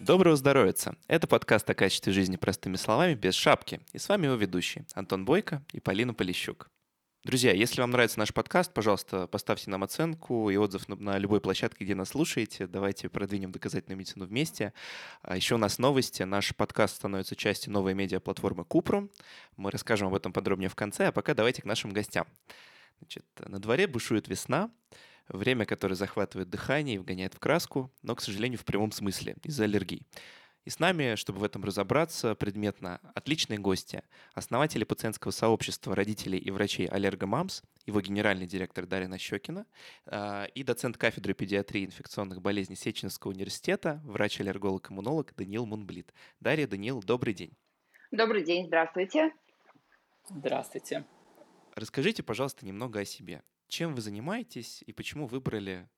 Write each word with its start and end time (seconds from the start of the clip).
Доброго 0.00 0.36
здоровья! 0.36 0.74
Это 1.08 1.26
подкаст 1.26 1.68
о 1.70 1.74
качестве 1.74 2.12
жизни 2.12 2.36
простыми 2.36 2.76
словами 2.76 3.14
без 3.14 3.34
шапки. 3.34 3.80
И 3.92 3.98
с 3.98 4.08
вами 4.08 4.26
его 4.26 4.34
ведущие 4.34 4.84
Антон 4.94 5.24
Бойко 5.24 5.62
и 5.72 5.80
Полина 5.80 6.12
Полищук. 6.12 6.70
Друзья, 7.24 7.52
если 7.52 7.80
вам 7.80 7.92
нравится 7.92 8.18
наш 8.18 8.34
подкаст, 8.34 8.74
пожалуйста, 8.74 9.28
поставьте 9.28 9.70
нам 9.70 9.84
оценку 9.84 10.50
и 10.50 10.56
отзыв 10.56 10.88
на 10.88 11.18
любой 11.18 11.40
площадке, 11.40 11.84
где 11.84 11.94
нас 11.94 12.08
слушаете. 12.08 12.66
Давайте 12.66 13.08
продвинем 13.08 13.52
доказательную 13.52 13.96
медицину 13.96 14.26
вместе. 14.26 14.72
А 15.22 15.36
еще 15.36 15.54
у 15.54 15.58
нас 15.58 15.78
новости. 15.78 16.24
Наш 16.24 16.54
подкаст 16.54 16.96
становится 16.96 17.36
частью 17.36 17.72
новой 17.72 17.94
медиаплатформы 17.94 18.64
Купру. 18.64 19.08
Мы 19.56 19.70
расскажем 19.70 20.08
об 20.08 20.14
этом 20.14 20.32
подробнее 20.32 20.68
в 20.68 20.74
конце, 20.74 21.06
а 21.06 21.12
пока 21.12 21.32
давайте 21.34 21.62
к 21.62 21.64
нашим 21.64 21.92
гостям. 21.92 22.26
Значит, 22.98 23.24
на 23.38 23.60
дворе 23.60 23.86
бушует 23.86 24.28
весна, 24.28 24.70
время, 25.28 25.64
которое 25.64 25.94
захватывает 25.94 26.50
дыхание 26.50 26.96
и 26.96 26.98
вгоняет 26.98 27.34
в 27.34 27.38
краску, 27.38 27.92
но, 28.02 28.14
к 28.14 28.20
сожалению, 28.20 28.58
в 28.58 28.64
прямом 28.64 28.92
смысле, 28.92 29.36
из-за 29.44 29.64
аллергий. 29.64 30.06
И 30.64 30.70
с 30.70 30.78
нами, 30.78 31.16
чтобы 31.16 31.40
в 31.40 31.44
этом 31.44 31.64
разобраться 31.64 32.36
предметно, 32.36 33.00
отличные 33.14 33.58
гости, 33.58 34.02
основатели 34.34 34.84
пациентского 34.84 35.32
сообщества 35.32 35.96
родителей 35.96 36.38
и 36.38 36.50
врачей 36.52 36.86
Аллергомамс, 36.86 37.62
его 37.84 38.00
генеральный 38.00 38.46
директор 38.46 38.86
Дарья 38.86 39.08
Нащекина 39.08 39.66
а, 40.06 40.44
и 40.44 40.62
доцент 40.62 40.96
кафедры 40.98 41.34
педиатрии 41.34 41.82
и 41.82 41.86
инфекционных 41.86 42.40
болезней 42.40 42.76
Сеченского 42.76 43.32
университета, 43.32 44.00
врач-аллерголог-иммунолог 44.04 45.34
Даниил 45.36 45.66
Мунблит. 45.66 46.14
Дарья, 46.38 46.68
Даниил, 46.68 47.02
добрый 47.02 47.34
день. 47.34 47.56
Добрый 48.12 48.44
день, 48.44 48.66
здравствуйте. 48.66 49.32
Здравствуйте. 50.28 51.04
Расскажите, 51.74 52.22
пожалуйста, 52.22 52.64
немного 52.64 53.00
о 53.00 53.04
себе. 53.04 53.42
Чем 53.72 53.94
вы 53.94 54.02
занимаетесь 54.02 54.84
и 54.86 54.92
почему 54.92 55.26
выбрали 55.26 55.88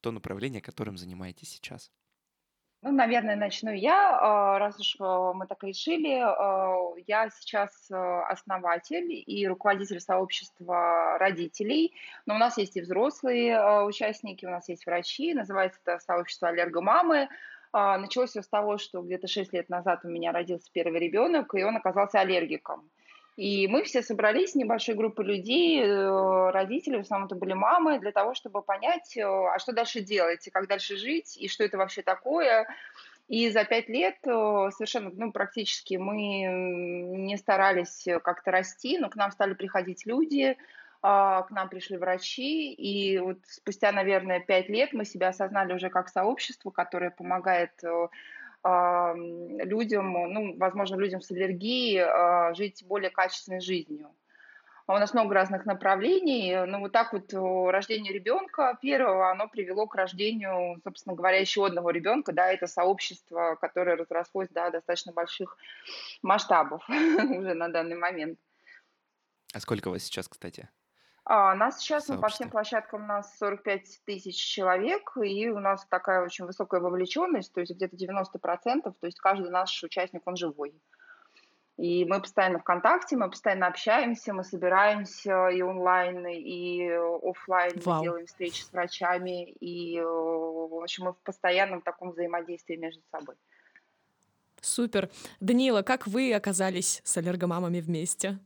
то 0.00 0.12
направление, 0.12 0.62
которым 0.62 0.96
занимаетесь 0.96 1.48
сейчас? 1.48 1.90
Ну, 2.80 2.92
наверное, 2.92 3.34
начну 3.34 3.72
я, 3.72 4.20
а, 4.20 4.58
раз 4.60 4.78
уж 4.78 4.94
а, 5.00 5.32
мы 5.32 5.48
так 5.48 5.64
решили. 5.64 6.20
А, 6.20 6.76
я 7.08 7.30
сейчас 7.30 7.90
основатель 7.90 9.08
и 9.10 9.48
руководитель 9.48 9.98
сообщества 9.98 11.18
родителей, 11.18 11.92
но 12.24 12.36
у 12.36 12.38
нас 12.38 12.56
есть 12.56 12.76
и 12.76 12.82
взрослые 12.82 13.82
участники, 13.82 14.46
у 14.46 14.50
нас 14.50 14.68
есть 14.68 14.86
врачи, 14.86 15.34
называется 15.34 15.80
это 15.84 15.98
сообщество 15.98 16.50
аллергомамы. 16.50 17.28
Началось 17.72 18.30
все 18.30 18.42
с 18.42 18.48
того, 18.48 18.78
что 18.78 19.02
где-то 19.02 19.26
6 19.26 19.52
лет 19.52 19.68
назад 19.68 20.04
у 20.04 20.08
меня 20.08 20.30
родился 20.30 20.70
первый 20.72 21.00
ребенок, 21.00 21.52
и 21.56 21.64
он 21.64 21.76
оказался 21.76 22.20
аллергиком. 22.20 22.88
И 23.36 23.66
мы 23.66 23.82
все 23.82 24.02
собрались, 24.02 24.54
небольшой 24.54 24.94
группой 24.94 25.24
людей, 25.24 25.82
э, 25.82 26.50
родители, 26.50 26.98
в 26.98 27.00
основном 27.00 27.26
это 27.26 27.34
были 27.34 27.52
мамы, 27.52 27.98
для 27.98 28.12
того, 28.12 28.34
чтобы 28.34 28.62
понять, 28.62 29.16
э, 29.16 29.22
а 29.24 29.58
что 29.58 29.72
дальше 29.72 30.00
делать, 30.00 30.46
и 30.46 30.50
как 30.50 30.68
дальше 30.68 30.96
жить, 30.96 31.36
и 31.36 31.48
что 31.48 31.64
это 31.64 31.76
вообще 31.76 32.02
такое. 32.02 32.68
И 33.26 33.50
за 33.50 33.64
пять 33.64 33.88
лет 33.88 34.18
э, 34.24 34.70
совершенно, 34.76 35.10
ну, 35.12 35.32
практически 35.32 35.96
мы 35.96 36.44
не 36.46 37.36
старались 37.36 38.06
как-то 38.22 38.52
расти, 38.52 38.98
но 38.98 39.10
к 39.10 39.16
нам 39.16 39.32
стали 39.32 39.54
приходить 39.54 40.06
люди, 40.06 40.56
а, 41.02 41.42
к 41.42 41.50
нам 41.50 41.68
пришли 41.68 41.96
врачи, 41.96 42.72
и 42.72 43.18
вот 43.18 43.38
спустя, 43.46 43.90
наверное, 43.90 44.40
пять 44.40 44.68
лет 44.68 44.92
мы 44.92 45.04
себя 45.04 45.28
осознали 45.28 45.74
уже 45.74 45.90
как 45.90 46.08
сообщество, 46.08 46.70
которое 46.70 47.10
помогает 47.10 47.72
людям, 48.64 50.12
ну, 50.12 50.56
возможно, 50.56 50.96
людям 50.96 51.20
с 51.20 51.30
аллергией 51.30 52.00
а, 52.00 52.54
жить 52.54 52.82
более 52.86 53.10
качественной 53.10 53.60
жизнью. 53.60 54.10
А 54.86 54.94
у 54.94 54.98
нас 54.98 55.14
много 55.14 55.34
разных 55.34 55.64
направлений. 55.64 56.66
Ну, 56.66 56.80
вот 56.80 56.92
так 56.92 57.12
вот 57.12 57.32
рождение 57.32 58.12
ребенка 58.12 58.76
первого, 58.82 59.30
оно 59.30 59.48
привело 59.48 59.86
к 59.86 59.94
рождению, 59.94 60.80
собственно 60.84 61.14
говоря, 61.14 61.38
еще 61.38 61.64
одного 61.64 61.90
ребенка. 61.90 62.32
Да, 62.32 62.52
это 62.52 62.66
сообщество, 62.66 63.56
которое 63.60 63.96
разрослось 63.96 64.48
до 64.50 64.70
достаточно 64.70 65.12
больших 65.12 65.56
масштабов 66.22 66.82
уже 66.88 67.54
на 67.54 67.68
данный 67.68 67.96
момент. 67.96 68.38
А 69.54 69.60
сколько 69.60 69.88
вас 69.88 70.02
сейчас, 70.02 70.28
кстати? 70.28 70.68
А, 71.26 71.54
нас 71.54 71.78
сейчас 71.78 72.08
ну, 72.08 72.20
по 72.20 72.28
всем 72.28 72.50
площадкам 72.50 73.04
у 73.04 73.06
нас 73.06 73.38
45 73.38 74.02
тысяч 74.04 74.36
человек, 74.36 75.16
и 75.16 75.48
у 75.48 75.58
нас 75.58 75.86
такая 75.86 76.22
очень 76.22 76.44
высокая 76.44 76.80
вовлеченность, 76.80 77.52
то 77.52 77.60
есть 77.60 77.72
где-то 77.72 77.96
90%, 77.96 78.82
то 78.82 79.06
есть 79.06 79.18
каждый 79.20 79.50
наш 79.50 79.82
участник, 79.82 80.22
он 80.26 80.36
живой. 80.36 80.74
И 81.78 82.04
мы 82.04 82.20
постоянно 82.20 82.58
в 82.58 82.62
контакте, 82.62 83.16
мы 83.16 83.30
постоянно 83.30 83.66
общаемся, 83.66 84.32
мы 84.34 84.44
собираемся 84.44 85.48
и 85.48 85.60
онлайн, 85.62 86.26
и 86.26 86.88
офлайн, 86.90 87.80
Вау. 87.84 88.02
делаем 88.02 88.26
встречи 88.26 88.62
с 88.62 88.70
врачами, 88.70 89.50
и, 89.50 90.00
в 90.00 90.82
общем, 90.82 91.04
мы 91.04 91.12
в 91.14 91.18
постоянном 91.22 91.80
таком 91.80 92.10
взаимодействии 92.10 92.76
между 92.76 93.02
собой. 93.10 93.34
Супер. 94.60 95.10
Данила, 95.40 95.82
как 95.82 96.06
вы 96.06 96.32
оказались 96.32 97.00
с 97.02 97.16
аллергомамами 97.16 97.80
вместе? 97.80 98.38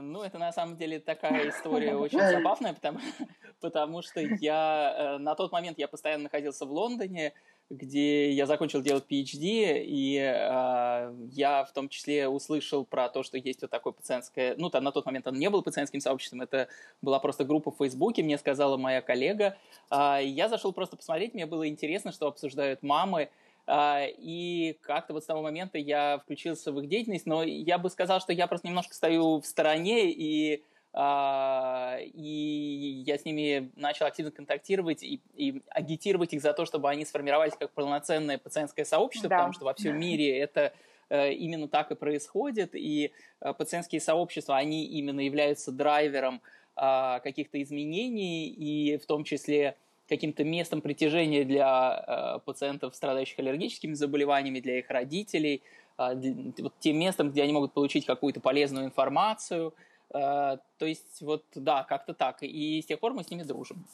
Ну, 0.00 0.22
это 0.22 0.38
на 0.38 0.52
самом 0.52 0.76
деле 0.76 1.00
такая 1.00 1.48
история 1.50 1.94
очень 1.94 2.20
забавная, 2.20 2.74
потому, 2.74 2.98
потому 3.60 4.02
что 4.02 4.20
я 4.20 4.94
э, 4.96 5.18
на 5.18 5.34
тот 5.34 5.52
момент 5.52 5.78
я 5.78 5.88
постоянно 5.88 6.24
находился 6.24 6.66
в 6.66 6.72
Лондоне, 6.72 7.32
где 7.70 8.30
я 8.30 8.46
закончил 8.46 8.82
делать 8.82 9.04
PhD, 9.10 9.82
и 9.84 10.18
э, 10.18 11.14
я 11.30 11.64
в 11.64 11.72
том 11.72 11.88
числе 11.88 12.28
услышал 12.28 12.84
про 12.84 13.08
то, 13.08 13.22
что 13.22 13.38
есть 13.38 13.62
вот 13.62 13.70
такое 13.70 13.92
пациентское... 13.92 14.54
Ну, 14.58 14.70
там 14.70 14.84
на 14.84 14.92
тот 14.92 15.06
момент 15.06 15.26
он 15.26 15.34
не 15.34 15.48
был 15.48 15.62
пациентским 15.62 16.00
сообществом, 16.00 16.42
это 16.42 16.68
была 17.00 17.18
просто 17.18 17.44
группа 17.44 17.70
в 17.70 17.76
Фейсбуке, 17.78 18.22
мне 18.22 18.38
сказала 18.38 18.76
моя 18.76 19.00
коллега. 19.00 19.56
Э, 19.90 20.20
я 20.22 20.48
зашел 20.48 20.72
просто 20.72 20.96
посмотреть, 20.96 21.34
мне 21.34 21.46
было 21.46 21.68
интересно, 21.68 22.12
что 22.12 22.26
обсуждают 22.26 22.82
мамы, 22.82 23.22
а, 23.22 23.43
и 23.68 24.78
как-то 24.82 25.14
вот 25.14 25.22
с 25.22 25.26
того 25.26 25.42
момента 25.42 25.78
я 25.78 26.18
включился 26.18 26.70
в 26.70 26.80
их 26.80 26.88
деятельность, 26.88 27.26
но 27.26 27.42
я 27.42 27.78
бы 27.78 27.88
сказал, 27.88 28.20
что 28.20 28.32
я 28.32 28.46
просто 28.46 28.66
немножко 28.66 28.94
стою 28.94 29.40
в 29.40 29.46
стороне, 29.46 30.10
и, 30.10 30.62
а, 30.92 31.96
и 32.00 33.02
я 33.06 33.16
с 33.16 33.24
ними 33.24 33.70
начал 33.76 34.06
активно 34.06 34.30
контактировать 34.30 35.02
и, 35.02 35.22
и 35.34 35.62
агитировать 35.68 36.34
их 36.34 36.42
за 36.42 36.52
то, 36.52 36.66
чтобы 36.66 36.90
они 36.90 37.06
сформировались 37.06 37.54
как 37.58 37.72
полноценное 37.72 38.36
пациентское 38.36 38.84
сообщество, 38.84 39.30
да. 39.30 39.36
потому 39.36 39.54
что 39.54 39.64
во 39.64 39.72
всем 39.74 39.98
мире 39.98 40.38
это 40.38 40.74
э, 41.08 41.32
именно 41.32 41.66
так 41.66 41.90
и 41.90 41.94
происходит, 41.94 42.74
и 42.74 43.12
э, 43.40 43.54
пациентские 43.54 44.02
сообщества, 44.02 44.56
они 44.56 44.84
именно 44.84 45.20
являются 45.20 45.72
драйвером 45.72 46.42
а, 46.76 47.20
каких-то 47.20 47.62
изменений, 47.62 48.48
и 48.48 48.98
в 48.98 49.06
том 49.06 49.22
числе 49.22 49.76
каким-то 50.08 50.44
местом 50.44 50.80
притяжения 50.80 51.44
для 51.44 52.36
э, 52.36 52.38
пациентов, 52.44 52.94
страдающих 52.94 53.38
аллергическими 53.38 53.94
заболеваниями, 53.94 54.60
для 54.60 54.78
их 54.78 54.90
родителей, 54.90 55.62
э, 55.98 56.14
для, 56.14 56.52
вот 56.58 56.74
тем 56.80 56.98
местом, 56.98 57.30
где 57.30 57.42
они 57.42 57.52
могут 57.52 57.72
получить 57.72 58.06
какую-то 58.06 58.40
полезную 58.40 58.86
информацию. 58.86 59.74
Э, 60.10 60.58
то 60.78 60.86
есть 60.86 61.20
вот 61.22 61.44
да, 61.54 61.84
как-то 61.84 62.14
так. 62.14 62.42
И 62.42 62.82
с 62.82 62.86
тех 62.86 63.00
пор 63.00 63.14
мы 63.14 63.24
с 63.24 63.30
ними 63.30 63.42
дружим. 63.42 63.84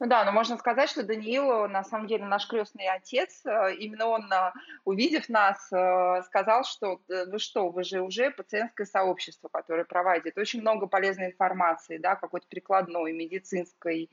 Ну 0.00 0.06
да, 0.06 0.24
но 0.24 0.32
можно 0.32 0.56
сказать, 0.56 0.88
что 0.88 1.02
Даниил 1.02 1.68
на 1.68 1.84
самом 1.84 2.06
деле 2.06 2.24
наш 2.24 2.48
крестный 2.48 2.86
отец. 2.88 3.44
Э, 3.44 3.74
именно 3.74 4.06
он, 4.06 4.32
э, 4.32 4.52
увидев 4.86 5.28
нас, 5.28 5.70
э, 5.70 6.22
сказал, 6.24 6.64
что 6.64 7.02
вы 7.06 7.38
что, 7.38 7.68
вы 7.68 7.84
же 7.84 8.00
уже 8.00 8.30
пациентское 8.30 8.86
сообщество, 8.86 9.48
которое 9.52 9.84
проводит 9.84 10.38
очень 10.38 10.62
много 10.62 10.86
полезной 10.86 11.26
информации, 11.26 11.98
да, 11.98 12.16
какой-то 12.16 12.46
прикладной, 12.48 13.12
медицинской 13.12 14.08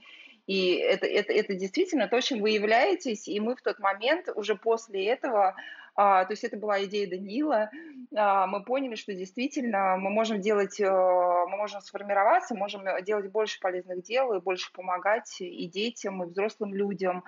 и 0.48 0.76
это, 0.76 1.06
это, 1.06 1.34
это 1.34 1.56
действительно 1.56 2.08
то, 2.08 2.22
чем 2.22 2.42
вы 2.42 2.52
являетесь. 2.52 3.28
И 3.28 3.40
мы 3.40 3.56
в 3.56 3.62
тот 3.62 3.80
момент, 3.80 4.30
уже 4.34 4.56
после 4.56 5.06
этого, 5.06 5.56
а, 5.94 6.24
то 6.24 6.32
есть 6.32 6.46
это 6.46 6.56
была 6.56 6.84
идея 6.86 7.10
Данила, 7.10 7.70
а, 8.16 8.48
мы 8.48 8.64
поняли, 8.64 8.96
что 8.96 9.14
действительно 9.14 9.98
мы 9.98 10.10
можем 10.10 10.40
делать, 10.40 10.80
а, 10.80 11.46
мы 11.48 11.58
можем 11.58 11.82
сформироваться, 11.82 12.56
можем 12.56 12.84
делать 13.04 13.30
больше 13.30 13.60
полезных 13.60 14.04
дел 14.04 14.34
и 14.34 14.40
больше 14.40 14.72
помогать 14.72 15.36
и 15.42 15.68
детям, 15.68 16.24
и 16.24 16.28
взрослым 16.28 16.74
людям, 16.74 17.26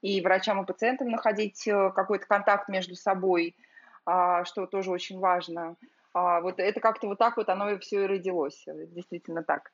и 0.00 0.22
врачам, 0.22 0.62
и 0.62 0.66
пациентам 0.66 1.10
находить 1.10 1.68
э, 1.68 1.92
какой-то 1.94 2.26
контакт 2.26 2.68
между 2.68 2.96
собой, 2.96 3.54
а, 4.06 4.44
что 4.46 4.66
тоже 4.66 4.90
очень 4.90 5.18
важно. 5.18 5.76
А, 6.14 6.40
вот 6.40 6.58
это 6.58 6.80
как-то 6.80 7.06
вот 7.06 7.18
так 7.18 7.36
вот 7.36 7.50
оно 7.50 7.70
и 7.70 7.78
все 7.78 8.04
и 8.04 8.06
родилось, 8.06 8.64
действительно 8.66 9.42
так. 9.44 9.72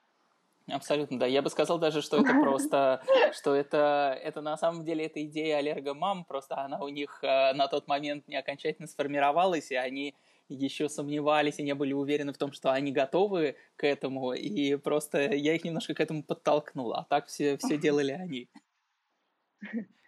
Абсолютно, 0.69 1.19
да. 1.19 1.27
Я 1.27 1.43
бы 1.43 1.51
сказал 1.51 1.79
даже, 1.79 2.03
что 2.03 2.19
это 2.19 2.33
просто, 2.41 3.03
что 3.33 3.55
это, 3.55 4.19
это 4.23 4.41
на 4.41 4.57
самом 4.57 4.85
деле 4.85 5.07
эта 5.07 5.25
идея 5.25 5.59
аллергомам, 5.59 6.25
просто 6.25 6.59
она 6.59 6.79
у 6.81 6.89
них 6.89 7.21
э, 7.23 7.55
на 7.55 7.69
тот 7.69 7.89
момент 7.89 8.29
не 8.29 8.37
окончательно 8.37 8.87
сформировалась, 8.87 9.71
и 9.71 9.77
они 9.77 10.15
еще 10.49 10.89
сомневались 10.89 11.59
и 11.59 11.63
не 11.63 11.75
были 11.75 11.93
уверены 11.93 12.33
в 12.33 12.39
том, 12.39 12.53
что 12.53 12.73
они 12.73 12.93
готовы 12.93 13.57
к 13.77 13.87
этому, 13.87 14.33
и 14.33 14.77
просто 14.77 15.35
я 15.35 15.55
их 15.55 15.65
немножко 15.65 15.95
к 15.95 16.01
этому 16.01 16.23
подтолкнул, 16.23 16.93
а 16.95 17.05
так 17.05 17.27
все, 17.27 17.57
все 17.59 17.77
делали 17.77 18.13
они. 18.13 18.49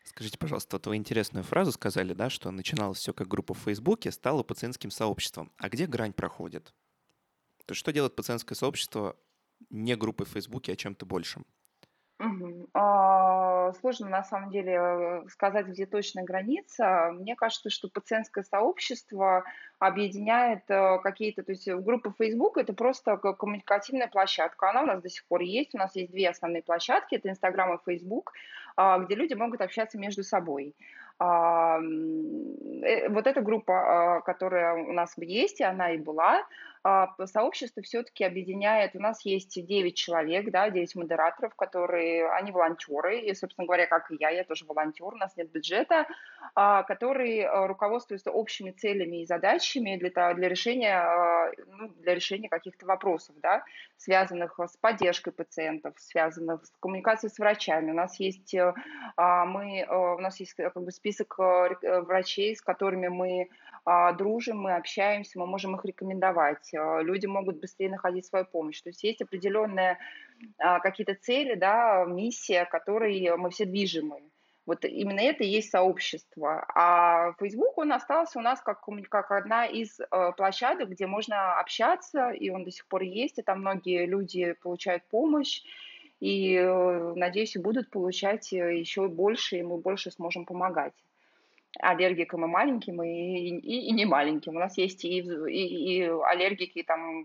Скажите, 0.05 0.39
пожалуйста, 0.39 0.77
вот 0.77 0.87
вы 0.87 0.97
интересную 0.97 1.45
фразу 1.45 1.73
сказали, 1.73 2.15
да, 2.15 2.31
что 2.31 2.51
начиналось 2.51 2.99
все 2.99 3.13
как 3.13 3.29
группа 3.29 3.55
в 3.55 3.59
Фейсбуке, 3.59 4.11
стало 4.11 4.43
пациентским 4.43 4.91
сообществом. 4.91 5.53
А 5.59 5.69
где 5.69 5.87
грань 5.87 6.13
проходит? 6.13 6.75
То 7.67 7.73
есть 7.73 7.81
что 7.81 7.93
делает 7.93 8.17
пациентское 8.17 8.57
сообщество 8.57 9.17
не 9.71 9.97
группой 9.97 10.27
в 10.27 10.31
Фейсбуке, 10.31 10.73
а 10.73 10.77
чем-то 10.77 11.07
большим? 11.07 11.45
А, 12.75 13.73
Сложно 13.81 14.09
на 14.09 14.23
самом 14.23 14.51
деле 14.51 14.75
э, 14.75 15.29
сказать, 15.29 15.67
где 15.67 15.87
точная 15.87 16.25
граница. 16.25 17.13
Мне 17.15 17.35
кажется, 17.35 17.71
что 17.71 17.89
пациентское 17.89 18.45
сообщество 18.45 19.45
объединяет 19.79 20.65
э, 20.69 20.99
какие-то, 21.03 21.43
то 21.43 21.53
есть 21.53 21.67
э, 21.69 21.77
группа 21.77 22.13
Facebook 22.19 22.59
это 22.59 22.75
просто 22.75 23.17
коммуникативная 23.17 24.09
площадка. 24.09 24.71
Она 24.71 24.83
у 24.83 24.87
нас 24.87 25.03
до 25.03 25.09
сих 25.09 25.25
пор 25.27 25.41
есть. 25.41 25.75
У 25.75 25.79
нас 25.79 25.97
есть 25.97 26.11
две 26.11 26.29
основные 26.29 26.63
площадки, 26.63 27.15
это 27.15 27.29
Instagram 27.29 27.77
и 27.77 27.79
Facebook, 27.87 28.33
а, 28.77 28.99
где 28.99 29.15
люди 29.15 29.35
могут 29.35 29.61
общаться 29.61 29.99
между 29.99 30.23
собой. 30.23 30.75
А, 31.19 31.79
Вот 31.79 33.27
эта 33.27 33.41
группа, 33.41 34.23
которая 34.27 34.75
у 34.75 34.93
нас 34.93 35.15
есть, 35.17 35.61
и 35.61 35.65
она 35.65 35.93
и 35.93 35.99
была, 35.99 36.45
сообщество 36.83 37.83
все-таки 37.83 38.25
объединяет, 38.25 38.97
у 38.97 39.01
нас 39.01 39.25
есть 39.25 39.67
9 39.67 39.95
человек, 39.95 40.51
да, 40.51 40.71
9 40.71 40.97
модераторов, 40.97 41.55
которые, 41.55 42.31
они 42.31 42.53
волонтеры, 42.53 43.21
и, 43.21 43.35
собственно 43.35 43.67
говоря, 43.67 43.87
как 43.87 44.11
и 44.11 44.17
я, 44.19 44.31
я 44.31 44.45
тоже 44.45 44.65
волонтер, 44.65 45.07
у 45.07 45.17
нас 45.17 45.37
нет 45.37 45.51
бюджета, 45.51 46.07
а, 46.55 46.83
которые 46.85 47.43
э, 47.43 47.67
руководствуются 47.67 48.31
общими 48.31 48.71
целями 48.71 49.23
и 49.23 49.27
задачами 49.27 49.97
для, 49.97 50.35
для 50.35 50.49
решения, 50.49 50.97
а, 50.97 51.53
ну, 51.67 51.89
для 52.01 52.15
решения 52.15 52.49
каких-то 52.49 52.87
вопросов, 52.87 53.37
да, 53.41 53.63
связанных 53.99 54.59
с 54.59 54.77
поддержкой 54.79 55.33
пациентов, 55.33 55.95
связанных 55.99 56.65
с 56.65 56.73
коммуникацией 56.81 57.31
с 57.31 57.39
врачами. 57.39 57.91
У 57.91 57.95
нас 57.95 58.19
есть, 58.19 58.55
э, 58.55 58.73
мы, 59.19 59.81
э, 59.81 59.95
у 59.95 60.19
нас 60.19 60.41
есть 60.41 60.55
как 60.55 60.83
бы 60.83 60.91
список 60.91 61.39
врачей, 61.39 62.57
с 62.57 62.63
которыми 62.63 63.09
мы 63.09 63.49
дружим, 64.19 64.61
мы 64.61 64.75
общаемся, 64.75 65.39
мы 65.39 65.47
можем 65.47 65.75
их 65.75 65.85
рекомендовать 65.85 66.70
делать, 66.71 66.75
а, 66.75 67.03
люди 67.03 67.27
могут 67.27 67.61
быстрее 67.61 67.91
находить 67.91 68.27
свою 68.27 68.45
помощь. 68.45 68.81
То 68.81 68.91
есть 68.91 69.03
есть 69.03 69.23
определенные 69.23 69.99
а, 70.59 70.81
какие-то 70.81 71.15
цели, 71.15 71.55
да, 71.55 72.05
миссия, 72.07 72.65
которые 72.65 73.37
мы 73.37 73.51
все 73.51 73.65
движимы. 73.65 74.21
Вот 74.67 74.85
именно 74.85 75.21
это 75.21 75.43
и 75.43 75.49
есть 75.49 75.71
сообщество. 75.71 76.65
А 76.75 77.33
Facebook, 77.41 77.77
он 77.79 77.93
остался 77.93 78.39
у 78.39 78.43
нас 78.43 78.61
как, 78.61 78.87
как 79.09 79.31
одна 79.33 79.67
из 79.67 79.99
э, 79.99 80.33
площадок, 80.37 80.91
где 80.91 81.07
можно 81.07 81.59
общаться, 81.59 82.31
и 82.31 82.51
он 82.51 82.65
до 82.65 82.71
сих 82.71 82.87
пор 82.87 83.03
есть, 83.03 83.39
и 83.39 83.43
там 83.43 83.61
многие 83.61 84.07
люди 84.07 84.55
получают 84.63 85.03
помощь, 85.09 85.63
и, 86.21 86.55
э, 86.55 87.15
надеюсь, 87.17 87.57
будут 87.57 87.91
получать 87.91 88.53
э, 88.53 88.79
еще 88.79 89.09
больше, 89.09 89.57
и 89.57 89.63
мы 89.63 89.79
больше 89.79 90.13
сможем 90.13 90.45
помогать 90.45 90.93
аллергикам 91.79 92.45
и 92.45 92.49
маленьким, 92.49 93.03
и, 93.03 93.09
и, 93.09 93.89
и 93.89 93.93
не 93.93 94.05
маленьким. 94.05 94.57
У 94.57 94.59
нас 94.59 94.77
есть 94.77 95.05
и, 95.05 95.19
и, 95.19 95.99
и 95.99 96.03
аллергики, 96.03 96.83
там, 96.83 97.25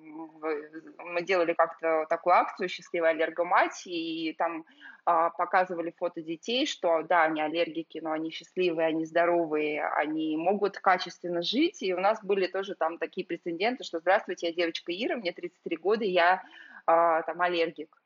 мы 0.99 1.23
делали 1.23 1.53
как-то 1.53 2.05
такую 2.09 2.35
акцию 2.35 2.69
«Счастливая 2.69 3.11
аллергомать», 3.11 3.81
и 3.85 4.35
там 4.37 4.65
а, 5.05 5.31
показывали 5.31 5.93
фото 5.97 6.21
детей, 6.21 6.67
что 6.67 7.01
да, 7.03 7.23
они 7.23 7.41
аллергики, 7.41 7.99
но 7.99 8.11
они 8.11 8.31
счастливые, 8.31 8.87
они 8.87 9.05
здоровые, 9.05 9.87
они 9.87 10.37
могут 10.37 10.77
качественно 10.77 11.41
жить, 11.41 11.81
и 11.81 11.93
у 11.93 11.99
нас 11.99 12.23
были 12.23 12.47
тоже 12.47 12.75
там 12.75 12.97
такие 12.97 13.25
прецеденты, 13.25 13.83
что 13.83 13.99
«Здравствуйте, 13.99 14.47
я 14.47 14.53
девочка 14.53 14.91
Ира, 14.91 15.15
мне 15.17 15.31
33 15.31 15.77
года, 15.77 16.05
я 16.05 16.43
а, 16.85 17.23
там 17.23 17.41
аллергик». 17.41 17.99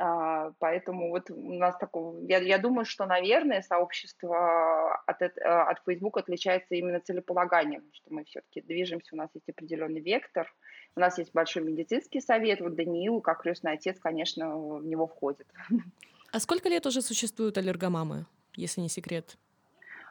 А, 0.00 0.52
поэтому 0.60 1.08
вот 1.10 1.28
у 1.28 1.54
нас 1.54 1.76
такого, 1.76 2.20
я, 2.20 2.38
я 2.38 2.58
думаю, 2.58 2.84
что, 2.84 3.04
наверное, 3.04 3.62
сообщество 3.62 4.94
от, 5.06 5.20
э, 5.22 5.26
от 5.40 5.82
Facebook 5.84 6.18
отличается 6.18 6.76
именно 6.76 7.00
целеполаганием, 7.00 7.82
что 7.92 8.14
мы 8.14 8.22
все-таки 8.22 8.60
движемся, 8.60 9.16
у 9.16 9.18
нас 9.18 9.28
есть 9.34 9.48
определенный 9.48 10.00
вектор, 10.00 10.54
у 10.94 11.00
нас 11.00 11.18
есть 11.18 11.32
большой 11.34 11.64
медицинский 11.64 12.20
совет, 12.20 12.60
вот 12.60 12.76
Даниил, 12.76 13.20
как 13.20 13.42
крестный 13.42 13.72
отец, 13.72 13.98
конечно, 13.98 14.56
в 14.56 14.86
него 14.86 15.08
входит. 15.08 15.48
А 16.30 16.38
сколько 16.38 16.68
лет 16.68 16.86
уже 16.86 17.02
существуют 17.02 17.58
аллергомамы, 17.58 18.26
если 18.54 18.82
не 18.82 18.88
секрет? 18.88 19.36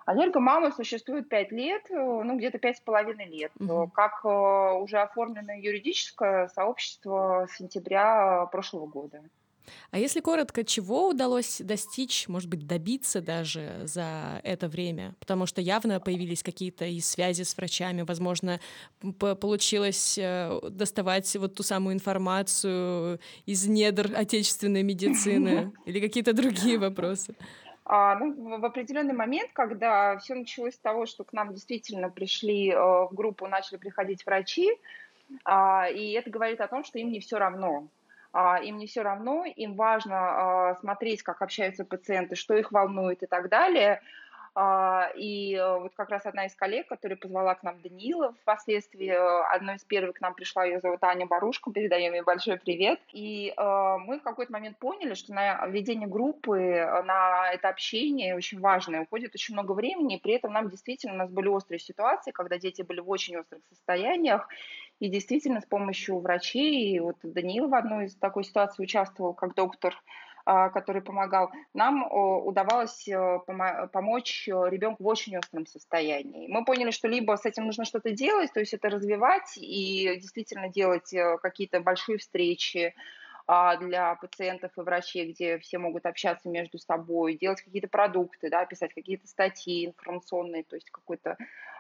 Аллергомамы 0.06 0.74
существует 0.74 1.30
пять 1.30 1.54
лет, 1.54 1.84
э, 1.90 1.94
ну 1.96 2.38
где-то 2.38 2.58
пять 2.58 2.76
с 2.76 2.82
половиной 2.82 3.28
лет. 3.28 3.54
Угу. 3.58 3.92
Как 3.94 4.26
уже 4.26 4.98
оформлено 4.98 5.54
юридическое 5.54 6.50
сообщество 6.50 7.48
с 7.50 7.56
сентября 7.56 8.48
прошлого 8.48 8.88
года. 8.88 9.24
А 9.92 10.00
если 10.00 10.20
коротко, 10.20 10.64
чего 10.64 11.10
удалось 11.10 11.62
достичь, 11.62 12.28
может 12.28 12.50
быть, 12.50 12.66
добиться 12.68 13.22
даже 13.22 13.82
за 13.84 14.42
это 14.44 14.68
время? 14.68 15.16
Потому 15.20 15.46
что 15.46 15.62
явно 15.62 16.00
появились 16.00 16.44
какие-то 16.44 16.86
и 16.86 17.00
связи 17.00 17.44
с 17.44 17.56
врачами, 17.58 18.02
возможно, 18.02 18.60
получилось 19.20 20.18
э, 20.18 20.60
доставать 20.70 21.36
вот 21.36 21.56
ту 21.56 21.64
самую 21.64 21.96
информацию 21.96 23.20
из 23.46 23.68
недр 23.68 24.12
отечественной 24.16 24.84
медицины 24.84 25.72
или 25.86 26.00
какие-то 26.00 26.34
другие 26.34 26.78
вопросы. 26.78 27.36
А, 27.90 28.16
ну, 28.16 28.60
в 28.60 28.66
определенный 28.66 29.14
момент, 29.14 29.52
когда 29.54 30.18
все 30.18 30.36
началось 30.36 30.74
с 30.74 30.80
того, 30.80 31.06
что 31.06 31.24
к 31.24 31.32
нам 31.32 31.54
действительно 31.54 32.10
пришли 32.10 32.70
э, 32.70 32.76
в 32.76 33.10
группу, 33.14 33.48
начали 33.48 33.78
приходить 33.78 34.26
врачи, 34.26 34.70
а, 35.46 35.88
и 35.90 36.12
это 36.12 36.30
говорит 36.30 36.60
о 36.60 36.68
том, 36.68 36.84
что 36.84 37.00
им 37.00 37.12
не 37.12 37.22
все 37.22 37.38
равно. 37.38 37.88
А, 38.34 38.60
им 38.60 38.78
не 38.78 38.88
все 38.88 39.02
равно, 39.02 39.46
им 39.46 39.76
важно 39.76 40.16
а, 40.16 40.76
смотреть, 40.76 41.24
как 41.24 41.42
общаются 41.42 41.86
пациенты, 41.86 42.36
что 42.36 42.56
их 42.56 42.72
волнует 42.72 43.24
и 43.24 43.26
так 43.28 43.50
далее. 43.50 44.02
А, 44.60 45.12
и 45.16 45.54
э, 45.54 45.78
вот 45.78 45.94
как 45.94 46.10
раз 46.10 46.26
одна 46.26 46.48
из 46.48 46.56
коллег, 46.56 46.88
которая 46.88 47.16
позвала 47.16 47.54
к 47.54 47.62
нам 47.62 47.80
Даниила 47.80 48.34
впоследствии, 48.42 49.10
э, 49.10 49.44
одной 49.54 49.76
из 49.76 49.84
первых 49.84 50.16
к 50.16 50.22
нам 50.22 50.34
пришла, 50.34 50.66
ее 50.66 50.80
зовут 50.80 51.04
Аня 51.04 51.28
Барушка, 51.28 51.72
передаем 51.72 52.14
ей 52.14 52.24
большой 52.24 52.58
привет. 52.58 53.00
И 53.14 53.54
э, 53.56 53.98
мы 54.00 54.18
в 54.18 54.24
какой-то 54.24 54.52
момент 54.52 54.80
поняли, 54.80 55.14
что 55.14 55.32
на 55.32 55.68
ведение 55.68 56.08
группы, 56.08 56.58
на 57.06 57.52
это 57.52 57.70
общение 57.70 58.36
очень 58.36 58.60
важное, 58.60 59.02
уходит 59.02 59.36
очень 59.36 59.54
много 59.54 59.74
времени, 59.74 60.18
и 60.18 60.20
при 60.20 60.34
этом 60.34 60.54
нам 60.54 60.72
действительно, 60.72 61.14
у 61.14 61.18
нас 61.18 61.30
были 61.30 61.50
острые 61.50 61.78
ситуации, 61.78 62.32
когда 62.32 62.58
дети 62.58 62.82
были 62.82 63.00
в 63.00 63.08
очень 63.12 63.38
острых 63.38 63.62
состояниях, 63.70 64.50
и 65.00 65.10
действительно 65.10 65.62
с 65.62 65.66
помощью 65.66 66.20
врачей, 66.20 66.96
и 66.96 67.00
вот 67.00 67.18
Даниил 67.24 67.68
в 67.68 67.76
одной 67.76 68.06
из 68.06 68.16
такой 68.16 68.44
ситуации 68.44 68.84
участвовал 68.84 69.34
как 69.34 69.54
доктор, 69.56 69.96
а, 70.50 70.70
который 70.70 71.02
помогал, 71.02 71.52
нам 71.74 72.08
удавалось 72.10 73.06
э, 73.10 73.40
помочь 73.92 74.48
э, 74.48 74.54
ребенку 74.70 75.04
в 75.04 75.08
очень 75.08 75.38
остром 75.38 75.66
состоянии. 75.66 76.48
Мы 76.48 76.64
поняли, 76.64 76.92
что 76.92 77.10
либо 77.10 77.36
с 77.36 77.46
этим 77.46 77.66
нужно 77.66 77.84
что-то 77.84 78.12
делать, 78.12 78.54
то 78.54 78.62
есть 78.62 78.74
это 78.74 78.90
развивать 78.90 79.58
и 79.58 80.18
действительно 80.22 80.70
делать 80.70 81.14
э, 81.14 81.38
какие-то 81.42 81.82
большие 81.82 82.18
встречи, 82.18 82.96
для 83.48 84.16
пациентов 84.16 84.72
и 84.78 84.82
врачей, 84.82 85.32
где 85.32 85.58
все 85.60 85.78
могут 85.78 86.06
общаться 86.06 86.50
между 86.50 86.80
собой, 86.80 87.38
делать 87.38 87.62
какие-то 87.62 87.88
продукты, 87.88 88.50
да, 88.50 88.66
писать 88.66 88.94
какие-то 88.94 89.26
статьи 89.28 89.86
информационные, 89.86 90.64
то 90.64 90.76
есть 90.76 90.90
какой-то 90.92 91.38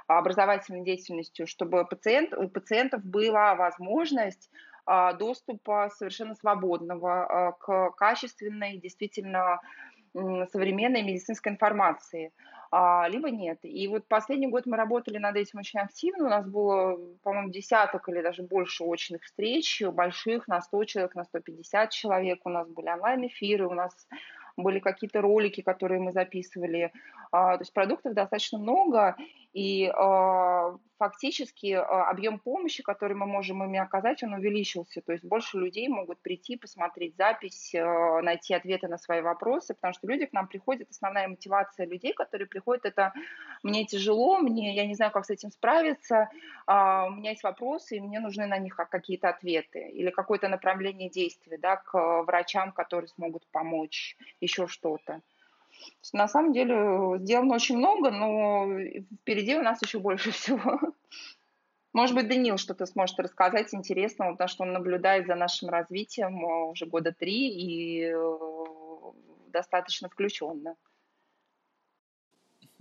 образовательной 0.08 0.84
деятельностью, 0.84 1.46
чтобы 1.48 1.86
пациент, 1.86 2.34
у 2.34 2.48
пациентов 2.48 3.04
была 3.04 3.56
возможность 3.56 4.50
а, 4.86 5.12
доступа 5.14 5.92
совершенно 5.94 6.34
свободного 6.36 7.26
а, 7.26 7.52
к 7.52 7.92
качественной, 7.98 8.78
действительно 8.78 9.60
современной 10.14 11.04
медицинской 11.04 11.52
информации, 11.52 12.32
а, 12.38 12.57
либо 12.72 13.30
нет. 13.30 13.60
И 13.64 13.88
вот 13.88 14.08
последний 14.08 14.48
год 14.48 14.66
мы 14.66 14.78
работали 14.78 15.18
над 15.18 15.36
этим 15.36 15.60
очень 15.60 15.80
активно. 15.80 16.26
У 16.26 16.30
нас 16.30 16.46
было, 16.46 16.98
по-моему, 17.24 17.50
десяток 17.50 18.10
или 18.10 18.22
даже 18.22 18.44
больше 18.44 18.84
очных 18.84 19.24
встреч, 19.24 19.82
больших, 19.82 20.48
на 20.48 20.62
100 20.62 20.84
человек, 20.86 21.16
на 21.16 21.24
150 21.24 21.90
человек. 21.92 22.42
У 22.46 22.50
нас 22.50 22.68
были 22.68 22.90
онлайн-эфиры, 22.90 23.68
у 23.68 23.74
нас 23.74 24.08
были 24.58 24.80
какие-то 24.80 25.22
ролики, 25.22 25.62
которые 25.62 26.02
мы 26.02 26.12
записывали. 26.12 26.92
То 27.32 27.58
есть 27.60 27.74
продуктов 27.74 28.14
достаточно 28.14 28.58
много, 28.58 29.16
и 29.58 29.88
э, 29.88 30.78
фактически 31.00 31.74
э, 31.74 31.80
объем 31.80 32.38
помощи, 32.38 32.84
который 32.84 33.16
мы 33.16 33.26
можем 33.26 33.64
ими 33.64 33.80
оказать, 33.80 34.22
он 34.22 34.34
увеличился. 34.34 35.02
То 35.02 35.14
есть 35.14 35.24
больше 35.24 35.58
людей 35.58 35.88
могут 35.88 36.22
прийти, 36.22 36.58
посмотреть 36.58 37.16
запись, 37.16 37.74
э, 37.74 38.22
найти 38.22 38.54
ответы 38.54 38.88
на 38.88 39.00
свои 39.00 39.22
вопросы, 39.22 39.74
потому 39.74 39.96
что 39.96 40.06
люди 40.06 40.28
к 40.28 40.34
нам 40.34 40.48
приходят, 40.48 40.88
основная 40.92 41.28
мотивация 41.28 41.88
людей, 41.88 42.14
которые 42.14 42.48
приходят, 42.48 42.86
это 42.86 43.14
мне 43.64 43.84
тяжело, 43.86 44.38
мне, 44.38 44.76
я 44.76 44.86
не 44.86 44.94
знаю, 44.94 45.12
как 45.12 45.26
с 45.26 45.32
этим 45.32 45.50
справиться, 45.50 46.30
у 46.68 47.12
меня 47.12 47.32
есть 47.32 47.44
вопросы, 47.44 47.98
и 47.98 48.02
мне 48.02 48.20
нужны 48.20 48.46
на 48.46 48.60
них 48.60 48.76
какие-то 48.76 49.30
ответы 49.30 49.90
или 49.90 50.12
какое-то 50.12 50.50
направление 50.50 51.10
действия 51.10 51.58
да, 51.58 51.78
к 51.78 52.24
врачам, 52.24 52.72
которые 52.72 53.08
смогут 53.08 53.48
помочь, 53.52 54.18
еще 54.40 54.68
что-то. 54.68 55.22
На 56.14 56.28
самом 56.28 56.54
деле 56.54 56.76
э, 56.76 57.20
сделано 57.20 57.56
очень 57.56 57.78
много, 57.78 58.12
но 58.12 58.68
впереди 59.22 59.58
у 59.58 59.62
нас 59.62 59.82
еще 59.82 60.00
больше 60.00 60.32
всего. 60.32 60.80
Может 61.94 62.16
быть, 62.16 62.28
Данил 62.28 62.58
что-то 62.58 62.86
сможет 62.86 63.20
рассказать 63.20 63.74
интересного, 63.74 64.34
потому 64.34 64.48
что 64.48 64.64
он 64.64 64.74
наблюдает 64.74 65.28
за 65.28 65.36
нашим 65.36 65.70
развитием 65.70 66.46
э, 66.46 66.70
уже 66.70 66.86
года 66.86 67.12
три 67.12 67.50
и 67.50 68.04
э, 68.04 68.38
достаточно 69.48 70.10
включенно. 70.10 70.76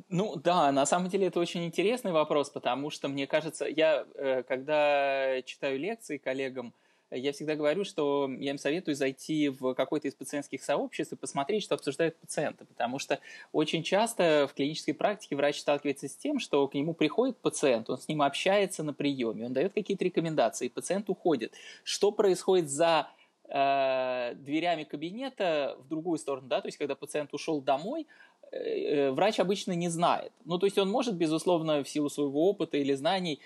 Ну 0.09 0.37
да, 0.37 0.71
на 0.71 0.87
самом 0.87 1.09
деле 1.09 1.27
это 1.27 1.41
очень 1.41 1.65
интересный 1.65 2.13
вопрос, 2.13 2.51
потому 2.51 2.91
что 2.91 3.09
мне 3.09 3.27
кажется, 3.27 3.67
я 3.67 4.07
когда 4.47 5.43
читаю 5.43 5.81
лекции 5.81 6.19
коллегам, 6.19 6.75
я 7.17 7.33
всегда 7.33 7.55
говорю, 7.55 7.85
что 7.85 8.31
я 8.39 8.51
им 8.51 8.59
советую 8.59 8.95
зайти 8.95 9.49
в 9.49 9.75
какой-то 9.75 10.09
из 10.09 10.15
пациентских 10.15 10.63
сообществ 10.63 11.13
и 11.13 11.17
посмотреть, 11.17 11.63
что 11.63 11.75
обсуждают 11.75 12.17
пациенты, 12.17 12.65
потому 12.65 12.99
что 12.99 13.19
очень 13.53 13.83
часто 13.83 14.49
в 14.51 14.55
клинической 14.55 14.95
практике 14.95 15.37
врач 15.37 15.61
сталкивается 15.61 16.09
с 16.09 16.17
тем, 16.17 16.39
что 16.39 16.67
к 16.69 16.75
нему 16.75 16.95
приходит 16.95 17.37
пациент, 17.39 17.91
он 17.91 17.99
с 17.99 18.09
ним 18.09 18.23
общается 18.23 18.83
на 18.83 18.93
приеме, 18.93 19.47
он 19.47 19.53
дает 19.53 19.73
какие-то 19.73 20.05
рекомендации, 20.05 20.69
пациент 20.69 21.09
уходит. 21.11 21.55
Что 21.85 22.13
происходит 22.13 22.69
за 22.71 23.09
э, 23.49 24.35
дверями 24.35 24.85
кабинета 24.85 25.77
в 25.81 25.89
другую 25.89 26.19
сторону, 26.19 26.49
да, 26.49 26.61
то 26.61 26.69
есть 26.69 26.79
когда 26.79 26.95
пациент 26.95 27.33
ушел 27.35 27.61
домой, 27.61 28.07
э, 28.53 28.57
э, 28.57 29.11
врач 29.11 29.41
обычно 29.41 29.73
не 29.73 29.89
знает. 29.89 30.33
Ну, 30.45 30.59
то 30.59 30.67
есть 30.67 30.79
он 30.79 30.91
может, 30.91 31.15
безусловно, 31.15 31.83
в 31.83 31.89
силу 31.89 32.09
своего 32.09 32.49
опыта 32.49 32.77
или 32.77 32.95
знаний 32.95 33.41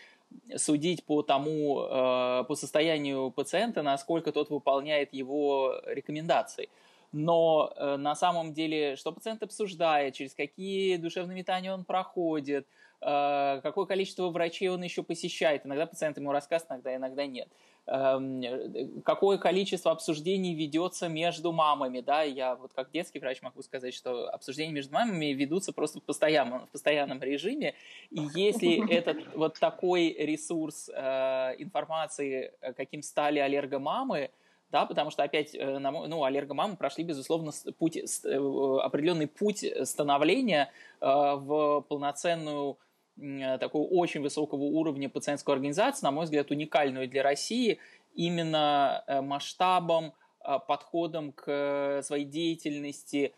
судить 0.57 1.05
по 1.05 1.23
тому, 1.23 1.83
э, 1.83 2.45
по 2.45 2.55
состоянию 2.55 3.31
пациента, 3.31 3.83
насколько 3.83 4.33
тот 4.33 4.51
выполняет 4.51 5.13
его 5.13 5.75
рекомендации. 5.87 6.69
Но 7.13 7.73
э, 7.77 7.97
на 7.97 8.15
самом 8.15 8.53
деле, 8.53 8.97
что 8.97 9.13
пациент 9.13 9.43
обсуждает, 9.43 10.15
через 10.15 10.35
какие 10.35 10.97
душевные 10.97 11.37
метания 11.37 11.73
он 11.73 11.85
проходит, 11.85 12.67
э, 13.01 13.61
какое 13.63 13.87
количество 13.87 14.29
врачей 14.29 14.69
он 14.69 14.83
еще 14.83 15.03
посещает. 15.03 15.67
Иногда 15.67 15.87
пациент 15.87 16.19
ему 16.19 16.33
рассказывает, 16.33 16.71
иногда, 16.71 16.97
иногда 16.97 17.27
нет. 17.27 17.49
Какое 17.87 19.39
количество 19.39 19.91
обсуждений 19.91 20.55
ведется 20.55 21.09
между 21.09 21.53
мамами, 21.53 22.01
да, 22.01 22.23
я 22.23 22.55
вот 22.55 22.73
как 22.73 22.91
детский 22.91 23.19
врач 23.19 23.43
могу 23.43 23.63
сказать, 23.63 23.95
что 23.95 24.29
обсуждения 24.29 24.73
между 24.73 24.95
мамами 24.95 25.27
ведутся 25.27 25.73
просто 25.73 25.99
в 26.01 26.03
постоянном, 26.05 26.67
в 26.67 26.71
постоянном 26.71 27.21
режиме, 27.21 27.75
и 28.11 28.21
если 28.35 28.89
этот 28.91 29.35
вот 29.35 29.59
такой 29.59 30.13
ресурс 30.13 30.89
э, 30.95 31.55
информации, 31.59 32.53
э, 32.61 32.73
каким 32.75 33.03
стали 33.03 33.39
аллергомамы, 33.39 34.31
да, 34.71 34.87
потому 34.87 35.11
что 35.11 35.25
опять, 35.25 35.55
э, 35.55 35.79
ну, 35.79 36.23
аллергомамы 36.23 36.77
прошли, 36.77 37.03
безусловно, 37.03 37.51
путь, 37.79 37.97
определенный 37.97 39.27
путь 39.27 39.65
становления 39.85 40.71
в 41.01 41.85
полноценную 41.89 42.77
Э, 42.77 42.90
такого 43.59 43.87
очень 43.87 44.21
высокого 44.23 44.63
уровня 44.63 45.09
пациентскую 45.09 45.55
организацию, 45.55 46.05
на 46.05 46.11
мой 46.11 46.25
взгляд, 46.25 46.51
уникальную 46.51 47.09
для 47.09 47.23
России 47.23 47.79
именно 48.15 49.05
э, 49.07 49.21
масштабом, 49.21 50.13
э, 50.45 50.59
подходом 50.67 51.33
к 51.33 52.01
своей 52.03 52.25
деятельности, 52.25 53.35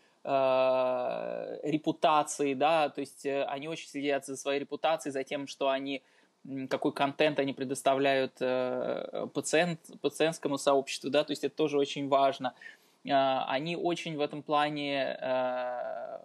репутации, 1.63 2.53
да, 2.53 2.87
то 2.87 3.01
есть 3.01 3.25
они 3.25 3.67
очень 3.67 3.89
следят 3.89 4.25
за 4.25 4.37
своей 4.37 4.61
репутацией, 4.61 5.11
за 5.11 5.25
тем, 5.25 5.47
что 5.47 5.67
они 5.67 6.01
какой 6.69 6.93
контент 6.93 7.39
они 7.39 7.51
предоставляют 7.51 8.35
пациент, 9.33 9.81
пациентскому 9.99 10.57
сообществу, 10.57 11.09
да, 11.09 11.25
то 11.25 11.31
есть 11.31 11.43
это 11.43 11.53
тоже 11.53 11.77
очень 11.77 12.07
важно. 12.07 12.53
Они 13.05 13.75
очень 13.75 14.15
в 14.15 14.21
этом 14.21 14.43
плане 14.43 15.17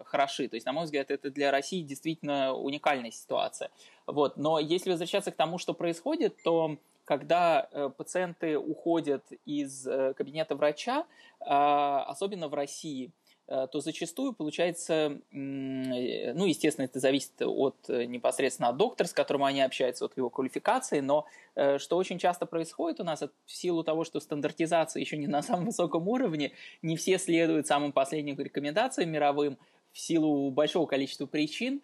хороши. 0.04 0.48
То 0.48 0.56
есть, 0.56 0.66
на 0.66 0.72
мой 0.72 0.84
взгляд, 0.84 1.10
это 1.10 1.30
для 1.30 1.50
России 1.50 1.82
действительно 1.82 2.54
уникальная 2.54 3.10
ситуация. 3.10 3.70
Вот. 4.06 4.36
Но 4.36 4.58
если 4.58 4.90
возвращаться 4.90 5.30
к 5.30 5.36
тому, 5.36 5.58
что 5.58 5.74
происходит, 5.74 6.36
то 6.42 6.78
когда 7.04 7.68
э, 7.70 7.88
пациенты 7.96 8.58
уходят 8.58 9.24
из 9.46 9.86
э, 9.86 10.12
кабинета 10.12 10.56
врача, 10.56 11.06
э, 11.40 11.44
особенно 11.46 12.48
в 12.48 12.54
России, 12.54 13.06
Э, 13.06 13.27
то 13.48 13.80
зачастую 13.80 14.34
получается, 14.34 15.18
э, 15.32 16.32
ну, 16.34 16.44
естественно, 16.44 16.84
это 16.84 17.00
зависит 17.00 17.32
от 17.40 17.76
э, 17.88 18.04
непосредственно 18.04 18.68
от 18.68 18.76
доктора, 18.76 19.08
с 19.08 19.12
которым 19.14 19.44
они 19.44 19.62
общаются, 19.62 20.04
от 20.04 20.16
его 20.16 20.28
квалификации, 20.28 21.00
но 21.00 21.26
что 21.78 21.96
очень 21.96 22.18
часто 22.18 22.46
происходит 22.46 23.00
у 23.00 23.04
нас, 23.04 23.20
в 23.20 23.52
силу 23.52 23.82
того, 23.82 24.04
что 24.04 24.20
стандартизация 24.20 25.00
еще 25.00 25.16
не 25.16 25.26
на 25.26 25.42
самом 25.42 25.66
высоком 25.66 26.06
уровне, 26.06 26.52
не 26.82 26.96
все 26.96 27.18
следуют 27.18 27.66
самым 27.66 27.90
последним 27.90 28.38
рекомендациям 28.38 29.10
мировым 29.10 29.58
в 29.92 29.98
силу 29.98 30.50
большого 30.50 30.86
количества 30.86 31.26
причин, 31.26 31.82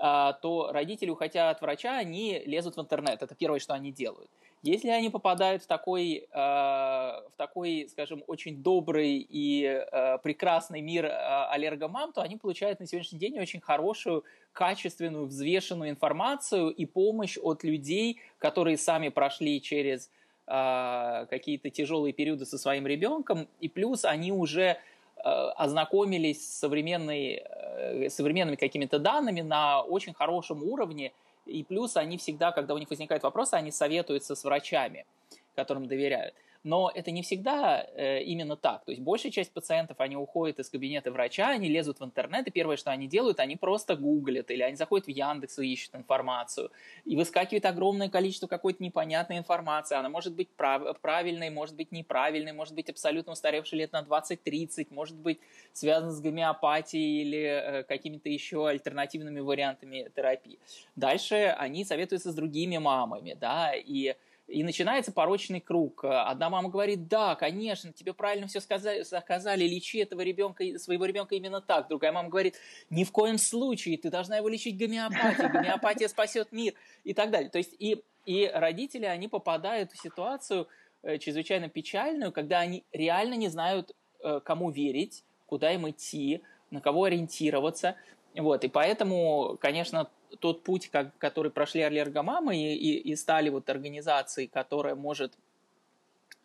то 0.00 0.70
родители, 0.72 1.10
уходя 1.10 1.50
от 1.50 1.60
врача, 1.60 1.96
они 1.96 2.42
лезут 2.46 2.76
в 2.76 2.80
интернет. 2.80 3.22
Это 3.22 3.34
первое, 3.34 3.58
что 3.58 3.74
они 3.74 3.90
делают. 3.90 4.30
Если 4.62 4.88
они 4.88 5.08
попадают 5.08 5.62
в 5.62 5.66
такой, 5.66 6.26
э, 6.30 6.36
в 6.36 7.32
такой, 7.36 7.88
скажем, 7.90 8.24
очень 8.26 8.62
добрый 8.62 9.18
и 9.28 9.64
э, 9.64 10.18
прекрасный 10.18 10.80
мир 10.80 11.06
аллергомам, 11.50 12.12
то 12.12 12.22
они 12.22 12.36
получают 12.36 12.80
на 12.80 12.86
сегодняшний 12.86 13.20
день 13.20 13.38
очень 13.38 13.60
хорошую, 13.60 14.24
качественную, 14.52 15.26
взвешенную 15.26 15.90
информацию 15.90 16.70
и 16.70 16.86
помощь 16.86 17.38
от 17.40 17.62
людей, 17.62 18.20
которые 18.38 18.76
сами 18.76 19.10
прошли 19.10 19.60
через 19.62 20.10
какие-то 20.46 21.68
тяжелые 21.68 22.14
периоды 22.14 22.46
со 22.46 22.56
своим 22.56 22.86
ребенком, 22.86 23.48
и 23.60 23.68
плюс 23.68 24.06
они 24.06 24.32
уже 24.32 24.78
ознакомились 25.22 26.46
с 26.46 26.58
современной, 26.58 27.42
э, 27.44 28.10
современными 28.10 28.56
какими-то 28.56 28.98
данными 28.98 29.40
на 29.40 29.82
очень 29.82 30.14
хорошем 30.14 30.62
уровне, 30.62 31.12
и 31.46 31.64
плюс 31.64 31.96
они 31.96 32.18
всегда, 32.18 32.52
когда 32.52 32.74
у 32.74 32.78
них 32.78 32.90
возникают 32.90 33.22
вопросы, 33.22 33.54
они 33.54 33.70
советуются 33.70 34.34
с 34.34 34.44
врачами, 34.44 35.06
которым 35.54 35.88
доверяют. 35.88 36.34
Но 36.64 36.90
это 36.92 37.10
не 37.10 37.22
всегда 37.22 37.86
э, 37.94 38.22
именно 38.22 38.56
так. 38.56 38.84
То 38.84 38.90
есть 38.90 39.02
большая 39.02 39.30
часть 39.30 39.52
пациентов, 39.52 40.00
они 40.00 40.16
уходят 40.16 40.58
из 40.58 40.68
кабинета 40.68 41.12
врача, 41.12 41.50
они 41.50 41.68
лезут 41.68 42.00
в 42.00 42.04
интернет, 42.04 42.46
и 42.46 42.50
первое, 42.50 42.76
что 42.76 42.90
они 42.90 43.06
делают, 43.06 43.40
они 43.40 43.56
просто 43.56 43.96
гуглят, 43.96 44.50
или 44.50 44.62
они 44.62 44.76
заходят 44.76 45.06
в 45.06 45.10
Яндекс 45.10 45.58
и 45.60 45.72
ищут 45.72 45.94
информацию. 45.94 46.70
И 47.04 47.16
выскакивает 47.16 47.64
огромное 47.64 48.08
количество 48.08 48.46
какой-то 48.48 48.82
непонятной 48.82 49.38
информации. 49.38 49.96
Она 49.96 50.08
может 50.08 50.34
быть 50.34 50.48
прав- 50.50 50.98
правильной, 51.00 51.50
может 51.50 51.76
быть 51.76 51.92
неправильной, 51.92 52.52
может 52.52 52.74
быть 52.74 52.90
абсолютно 52.90 53.32
устаревшей 53.32 53.78
лет 53.78 53.92
на 53.92 54.02
20-30, 54.02 54.88
может 54.90 55.16
быть 55.16 55.38
связана 55.72 56.10
с 56.10 56.20
гомеопатией 56.20 57.22
или 57.22 57.42
э, 57.42 57.82
какими-то 57.84 58.28
еще 58.28 58.68
альтернативными 58.68 59.40
вариантами 59.40 60.10
терапии. 60.14 60.58
Дальше 60.96 61.54
они 61.56 61.84
советуются 61.84 62.32
с 62.32 62.34
другими 62.34 62.78
мамами, 62.78 63.36
да, 63.38 63.72
и 63.74 64.16
и 64.48 64.64
начинается 64.64 65.12
порочный 65.12 65.60
круг. 65.60 66.04
Одна 66.04 66.48
мама 66.48 66.70
говорит, 66.70 67.06
да, 67.06 67.34
конечно, 67.34 67.92
тебе 67.92 68.14
правильно 68.14 68.46
все 68.46 68.60
сказали, 68.60 69.02
сказали 69.02 69.64
лечи 69.64 69.98
этого 69.98 70.22
ребенка, 70.22 70.64
своего 70.78 71.04
ребенка 71.04 71.34
именно 71.34 71.60
так. 71.60 71.88
Другая 71.88 72.12
мама 72.12 72.30
говорит, 72.30 72.56
ни 72.88 73.04
в 73.04 73.12
коем 73.12 73.36
случае, 73.36 73.98
ты 73.98 74.10
должна 74.10 74.38
его 74.38 74.48
лечить 74.48 74.78
гомеопатией, 74.78 75.50
гомеопатия 75.52 76.08
спасет 76.08 76.50
мир 76.50 76.74
и 77.04 77.12
так 77.12 77.30
далее. 77.30 77.50
То 77.50 77.58
есть 77.58 77.74
и, 77.78 78.02
и 78.24 78.50
родители, 78.52 79.04
они 79.04 79.28
попадают 79.28 79.92
в 79.92 80.00
ситуацию 80.00 80.66
э, 81.02 81.18
чрезвычайно 81.18 81.68
печальную, 81.68 82.32
когда 82.32 82.60
они 82.60 82.84
реально 82.92 83.34
не 83.34 83.48
знают, 83.48 83.94
э, 84.24 84.40
кому 84.42 84.70
верить, 84.70 85.24
куда 85.46 85.72
им 85.72 85.88
идти, 85.90 86.42
на 86.70 86.80
кого 86.80 87.04
ориентироваться. 87.04 87.96
Вот, 88.38 88.62
и 88.62 88.68
поэтому, 88.68 89.58
конечно, 89.60 90.08
тот 90.38 90.62
путь, 90.62 90.88
как, 90.90 91.16
который 91.18 91.50
прошли 91.50 91.82
аллергомамы 91.82 92.56
и, 92.56 92.74
и, 92.74 93.10
и 93.10 93.16
стали 93.16 93.48
вот 93.48 93.68
организацией, 93.68 94.46
которая 94.46 94.94
может 94.94 95.32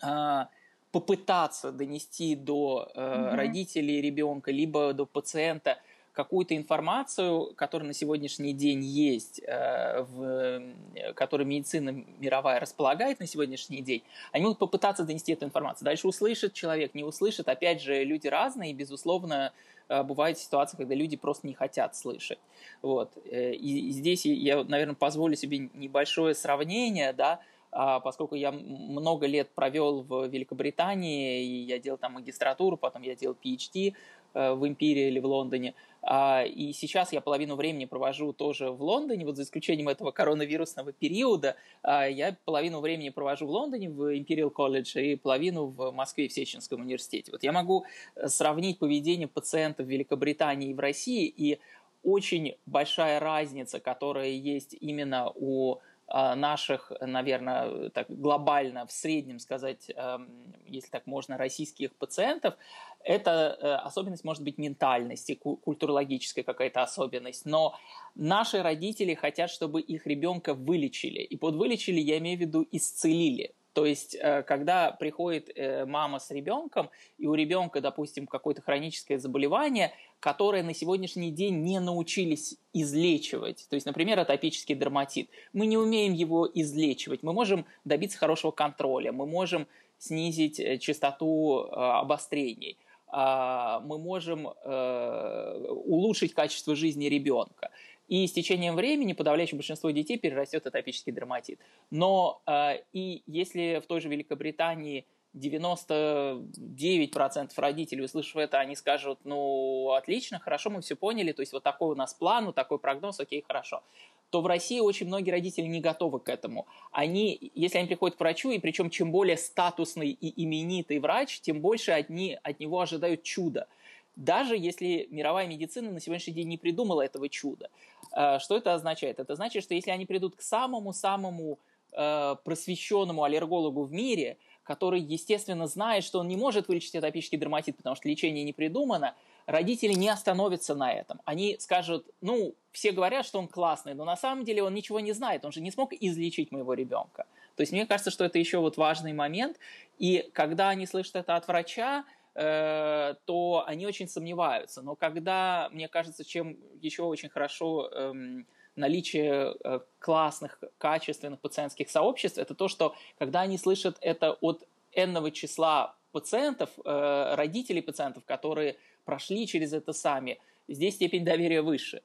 э, 0.02 0.46
попытаться 0.92 1.72
донести 1.72 2.36
до 2.36 2.92
э, 2.96 3.00
mm-hmm. 3.00 3.36
родителей 3.36 4.02
ребенка, 4.02 4.52
либо 4.52 4.94
до 4.94 5.06
пациента 5.06 5.78
какую-то 6.14 6.56
информацию, 6.56 7.54
которая 7.56 7.88
на 7.88 7.94
сегодняшний 7.94 8.54
день 8.54 8.84
есть, 8.84 9.42
э, 9.46 10.04
в, 10.04 11.14
которой 11.16 11.44
медицина 11.44 12.06
мировая 12.20 12.60
располагает 12.60 13.20
на 13.20 13.28
сегодняшний 13.28 13.82
день, 13.82 14.04
они 14.32 14.44
могут 14.44 14.60
попытаться 14.60 15.04
донести 15.04 15.34
эту 15.34 15.46
информацию. 15.46 15.86
Дальше 15.86 16.08
услышит 16.08 16.54
человек, 16.54 16.94
не 16.94 17.04
услышит. 17.04 17.50
Опять 17.50 17.82
же, 17.82 18.04
люди 18.04 18.28
разные, 18.28 18.72
и, 18.72 18.74
безусловно, 18.74 19.52
Э, 19.90 20.04
бывают 20.04 20.38
ситуации, 20.38 20.78
когда 20.78 20.96
люди 20.96 21.18
просто 21.18 21.48
не 21.48 21.54
хотят 21.54 21.96
слышать. 21.96 22.40
Вот. 22.82 23.12
Э, 23.26 23.54
и 23.54 23.92
здесь 23.92 24.26
я, 24.26 24.64
наверное, 24.64 24.96
позволю 24.96 25.36
себе 25.36 25.70
небольшое 25.74 26.36
сравнение, 26.36 27.14
да, 27.14 27.40
а, 27.76 28.00
поскольку 28.00 28.36
я 28.36 28.52
много 28.52 29.26
лет 29.26 29.50
провел 29.50 30.04
в 30.04 30.28
Великобритании, 30.28 31.44
и 31.44 31.64
я 31.64 31.80
делал 31.80 31.98
там 31.98 32.14
магистратуру, 32.14 32.78
потом 32.78 33.02
я 33.02 33.16
делал 33.16 33.36
PhD 33.44 33.90
э, 33.90 33.94
в 34.34 34.68
Империи 34.68 35.08
или 35.08 35.20
в 35.20 35.26
Лондоне. 35.26 35.76
А, 36.06 36.44
и 36.44 36.74
сейчас 36.74 37.14
я 37.14 37.22
половину 37.22 37.56
времени 37.56 37.86
провожу 37.86 38.34
тоже 38.34 38.72
в 38.72 38.82
Лондоне, 38.84 39.26
вот 39.26 39.38
за 39.38 39.44
исключением 39.44 39.88
этого 39.88 40.12
коронавирусного 40.12 40.92
периода, 40.92 41.56
а, 41.82 42.06
я 42.08 42.36
половину 42.44 42.82
времени 42.82 43.10
провожу 43.10 43.48
в 43.48 43.52
Лондоне, 43.52 43.90
в 43.90 44.14
Imperial 44.14 44.52
College, 44.52 45.02
и 45.02 45.16
половину 45.16 45.68
в 45.68 45.92
Москве, 45.92 46.28
в 46.28 46.34
Сеченском 46.34 46.82
университете. 46.82 47.32
Вот 47.32 47.44
я 47.44 47.54
могу 47.54 47.86
сравнить 48.26 48.80
поведение 48.80 49.30
пациентов 49.30 49.86
в 49.86 49.90
Великобритании 49.90 50.72
и 50.72 50.74
в 50.74 50.80
России, 50.80 51.26
и 51.26 51.60
очень 52.04 52.58
большая 52.66 53.22
разница, 53.22 53.80
которая 53.80 54.30
есть 54.30 54.76
именно 54.82 55.32
у 55.36 55.78
наших, 56.14 56.92
наверное, 57.02 57.90
так 57.90 58.06
глобально, 58.08 58.86
в 58.86 58.92
среднем 58.92 59.40
сказать, 59.40 59.90
эм, 59.96 60.54
если 60.68 60.90
так 60.90 61.08
можно, 61.08 61.38
российских 61.38 61.96
пациентов, 61.96 62.56
это 63.04 63.58
э, 63.60 63.68
особенность 63.88 64.24
может 64.24 64.44
быть 64.44 64.58
ментальности, 64.58 65.34
культурологическая 65.36 66.44
какая-то 66.44 66.84
особенность, 66.84 67.46
но 67.46 67.76
наши 68.16 68.62
родители 68.62 69.16
хотят, 69.16 69.50
чтобы 69.50 69.82
их 69.82 70.06
ребенка 70.06 70.54
вылечили. 70.54 71.22
И 71.22 71.36
под 71.36 71.56
вылечили 71.56 72.00
я 72.00 72.20
имею 72.20 72.38
в 72.38 72.42
виду 72.42 72.68
исцелили. 72.72 73.54
То 73.74 73.88
есть, 73.88 74.16
э, 74.16 74.44
когда 74.44 74.92
приходит 74.92 75.50
э, 75.56 75.86
мама 75.86 76.20
с 76.20 76.30
ребенком, 76.30 76.92
и 77.18 77.26
у 77.26 77.34
ребенка, 77.34 77.82
допустим, 77.82 78.28
какое-то 78.28 78.62
хроническое 78.62 79.18
заболевание, 79.18 79.92
которое 80.20 80.62
на 80.62 80.76
сегодняшний 80.76 81.32
день 81.32 81.64
не 81.64 81.80
научились 81.80 82.58
излечивать, 82.72 83.66
то 83.70 83.74
есть, 83.76 83.88
например, 83.88 84.20
атопический 84.20 84.76
дерматит, 84.76 85.28
мы 85.54 85.66
не 85.66 85.78
умеем 85.78 86.14
его 86.14 86.48
излечивать, 86.54 87.24
мы 87.24 87.34
можем 87.34 87.66
добиться 87.84 88.20
хорошего 88.20 88.52
контроля, 88.52 89.12
мы 89.12 89.26
можем 89.26 89.68
снизить 89.98 90.60
э, 90.60 90.78
частоту 90.78 91.62
обострений, 91.72 92.78
а, 93.08 93.80
мы 93.82 94.00
можем 94.00 94.48
улучшить 94.66 96.34
качество 96.34 96.76
жизни 96.76 97.06
ребенка. 97.06 97.70
И 98.08 98.28
с 98.28 98.34
течением 98.34 98.76
времени 98.76 99.14
подавляющее 99.14 99.58
большинство 99.58 99.90
детей 99.92 100.18
перерастет 100.18 100.68
атопический 100.68 101.14
дерматит. 101.14 101.60
Но 101.90 102.42
э, 102.46 102.80
и 102.92 103.24
если 103.28 103.82
в 103.84 103.88
той 103.88 104.02
же 104.02 104.10
Великобритании 104.10 105.06
99% 105.36 107.52
родителей, 107.58 108.04
услышав 108.04 108.38
это, 108.38 108.60
они 108.60 108.76
скажут, 108.76 109.20
ну, 109.24 109.94
отлично, 109.94 110.40
хорошо, 110.40 110.70
мы 110.70 110.82
все 110.82 110.96
поняли, 110.96 111.32
то 111.32 111.42
есть 111.42 111.54
вот 111.54 111.64
такой 111.64 111.94
у 111.94 111.96
нас 111.96 112.14
план, 112.14 112.46
вот 112.46 112.56
такой 112.56 112.78
прогноз, 112.78 113.20
окей, 113.20 113.44
хорошо. 113.46 113.82
То 114.30 114.42
в 114.42 114.48
России 114.48 114.80
очень 114.80 115.08
многие 115.08 115.32
родители 115.32 115.66
не 115.66 115.80
готовы 115.80 116.20
к 116.20 116.30
этому. 116.30 116.68
Они, 116.92 117.52
если 117.56 117.80
они 117.80 117.88
приходят 117.88 118.18
к 118.18 118.20
врачу, 118.20 118.52
и 118.52 118.60
причем 118.60 118.90
чем 118.90 119.12
более 119.12 119.38
статусный 119.38 120.10
и 120.10 120.44
именитый 120.44 121.00
врач, 121.00 121.40
тем 121.42 121.62
больше 121.62 121.92
они 121.92 122.38
от 122.44 122.60
него 122.60 122.80
ожидают 122.80 123.24
чуда. 123.24 123.68
Даже 124.16 124.56
если 124.56 125.08
мировая 125.10 125.48
медицина 125.48 125.92
на 125.92 126.00
сегодняшний 126.00 126.34
день 126.34 126.48
не 126.48 126.58
придумала 126.58 127.02
этого 127.02 127.30
чуда. 127.30 127.70
Э, 128.16 128.40
что 128.40 128.58
это 128.58 128.74
означает? 128.74 129.20
Это 129.20 129.36
значит, 129.36 129.64
что 129.64 129.74
если 129.74 129.92
они 129.92 130.06
придут 130.06 130.36
к 130.36 130.42
самому-самому 130.42 131.60
э, 131.92 132.36
просвещенному 132.44 133.24
аллергологу 133.24 133.84
в 133.84 133.92
мире, 133.92 134.38
который, 134.64 135.02
естественно, 135.02 135.68
знает, 135.68 136.04
что 136.04 136.20
он 136.20 136.28
не 136.28 136.38
может 136.38 136.68
вылечить 136.68 136.96
атопический 136.96 137.38
дерматит, 137.38 137.78
потому 137.78 137.96
что 137.96 138.08
лечение 138.08 138.44
не 138.44 138.54
придумано, 138.54 139.16
родители 139.46 139.94
не 139.94 140.10
остановятся 140.10 140.74
на 140.74 140.94
этом. 140.94 141.22
Они 141.26 141.58
скажут, 141.60 142.08
ну, 142.22 142.56
все 142.72 142.92
говорят, 142.92 143.26
что 143.26 143.40
он 143.40 143.48
классный, 143.48 143.94
но 143.94 144.06
на 144.06 144.16
самом 144.16 144.46
деле 144.46 144.64
он 144.64 144.74
ничего 144.74 145.00
не 145.00 145.12
знает, 145.12 145.44
он 145.44 145.52
же 145.52 145.60
не 145.60 145.72
смог 145.72 145.94
излечить 145.94 146.52
моего 146.52 146.74
ребенка. 146.74 147.26
То 147.56 147.62
есть 147.62 147.72
мне 147.72 147.86
кажется, 147.86 148.10
что 148.10 148.24
это 148.24 148.40
еще 148.40 148.60
вот 148.60 148.78
важный 148.78 149.14
момент. 149.14 149.58
И 150.00 150.30
когда 150.34 150.70
они 150.70 150.88
слышат 150.88 151.18
это 151.18 151.36
от 151.36 151.48
врача, 151.48 152.06
Э, 152.36 153.14
то 153.26 153.64
они 153.68 153.86
очень 153.86 154.08
сомневаются. 154.08 154.82
Но 154.82 154.96
когда, 154.96 155.70
мне 155.72 155.88
кажется, 155.88 156.26
чем 156.26 156.58
еще 156.82 157.04
очень 157.04 157.30
хорошо 157.30 157.90
эм, 157.90 158.48
наличие 158.76 159.56
э, 159.64 159.80
классных, 160.00 160.60
качественных 160.80 161.40
пациентских 161.42 161.92
сообществ, 161.92 162.40
это 162.40 162.56
то, 162.56 162.68
что 162.68 162.96
когда 163.20 163.42
они 163.42 163.60
слышат 163.60 163.98
это 164.02 164.32
от 164.42 164.68
энного 164.94 165.30
числа 165.30 165.96
пациентов, 166.12 166.72
э, 166.84 167.36
родителей 167.36 167.84
пациентов, 167.84 168.26
которые 168.26 168.78
прошли 169.06 169.46
через 169.46 169.72
это 169.72 169.94
сами, 169.94 170.40
здесь 170.68 170.96
степень 170.96 171.24
доверия 171.24 171.62
выше. 171.62 172.02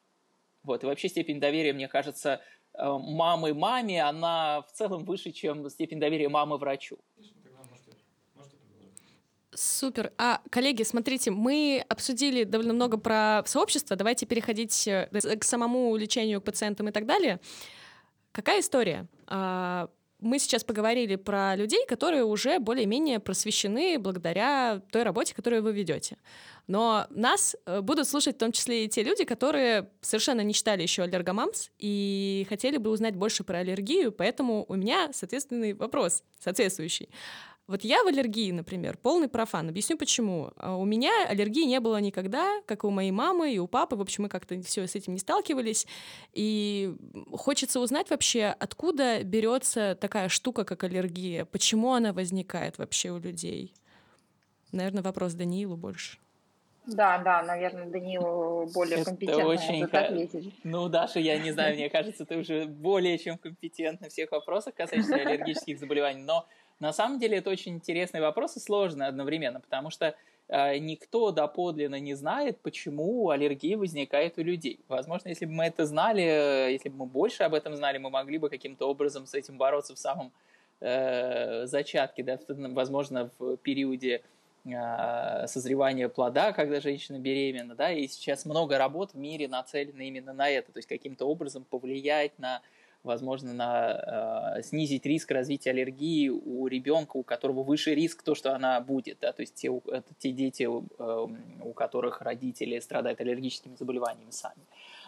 Вот. 0.62 0.84
И 0.84 0.86
вообще 0.86 1.08
степень 1.08 1.40
доверия, 1.40 1.72
мне 1.72 1.88
кажется, 1.88 2.42
мамы 2.74 3.54
маме, 3.54 4.02
она 4.02 4.60
в 4.60 4.72
целом 4.72 5.04
выше, 5.04 5.32
чем 5.32 5.68
степень 5.70 5.98
доверия 6.00 6.28
мамы 6.28 6.58
врачу. 6.58 6.98
Супер. 9.58 10.12
А, 10.18 10.40
коллеги, 10.50 10.84
смотрите, 10.84 11.32
мы 11.32 11.84
обсудили 11.88 12.44
довольно 12.44 12.74
много 12.74 12.96
про 12.96 13.42
сообщество. 13.44 13.96
Давайте 13.96 14.24
переходить 14.24 14.86
э, 14.86 15.08
к 15.10 15.42
самому 15.42 15.96
лечению 15.96 16.40
к 16.40 16.44
пациентам 16.44 16.88
и 16.88 16.92
так 16.92 17.06
далее. 17.06 17.40
Какая 18.30 18.60
история? 18.60 19.08
А, 19.26 19.90
мы 20.20 20.38
сейчас 20.38 20.62
поговорили 20.62 21.16
про 21.16 21.56
людей, 21.56 21.84
которые 21.86 22.24
уже 22.24 22.60
более-менее 22.60 23.18
просвещены 23.18 23.98
благодаря 23.98 24.80
той 24.92 25.02
работе, 25.02 25.34
которую 25.34 25.64
вы 25.64 25.72
ведете. 25.72 26.18
Но 26.68 27.08
нас 27.10 27.56
э, 27.66 27.80
будут 27.80 28.08
слушать 28.08 28.36
в 28.36 28.38
том 28.38 28.52
числе 28.52 28.84
и 28.84 28.88
те 28.88 29.02
люди, 29.02 29.24
которые 29.24 29.90
совершенно 30.02 30.42
не 30.42 30.54
читали 30.54 30.82
еще 30.82 31.02
аллергомамс 31.02 31.70
и 31.78 32.46
хотели 32.48 32.76
бы 32.76 32.90
узнать 32.90 33.16
больше 33.16 33.42
про 33.42 33.58
аллергию, 33.58 34.12
поэтому 34.12 34.64
у 34.68 34.76
меня 34.76 35.12
соответственный 35.12 35.72
вопрос, 35.72 36.22
соответствующий. 36.38 37.08
Вот 37.68 37.84
я 37.84 38.02
в 38.02 38.06
аллергии, 38.06 38.50
например, 38.50 38.96
полный 38.96 39.28
профан. 39.28 39.68
Объясню 39.68 39.98
почему. 39.98 40.50
А 40.56 40.74
у 40.76 40.86
меня 40.86 41.12
аллергии 41.28 41.66
не 41.66 41.80
было 41.80 42.00
никогда, 42.00 42.62
как 42.64 42.82
и 42.82 42.86
у 42.86 42.90
моей 42.90 43.10
мамы 43.10 43.52
и 43.52 43.58
у 43.58 43.66
папы. 43.66 43.94
В 43.94 44.00
общем, 44.00 44.22
мы 44.22 44.30
как-то 44.30 44.58
все 44.62 44.86
с 44.86 44.94
этим 44.94 45.12
не 45.12 45.18
сталкивались. 45.18 45.86
И 46.32 46.96
хочется 47.30 47.78
узнать 47.80 48.08
вообще, 48.08 48.46
откуда 48.58 49.22
берется 49.22 49.98
такая 50.00 50.30
штука, 50.30 50.64
как 50.64 50.82
аллергия, 50.82 51.44
почему 51.44 51.92
она 51.92 52.14
возникает 52.14 52.78
вообще 52.78 53.10
у 53.10 53.18
людей. 53.18 53.74
Наверное, 54.72 55.02
вопрос 55.02 55.34
Даниилу 55.34 55.76
больше. 55.76 56.16
Да, 56.86 57.18
да, 57.18 57.42
наверное, 57.42 57.84
Даниил 57.84 58.70
более 58.72 59.04
компетентно 59.04 59.46
очень 59.46 59.84
ответить. 59.84 60.54
Ну, 60.64 60.88
Даша, 60.88 61.20
я 61.20 61.38
не 61.38 61.52
знаю, 61.52 61.74
мне 61.76 61.90
кажется, 61.90 62.24
ты 62.24 62.38
уже 62.38 62.64
более 62.64 63.18
чем 63.18 63.36
компетентна 63.36 64.08
в 64.08 64.10
всех 64.10 64.32
вопросах 64.32 64.74
касающихся 64.74 65.16
аллергических 65.16 65.78
заболеваний, 65.78 66.22
но 66.22 66.46
на 66.80 66.92
самом 66.92 67.18
деле 67.18 67.38
это 67.38 67.50
очень 67.50 67.74
интересный 67.74 68.20
вопрос 68.20 68.56
и 68.56 68.60
сложный 68.60 69.06
одновременно, 69.06 69.60
потому 69.60 69.90
что 69.90 70.14
э, 70.48 70.78
никто 70.78 71.32
доподлинно 71.32 71.98
не 71.98 72.14
знает, 72.14 72.60
почему 72.60 73.30
аллергия 73.30 73.76
возникает 73.76 74.38
у 74.38 74.42
людей. 74.42 74.80
Возможно, 74.88 75.28
если 75.28 75.46
бы 75.46 75.52
мы 75.52 75.64
это 75.64 75.86
знали, 75.86 76.22
э, 76.22 76.72
если 76.72 76.88
бы 76.88 76.98
мы 76.98 77.06
больше 77.06 77.42
об 77.42 77.54
этом 77.54 77.74
знали, 77.74 77.98
мы 77.98 78.10
могли 78.10 78.38
бы 78.38 78.48
каким-то 78.48 78.88
образом 78.88 79.26
с 79.26 79.34
этим 79.34 79.58
бороться 79.58 79.94
в 79.94 79.98
самом 79.98 80.32
э, 80.80 81.66
зачатке, 81.66 82.22
да, 82.22 82.38
возможно, 82.48 83.30
в 83.38 83.56
периоде 83.56 84.22
э, 84.64 85.46
созревания 85.48 86.08
плода, 86.08 86.52
когда 86.52 86.80
женщина 86.80 87.18
беременна, 87.18 87.74
да, 87.74 87.90
и 87.90 88.06
сейчас 88.06 88.44
много 88.44 88.78
работ 88.78 89.14
в 89.14 89.18
мире 89.18 89.48
нацелено 89.48 90.02
именно 90.02 90.32
на 90.32 90.48
это, 90.48 90.70
то 90.70 90.78
есть 90.78 90.88
каким-то 90.88 91.26
образом 91.26 91.64
повлиять 91.64 92.38
на 92.38 92.62
возможно, 93.04 93.52
на, 93.52 94.54
э, 94.58 94.62
снизить 94.62 95.06
риск 95.06 95.30
развития 95.30 95.70
аллергии 95.70 96.28
у 96.28 96.66
ребенка, 96.66 97.16
у 97.16 97.22
которого 97.22 97.62
выше 97.62 97.94
риск 97.94 98.22
то, 98.22 98.34
что 98.34 98.54
она 98.54 98.80
будет, 98.80 99.18
да, 99.20 99.32
то 99.32 99.42
есть 99.42 99.54
те, 99.54 99.68
это 99.68 100.14
те 100.18 100.32
дети, 100.32 100.64
э, 100.64 101.26
у 101.62 101.72
которых 101.72 102.20
родители 102.20 102.78
страдают 102.80 103.20
аллергическими 103.20 103.76
заболеваниями 103.76 104.30
сами. 104.30 104.62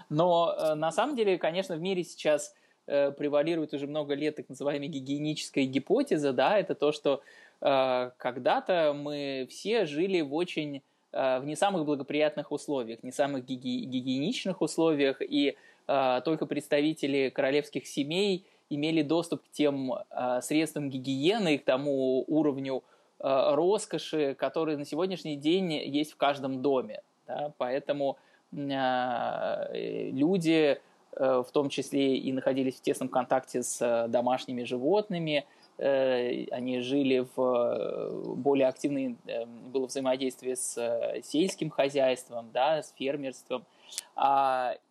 Но 0.09 0.55
э, 0.57 0.75
на 0.75 0.93
самом 0.93 1.17
деле, 1.17 1.39
конечно, 1.39 1.77
в 1.77 1.81
мире 1.81 2.05
сейчас 2.05 2.55
э, 2.87 3.11
превалирует 3.11 3.75
уже 3.75 3.87
много 3.87 4.15
лет 4.15 4.37
так 4.37 4.49
называемая 4.49 4.89
гигиеническая 4.89 5.65
гипотеза, 5.65 6.33
да, 6.33 6.59
это 6.59 6.75
то, 6.75 6.93
что 6.93 7.23
э, 7.61 8.11
когда-то 8.17 8.95
мы 8.97 9.47
все 9.51 9.85
жили 9.85 10.21
в 10.21 10.35
очень 10.35 10.83
э, 11.13 11.41
в 11.41 11.45
не 11.45 11.57
самых 11.57 11.85
благоприятных 11.85 12.53
условиях, 12.53 13.03
не 13.03 13.13
самых 13.13 13.45
гиги- 13.45 13.85
гигиеничных 13.85 14.63
условиях, 14.63 15.21
и 15.21 15.51
а, 15.51 15.70
только 16.25 16.47
представители 16.47 17.31
королевских 17.31 17.87
семей 17.87 18.47
имели 18.71 19.03
доступ 19.03 19.43
к 19.43 19.51
тем 19.51 19.93
а, 20.11 20.41
средствам 20.41 20.89
гигиены, 20.89 21.59
к 21.59 21.65
тому 21.65 22.25
уровню 22.27 22.83
а, 23.19 23.55
роскоши, 23.55 24.35
который 24.35 24.77
на 24.77 24.85
сегодняшний 24.85 25.37
день 25.37 25.73
есть 25.73 26.13
в 26.13 26.17
каждом 26.17 26.63
доме. 26.63 27.03
Да? 27.27 27.53
Поэтому 27.59 28.17
люди, 28.53 30.81
в 31.13 31.47
том 31.53 31.69
числе 31.69 32.17
и 32.17 32.33
находились 32.33 32.75
в 32.75 32.83
тесном 32.83 33.09
контакте 33.09 33.63
с 33.63 34.09
домашними 34.09 34.65
животными, 34.65 35.47
э, 35.79 36.47
они 36.51 36.81
жили 36.81 37.25
в 37.37 38.35
более 38.35 38.67
активное 38.67 39.15
э, 39.27 39.47
было 39.47 39.87
взаимодействие 39.87 40.57
с 40.57 40.77
э, 40.77 41.21
сельским 41.23 41.71
хозяйством, 41.71 42.51
да, 42.53 42.83
с 42.83 42.93
фермерством– 42.99 43.65
а, 43.73 43.80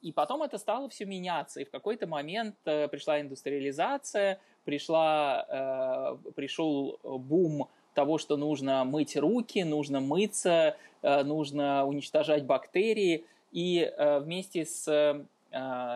и 0.01 0.11
потом 0.13 0.43
это 0.43 0.57
стало 0.57 0.89
все 0.89 1.05
меняться. 1.05 1.61
И 1.61 1.65
в 1.65 1.71
какой-то 1.71 2.07
момент 2.07 2.55
э, 2.65 2.87
пришла 2.87 3.21
индустриализация, 3.21 4.39
пришла, 4.65 6.17
э, 6.25 6.31
пришел 6.31 6.99
бум 7.03 7.67
того, 7.93 8.17
что 8.17 8.37
нужно 8.37 8.83
мыть 8.85 9.15
руки, 9.17 9.63
нужно 9.63 9.99
мыться, 9.99 10.77
э, 11.01 11.23
нужно 11.23 11.85
уничтожать 11.85 12.45
бактерии. 12.45 13.25
И 13.51 13.91
вместе 13.97 14.63
с 14.63 15.25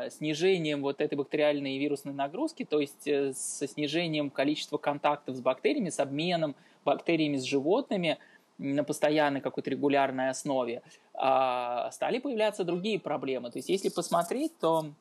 снижением 0.09 0.81
вот 0.81 1.01
этой 1.01 1.13
бактериальной 1.13 1.75
и 1.75 1.77
вирусной 1.77 2.15
нагрузки, 2.15 2.65
то 2.65 2.79
есть 2.79 3.03
со 3.03 3.67
снижением 3.67 4.31
количества 4.31 4.79
контактов 4.79 5.35
с 5.35 5.39
бактериями, 5.39 5.91
с 5.91 5.99
обменом 5.99 6.55
бактериями 6.83 7.37
с 7.37 7.43
животными– 7.43 8.17
на 8.57 8.83
постоянной 8.83 9.41
какой-то 9.41 9.69
регулярной 9.69 10.29
основе, 10.29 10.81
а, 11.13 11.91
стали 11.91 12.19
появляться 12.19 12.63
другие 12.63 12.99
проблемы. 12.99 13.51
То 13.51 13.59
есть 13.59 13.69
если 13.69 13.89
посмотреть, 13.89 14.57
то 14.59 14.93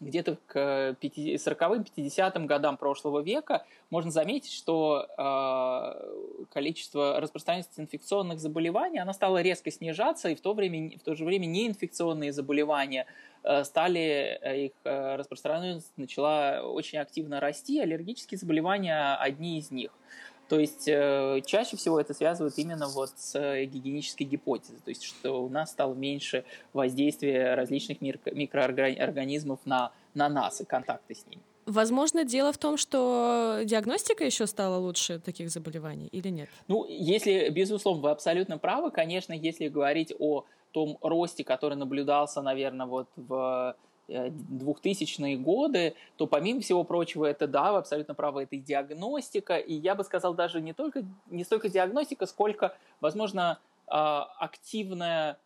где-то 0.00 0.38
к 0.46 0.96
40-м, 1.00 1.84
50-м 1.94 2.46
годам 2.46 2.76
прошлого 2.78 3.20
века 3.20 3.66
можно 3.90 4.10
заметить, 4.10 4.52
что 4.52 5.06
э, 5.16 6.46
количество 6.52 7.20
распространенности 7.20 7.80
инфекционных 7.80 8.40
заболеваний 8.40 8.98
она 8.98 9.12
стало 9.12 9.42
резко 9.42 9.70
снижаться, 9.70 10.30
и 10.30 10.34
в 10.34 10.40
то, 10.40 10.54
время, 10.54 10.98
в 10.98 11.02
то 11.02 11.14
же 11.14 11.24
время 11.24 11.44
неинфекционные 11.44 12.32
заболевания 12.32 13.06
э, 13.42 13.62
стали, 13.64 14.38
э, 14.40 14.66
их 14.66 14.72
э, 14.84 15.16
распространенность 15.16 15.92
начала 15.98 16.62
очень 16.62 16.98
активно 16.98 17.38
расти, 17.38 17.78
аллергические 17.80 18.38
заболевания 18.38 19.16
одни 19.16 19.58
из 19.58 19.70
них. 19.70 19.90
То 20.50 20.58
есть 20.58 20.88
э, 20.88 21.42
чаще 21.46 21.76
всего 21.76 22.00
это 22.00 22.12
связывают 22.12 22.58
именно 22.58 22.88
вот 22.88 23.10
с 23.16 23.38
э, 23.38 23.66
гигиенической 23.66 24.26
гипотезой, 24.26 24.78
то 24.84 24.88
есть 24.88 25.04
что 25.04 25.44
у 25.44 25.48
нас 25.48 25.70
стало 25.70 25.94
меньше 25.94 26.44
воздействия 26.72 27.54
различных 27.54 28.00
микроорганизмов 28.00 29.60
на, 29.64 29.92
на 30.12 30.28
нас 30.28 30.60
и 30.60 30.64
контакты 30.64 31.14
с 31.14 31.24
ними. 31.28 31.40
Возможно, 31.66 32.24
дело 32.24 32.52
в 32.52 32.58
том, 32.58 32.78
что 32.78 33.60
диагностика 33.64 34.24
еще 34.24 34.48
стала 34.48 34.76
лучше 34.76 35.20
таких 35.20 35.50
заболеваний 35.50 36.08
или 36.08 36.30
нет? 36.30 36.48
Ну, 36.66 36.84
если, 36.84 37.48
безусловно, 37.50 38.02
вы 38.02 38.10
абсолютно 38.10 38.58
правы, 38.58 38.90
конечно, 38.90 39.32
если 39.32 39.68
говорить 39.68 40.12
о 40.18 40.44
том 40.72 40.98
росте, 41.00 41.44
который 41.44 41.76
наблюдался, 41.76 42.42
наверное, 42.42 42.86
вот 42.86 43.06
в 43.14 43.76
2000-е 44.10 45.36
годы, 45.36 45.94
то 46.16 46.26
помимо 46.26 46.60
всего 46.60 46.84
прочего, 46.84 47.24
это, 47.24 47.46
да, 47.46 47.72
вы 47.72 47.78
абсолютно 47.78 48.14
правы, 48.14 48.42
это 48.42 48.56
и 48.56 48.58
диагностика, 48.60 49.56
и 49.56 49.74
я 49.74 49.94
бы 49.94 50.04
сказал 50.04 50.34
даже 50.34 50.60
не, 50.60 50.72
только, 50.72 51.04
не 51.26 51.44
столько 51.44 51.68
диагностика, 51.68 52.26
сколько, 52.26 52.76
возможно, 53.00 53.58
а, 53.86 54.24
активное 54.38 55.38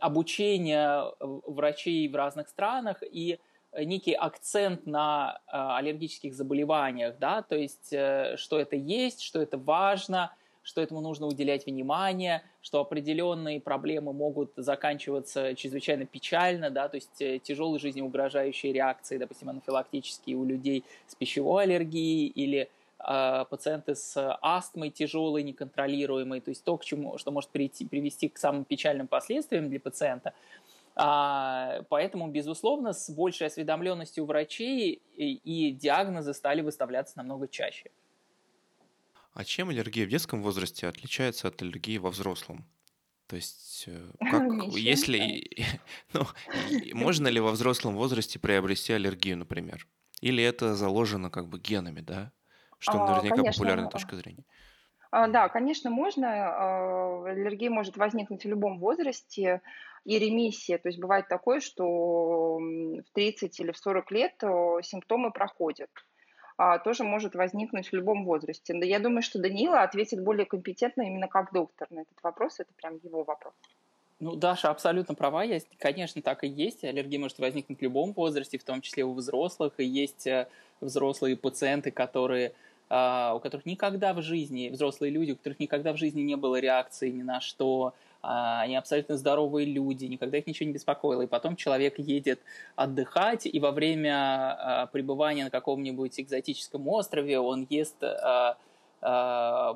обучение 0.00 1.04
врачей 1.18 2.06
в 2.06 2.14
разных 2.14 2.50
странах 2.50 3.02
и 3.02 3.38
некий 3.72 4.12
акцент 4.12 4.84
на 4.84 5.40
а, 5.46 5.78
аллергических 5.78 6.34
заболеваниях, 6.34 7.18
да, 7.18 7.40
то 7.40 7.56
есть 7.56 7.94
э, 7.94 8.36
что 8.36 8.58
это 8.58 8.76
есть, 8.76 9.22
что 9.22 9.40
это 9.40 9.56
важно– 9.56 10.34
что 10.64 10.80
этому 10.80 11.00
нужно 11.00 11.26
уделять 11.26 11.66
внимание, 11.66 12.42
что 12.62 12.80
определенные 12.80 13.60
проблемы 13.60 14.12
могут 14.12 14.52
заканчиваться 14.56 15.54
чрезвычайно 15.54 16.06
печально, 16.06 16.70
да, 16.70 16.88
то 16.88 16.96
есть 16.96 17.20
э, 17.20 17.38
тяжелые 17.38 17.78
жизнеугрожающие 17.78 18.72
реакции, 18.72 19.18
допустим, 19.18 19.50
анафилактические 19.50 20.36
у 20.36 20.44
людей 20.44 20.82
с 21.06 21.14
пищевой 21.14 21.64
аллергией 21.64 22.26
или 22.28 22.70
э, 22.98 23.44
пациенты 23.50 23.94
с 23.94 24.38
астмой 24.40 24.90
тяжелой, 24.90 25.42
неконтролируемой, 25.42 26.40
то 26.40 26.48
есть 26.48 26.64
то, 26.64 26.78
к 26.78 26.84
чему, 26.84 27.18
что 27.18 27.30
может 27.30 27.50
прийти, 27.50 27.84
привести 27.84 28.30
к 28.30 28.38
самым 28.38 28.64
печальным 28.64 29.06
последствиям 29.06 29.68
для 29.68 29.78
пациента. 29.78 30.32
А, 30.96 31.82
поэтому, 31.88 32.28
безусловно, 32.28 32.92
с 32.92 33.10
большей 33.10 33.48
осведомленностью 33.48 34.24
врачей 34.24 35.02
и, 35.16 35.34
и 35.34 35.72
диагнозы 35.72 36.32
стали 36.32 36.62
выставляться 36.62 37.18
намного 37.18 37.48
чаще. 37.48 37.90
А 39.34 39.44
чем 39.44 39.68
аллергия 39.68 40.06
в 40.06 40.08
детском 40.08 40.42
возрасте 40.42 40.86
отличается 40.86 41.48
от 41.48 41.60
аллергии 41.60 41.98
во 41.98 42.10
взрослом? 42.10 42.64
То 43.26 43.36
есть, 43.36 43.84
э, 43.88 44.10
как, 44.30 44.44
если, 44.74 45.44
ну, 46.12 46.22
можно 46.92 47.26
ли 47.26 47.40
во 47.40 47.50
взрослом 47.50 47.96
возрасте 47.96 48.38
приобрести 48.38 48.92
аллергию, 48.92 49.36
например? 49.36 49.88
Или 50.20 50.44
это 50.44 50.74
заложено 50.76 51.30
как 51.30 51.48
бы 51.48 51.58
генами, 51.58 52.00
да? 52.00 52.32
Что 52.78 53.02
а, 53.02 53.10
наверняка 53.10 53.36
конечно. 53.36 53.60
популярная 53.60 53.90
точка 53.90 54.16
зрения. 54.16 54.44
А, 55.10 55.26
да, 55.26 55.48
конечно, 55.48 55.90
можно. 55.90 56.28
А, 56.28 57.24
аллергия 57.26 57.70
может 57.70 57.96
возникнуть 57.96 58.44
в 58.44 58.48
любом 58.48 58.78
возрасте 58.78 59.62
и 60.04 60.16
ремиссия. 60.16 60.78
То 60.78 60.88
есть 60.88 61.00
бывает 61.00 61.26
такое, 61.26 61.58
что 61.58 62.58
в 62.58 63.02
30 63.14 63.58
или 63.58 63.72
в 63.72 63.78
40 63.78 64.10
лет 64.12 64.34
симптомы 64.82 65.32
проходят 65.32 65.90
а, 66.56 66.78
тоже 66.78 67.04
может 67.04 67.34
возникнуть 67.34 67.88
в 67.88 67.92
любом 67.92 68.24
возрасте. 68.24 68.74
Но 68.74 68.84
я 68.84 69.00
думаю, 69.00 69.22
что 69.22 69.40
Данила 69.40 69.82
ответит 69.82 70.22
более 70.22 70.46
компетентно 70.46 71.02
именно 71.02 71.28
как 71.28 71.52
доктор 71.52 71.88
на 71.90 72.00
этот 72.00 72.22
вопрос. 72.22 72.60
Это 72.60 72.72
прям 72.74 72.98
его 73.02 73.24
вопрос. 73.24 73.54
Ну, 74.20 74.36
Даша 74.36 74.70
абсолютно 74.70 75.14
права, 75.14 75.42
есть, 75.42 75.68
конечно, 75.78 76.22
так 76.22 76.44
и 76.44 76.48
есть. 76.48 76.84
Аллергия 76.84 77.18
может 77.18 77.38
возникнуть 77.40 77.80
в 77.80 77.82
любом 77.82 78.12
возрасте, 78.12 78.58
в 78.58 78.64
том 78.64 78.80
числе 78.80 79.04
у 79.04 79.12
взрослых. 79.12 79.74
И 79.78 79.84
есть 79.84 80.26
э, 80.28 80.46
взрослые 80.80 81.36
пациенты, 81.36 81.90
которые, 81.90 82.52
а, 82.88 83.34
у 83.34 83.40
которых 83.40 83.66
никогда 83.66 84.14
в 84.14 84.22
жизни, 84.22 84.68
взрослые 84.68 85.10
люди, 85.10 85.32
у 85.32 85.36
которых 85.36 85.58
никогда 85.58 85.92
в 85.92 85.96
жизни 85.96 86.22
не 86.22 86.36
было 86.36 86.60
реакции 86.60 87.10
ни 87.10 87.22
на 87.22 87.40
что, 87.40 87.94
они 88.26 88.76
абсолютно 88.76 89.16
здоровые 89.16 89.66
люди, 89.66 90.06
никогда 90.06 90.38
их 90.38 90.46
ничего 90.46 90.66
не 90.66 90.72
беспокоило. 90.72 91.22
И 91.22 91.26
потом 91.26 91.56
человек 91.56 91.98
едет 91.98 92.40
отдыхать, 92.76 93.46
и 93.46 93.60
во 93.60 93.70
время 93.70 94.14
а, 94.14 94.86
пребывания 94.86 95.44
на 95.44 95.50
каком-нибудь 95.50 96.18
экзотическом 96.18 96.88
острове 96.88 97.38
он 97.38 97.66
ест 97.68 98.02
а, 98.02 98.56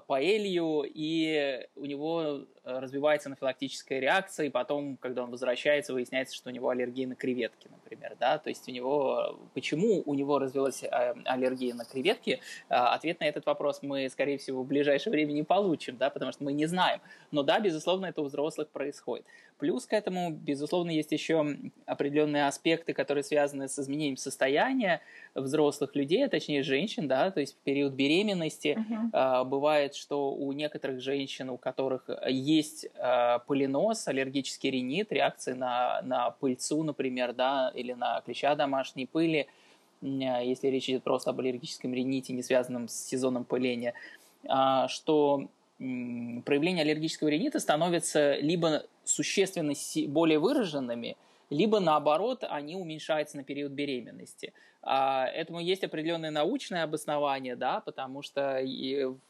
паэлью, 0.07 0.85
и 0.87 1.67
у 1.77 1.85
него 1.85 2.41
развивается 2.69 3.29
анафилактическая 3.29 3.99
реакция, 3.99 4.47
и 4.47 4.51
потом, 4.51 4.97
когда 4.99 5.25
он 5.25 5.31
возвращается, 5.31 5.95
выясняется, 5.95 6.37
что 6.37 6.51
у 6.51 6.53
него 6.53 6.69
аллергия 6.69 7.07
на 7.07 7.15
креветки, 7.15 7.69
например, 7.71 8.17
да, 8.21 8.39
то 8.39 8.51
есть 8.51 8.69
у 8.69 8.73
него, 8.73 9.39
почему 9.55 10.03
у 10.05 10.15
него 10.15 10.39
развилась 10.39 10.85
аллергия 11.25 11.75
на 11.75 11.85
креветки, 11.85 12.41
ответ 12.69 13.21
на 13.21 13.25
этот 13.25 13.47
вопрос 13.47 13.81
мы, 13.83 14.09
скорее 14.11 14.37
всего, 14.39 14.63
в 14.63 14.67
ближайшее 14.67 15.13
время 15.13 15.33
не 15.33 15.45
получим, 15.45 15.97
да, 15.97 16.11
потому 16.11 16.33
что 16.33 16.45
мы 16.45 16.53
не 16.53 16.67
знаем, 16.67 17.01
но 17.31 17.43
да, 17.43 17.59
безусловно, 17.59 18.07
это 18.07 18.21
у 18.23 18.25
взрослых 18.25 18.69
происходит. 18.69 19.25
Плюс 19.59 19.87
к 19.87 19.93
этому, 19.93 20.31
безусловно, 20.31 20.91
есть 20.91 21.11
еще 21.11 21.57
определенные 21.85 22.47
аспекты, 22.47 22.93
которые 22.93 23.25
связаны 23.25 23.69
с 23.69 23.77
изменением 23.77 24.17
состояния 24.17 25.01
взрослых 25.35 25.97
людей, 25.97 26.25
а 26.25 26.29
точнее 26.29 26.63
женщин, 26.63 27.09
да, 27.09 27.33
то 27.33 27.41
есть 27.41 27.57
в 27.57 27.59
период 27.65 27.95
беременности 27.95 28.79
uh-huh. 29.13 29.45
бывает, 29.45 29.97
что 29.97 30.33
у 30.33 30.53
некоторых 30.53 31.01
женщин, 31.01 31.51
у 31.51 31.57
которых 31.57 32.09
есть 32.29 32.58
а, 32.99 33.40
полинос, 33.40 34.09
аллергический 34.09 34.71
ринит, 34.71 35.12
реакции 35.12 35.53
на, 35.53 36.01
на 36.03 36.31
пыльцу, 36.31 36.83
например, 36.83 37.33
да, 37.33 37.73
или 37.75 37.92
на 37.92 38.21
клеща 38.23 38.55
домашней 38.55 39.07
пыли, 39.07 39.47
если 40.01 40.68
речь 40.68 40.88
идет 40.88 41.03
просто 41.03 41.31
об 41.31 41.40
аллергическом 41.40 41.92
рините, 41.92 42.33
не 42.33 42.42
связанном 42.42 42.88
с 42.88 42.94
сезоном 42.94 43.44
пыления, 43.44 43.94
а, 44.47 44.88
что 44.88 45.49
проявления 45.79 46.83
аллергического 46.83 47.29
ринита 47.29 47.61
становятся 47.61 48.37
либо 48.37 48.85
существенно 49.05 49.73
более 50.09 50.38
выраженными, 50.38 51.16
либо 51.51 51.81
наоборот 51.81 52.44
они 52.49 52.77
уменьшаются 52.77 53.37
на 53.37 53.44
период 53.44 53.73
беременности. 53.73 54.53
А, 54.83 55.27
этому 55.27 55.61
есть 55.61 55.85
определенное 55.85 56.31
научное 56.31 56.83
обоснование, 56.85 57.57
да, 57.57 57.81
потому 57.81 58.23
что 58.23 58.61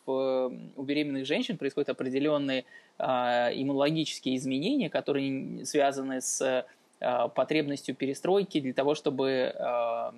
в, 0.07 0.53
у 0.77 0.83
беременных 0.83 1.27
женщин 1.27 1.59
происходят 1.59 1.89
определенные 1.89 2.65
иммунологические 3.01 4.37
изменения, 4.37 4.91
которые 4.91 5.65
связаны 5.65 6.21
с 6.21 6.67
а, 7.01 7.29
потребностью 7.29 7.95
перестройки 7.95 8.61
для 8.61 8.73
того, 8.73 8.95
чтобы, 8.95 9.55
а, 9.57 10.13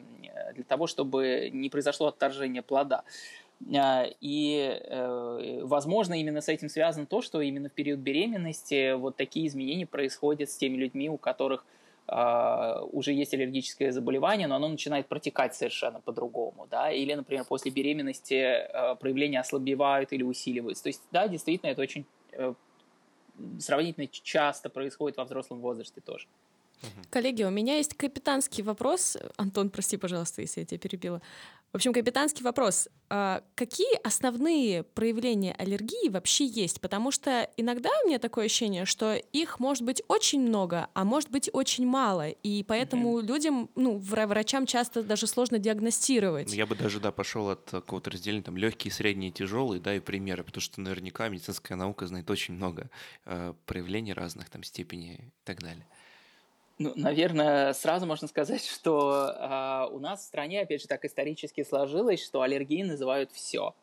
для 0.55 0.64
того, 0.64 0.87
чтобы 0.87 1.51
не 1.53 1.69
произошло 1.69 2.07
отторжение 2.07 2.62
плода. 2.62 3.05
А, 3.77 4.07
и, 4.21 4.81
э, 4.83 5.61
возможно, 5.62 6.19
именно 6.19 6.40
с 6.40 6.49
этим 6.49 6.71
связано 6.71 7.05
то, 7.05 7.21
что 7.21 7.43
именно 7.43 7.69
в 7.69 7.73
период 7.73 8.01
беременности 8.01 8.95
вот 8.95 9.16
такие 9.16 9.47
изменения 9.47 9.87
происходят 9.87 10.49
с 10.51 10.57
теми 10.57 10.77
людьми, 10.77 11.11
у 11.11 11.19
которых 11.19 11.66
а, 12.07 12.83
уже 12.90 13.12
есть 13.12 13.35
аллергическое 13.35 13.93
заболевание, 13.93 14.49
но 14.49 14.57
оно 14.57 14.69
начинает 14.69 15.07
протекать 15.07 15.55
совершенно 15.55 16.01
по-другому, 16.01 16.66
да, 16.71 16.90
или, 16.90 17.12
например, 17.12 17.45
после 17.45 17.71
беременности 17.71 18.43
а, 18.43 18.95
проявления 18.95 19.40
ослабевают 19.40 20.12
или 20.12 20.23
усиливаются. 20.23 20.85
То 20.85 20.88
есть, 20.88 21.03
да, 21.12 21.29
действительно, 21.29 21.71
это 21.71 21.83
очень 21.83 22.07
э, 22.33 22.55
сравнительно 23.59 24.07
часто 24.07 24.68
происходит 24.68 25.16
во 25.16 25.24
взрослом 25.24 25.61
возрасте 25.61 26.00
тоже. 26.00 26.26
Коллеги, 27.11 27.42
у 27.42 27.50
меня 27.50 27.76
есть 27.76 27.94
капитанский 27.94 28.62
вопрос. 28.62 29.16
Антон, 29.37 29.68
прости, 29.70 29.96
пожалуйста, 29.96 30.40
если 30.40 30.61
я 30.61 30.66
тебя 30.66 30.79
перебила. 30.79 31.20
В 31.73 31.77
общем, 31.77 31.93
капитанский 31.93 32.43
вопрос. 32.43 32.89
А 33.11 33.43
какие 33.55 33.97
основные 34.05 34.83
проявления 34.83 35.53
аллергии 35.53 36.09
вообще 36.09 36.45
есть? 36.45 36.81
Потому 36.81 37.13
что 37.13 37.49
иногда 37.57 37.91
у 38.03 38.09
меня 38.09 38.19
такое 38.19 38.47
ощущение, 38.47 38.85
что 38.85 39.15
их 39.15 39.61
может 39.61 39.85
быть 39.85 40.03
очень 40.09 40.41
много, 40.41 40.89
а 40.95 41.05
может 41.05 41.31
быть 41.31 41.49
очень 41.53 41.87
мало. 41.87 42.29
И 42.29 42.65
поэтому 42.65 43.19
mm-hmm. 43.19 43.27
людям, 43.27 43.71
ну, 43.77 43.99
врачам 43.99 44.67
часто 44.67 45.05
даже 45.05 45.29
сложно 45.29 45.59
диагностировать. 45.59 46.53
Я 46.53 46.67
бы 46.67 46.75
даже, 46.75 46.99
да, 46.99 47.13
пошел 47.13 47.51
от 47.51 47.69
какого-то 47.71 48.11
разделения, 48.11 48.43
там, 48.43 48.57
легкие, 48.57 48.93
средние, 48.93 49.31
тяжелые, 49.31 49.81
да, 49.81 49.95
и 49.95 50.01
примеры, 50.01 50.43
потому 50.43 50.63
что 50.63 50.81
наверняка 50.81 51.29
медицинская 51.29 51.77
наука 51.77 52.07
знает 52.09 52.29
очень 52.31 52.55
много 52.55 52.91
э, 53.27 53.55
проявлений 53.67 54.13
разных, 54.13 54.51
там, 54.51 54.65
степеней 54.65 55.15
и 55.15 55.31
так 55.45 55.61
далее. 55.61 55.87
Ну, 56.81 56.95
наверное, 56.97 57.75
сразу 57.75 58.07
можно 58.07 58.27
сказать, 58.27 58.64
что 58.64 59.35
э, 59.38 59.95
у 59.95 59.99
нас 59.99 60.21
в 60.21 60.25
стране, 60.25 60.62
опять 60.62 60.81
же, 60.81 60.88
так 60.88 61.05
исторически 61.05 61.62
сложилось, 61.62 62.25
что 62.25 62.40
аллергии 62.40 62.83
называют 62.83 63.31
все. 63.33 63.75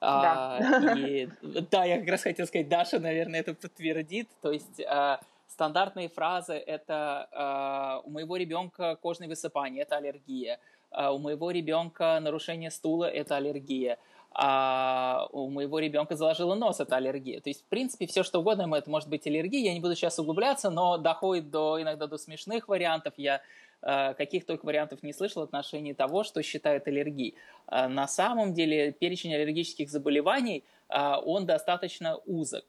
Да. 0.00 0.58
А, 0.60 0.96
и, 0.96 1.28
да, 1.42 1.84
я 1.84 1.98
как 1.98 2.08
раз 2.08 2.22
хотел 2.22 2.46
сказать, 2.46 2.68
Даша, 2.68 3.00
наверное, 3.00 3.40
это 3.40 3.54
подтвердит. 3.54 4.28
То 4.40 4.52
есть, 4.52 4.80
а, 4.88 5.18
стандартные 5.48 6.08
фразы 6.08 6.52
это 6.52 8.02
у 8.04 8.10
моего 8.10 8.36
ребенка 8.36 8.96
кожное 9.02 9.26
высыпание, 9.26 9.82
это 9.82 9.96
аллергия, 9.96 10.60
у 10.92 11.18
моего 11.18 11.50
ребенка 11.50 12.20
нарушение 12.20 12.70
стула, 12.70 13.06
это 13.06 13.34
аллергия, 13.34 13.98
а 14.30 15.26
у 15.32 15.48
моего 15.50 15.78
ребенка 15.78 16.16
заложило 16.16 16.54
нос, 16.54 16.80
это 16.80 16.96
аллергия. 16.96 17.40
То 17.40 17.50
есть, 17.50 17.62
в 17.62 17.68
принципе, 17.68 18.06
все 18.06 18.22
что 18.22 18.40
угодно, 18.40 18.72
это 18.74 18.90
может 18.90 19.08
быть 19.08 19.26
аллергия. 19.26 19.64
Я 19.64 19.74
не 19.74 19.80
буду 19.80 19.94
сейчас 19.96 20.18
углубляться, 20.18 20.70
но 20.70 20.98
доходит 20.98 21.50
до 21.50 21.80
иногда 21.80 22.06
до 22.06 22.18
смешных 22.18 22.68
вариантов. 22.68 23.14
Я 23.16 23.40
э, 23.82 24.14
каких 24.14 24.44
только 24.44 24.66
вариантов 24.66 25.02
не 25.02 25.12
слышал 25.12 25.42
в 25.42 25.44
отношении 25.44 25.92
того, 25.92 26.24
что 26.24 26.42
считают 26.42 26.86
аллергией. 26.86 27.34
Э, 27.66 27.88
на 27.88 28.06
самом 28.06 28.54
деле 28.54 28.92
перечень 28.92 29.34
аллергических 29.34 29.90
заболеваний, 29.90 30.64
э, 30.88 31.14
он 31.24 31.46
достаточно 31.46 32.16
узок. 32.26 32.64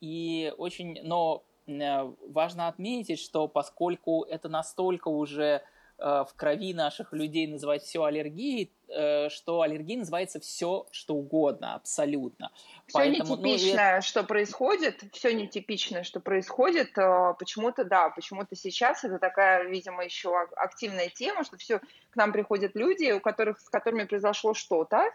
И 0.00 0.54
очень, 0.56 1.02
но 1.02 1.44
важно 1.66 2.68
отметить, 2.68 3.20
что 3.20 3.48
поскольку 3.48 4.22
это 4.22 4.48
настолько 4.48 5.08
уже 5.08 5.62
в 5.98 6.28
крови 6.36 6.74
наших 6.74 7.12
людей 7.12 7.46
называть 7.46 7.82
все 7.82 8.04
аллергией, 8.04 8.70
э, 8.88 9.28
что 9.30 9.62
аллергией 9.62 10.00
называется 10.00 10.40
все, 10.40 10.86
что 10.90 11.14
угодно, 11.14 11.74
абсолютно. 11.74 12.50
Все 12.86 12.98
Поэтому, 12.98 13.36
нетипичное, 13.36 13.96
ну, 13.96 14.02
что 14.02 14.22
происходит, 14.22 15.02
все 15.12 15.32
нетипичное, 15.34 16.02
что 16.02 16.20
происходит, 16.20 16.96
э, 16.98 17.34
почему-то, 17.38 17.84
да, 17.84 18.10
почему-то 18.10 18.54
сейчас 18.56 19.04
это 19.04 19.18
такая, 19.18 19.64
видимо, 19.64 20.04
еще 20.04 20.36
активная 20.56 21.08
тема, 21.08 21.44
что 21.44 21.56
все 21.56 21.80
к 22.10 22.16
нам 22.16 22.32
приходят 22.32 22.74
люди, 22.74 23.12
у 23.12 23.20
которых, 23.20 23.58
с 23.58 23.68
которыми 23.68 24.04
произошло 24.04 24.52
что-то, 24.52 25.10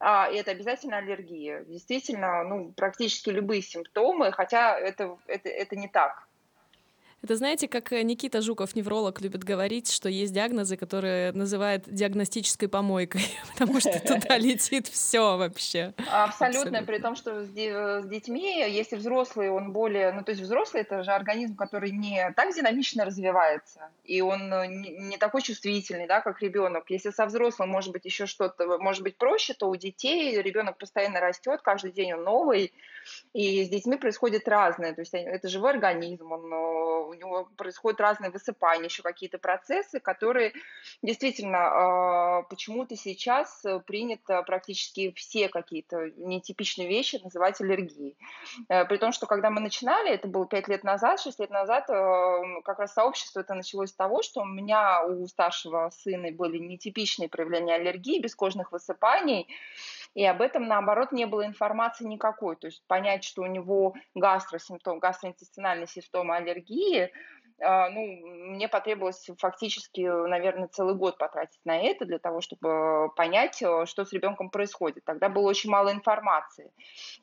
а, 0.00 0.30
и 0.30 0.36
это 0.36 0.50
обязательно 0.50 0.96
аллергия. 0.98 1.62
Действительно, 1.64 2.42
ну, 2.44 2.72
практически 2.72 3.28
любые 3.28 3.60
симптомы, 3.60 4.32
хотя 4.32 4.78
это, 4.78 5.18
это, 5.26 5.48
это 5.48 5.76
не 5.76 5.88
так. 5.88 6.26
Это 7.22 7.36
знаете, 7.36 7.68
как 7.68 7.92
э, 7.92 8.02
Никита 8.02 8.40
Жуков, 8.40 8.74
невролог, 8.74 9.20
любит 9.20 9.44
говорить, 9.44 9.90
что 9.92 10.08
есть 10.08 10.32
диагнозы, 10.32 10.78
которые 10.78 11.32
называют 11.32 11.84
диагностической 11.86 12.66
помойкой, 12.66 13.22
потому 13.52 13.78
что 13.78 14.00
туда 14.00 14.38
летит 14.38 14.86
все 14.86 15.36
вообще. 15.36 15.92
Абсолютно, 16.10 16.82
при 16.82 16.98
том, 16.98 17.16
что 17.16 17.44
с 17.44 17.50
детьми, 17.50 18.64
если 18.70 18.96
взрослый, 18.96 19.50
он 19.50 19.72
более, 19.72 20.12
ну 20.12 20.24
то 20.24 20.30
есть 20.30 20.42
взрослый 20.42 20.82
это 20.82 21.02
же 21.02 21.10
организм, 21.10 21.56
который 21.56 21.90
не 21.90 22.32
так 22.34 22.54
динамично 22.54 23.04
развивается, 23.04 23.90
и 24.04 24.22
он 24.22 24.52
э, 24.52 24.66
не 24.68 25.18
такой 25.18 25.42
чувствительный, 25.42 26.06
да, 26.06 26.22
как 26.22 26.40
ребенок. 26.40 26.84
Если 26.88 27.10
со 27.10 27.26
взрослым 27.26 27.68
может 27.68 27.92
быть 27.92 28.06
еще 28.06 28.24
что-то, 28.24 28.78
может 28.78 29.02
быть 29.02 29.16
проще, 29.16 29.52
то 29.52 29.68
у 29.68 29.76
детей 29.76 30.40
ребенок 30.40 30.78
постоянно 30.78 31.20
растет, 31.20 31.60
каждый 31.62 31.92
день 31.92 32.14
он 32.14 32.24
новый, 32.24 32.72
и 33.34 33.64
с 33.64 33.68
детьми 33.68 33.96
происходит 33.96 34.48
разное, 34.48 34.94
то 34.94 35.02
есть 35.02 35.12
это 35.12 35.48
живой 35.48 35.72
организм, 35.72 36.32
он 36.32 36.52
э, 36.52 37.09
у 37.10 37.14
него 37.14 37.48
происходят 37.56 38.00
разные 38.00 38.30
высыпания, 38.30 38.84
еще 38.84 39.02
какие-то 39.02 39.38
процессы, 39.38 40.00
которые 40.00 40.52
действительно 41.02 41.58
а, 41.58 42.42
почему-то 42.42 42.96
сейчас 42.96 43.64
э, 43.64 43.80
принято 43.80 44.42
практически 44.42 45.12
все 45.16 45.48
какие-то 45.48 46.10
нетипичные 46.16 46.88
вещи 46.88 47.20
называть 47.22 47.60
аллергией. 47.60 48.16
Э, 48.68 48.84
при 48.84 48.96
том, 48.96 49.12
что 49.12 49.26
когда 49.26 49.50
мы 49.50 49.60
начинали, 49.60 50.10
это 50.10 50.28
было 50.28 50.46
5 50.46 50.68
лет 50.68 50.84
назад, 50.84 51.20
6 51.20 51.40
лет 51.40 51.50
назад, 51.50 51.90
э, 51.90 52.60
как 52.64 52.78
раз 52.78 52.94
сообщество 52.94 53.40
это 53.40 53.54
началось 53.54 53.90
с 53.90 53.94
того, 53.94 54.22
что 54.22 54.42
у 54.42 54.46
меня, 54.46 55.04
у 55.04 55.26
старшего 55.26 55.90
сына 55.90 56.30
были 56.30 56.58
нетипичные 56.58 57.28
проявления 57.28 57.74
аллергии, 57.74 58.20
бескожных 58.20 58.72
высыпаний, 58.72 59.48
и 60.14 60.24
об 60.24 60.42
этом, 60.42 60.66
наоборот, 60.66 61.12
не 61.12 61.26
было 61.26 61.46
информации 61.46 62.04
никакой. 62.04 62.56
То 62.56 62.66
есть 62.66 62.82
понять, 62.86 63.24
что 63.24 63.42
у 63.42 63.46
него 63.46 63.94
гастросимптом, 64.14 64.98
гастроинтестинальный 64.98 65.86
симптом 65.86 66.32
аллергии, 66.32 67.10
а, 67.62 67.90
ну, 67.90 68.00
мне 68.26 68.68
потребовалось 68.68 69.28
фактически, 69.38 70.00
наверное, 70.00 70.68
целый 70.68 70.94
год 70.94 71.18
потратить 71.18 71.60
на 71.64 71.78
это 71.78 72.06
для 72.06 72.18
того, 72.18 72.40
чтобы 72.40 73.10
понять, 73.16 73.60
э, 73.62 73.84
что 73.86 74.04
с 74.04 74.12
ребенком 74.12 74.50
происходит. 74.50 75.04
Тогда 75.04 75.28
было 75.28 75.48
очень 75.48 75.70
мало 75.70 75.92
информации. 75.92 76.72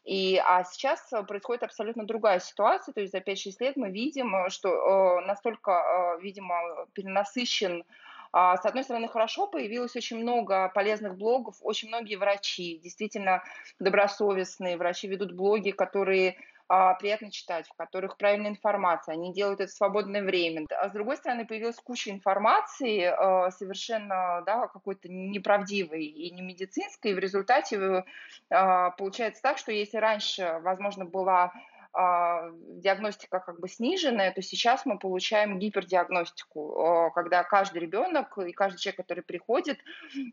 И, 0.03 0.39
а 0.45 0.63
сейчас 0.63 1.11
происходит 1.27 1.63
абсолютно 1.63 2.05
другая 2.05 2.39
ситуация. 2.39 2.93
То 2.93 3.01
есть 3.01 3.13
за 3.13 3.19
5-6 3.19 3.55
лет 3.59 3.77
мы 3.77 3.89
видим, 3.89 4.35
э, 4.35 4.49
что 4.49 4.69
э, 4.69 5.25
настолько, 5.25 6.17
видимо, 6.21 6.85
перенасыщен 6.93 7.83
с 8.33 8.65
одной 8.65 8.83
стороны, 8.83 9.07
хорошо, 9.07 9.47
появилось 9.47 9.95
очень 9.95 10.17
много 10.17 10.69
полезных 10.69 11.15
блогов, 11.15 11.55
очень 11.61 11.87
многие 11.87 12.15
врачи, 12.15 12.79
действительно 12.83 13.43
добросовестные 13.79 14.77
врачи 14.77 15.07
ведут 15.07 15.31
блоги, 15.33 15.71
которые 15.71 16.37
а, 16.69 16.95
приятно 16.95 17.31
читать, 17.31 17.67
в 17.67 17.73
которых 17.77 18.17
правильная 18.17 18.51
информация, 18.51 19.13
они 19.13 19.33
делают 19.33 19.61
это 19.61 19.71
в 19.71 19.75
свободное 19.75 20.21
время. 20.21 20.65
А 20.69 20.89
с 20.89 20.91
другой 20.91 21.15
стороны, 21.15 21.45
появилась 21.45 21.77
куча 21.77 22.11
информации, 22.11 23.03
а, 23.03 23.49
совершенно 23.51 24.43
да, 24.45 24.67
какой-то 24.67 25.07
неправдивой 25.07 26.03
и 26.03 26.29
не 26.31 26.41
медицинской, 26.41 27.11
и 27.11 27.13
в 27.13 27.19
результате 27.19 28.03
а, 28.49 28.91
получается 28.91 29.41
так, 29.41 29.57
что 29.57 29.71
если 29.71 29.97
раньше, 29.97 30.59
возможно, 30.61 31.05
была 31.05 31.43
а, 31.45 31.51
диагностика 31.93 33.39
как 33.39 33.59
бы 33.59 33.67
сниженная, 33.67 34.31
то 34.31 34.41
сейчас 34.41 34.85
мы 34.85 34.99
получаем 34.99 35.59
гипердиагностику, 35.59 36.79
а, 36.79 37.09
когда 37.11 37.43
каждый 37.43 37.79
ребенок 37.79 38.37
и 38.37 38.51
каждый 38.51 38.79
человек, 38.79 38.97
который 38.97 39.23
приходит, 39.23 39.79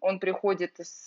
он 0.00 0.18
приходит 0.18 0.74
с 0.78 1.06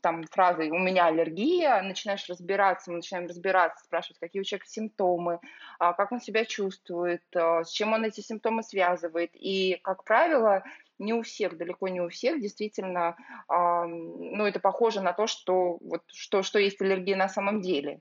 там, 0.00 0.24
фразой 0.30 0.70
«у 0.70 0.78
меня 0.78 1.06
аллергия», 1.06 1.82
начинаешь 1.82 2.28
разбираться, 2.28 2.90
мы 2.90 2.96
начинаем 2.96 3.28
разбираться, 3.28 3.84
спрашивать, 3.84 4.18
какие 4.18 4.40
у 4.40 4.44
человека 4.44 4.68
симптомы, 4.68 5.40
а, 5.78 5.92
как 5.92 6.12
он 6.12 6.20
себя 6.20 6.44
чувствует, 6.44 7.22
с 7.32 7.70
чем 7.70 7.92
он 7.92 8.04
эти 8.04 8.20
симптомы 8.20 8.62
связывает. 8.62 9.30
И, 9.34 9.78
как 9.82 10.04
правило, 10.04 10.64
не 10.98 11.14
у 11.14 11.22
всех, 11.22 11.56
далеко 11.56 11.88
не 11.88 12.00
у 12.00 12.08
всех, 12.08 12.40
действительно, 12.40 13.16
ну, 13.48 14.46
это 14.46 14.60
похоже 14.60 15.00
на 15.00 15.12
то, 15.12 15.26
что, 15.26 15.78
вот, 15.80 16.02
что, 16.06 16.42
что 16.42 16.58
есть 16.58 16.80
аллергия 16.80 17.16
на 17.16 17.28
самом 17.28 17.60
деле. 17.60 18.00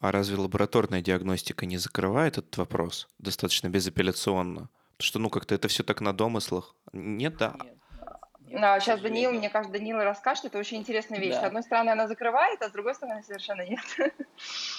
А 0.00 0.12
разве 0.12 0.36
лабораторная 0.36 1.00
диагностика 1.00 1.66
не 1.66 1.78
закрывает 1.78 2.38
этот 2.38 2.56
вопрос 2.56 3.08
достаточно 3.18 3.68
безапелляционно? 3.68 4.68
Потому 4.96 5.06
что, 5.06 5.18
ну, 5.18 5.30
как-то 5.30 5.54
это 5.54 5.68
все 5.68 5.82
так 5.82 6.00
на 6.00 6.12
домыслах. 6.12 6.74
Нет, 6.92 7.36
да? 7.36 7.56
Нет. 7.64 7.74
Нет, 8.54 8.62
а, 8.62 8.78
сейчас 8.78 9.00
Даниил, 9.00 9.32
мне 9.32 9.50
кажется, 9.50 9.72
Даниил 9.72 9.98
расскажет, 9.98 10.44
это 10.44 10.58
очень 10.58 10.78
интересная 10.78 11.18
вещь. 11.18 11.34
Да. 11.34 11.40
С 11.40 11.44
одной 11.44 11.62
стороны, 11.62 11.90
она 11.90 12.06
закрывает, 12.06 12.62
а 12.62 12.68
с 12.68 12.72
другой 12.72 12.94
стороны, 12.94 13.22
совершенно 13.22 13.66
нет. 13.66 13.80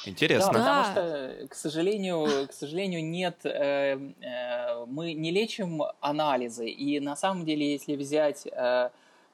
Интересно. 0.06 0.54
Да, 0.54 0.60
потому 0.60 0.86
что, 0.86 1.47
к 1.49 1.54
сожалению, 1.56 2.47
к 2.47 2.54
сожалению, 2.54 3.04
нет, 3.04 3.39
э, 3.43 3.97
э, 4.21 4.86
мы 4.86 5.13
не 5.13 5.32
лечим 5.32 5.84
анализы. 5.99 6.69
И 6.69 6.99
на 6.99 7.15
самом 7.15 7.43
деле, 7.43 7.73
если 7.73 7.95
взять 7.95 8.47
э, 8.47 8.89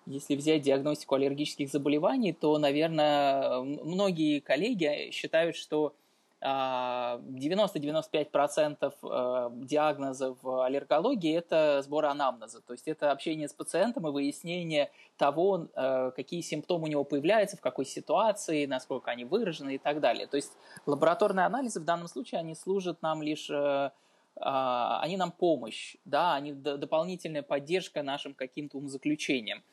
если 0.05 0.35
взять 0.35 0.61
диагностику 0.61 1.15
аллергических 1.15 1.69
заболеваний, 1.69 2.33
то, 2.33 2.57
наверное, 2.57 3.61
многие 3.61 4.39
коллеги 4.39 5.11
считают, 5.11 5.55
что 5.55 5.93
90-95% 6.41 8.93
а, 9.03 9.47
э, 9.47 9.51
диагнозов 9.63 10.43
аллергологии– 10.43 11.35
это 11.37 11.83
сбор 11.83 12.05
анамнеза, 12.05 12.61
то 12.61 12.73
есть 12.73 12.87
это 12.87 13.11
общение 13.11 13.47
с 13.47 13.53
пациентом 13.53 14.07
и 14.07 14.11
выяснение 14.11 14.89
того, 15.17 15.67
э, 15.75 16.11
какие 16.15 16.41
симптомы 16.41 16.85
у 16.85 16.87
него 16.87 17.03
появляются, 17.03 17.57
в 17.57 17.61
какой 17.61 17.85
ситуации, 17.85 18.65
насколько 18.65 19.11
они 19.11 19.23
выражены 19.23 19.75
и 19.75 19.77
так 19.77 19.99
далее. 19.99 20.25
То 20.25 20.37
есть 20.37 20.53
лабораторные 20.87 21.45
анализы 21.45 21.79
в 21.79 21.85
данном 21.85 22.07
случае, 22.07 22.39
они 22.39 22.55
служат 22.55 23.03
нам 23.03 23.21
лишь 23.21 23.47
э, 23.51 23.91
а, 24.37 24.99
они 25.01 25.17
нам 25.17 25.31
помощь, 25.31 25.95
да, 26.05 26.33
они 26.33 26.53
дополнительная 26.53 27.43
поддержка 27.43 28.01
нашим 28.01 28.33
каким-то 28.33 28.77
умозаключениям. 28.77 29.63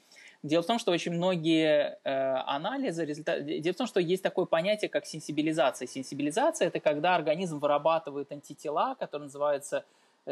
Дело 0.44 0.62
в 0.62 0.66
том, 0.66 0.78
что 0.78 0.92
очень 0.92 1.12
многие 1.12 1.98
э, 2.04 2.10
анализы, 2.46 3.04
результат... 3.04 3.44
дело 3.44 3.74
в 3.74 3.76
том, 3.76 3.86
что 3.88 3.98
есть 3.98 4.22
такое 4.22 4.46
понятие, 4.46 4.88
как 4.88 5.04
сенсибилизация. 5.04 5.88
Сенсибилизация– 5.88 6.68
это 6.68 6.78
когда 6.78 7.16
организм 7.16 7.58
вырабатывает 7.58 8.30
антитела, 8.30 8.94
которые 8.94 9.26
называются 9.26 9.84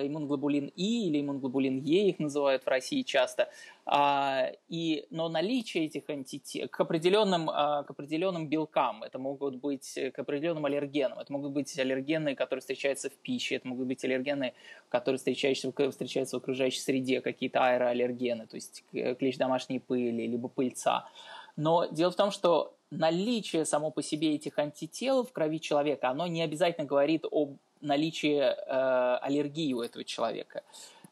иммуноглобулин 0.04 0.72
И 0.76 1.06
или 1.08 1.20
иммуноглобулин 1.20 1.78
Е, 1.78 2.08
их 2.08 2.18
называют 2.18 2.64
в 2.64 2.68
России 2.68 3.02
часто. 3.02 3.48
А, 3.84 4.50
и, 4.68 5.06
но 5.10 5.28
наличие 5.28 5.86
этих 5.86 6.08
антител 6.10 6.68
к 6.68 6.80
определенным, 6.80 7.48
а, 7.48 7.84
к 7.84 7.90
определенным 7.90 8.48
белкам, 8.48 9.02
это 9.02 9.18
могут 9.18 9.56
быть 9.56 9.98
к 10.12 10.18
определенным 10.18 10.64
аллергенам, 10.66 11.18
это 11.18 11.32
могут 11.32 11.52
быть 11.52 11.78
аллергены, 11.78 12.34
которые 12.34 12.60
встречаются 12.60 13.10
в 13.10 13.14
пище, 13.14 13.56
это 13.56 13.68
могут 13.68 13.86
быть 13.86 14.04
аллергены, 14.04 14.54
которые 14.88 15.18
встречаются, 15.18 15.72
встречаются 15.90 16.36
в 16.36 16.42
окружающей 16.42 16.80
среде, 16.80 17.20
какие-то 17.20 17.64
аэроаллергены, 17.64 18.46
то 18.46 18.56
есть 18.56 18.84
клещ 18.90 19.36
домашней 19.36 19.78
пыли, 19.78 20.26
либо 20.26 20.48
пыльца. 20.48 21.08
Но 21.56 21.86
дело 21.86 22.10
в 22.10 22.16
том, 22.16 22.30
что 22.30 22.76
наличие 22.90 23.64
само 23.64 23.90
по 23.90 24.02
себе 24.02 24.34
этих 24.34 24.58
антител 24.58 25.24
в 25.24 25.32
крови 25.32 25.60
человека, 25.60 26.10
оно 26.10 26.26
не 26.26 26.42
обязательно 26.42 26.86
говорит 26.86 27.24
об 27.30 27.56
наличие 27.80 28.42
э, 28.42 29.18
аллергии 29.22 29.72
у 29.72 29.82
этого 29.82 30.04
человека. 30.04 30.62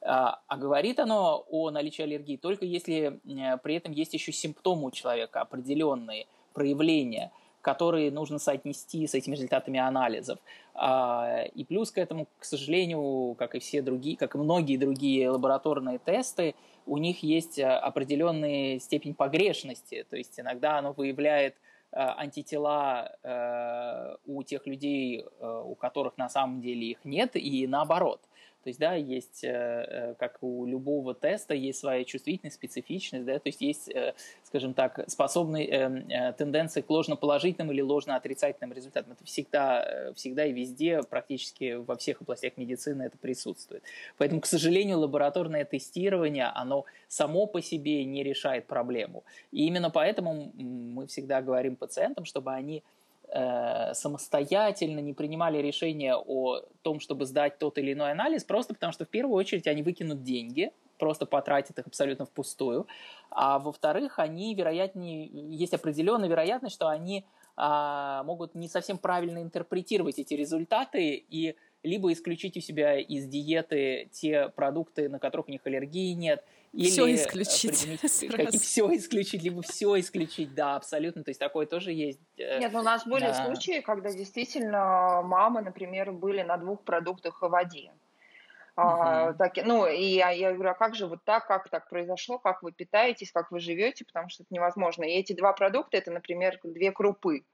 А, 0.01 0.41
а 0.47 0.57
говорит 0.57 0.99
оно 0.99 1.45
о 1.51 1.71
наличии 1.71 2.03
аллергии 2.03 2.37
только 2.37 2.67
если 2.67 3.21
э, 3.25 3.57
при 3.59 3.77
этом 3.77 3.93
есть 3.93 4.13
еще 4.15 4.33
симптомы 4.33 4.89
у 4.89 4.91
человека, 4.91 5.41
определенные 5.41 6.27
проявления. 6.53 7.31
которые 7.65 8.11
нужно 8.11 8.39
соотнести 8.39 9.07
с 9.07 9.15
этими 9.15 9.35
результатами 9.37 9.81
анализов. 9.81 10.39
А, 10.75 11.45
и 11.55 11.65
плюс 11.65 11.91
к 11.91 11.97
этому, 11.97 12.29
к 12.39 12.45
сожалению, 12.45 13.35
как 13.39 13.55
и 13.55 13.59
все 13.59 13.81
другие, 13.81 14.19
как 14.19 14.35
и 14.35 14.39
многие 14.39 14.77
другие 14.77 15.31
лабораторные 15.31 15.99
тесты, 15.99 16.55
у 16.87 16.99
них 16.99 17.23
есть 17.23 17.59
э, 17.59 17.65
определенная 17.65 18.79
степень 18.79 19.15
погрешности. 19.15 20.05
То 20.11 20.17
есть 20.17 20.39
иногда 20.39 20.79
оно 20.79 20.93
выявляет 20.93 21.55
антитела 21.97 23.17
э, 23.23 24.17
у 24.27 24.43
тех 24.43 24.67
людей, 24.67 25.25
у 25.41 25.75
которых 25.75 26.17
на 26.19 26.29
самом 26.29 26.61
деле 26.61 26.91
их 26.91 27.05
нет, 27.05 27.37
и 27.37 27.67
наоборот– 27.67 28.21
то 28.65 28.71
есть, 28.71 28.81
да, 28.81 28.95
есть, 28.95 29.45
э, 29.45 29.49
э, 29.51 30.15
как 30.19 30.39
у 30.43 30.65
любого 30.65 31.15
теста, 31.15 31.53
есть 31.55 31.81
своя 31.81 32.03
чувствительность, 32.05 32.57
специфичность, 32.57 33.27
да, 33.27 33.35
то 33.39 33.49
есть 33.49 33.61
есть, 33.61 33.91
э, 33.91 34.15
скажем 34.43 34.73
так, 34.73 35.05
способные 35.07 36.33
тенденции 36.39 36.81
к 36.81 36.89
ложноположительным 36.89 37.73
или 37.73 37.83
ложноотрицательным 37.83 38.73
результатам. 38.73 39.13
Это 39.13 39.25
всегда, 39.25 40.13
всегда 40.15 40.47
и 40.47 40.53
везде, 40.53 41.03
практически 41.03 41.75
во 41.75 41.97
всех 41.97 42.23
областях 42.23 42.57
медицины 42.57 43.03
это 43.03 43.19
присутствует. 43.19 43.83
Поэтому, 44.17 44.41
к 44.41 44.47
сожалению, 44.47 44.99
лабораторное 45.01 45.67
тестирование, 45.67 46.47
оно 46.47 46.87
само 47.09 47.47
по 47.47 47.61
себе 47.61 48.05
не 48.05 48.23
решает 48.23 48.67
проблему. 48.67 49.25
И 49.53 49.67
именно 49.67 49.91
поэтому 49.91 50.53
мы 50.55 51.07
всегда 51.07 51.43
говорим 51.43 51.77
пациентам, 51.77 52.25
чтобы 52.25 52.53
они 52.53 52.83
Э, 53.37 53.95
самостоятельно 53.95 55.01
не 55.01 55.13
принимали 55.13 55.59
решения 55.59 56.15
о 56.15 56.61
том, 56.83 57.01
чтобы 57.01 57.27
сдать 57.27 57.59
тот 57.59 57.79
или 57.79 57.93
иной 57.93 58.13
анализ, 58.13 58.45
просто 58.45 58.75
потому 58.75 58.93
что 58.93 59.05
в 59.05 59.09
первую 59.09 59.35
очередь 59.35 59.67
они 59.67 59.83
выкинут 59.83 60.23
деньги, 60.23 60.71
просто 61.01 61.27
потратят 61.27 61.77
их 61.77 61.85
абсолютно 61.85 62.27
впустую, 62.27 62.87
а 63.31 63.59
во-вторых, 63.59 64.21
они, 64.21 64.55
вероятнее, 64.55 65.27
есть 65.27 65.75
определенная 65.75 66.29
вероятность, 66.29 66.77
что 66.77 66.87
они 66.87 67.25
а, 67.57 68.23
могут 68.23 68.55
не 68.55 68.69
совсем 68.69 68.99
правильно 68.99 69.43
интерпретировать 69.43 70.21
эти 70.21 70.35
результаты 70.35 71.25
и 71.29 71.57
либо 71.83 72.13
исключить 72.13 72.57
у 72.57 72.61
себя 72.61 73.01
из 73.01 73.27
диеты 73.27 74.11
те 74.13 74.49
продукты, 74.51 75.09
на 75.09 75.19
которых 75.19 75.49
у 75.49 75.51
них 75.51 75.63
аллергии 75.65 76.13
нет, 76.13 76.45
или 76.75 76.89
все 76.89 77.15
исключить. 77.15 78.01
Какие, 78.31 78.59
все 78.59 78.95
исключить, 78.95 79.43
либо 79.43 79.63
все 79.63 79.99
исключить, 80.01 80.55
да, 80.55 80.77
абсолютно. 80.77 81.23
То 81.23 81.31
есть 81.31 81.41
такое 81.41 81.67
тоже 81.67 81.93
есть. 81.93 82.21
Э, 82.37 82.59
Нет, 82.59 82.73
ну 82.73 82.81
у 82.81 82.83
нас 82.83 83.07
были 83.07 83.27
да. 83.27 83.47
случаи, 83.47 83.81
когда 83.81 84.11
действительно 84.13 85.23
мамы, 85.23 85.63
например, 85.63 86.13
были 86.13 86.43
на 86.43 86.57
двух 86.57 86.83
продуктах 86.83 87.41
в 87.41 87.49
воде. 87.49 87.93
Uh-huh. 88.77 88.83
А, 88.83 89.33
так, 89.35 89.53
ну, 89.65 89.87
и 89.87 90.03
я, 90.03 90.31
я 90.31 90.53
говорю, 90.53 90.71
а 90.71 90.75
как 90.75 90.97
же 90.97 91.07
вот 91.07 91.23
так, 91.25 91.47
как 91.47 91.69
так 91.69 91.89
произошло, 91.89 92.39
как 92.39 92.63
вы 92.65 92.73
питаетесь, 92.73 93.31
как 93.31 93.53
вы 93.53 93.61
живете, 93.61 94.05
потому 94.05 94.29
что 94.29 94.43
это 94.43 94.53
невозможно. 94.53 95.05
И 95.05 95.13
эти 95.13 95.33
два 95.33 95.53
продукта, 95.53 95.97
это, 95.97 96.11
например, 96.11 96.59
две 96.65 96.91
крупы. 96.91 97.45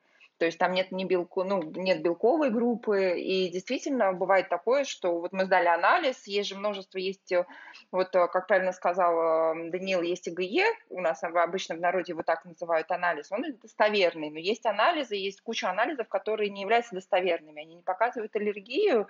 То 0.41 0.47
есть 0.47 0.57
там 0.57 0.73
нет, 0.73 0.91
не 0.91 1.05
белку, 1.05 1.45
ну, 1.45 1.63
нет 1.63 2.01
белковой 2.01 2.49
группы, 2.49 3.21
и 3.21 3.51
действительно 3.51 4.15
бывает 4.15 4.49
такое, 4.49 4.85
что 4.85 5.21
вот 5.21 5.35
мы 5.35 5.45
сдали 5.45 5.67
анализ, 5.67 6.27
есть 6.27 6.49
же 6.49 6.57
множество, 6.57 6.97
есть, 6.97 7.31
э, 7.31 7.45
вот 7.93 8.17
э, 8.17 8.27
как 8.29 8.47
правильно 8.47 8.73
сказал 8.73 9.55
э, 9.55 9.71
Даниил, 9.71 10.01
есть 10.01 10.29
ИГЕ, 10.29 10.65
у 10.89 11.03
нас 11.03 11.23
обычно 11.23 11.75
в 11.75 11.81
народе 11.81 12.13
его 12.13 12.23
так 12.23 12.47
называют 12.47 12.91
анализ, 12.91 13.31
он 13.31 13.45
достоверный, 13.61 14.31
но 14.31 14.39
есть 14.39 14.65
анализы, 14.65 15.15
есть 15.15 15.43
куча 15.43 15.69
анализов, 15.69 16.09
которые 16.09 16.49
не 16.49 16.63
являются 16.63 16.95
достоверными, 16.95 17.61
они 17.61 17.75
не 17.75 17.83
показывают 17.83 18.35
аллергию, 18.35 19.09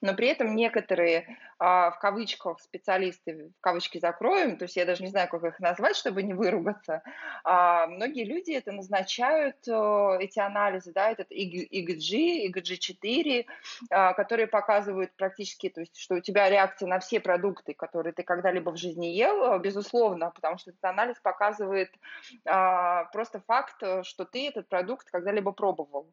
но 0.00 0.14
при 0.14 0.28
этом 0.28 0.56
некоторые, 0.56 1.36
а, 1.58 1.90
в 1.90 1.98
кавычках, 1.98 2.58
специалисты, 2.58 3.52
в 3.58 3.60
кавычки 3.60 3.98
закроем, 3.98 4.56
то 4.56 4.62
есть 4.62 4.76
я 4.76 4.86
даже 4.86 5.02
не 5.02 5.10
знаю, 5.10 5.28
как 5.28 5.44
их 5.44 5.60
назвать, 5.60 5.96
чтобы 5.96 6.22
не 6.22 6.32
выругаться, 6.32 7.02
а, 7.44 7.86
многие 7.86 8.24
люди 8.24 8.52
это 8.52 8.72
назначают, 8.72 9.56
эти 9.60 10.38
анализы, 10.38 10.69
анализы, 10.70 10.92
да, 10.92 11.10
этот 11.10 11.30
EGG, 11.30 12.48
EGG4, 12.48 13.46
а, 13.90 14.14
которые 14.14 14.46
показывают 14.46 15.12
практически, 15.16 15.68
то 15.68 15.80
есть, 15.80 15.96
что 15.96 16.16
у 16.16 16.20
тебя 16.20 16.48
реакция 16.48 16.88
на 16.88 16.98
все 16.98 17.20
продукты, 17.20 17.74
которые 17.74 18.12
ты 18.12 18.22
когда-либо 18.22 18.70
в 18.70 18.76
жизни 18.76 19.06
ел, 19.06 19.44
а, 19.44 19.58
безусловно, 19.58 20.30
потому 20.30 20.58
что 20.58 20.70
этот 20.70 20.84
анализ 20.84 21.16
показывает 21.22 21.90
а, 22.46 23.04
просто 23.12 23.40
факт, 23.40 23.82
что 24.02 24.24
ты 24.24 24.48
этот 24.48 24.68
продукт 24.68 25.10
когда-либо 25.10 25.52
пробовал. 25.52 26.06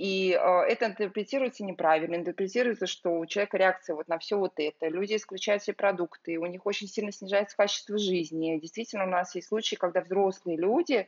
И 0.00 0.32
э, 0.32 0.60
это 0.66 0.86
интерпретируется 0.86 1.62
неправильно, 1.62 2.14
интерпретируется, 2.14 2.86
что 2.86 3.18
у 3.18 3.26
человека 3.26 3.58
реакция 3.58 3.94
вот 3.94 4.08
на 4.08 4.18
все 4.18 4.38
вот 4.38 4.54
это. 4.56 4.88
Люди 4.88 5.16
исключают 5.16 5.62
все 5.62 5.74
продукты, 5.74 6.38
у 6.38 6.46
них 6.46 6.64
очень 6.64 6.88
сильно 6.88 7.12
снижается 7.12 7.54
качество 7.54 7.98
жизни. 7.98 8.58
Действительно, 8.58 9.04
у 9.04 9.08
нас 9.08 9.34
есть 9.34 9.48
случаи, 9.48 9.76
когда 9.76 10.00
взрослые 10.00 10.56
люди 10.56 11.06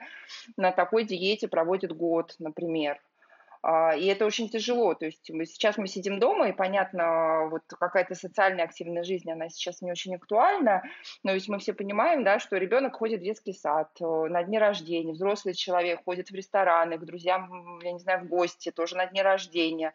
на 0.58 0.72
такой 0.72 1.04
диете 1.04 1.48
проводят 1.48 1.96
год, 1.96 2.34
например. 2.38 3.00
А, 3.62 3.94
и 3.94 4.06
это 4.06 4.26
очень 4.26 4.48
тяжело. 4.48 4.94
То 4.94 5.06
есть 5.06 5.30
мы, 5.30 5.46
сейчас 5.46 5.78
мы 5.78 5.86
сидим 5.86 6.18
дома, 6.18 6.48
и 6.48 6.52
понятно, 6.52 7.48
вот 7.48 7.62
какая-то 7.68 8.14
социальная 8.16 8.64
активная 8.64 9.04
жизнь, 9.04 9.30
она 9.30 9.48
сейчас 9.48 9.80
не 9.82 9.90
очень 9.92 10.16
актуальна, 10.16 10.82
но 11.22 11.32
ведь 11.32 11.48
мы 11.48 11.58
все 11.60 11.72
понимаем, 11.72 12.24
да, 12.24 12.40
что 12.40 12.56
ребенок 12.56 12.96
ходит 12.96 13.20
в 13.20 13.24
детский 13.24 13.52
сад, 13.52 13.88
э, 14.00 14.04
на 14.04 14.42
дни 14.42 14.58
рождения, 14.58 15.12
взрослый 15.12 15.54
человек 15.54 16.02
ходит 16.04 16.30
в 16.30 16.34
рестораны, 16.34 16.98
к 16.98 17.04
друзьям, 17.04 17.78
я 17.82 17.92
не 17.92 18.00
знаю, 18.00 18.24
в 18.24 18.28
гости, 18.28 18.72
тоже 18.72 18.96
на 18.96 19.06
дни 19.06 19.22
рождения. 19.22 19.92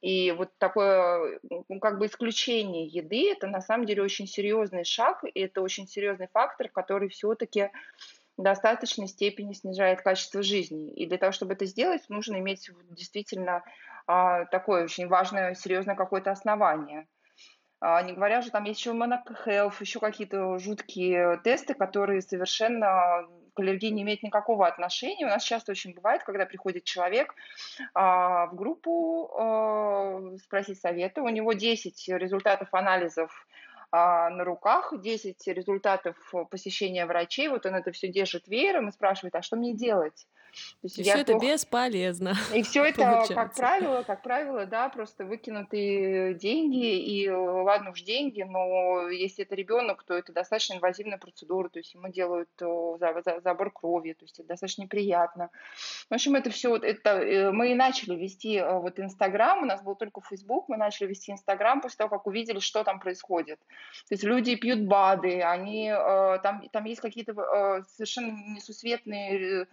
И 0.00 0.32
вот 0.32 0.50
такое, 0.56 1.40
ну, 1.68 1.78
как 1.78 1.98
бы 1.98 2.06
исключение 2.06 2.86
еды, 2.86 3.30
это 3.30 3.46
на 3.46 3.60
самом 3.60 3.84
деле 3.84 4.02
очень 4.02 4.26
серьезный 4.26 4.84
шаг, 4.84 5.22
и 5.34 5.40
это 5.40 5.60
очень 5.60 5.86
серьезный 5.86 6.28
фактор, 6.32 6.68
который 6.68 7.10
все-таки 7.10 7.70
достаточной 8.42 9.08
степени 9.08 9.52
снижает 9.52 10.02
качество 10.02 10.42
жизни. 10.42 10.92
И 10.92 11.06
для 11.06 11.18
того, 11.18 11.32
чтобы 11.32 11.54
это 11.54 11.66
сделать, 11.66 12.02
нужно 12.08 12.36
иметь 12.36 12.70
действительно 12.90 13.62
а, 14.06 14.44
такое 14.46 14.84
очень 14.84 15.08
важное, 15.08 15.54
серьезное 15.54 15.94
какое-то 15.94 16.30
основание. 16.30 17.06
А, 17.80 18.02
не 18.02 18.12
говоря 18.12 18.42
же, 18.42 18.50
там 18.50 18.64
есть 18.64 18.80
еще 18.80 18.90
Monaco 18.90 19.34
Health, 19.46 19.74
еще 19.80 20.00
какие-то 20.00 20.58
жуткие 20.58 21.40
тесты, 21.42 21.74
которые 21.74 22.20
совершенно 22.20 23.26
к 23.54 23.60
аллергии 23.60 23.88
не 23.88 24.02
имеют 24.02 24.22
никакого 24.22 24.66
отношения. 24.66 25.26
У 25.26 25.28
нас 25.28 25.42
часто 25.42 25.72
очень 25.72 25.94
бывает, 25.94 26.22
когда 26.22 26.46
приходит 26.46 26.84
человек 26.84 27.34
а, 27.94 28.46
в 28.46 28.54
группу 28.54 29.30
а, 29.34 30.36
спросить 30.44 30.80
совета, 30.80 31.22
у 31.22 31.28
него 31.28 31.52
10 31.52 32.08
результатов 32.08 32.68
анализов 32.72 33.46
а, 33.92 34.30
на 34.30 34.44
руках 34.44 34.92
10 35.00 35.46
результатов 35.48 36.16
посещения 36.50 37.06
врачей, 37.06 37.48
вот 37.48 37.66
он 37.66 37.74
это 37.74 37.92
все 37.92 38.08
держит 38.08 38.48
веером 38.48 38.88
и 38.88 38.92
спрашивает, 38.92 39.34
а 39.34 39.42
что 39.42 39.56
мне 39.56 39.74
делать? 39.74 40.26
То 40.52 40.84
есть 40.84 40.98
и 40.98 41.02
все 41.02 41.18
это 41.18 41.32
плохо... 41.32 41.46
бесполезно. 41.46 42.34
И 42.54 42.62
все 42.62 42.84
это, 42.86 43.24
как 43.28 43.54
правило, 43.54 44.02
как 44.02 44.22
правило, 44.22 44.66
да, 44.66 44.88
просто 44.88 45.24
выкинутые 45.24 46.34
деньги, 46.34 46.98
и 46.98 47.28
ладно 47.28 47.90
уж 47.90 48.02
деньги, 48.02 48.42
но 48.42 49.08
если 49.08 49.44
это 49.44 49.54
ребенок, 49.54 50.04
то 50.04 50.14
это 50.14 50.32
достаточно 50.32 50.74
инвазивная 50.74 51.18
процедура, 51.18 51.68
то 51.68 51.78
есть 51.78 51.94
ему 51.94 52.08
делают 52.08 52.48
забор 52.58 53.70
крови, 53.72 54.12
то 54.12 54.24
есть 54.24 54.38
это 54.38 54.48
достаточно 54.48 54.82
неприятно. 54.82 55.50
В 56.08 56.14
общем, 56.14 56.34
это 56.34 56.50
все, 56.50 56.76
это, 56.76 57.10
э, 57.10 57.50
мы 57.50 57.72
и 57.72 57.74
начали 57.74 58.16
вести 58.16 58.56
э, 58.56 58.78
вот 58.78 58.98
Инстаграм, 58.98 59.62
у 59.62 59.66
нас 59.66 59.82
был 59.82 59.94
только 59.94 60.20
Фейсбук, 60.20 60.68
мы 60.68 60.76
начали 60.76 61.08
вести 61.08 61.32
Инстаграм 61.32 61.80
после 61.80 61.98
того, 61.98 62.10
как 62.10 62.26
увидели, 62.26 62.58
что 62.58 62.84
там 62.84 63.00
происходит. 63.00 63.58
То 64.08 64.14
есть 64.14 64.24
люди 64.24 64.56
пьют 64.56 64.80
БАДы, 64.80 65.42
они, 65.42 65.88
э, 65.88 66.38
там, 66.42 66.68
там 66.70 66.84
есть 66.84 67.00
какие-то 67.00 67.84
совершенно 67.88 68.32
несусветные 68.54 69.66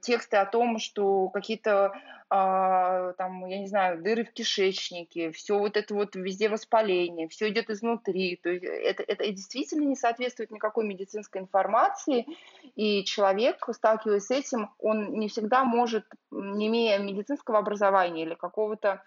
тексты 0.00 0.36
о 0.36 0.46
том, 0.46 0.78
что 0.78 1.28
какие-то 1.28 1.92
а, 2.30 3.12
там, 3.12 3.46
я 3.46 3.58
не 3.58 3.66
знаю, 3.66 4.02
дыры 4.02 4.24
в 4.24 4.32
кишечнике, 4.32 5.30
все 5.30 5.58
вот 5.58 5.76
это 5.76 5.94
вот 5.94 6.16
везде 6.16 6.48
воспаление, 6.48 7.28
все 7.28 7.48
идет 7.50 7.70
изнутри. 7.70 8.36
То 8.42 8.50
есть 8.50 8.64
это, 8.64 9.02
это 9.02 9.30
действительно 9.30 9.84
не 9.84 9.94
соответствует 9.96 10.50
никакой 10.50 10.86
медицинской 10.86 11.42
информации, 11.42 12.26
и 12.74 13.04
человек, 13.04 13.68
сталкиваясь 13.72 14.26
с 14.26 14.30
этим, 14.30 14.70
он 14.78 15.12
не 15.12 15.28
всегда 15.28 15.64
может, 15.64 16.06
не 16.30 16.66
имея 16.68 16.98
медицинского 16.98 17.58
образования 17.58 18.22
или 18.24 18.34
какого-то 18.34 19.02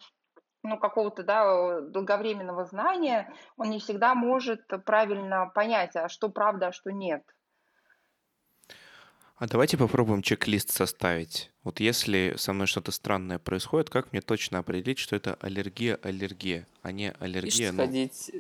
ну, 0.64 0.78
какого-то 0.78 1.24
да, 1.24 1.82
долговременного 1.82 2.66
знания, 2.66 3.34
он 3.58 3.70
не 3.70 3.80
всегда 3.80 4.16
может 4.16 4.68
правильно 4.86 5.52
понять, 5.54 5.96
а 5.96 6.10
что 6.10 6.30
правда, 6.30 6.68
а 6.68 6.72
что 6.72 6.92
нет. 6.92 7.24
А 9.40 9.46
давайте 9.46 9.78
попробуем 9.78 10.24
чек-лист 10.24 10.72
составить. 10.72 11.52
Вот 11.64 11.80
если 11.80 12.34
со 12.38 12.54
мной 12.54 12.66
что-то 12.66 12.92
странное 12.92 13.38
происходит, 13.38 13.88
как 13.88 14.12
мне 14.12 14.22
точно 14.22 14.58
определить, 14.58 14.98
что 14.98 15.16
это 15.16 15.38
аллергия-аллергия, 15.40 16.66
а 16.82 16.92
не 16.92 17.12
аллергия? 17.20 17.72
Ну... 17.72 17.84
Сходить, 17.84 18.32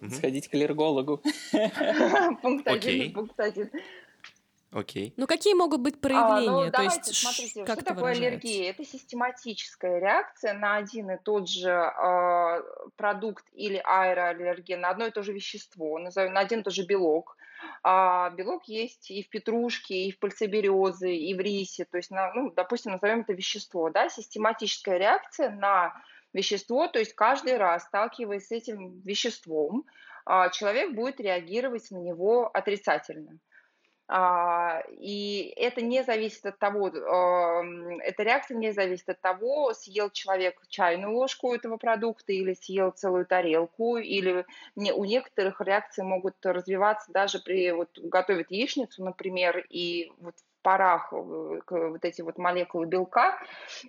угу. 0.00 0.10
сходить 0.10 0.48
к 0.48 0.54
аллергологу. 0.54 1.20
Пункт 2.42 2.66
один, 2.68 3.12
пункт 3.12 3.38
один. 3.38 3.70
Окей. 4.72 5.12
Ну 5.18 5.26
какие 5.26 5.52
могут 5.52 5.82
быть 5.82 6.00
проявления? 6.00 6.48
А, 6.48 6.64
ну, 6.64 6.70
давайте, 6.70 7.02
есть, 7.06 7.16
смотрите, 7.16 7.64
как 7.66 7.80
что 7.80 7.94
такое 7.94 8.12
аллергия? 8.12 8.70
Это 8.70 8.82
систематическая 8.82 9.98
реакция 9.98 10.54
на 10.54 10.76
один 10.76 11.10
и 11.10 11.18
тот 11.22 11.50
же 11.50 11.70
э, 11.70 12.62
продукт 12.96 13.44
или 13.52 13.76
аэроаллерген, 13.84 14.80
на 14.80 14.88
одно 14.88 15.06
и 15.06 15.10
то 15.10 15.22
же 15.22 15.34
вещество, 15.34 15.98
назовем, 15.98 16.32
на 16.32 16.40
один 16.40 16.60
и 16.60 16.62
тот 16.62 16.72
же 16.72 16.86
белок. 16.86 17.36
А 17.82 18.30
белок 18.30 18.64
есть 18.68 19.10
и 19.10 19.22
в 19.22 19.28
петрушке, 19.28 20.06
и 20.06 20.12
в 20.12 20.18
пальцеберезе, 20.18 21.14
и 21.14 21.34
в 21.34 21.40
рисе. 21.40 21.84
То 21.84 21.96
есть, 21.96 22.10
на, 22.10 22.32
ну, 22.34 22.50
допустим, 22.50 22.92
назовем 22.92 23.20
это 23.20 23.32
вещество. 23.32 23.90
Да? 23.90 24.08
Систематическая 24.08 24.98
реакция 24.98 25.50
на 25.50 25.94
вещество, 26.32 26.86
то 26.88 26.98
есть 26.98 27.14
каждый 27.14 27.56
раз, 27.56 27.84
сталкиваясь 27.84 28.48
с 28.48 28.52
этим 28.52 29.00
веществом, 29.00 29.84
а, 30.24 30.50
человек 30.50 30.94
будет 30.94 31.20
реагировать 31.20 31.90
на 31.90 31.98
него 31.98 32.50
отрицательно. 32.52 33.38
А, 34.08 34.82
и 34.88 35.52
это 35.56 35.82
не 35.82 36.04
зависит 36.04 36.46
от 36.46 36.58
того, 36.58 36.88
эта 36.88 38.22
реакция 38.22 38.56
не 38.56 38.72
зависит 38.72 39.08
от 39.08 39.20
того, 39.20 39.74
съел 39.74 40.10
человек 40.10 40.60
чайную 40.68 41.12
ложку 41.12 41.52
этого 41.52 41.76
продукта 41.76 42.32
или 42.32 42.54
съел 42.54 42.92
целую 42.92 43.26
тарелку, 43.26 43.96
или 43.96 44.46
у 44.76 45.04
некоторых 45.04 45.60
реакции 45.60 46.02
могут 46.02 46.34
развиваться 46.44 47.10
даже 47.10 47.40
при 47.40 47.72
вот 47.72 47.98
готовят 47.98 48.50
яичницу, 48.50 49.04
например, 49.04 49.66
и 49.70 50.12
вот 50.18 50.36
в 50.36 50.62
парах 50.62 51.12
э, 51.12 51.16
вот 51.16 52.04
эти 52.04 52.22
вот 52.22 52.38
молекулы 52.38 52.86
белка, 52.86 53.40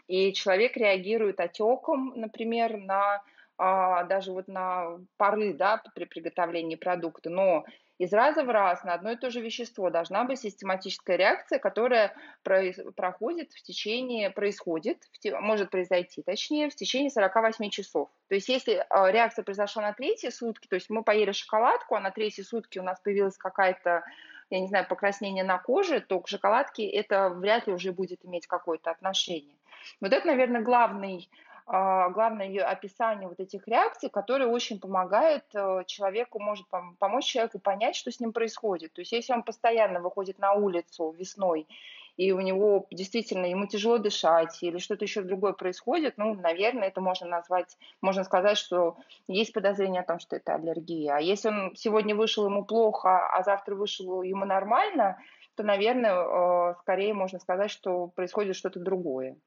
и 0.07 0.33
человек 0.33 0.77
реагирует 0.77 1.39
отеком, 1.39 2.13
например, 2.15 2.77
на 2.77 3.21
даже 3.57 4.31
вот 4.31 4.47
на 4.47 4.99
пары, 5.17 5.53
да, 5.53 5.81
при 5.95 6.05
приготовлении 6.05 6.75
продукта, 6.75 7.29
но 7.29 7.65
из 7.97 8.13
раза 8.13 8.43
в 8.43 8.49
раз 8.49 8.83
на 8.83 8.93
одно 8.93 9.11
и 9.11 9.15
то 9.15 9.31
же 9.31 9.41
вещество 9.41 9.89
должна 9.89 10.23
быть 10.23 10.39
систематическая 10.39 11.15
реакция, 11.15 11.57
которая 11.57 12.15
проходит 12.43 13.51
в 13.53 13.63
течение, 13.63 14.29
происходит, 14.29 15.03
может 15.41 15.71
произойти, 15.71 16.21
точнее, 16.21 16.69
в 16.69 16.75
течение 16.75 17.09
48 17.09 17.69
часов. 17.71 18.09
То 18.29 18.35
есть 18.35 18.49
если 18.49 18.85
а, 18.89 19.09
реакция 19.11 19.43
произошла 19.43 19.81
на 19.81 19.93
третьи 19.93 20.29
сутки, 20.29 20.67
то 20.67 20.75
есть 20.75 20.91
мы 20.91 21.03
поели 21.03 21.31
шоколадку, 21.31 21.95
а 21.95 21.99
на 21.99 22.11
третьи 22.11 22.43
сутки 22.43 22.77
у 22.77 22.83
нас 22.83 22.99
появилась 22.99 23.37
какая-то 23.37 24.03
я 24.49 24.61
не 24.61 24.67
знаю, 24.67 24.87
покраснение 24.87 25.43
на 25.43 25.57
коже, 25.57 25.99
то 25.99 26.21
к 26.21 26.29
шоколадке 26.29 26.87
это 26.87 27.29
вряд 27.29 27.67
ли 27.67 27.73
уже 27.73 27.91
будет 27.91 28.23
иметь 28.23 28.47
какое-то 28.47 28.91
отношение. 28.91 29.57
Вот 29.99 30.13
это, 30.13 30.25
наверное, 30.25 30.61
главный 30.61 31.29
а, 31.29 31.46
главное 31.67 32.47
ее 32.47 32.63
описание 32.63 33.27
вот 33.27 33.39
этих 33.41 33.67
реакций, 33.67 34.09
которые 34.09 34.47
очень 34.47 34.79
помогает 34.79 35.43
э, 35.53 35.83
человеку, 35.85 36.39
может 36.39 36.65
помочь 36.97 37.25
человеку 37.25 37.59
понять, 37.59 37.95
что 37.95 38.09
с 38.09 38.21
ним 38.21 38.31
происходит. 38.31 38.93
То 38.93 39.01
есть 39.01 39.11
если 39.11 39.33
он 39.33 39.43
постоянно 39.43 39.99
выходит 39.99 40.39
на 40.39 40.53
улицу 40.53 41.13
весной, 41.17 41.67
и 42.15 42.31
у 42.31 42.39
него 42.39 42.87
действительно 42.89 43.45
ему 43.45 43.67
тяжело 43.67 43.97
дышать 43.97 44.57
или 44.63 44.79
что-то 44.79 45.05
еще 45.05 45.21
другое 45.21 45.53
происходит, 45.53 46.17
ну, 46.17 46.33
наверное, 46.33 46.87
это 46.87 47.01
можно 47.01 47.27
назвать, 47.27 47.77
можно 48.01 48.23
сказать, 48.23 48.57
что 48.57 48.97
есть 49.27 49.53
подозрение 49.53 50.01
о 50.01 50.05
том, 50.05 50.19
что 50.19 50.37
это 50.37 50.55
аллергия. 50.55 51.17
А 51.17 51.19
если 51.19 51.49
он 51.49 51.75
сегодня 51.75 52.15
вышел 52.15 52.45
ему 52.45 52.65
плохо, 52.65 53.27
а 53.27 53.43
завтра 53.43 53.75
вышел 53.75 54.23
ему 54.23 54.45
нормально, 54.45 55.19
то, 55.55 55.63
наверное, 55.63 56.13
э, 56.13 56.75
скорее 56.81 57.13
можно 57.13 57.39
сказать, 57.39 57.71
что 57.71 58.07
происходит 58.07 58.55
что-то 58.55 58.79
другое. 58.79 59.37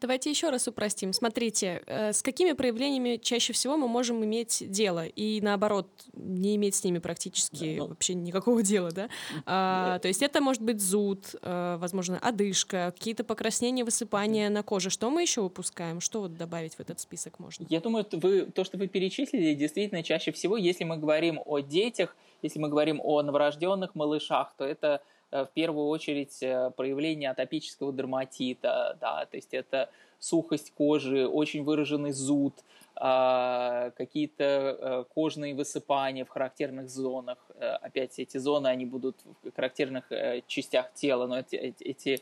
Давайте 0.00 0.30
еще 0.30 0.50
раз 0.50 0.68
упростим. 0.68 1.12
Смотрите, 1.12 1.82
э, 1.86 2.12
с 2.12 2.22
какими 2.22 2.52
проявлениями 2.52 3.16
чаще 3.16 3.52
всего 3.52 3.76
мы 3.76 3.88
можем 3.88 4.24
иметь 4.24 4.62
дело, 4.70 5.04
и 5.04 5.40
наоборот, 5.40 5.88
не 6.12 6.54
иметь 6.54 6.76
с 6.76 6.84
ними 6.84 6.98
практически 6.98 7.74
да, 7.74 7.82
ну, 7.82 7.88
вообще 7.88 8.14
никакого 8.14 8.62
дела, 8.72 8.92
да? 8.92 9.08
А, 9.44 9.98
то 9.98 10.06
есть 10.06 10.22
это 10.22 10.40
может 10.40 10.62
быть 10.62 10.80
зуд, 10.80 11.34
э, 11.42 11.76
возможно, 11.80 12.18
одышка, 12.18 12.92
какие-то 12.96 13.24
покраснения, 13.24 13.84
высыпания 13.84 14.50
на 14.50 14.62
коже. 14.62 14.90
Что 14.90 15.10
мы 15.10 15.22
еще 15.22 15.42
выпускаем? 15.42 16.00
Что 16.00 16.20
вот 16.20 16.36
добавить 16.36 16.74
в 16.74 16.80
этот 16.80 17.00
список 17.00 17.40
можно? 17.40 17.66
Я 17.68 17.80
думаю, 17.80 18.06
вы, 18.12 18.42
то, 18.46 18.62
что 18.62 18.78
вы 18.78 18.86
перечислили, 18.86 19.54
действительно 19.54 20.04
чаще 20.04 20.30
всего, 20.30 20.56
если 20.56 20.84
мы 20.84 20.96
говорим 20.96 21.40
о 21.44 21.58
детях, 21.58 22.16
если 22.42 22.60
мы 22.60 22.68
говорим 22.68 23.00
о 23.02 23.22
новорожденных 23.22 23.96
малышах, 23.96 24.54
то 24.56 24.64
это 24.64 25.02
в 25.30 25.50
первую 25.54 25.88
очередь 25.88 26.42
э, 26.42 26.70
проявление 26.76 27.30
атопического 27.30 27.92
дерматита, 27.92 28.96
да, 29.00 29.26
то 29.26 29.36
есть 29.36 29.52
это 29.52 29.90
сухость 30.18 30.72
кожи, 30.72 31.28
очень 31.28 31.62
выраженный 31.64 32.12
зуд, 32.12 32.54
а, 32.96 33.90
какие-то 33.96 34.44
э, 34.44 35.04
кожные 35.14 35.54
высыпания 35.54 36.24
в 36.24 36.28
характерных 36.28 36.90
зонах. 36.90 37.38
Опять 37.58 38.18
эти 38.18 38.38
зоны, 38.38 38.68
они 38.68 38.86
будут 38.86 39.16
в 39.42 39.54
характерных 39.54 40.10
частях 40.46 40.92
тела, 40.94 41.26
но 41.26 41.38
эти, 41.38 41.56
эти 41.56 42.20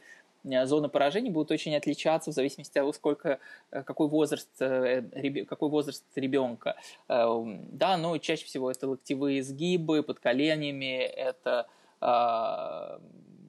зоны 0.64 0.88
поражения 0.88 1.30
будут 1.30 1.50
очень 1.50 1.74
отличаться 1.74 2.30
в 2.30 2.34
зависимости 2.34 2.70
от 2.72 2.82
того, 2.82 2.92
сколько, 2.92 3.38
какой 3.70 4.08
возраст, 4.08 4.48
какой 4.58 5.68
возраст 5.70 6.04
ребенка. 6.14 6.76
Да, 7.08 7.96
но 7.96 8.18
чаще 8.18 8.44
всего 8.44 8.70
это 8.70 8.86
локтевые 8.86 9.42
сгибы 9.42 10.02
под 10.02 10.20
коленями, 10.20 10.98
это 10.98 11.66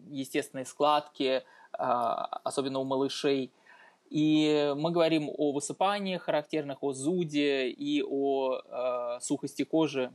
естественные 0.10 0.66
складки, 0.66 1.44
а, 1.74 2.40
особенно 2.44 2.80
у 2.80 2.84
малышей. 2.84 3.52
И 4.10 4.74
мы 4.78 4.92
говорим 4.92 5.30
о 5.30 5.52
высыпаниях 5.52 6.24
характерных, 6.24 6.82
о 6.82 6.94
зуде 6.94 7.68
и 7.68 8.02
о 8.02 8.58
э, 8.58 9.20
сухости 9.20 9.64
кожи 9.64 10.14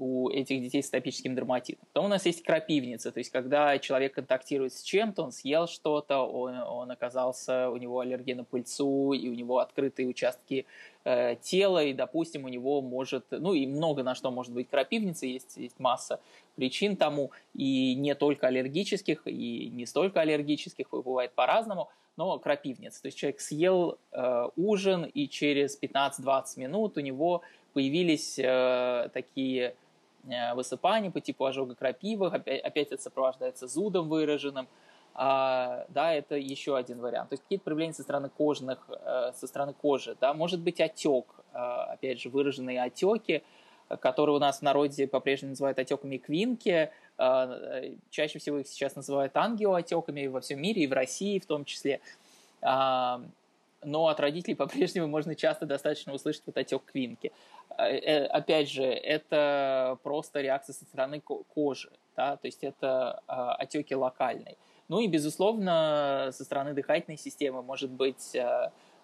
у 0.00 0.30
этих 0.30 0.62
детей 0.62 0.82
с 0.82 0.88
атопическим 0.88 1.36
дерматитом. 1.36 1.86
Потом 1.92 2.06
у 2.06 2.08
нас 2.08 2.24
есть 2.24 2.42
крапивница, 2.42 3.12
то 3.12 3.18
есть 3.18 3.30
когда 3.30 3.78
человек 3.78 4.14
контактирует 4.14 4.72
с 4.72 4.82
чем-то, 4.82 5.22
он 5.24 5.30
съел 5.30 5.68
что-то, 5.68 6.20
он, 6.20 6.56
он 6.56 6.90
оказался, 6.90 7.68
у 7.68 7.76
него 7.76 8.00
аллергия 8.00 8.34
на 8.34 8.44
пыльцу, 8.44 9.12
и 9.12 9.28
у 9.28 9.34
него 9.34 9.58
открытые 9.58 10.08
участки 10.08 10.64
э, 11.04 11.36
тела, 11.42 11.84
и, 11.84 11.92
допустим, 11.92 12.46
у 12.46 12.48
него 12.48 12.80
может, 12.80 13.26
ну 13.30 13.52
и 13.52 13.66
много 13.66 14.02
на 14.02 14.14
что 14.14 14.30
может 14.30 14.54
быть 14.54 14.70
крапивница, 14.70 15.26
есть, 15.26 15.58
есть 15.58 15.78
масса 15.78 16.18
причин 16.56 16.96
тому, 16.96 17.30
и 17.54 17.94
не 17.94 18.14
только 18.14 18.46
аллергических, 18.46 19.26
и 19.26 19.68
не 19.68 19.84
столько 19.84 20.22
аллергических, 20.22 20.88
бывает 20.90 21.32
по-разному, 21.32 21.90
но 22.16 22.38
крапивница. 22.38 23.02
То 23.02 23.06
есть 23.08 23.18
человек 23.18 23.40
съел 23.40 23.98
э, 24.12 24.48
ужин, 24.56 25.04
и 25.04 25.28
через 25.28 25.78
15-20 25.80 26.42
минут 26.56 26.96
у 26.96 27.00
него 27.00 27.42
появились 27.72 28.38
э, 28.38 29.10
такие 29.12 29.74
э, 30.28 30.54
высыпания 30.54 31.10
по 31.10 31.20
типу 31.20 31.44
ожога 31.44 31.74
крапивы, 31.74 32.28
опять, 32.28 32.60
опять 32.62 32.92
это 32.92 33.02
сопровождается 33.02 33.66
зудом 33.66 34.08
выраженным, 34.08 34.68
а, 35.14 35.86
да, 35.88 36.12
это 36.12 36.36
еще 36.36 36.76
один 36.76 37.00
вариант. 37.00 37.30
То 37.30 37.34
есть 37.34 37.42
какие-то 37.42 37.64
проявления 37.64 37.94
со 37.94 38.02
стороны 38.02 38.28
кожных, 38.28 38.78
э, 38.88 39.32
со 39.34 39.46
стороны 39.46 39.74
кожи, 39.74 40.16
да, 40.20 40.34
может 40.34 40.60
быть 40.60 40.80
отек, 40.80 41.26
э, 41.52 41.58
опять 41.58 42.20
же, 42.20 42.28
выраженные 42.28 42.82
отеки, 42.82 43.42
которые 44.00 44.36
у 44.36 44.38
нас 44.38 44.60
в 44.60 44.62
народе 44.62 45.08
по-прежнему 45.08 45.50
называют 45.50 45.80
отеками 45.80 46.16
квинки. 46.16 46.92
Чаще 47.16 48.38
всего 48.38 48.58
их 48.58 48.68
сейчас 48.68 48.94
называют 48.94 49.36
ангиоотеками 49.36 50.28
во 50.28 50.40
всем 50.40 50.62
мире, 50.62 50.84
и 50.84 50.86
в 50.86 50.92
России 50.92 51.40
в 51.40 51.46
том 51.46 51.64
числе. 51.64 52.00
Но 52.62 54.08
от 54.08 54.20
родителей 54.20 54.54
по-прежнему 54.56 55.08
можно 55.08 55.34
часто 55.34 55.66
достаточно 55.66 56.12
услышать 56.12 56.42
вот 56.46 56.56
отек 56.56 56.84
квинки. 56.84 57.32
А, 57.76 57.88
э, 57.88 58.26
опять 58.26 58.70
же, 58.70 58.84
это 58.84 59.98
просто 60.02 60.40
реакция 60.40 60.74
со 60.74 60.84
стороны 60.84 61.20
кожи, 61.20 61.90
да, 62.16 62.36
то 62.36 62.46
есть 62.46 62.64
это 62.64 63.12
отеки 63.58 63.94
локальные. 63.94 64.56
Ну 64.88 65.00
и, 65.00 65.06
безусловно, 65.06 66.30
со 66.32 66.44
стороны 66.44 66.74
дыхательной 66.74 67.16
системы 67.16 67.62
может 67.62 67.90
быть 67.90 68.36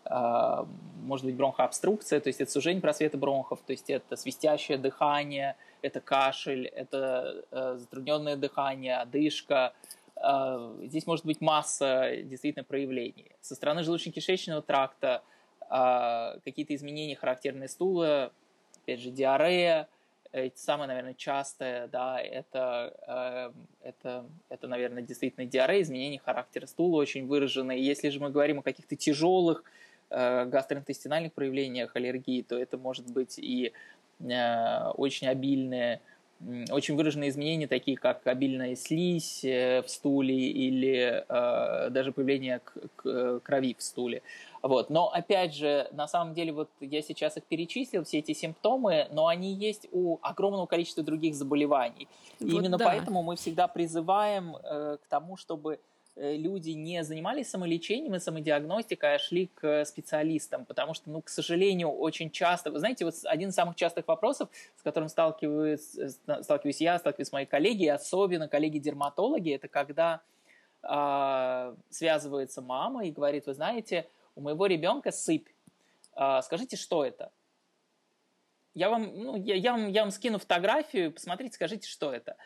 а, 0.08 0.68
может 1.02 1.24
быть 1.24 1.34
бронхообструкция, 1.34 2.20
то 2.20 2.28
есть 2.28 2.40
это 2.40 2.50
сужение 2.50 2.80
просвета 2.80 3.18
бронхов, 3.18 3.60
то 3.66 3.72
есть 3.72 3.90
это 3.90 4.14
свистящее 4.14 4.78
дыхание, 4.78 5.56
это 5.82 6.00
кашель, 6.00 6.66
это 6.66 7.44
э, 7.50 7.76
затрудненное 7.78 8.36
дыхание, 8.36 8.96
одышка. 8.96 9.72
Здесь 10.82 11.06
может 11.06 11.26
быть 11.26 11.42
масса 11.42 12.22
действительно 12.22 12.64
проявлений. 12.64 13.32
Со 13.42 13.54
стороны 13.54 13.80
желудочно-кишечного 13.80 14.62
тракта 14.62 15.22
какие-то 15.68 16.74
изменения 16.74 17.14
характерные 17.16 17.68
стула, 17.68 18.32
опять 18.86 19.00
же 19.00 19.10
диарея, 19.10 19.88
самое, 20.54 20.88
наверное, 20.88 21.14
частое, 21.14 21.88
да, 21.88 22.20
это, 22.20 23.62
это, 23.82 24.26
это, 24.48 24.68
наверное, 24.68 25.02
действительно 25.02 25.46
диарея, 25.46 25.82
изменение 25.82 26.20
характера 26.22 26.66
стула 26.66 26.96
очень 26.96 27.26
выраженные. 27.26 27.82
Если 27.82 28.10
же 28.10 28.20
мы 28.20 28.30
говорим 28.30 28.58
о 28.58 28.62
каких-то 28.62 28.96
тяжелых 28.96 29.64
Э, 30.08 30.44
гастроинтестинальных 30.44 31.32
проявлениях 31.32 31.96
аллергии, 31.96 32.42
то 32.42 32.56
это 32.56 32.78
может 32.78 33.10
быть 33.10 33.40
и 33.40 33.72
э, 34.20 34.88
очень 34.94 35.26
обильные, 35.26 36.00
очень 36.70 36.96
выраженные 36.96 37.30
изменения, 37.30 37.66
такие 37.66 37.96
как 37.96 38.26
обильная 38.26 38.76
слизь 38.76 39.44
э, 39.44 39.82
в 39.82 39.90
стуле 39.90 40.34
или 40.34 41.24
даже 41.28 42.12
появление 42.12 42.60
крови 43.42 43.74
в 43.78 43.82
стуле. 43.82 44.22
Вот. 44.62 44.90
Но 44.90 45.08
опять 45.08 45.54
же, 45.54 45.88
на 45.92 46.08
самом 46.08 46.34
деле, 46.34 46.52
вот 46.52 46.68
я 46.80 47.02
сейчас 47.02 47.36
их 47.36 47.44
перечислил, 47.44 48.04
все 48.04 48.18
эти 48.18 48.32
симптомы, 48.32 49.06
но 49.12 49.28
они 49.28 49.52
есть 49.54 49.86
у 49.92 50.18
огромного 50.22 50.66
количества 50.66 51.04
других 51.04 51.34
заболеваний. 51.34 52.08
И 52.40 52.44
вот 52.44 52.60
именно 52.60 52.76
да. 52.76 52.84
поэтому 52.84 53.22
мы 53.22 53.36
всегда 53.36 53.68
призываем 53.68 54.56
э, 54.56 54.98
к 55.02 55.06
тому, 55.08 55.36
чтобы 55.36 55.74
э, 55.74 55.78
люди 56.16 56.70
не 56.70 57.04
занимались 57.04 57.50
самолечением 57.50 58.14
и 58.14 58.18
самодиагностикой, 58.18 59.16
а 59.16 59.18
шли 59.18 59.48
к 59.48 59.84
специалистам, 59.84 60.64
потому 60.64 60.94
что, 60.94 61.10
ну, 61.10 61.20
к 61.20 61.28
сожалению, 61.28 61.90
очень 61.90 62.30
часто, 62.30 62.70
вы 62.70 62.78
знаете, 62.78 63.04
вот 63.04 63.14
один 63.24 63.50
из 63.50 63.54
самых 63.54 63.76
частых 63.76 64.08
вопросов, 64.08 64.48
с 64.76 64.82
которым 64.82 65.10
сталкиваюсь, 65.10 65.94
э, 65.96 66.08
сталкиваюсь 66.42 66.80
я, 66.80 66.98
сталкиваюсь 66.98 67.32
мои 67.32 67.44
коллеги, 67.44 67.86
особенно 67.86 68.48
коллеги-дерматологи, 68.48 69.54
это 69.54 69.68
когда 69.68 70.22
э, 70.82 71.74
связывается 71.90 72.62
мама 72.62 73.04
и 73.04 73.10
говорит, 73.10 73.46
вы 73.46 73.54
знаете, 73.54 74.08
у 74.34 74.40
моего 74.40 74.66
ребенка 74.66 75.12
сыпь, 75.12 75.48
э, 76.16 76.40
скажите, 76.42 76.76
что 76.76 77.04
это? 77.04 77.30
Я 78.74 78.90
вам, 78.90 79.10
ну, 79.14 79.36
я, 79.36 79.54
я, 79.54 79.72
вам, 79.72 79.88
я 79.88 80.02
вам 80.02 80.10
скину 80.10 80.38
фотографию, 80.38 81.12
посмотрите, 81.12 81.54
скажите, 81.54 81.88
что 81.88 82.12
это. 82.12 82.36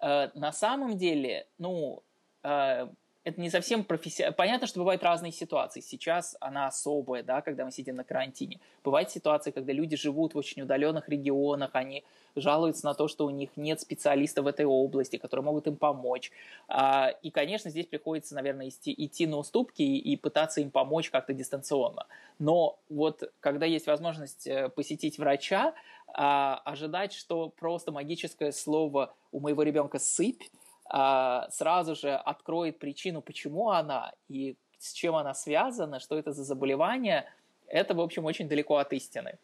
Э, 0.00 0.28
на 0.34 0.52
самом 0.52 0.96
деле, 0.96 1.46
ну, 1.58 2.02
э, 2.42 2.88
это 3.24 3.40
не 3.40 3.50
совсем 3.50 3.84
профессионально. 3.84 4.36
Понятно, 4.36 4.66
что 4.66 4.80
бывают 4.80 5.02
разные 5.02 5.32
ситуации. 5.32 5.80
Сейчас 5.80 6.36
она 6.40 6.66
особая, 6.66 7.22
да, 7.22 7.42
когда 7.42 7.64
мы 7.64 7.72
сидим 7.72 7.96
на 7.96 8.04
карантине. 8.04 8.60
Бывают 8.82 9.10
ситуации, 9.10 9.50
когда 9.50 9.72
люди 9.72 9.96
живут 9.96 10.34
в 10.34 10.38
очень 10.38 10.62
удаленных 10.62 11.08
регионах, 11.08 11.70
они 11.74 12.02
жалуются 12.34 12.86
на 12.86 12.94
то, 12.94 13.08
что 13.08 13.26
у 13.26 13.30
них 13.30 13.50
нет 13.56 13.80
специалистов 13.80 14.44
в 14.44 14.48
этой 14.48 14.64
области, 14.64 15.16
которые 15.16 15.44
могут 15.44 15.66
им 15.66 15.76
помочь. 15.76 16.30
А, 16.68 17.08
и, 17.22 17.30
конечно, 17.30 17.70
здесь 17.70 17.86
приходится, 17.86 18.34
наверное, 18.34 18.68
идти, 18.68 18.94
идти 18.96 19.26
на 19.26 19.36
уступки 19.36 19.82
и, 19.82 20.16
пытаться 20.16 20.60
им 20.60 20.70
помочь 20.70 21.10
как-то 21.10 21.34
дистанционно. 21.34 22.06
Но 22.38 22.78
вот 22.88 23.30
когда 23.40 23.66
есть 23.66 23.86
возможность 23.86 24.46
э, 24.46 24.68
посетить 24.70 25.18
врача, 25.18 25.74
а, 26.12 26.60
ожидать, 26.64 27.12
что 27.12 27.50
просто 27.50 27.92
магическое 27.92 28.52
слово 28.52 29.14
у 29.32 29.40
моего 29.40 29.62
ребенка 29.62 29.98
сыпь 29.98 30.42
сразу 30.90 31.94
же 31.94 32.14
откроет 32.14 32.78
причину, 32.78 33.22
почему 33.22 33.70
она 33.70 34.12
и 34.28 34.56
с 34.78 34.92
чем 34.92 35.14
она 35.14 35.34
связана, 35.34 36.00
что 36.00 36.18
это 36.18 36.32
за 36.32 36.42
заболевание, 36.42 37.26
это, 37.68 37.94
в 37.94 38.00
общем, 38.00 38.24
очень 38.24 38.48
далеко 38.48 38.76
от 38.76 38.92
истины. 38.92 39.38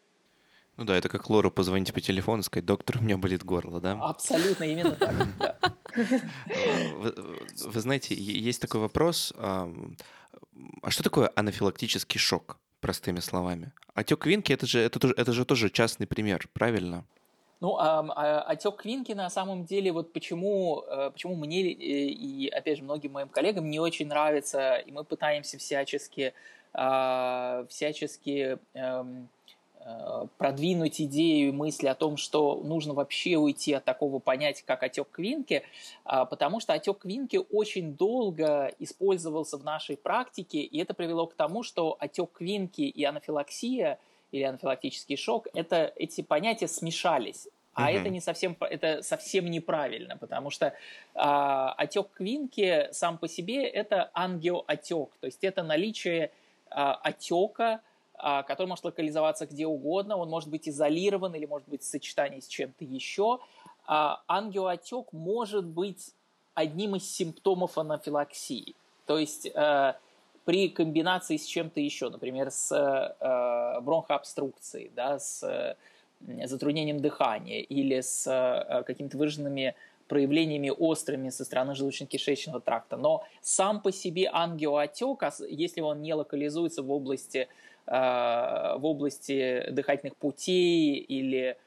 Ну 0.75 0.83
да, 0.83 0.95
это 0.95 1.09
как 1.09 1.29
Лору 1.29 1.49
позвонить 1.49 1.93
по 1.93 2.01
телефону 2.01 2.41
и 2.41 2.43
сказать, 2.43 2.65
доктор, 2.65 2.97
у 2.97 3.01
меня 3.01 3.17
болит 3.17 3.43
горло, 3.43 3.79
да? 3.79 3.97
Абсолютно, 4.01 4.63
именно 4.63 4.91
так, 4.91 5.13
вы, 7.65 7.79
знаете, 7.79 8.13
есть 8.15 8.61
такой 8.61 8.81
вопрос, 8.81 9.33
а 9.37 9.69
что 10.89 11.03
такое 11.03 11.31
анафилактический 11.35 12.19
шок? 12.19 12.59
простыми 12.79 13.19
словами. 13.19 13.71
Отек 13.93 14.19
Квинки 14.19 14.53
это 14.53 14.65
же, 14.65 14.79
это, 14.79 15.07
это 15.09 15.33
же 15.33 15.45
тоже 15.45 15.69
частный 15.69 16.07
пример, 16.07 16.47
правильно? 16.53 17.05
Ну, 17.59 17.75
а, 17.77 18.05
а, 18.15 18.41
отек 18.41 18.75
Квинки 18.77 19.13
на 19.13 19.29
самом 19.29 19.65
деле, 19.65 19.91
вот 19.91 20.13
почему, 20.13 20.83
э, 20.87 21.09
почему 21.11 21.35
мне 21.35 21.61
и, 21.61 22.47
опять 22.49 22.77
же, 22.77 22.83
многим 22.83 23.13
моим 23.13 23.29
коллегам 23.29 23.69
не 23.69 23.79
очень 23.79 24.07
нравится, 24.07 24.75
и 24.75 24.91
мы 24.91 25.03
пытаемся 25.03 25.57
всячески, 25.57 26.33
а, 26.73 27.65
всячески 27.69 28.59
эм, 28.75 29.29
Э, 29.89 30.25
продвинуть 30.37 30.99
идею 30.99 31.47
и 31.47 31.51
мысли 31.53 31.87
о 31.87 31.95
том, 31.95 32.17
что 32.17 32.61
нужно 32.61 32.93
вообще 32.93 33.37
уйти 33.37 33.71
от 33.71 33.85
такого 33.85 34.19
понятия, 34.19 34.63
как 34.65 34.83
отек 34.83 35.09
квинки, 35.09 35.63
а, 36.03 36.25
потому 36.25 36.59
что 36.59 36.73
отек 36.73 36.97
квинки 36.97 37.39
очень 37.53 37.95
долго 37.95 38.73
использовался 38.79 39.57
в 39.57 39.63
нашей 39.63 39.95
практике, 39.95 40.59
и 40.59 40.77
это 40.79 40.93
привело 40.93 41.25
к 41.25 41.35
тому, 41.35 41.63
что 41.63 41.95
отек 42.01 42.33
квинки 42.33 42.81
и 42.81 43.03
анафилаксия 43.05 43.97
или 44.31 44.43
анафилактический 44.43 45.17
шок, 45.17 45.47
это, 45.53 45.91
эти 45.95 46.21
понятия 46.21 46.67
смешались. 46.67 47.47
А 47.73 47.83
угу. 47.83 47.91
это 47.91 48.09
не 48.09 48.21
совсем, 48.21 48.57
это 48.59 49.03
совсем 49.03 49.45
неправильно, 49.51 50.17
потому 50.17 50.49
что 50.49 50.73
а, 51.13 51.73
отек 51.73 52.09
квинки 52.13 52.87
сам 52.91 53.19
по 53.19 53.27
себе 53.27 53.67
это 53.67 54.09
ангиоотек, 54.13 55.09
то 55.19 55.25
есть 55.27 55.43
это 55.43 55.61
наличие 55.61 56.31
а, 56.71 56.95
отека, 56.95 57.81
а, 58.15 58.41
который 58.41 58.67
может 58.67 58.83
локализоваться 58.83 59.45
где 59.45 59.67
угодно, 59.67 60.17
он 60.17 60.27
может 60.29 60.49
быть 60.49 60.67
изолирован 60.67 61.35
или 61.35 61.45
может 61.45 61.67
быть 61.67 61.83
в 61.83 61.85
сочетании 61.85 62.39
с 62.39 62.47
чем-то 62.47 62.83
еще. 62.83 63.39
А, 63.85 64.23
ангиоотек 64.25 65.13
может 65.13 65.65
быть 65.65 66.15
одним 66.55 66.95
из 66.95 67.07
симптомов 67.09 67.77
анафилаксии. 67.77 68.73
То 69.05 69.19
есть 69.19 69.45
э, 69.45 69.93
при 70.47 70.69
комбинации 70.69 71.35
с 71.35 71.45
чем-то 71.45 71.81
еще, 71.81 72.09
например, 72.09 72.51
с 72.51 72.71
э, 72.71 73.81
бронхообструкцией, 73.81 74.91
да, 74.95 75.19
с 75.19 75.75
затруднением 76.45 77.01
дыхания 77.01 77.59
или 77.59 77.99
с 77.99 78.25
э, 78.25 78.83
какими-то 78.83 79.17
выраженными 79.17 79.75
проявлениями 80.07 80.69
острыми 80.69 81.31
со 81.31 81.43
стороны 81.43 81.73
желудочно-кишечного 81.73 82.61
тракта. 82.61 82.95
Но 82.95 83.25
сам 83.41 83.81
по 83.81 83.91
себе 83.91 84.29
ангиоотек, 84.31 85.21
если 85.49 85.81
он 85.81 86.01
не 86.01 86.13
локализуется 86.13 86.81
в 86.81 86.91
области 86.91 87.49
Э, 87.87 88.75
в 88.77 88.85
области 88.85 89.65
дыхательных 89.71 90.17
путей 90.17 90.95
или 90.97 91.57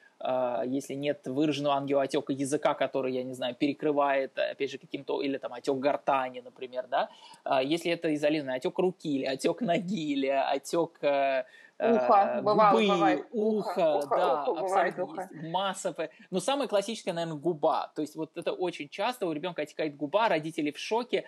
если 0.67 0.95
нет 0.95 1.27
выраженного 1.27 1.77
ангиоотека 1.77 2.33
языка, 2.33 2.75
который, 2.75 3.13
я 3.15 3.23
не 3.23 3.33
знаю, 3.35 3.55
перекрывает, 3.55 4.39
опять 4.39 4.71
же, 4.71 4.79
каким-то, 4.79 5.23
или 5.23 5.39
там 5.39 5.55
отек 5.55 5.77
гортани, 5.77 6.41
например, 6.41 6.87
да, 6.89 7.09
э, 7.45 7.61
если 7.65 7.91
это 7.91 8.15
изолированный 8.15 8.57
отек 8.57 8.79
руки, 8.79 9.09
или 9.17 9.25
отек 9.25 9.61
ноги, 9.63 10.13
или 10.13 10.27
отек 10.27 11.01
Ухо, 11.83 12.41
бывало, 12.43 12.73
губы, 12.73 12.89
бывает. 12.89 13.27
Ухо, 13.33 13.97
ухо, 13.97 14.09
да, 14.11 14.45
ухо, 14.45 14.61
абсолютно 14.61 15.05
ухо. 15.05 15.29
есть. 15.33 15.51
Масса. 15.51 16.11
Но 16.31 16.41
самое 16.41 16.69
классическое, 16.69 17.15
наверное, 17.15 17.39
губа. 17.39 17.91
То 17.95 18.03
есть 18.03 18.17
вот 18.17 18.37
это 18.37 18.53
очень 18.53 18.89
часто 18.91 19.27
у 19.27 19.33
ребенка 19.33 19.63
отекает 19.63 19.97
губа, 19.97 20.29
родители 20.29 20.73
в 20.73 20.79
шоке. 20.79 21.25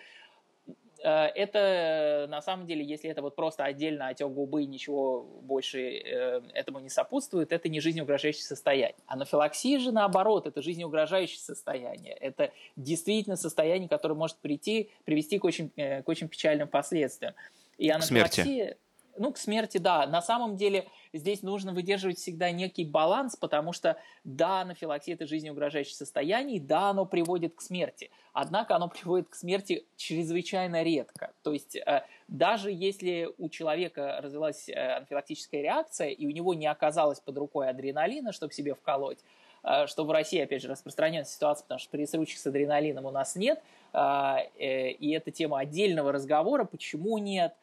Э, 1.03 1.25
это 1.35 2.27
на 2.29 2.41
самом 2.41 2.65
деле, 2.65 2.83
если 2.83 3.09
это 3.09 3.21
вот 3.21 3.35
просто 3.35 3.65
отдельно 3.65 4.07
отек 4.07 4.29
губы, 4.29 4.65
ничего 4.65 5.21
больше 5.21 5.79
э, 5.81 6.41
этому 6.53 6.79
не 6.79 6.89
сопутствует, 6.89 7.51
это 7.51 7.67
не 7.67 7.81
жизнеугрожающее 7.81 8.43
состояние. 8.43 8.95
Анафилаксия 9.05 9.79
же 9.79 9.91
наоборот, 9.91 10.47
это 10.47 10.61
жизнеугрожающее 10.61 11.39
состояние. 11.39 12.13
Это 12.13 12.51
действительно 12.77 13.35
состояние, 13.35 13.89
которое 13.89 14.15
может 14.15 14.37
прийти, 14.37 14.89
привести 15.03 15.39
к 15.39 15.43
очень, 15.43 15.71
э, 15.75 16.01
к 16.01 16.07
очень 16.07 16.29
печальным 16.29 16.69
последствиям. 16.69 17.33
И 17.77 17.89
анафилаксия, 17.89 18.43
смерти. 18.43 18.77
Ну, 19.15 19.31
к 19.31 19.37
смерти, 19.37 19.77
да. 19.77 20.07
На 20.07 20.21
самом 20.21 20.57
деле 20.57 20.87
здесь 21.13 21.43
нужно 21.43 21.71
выдерживать 21.73 22.17
всегда 22.17 22.51
некий 22.51 22.83
баланс, 22.83 23.35
потому 23.35 23.71
что, 23.71 23.97
да, 24.23 24.61
анафилаксия– 24.61 25.13
это 25.15 25.27
жизнеугрожающее 25.27 25.95
состояние, 25.95 26.59
да, 26.59 26.89
оно 26.89 27.05
приводит 27.05 27.55
к 27.55 27.61
смерти. 27.61 28.09
Однако 28.33 28.75
оно 28.75 28.89
приводит 28.89 29.29
к 29.29 29.35
смерти 29.35 29.85
чрезвычайно 29.95 30.81
редко. 30.81 31.31
То 31.43 31.53
есть 31.53 31.75
э, 31.75 32.03
даже 32.27 32.71
если 32.71 33.29
у 33.37 33.49
человека 33.49 34.19
развилась 34.21 34.67
э, 34.67 34.73
анафилактическая 34.73 35.61
реакция, 35.61 36.09
и 36.09 36.25
у 36.25 36.31
него 36.31 36.55
не 36.55 36.65
оказалось 36.65 37.19
под 37.19 37.37
рукой 37.37 37.69
адреналина, 37.69 38.31
чтобы 38.31 38.51
себе 38.53 38.73
вколоть, 38.73 39.19
э, 39.63 39.85
что 39.85 40.05
в 40.05 40.11
России, 40.11 40.39
опять 40.39 40.63
же, 40.63 40.69
распространенная 40.69 41.25
ситуация, 41.25 41.63
потому 41.63 41.79
что 41.79 41.91
присручек 41.91 42.39
с 42.39 42.47
адреналином 42.47 43.05
у 43.05 43.11
нас 43.11 43.35
нет, 43.35 43.61
и 43.95 45.15
это 45.15 45.29
тема 45.29 45.59
отдельного 45.59 46.11
разговора, 46.11 46.63
почему 46.63 47.19
нет, 47.19 47.53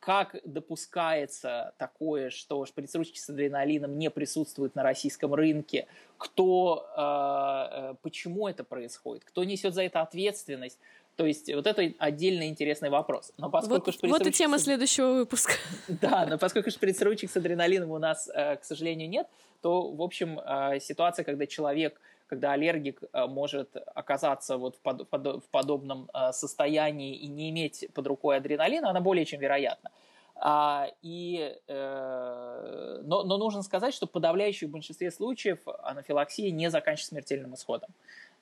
как 0.00 0.36
допускается 0.44 1.74
такое, 1.76 2.30
что 2.30 2.64
шприц-ручки 2.64 3.18
с 3.18 3.28
адреналином 3.28 3.98
не 3.98 4.10
присутствуют 4.10 4.74
на 4.74 4.82
российском 4.82 5.34
рынке, 5.34 5.86
кто, 6.16 6.86
э, 6.96 7.90
э, 7.92 7.94
почему 8.02 8.48
это 8.48 8.64
происходит, 8.64 9.24
кто 9.24 9.44
несет 9.44 9.74
за 9.74 9.82
это 9.82 10.00
ответственность. 10.00 10.78
То 11.16 11.26
есть 11.26 11.52
вот 11.52 11.66
это 11.66 11.92
отдельно 11.98 12.48
интересный 12.48 12.88
вопрос. 12.88 13.32
Но 13.36 13.50
поскольку 13.50 13.90
вот, 13.90 14.02
вот 14.02 14.26
и 14.26 14.32
тема 14.32 14.58
следующего 14.58 15.12
выпуска. 15.12 15.52
Да, 15.88 16.24
но 16.26 16.38
поскольку 16.38 16.70
шприц-ручек 16.70 17.30
с 17.30 17.36
адреналином 17.36 17.90
у 17.90 17.98
нас, 17.98 18.28
э, 18.32 18.56
к 18.56 18.64
сожалению, 18.64 19.08
нет, 19.08 19.28
то, 19.60 19.92
в 19.92 20.00
общем, 20.00 20.40
ситуация, 20.80 21.22
когда 21.22 21.46
человек 21.46 22.00
когда 22.30 22.52
аллергик 22.52 23.02
э, 23.02 23.26
может 23.26 23.76
оказаться 23.94 24.56
вот 24.56 24.76
в, 24.76 24.80
под, 24.80 25.10
в 25.10 25.48
подобном 25.50 26.08
э, 26.14 26.32
состоянии 26.32 27.16
и 27.16 27.26
не 27.26 27.50
иметь 27.50 27.88
под 27.92 28.06
рукой 28.06 28.36
адреналина, 28.36 28.90
она 28.90 29.00
более 29.00 29.24
чем 29.24 29.40
вероятна. 29.40 29.90
А, 30.36 30.86
и, 31.02 31.56
э, 31.66 33.00
но, 33.02 33.24
но 33.24 33.36
нужно 33.36 33.62
сказать, 33.62 33.92
что 33.92 34.06
в 34.06 34.10
подавляющем 34.10 34.70
большинстве 34.70 35.10
случаев 35.10 35.58
анафилаксия 35.82 36.52
не 36.52 36.70
заканчивается 36.70 37.08
смертельным 37.08 37.54
исходом. 37.54 37.90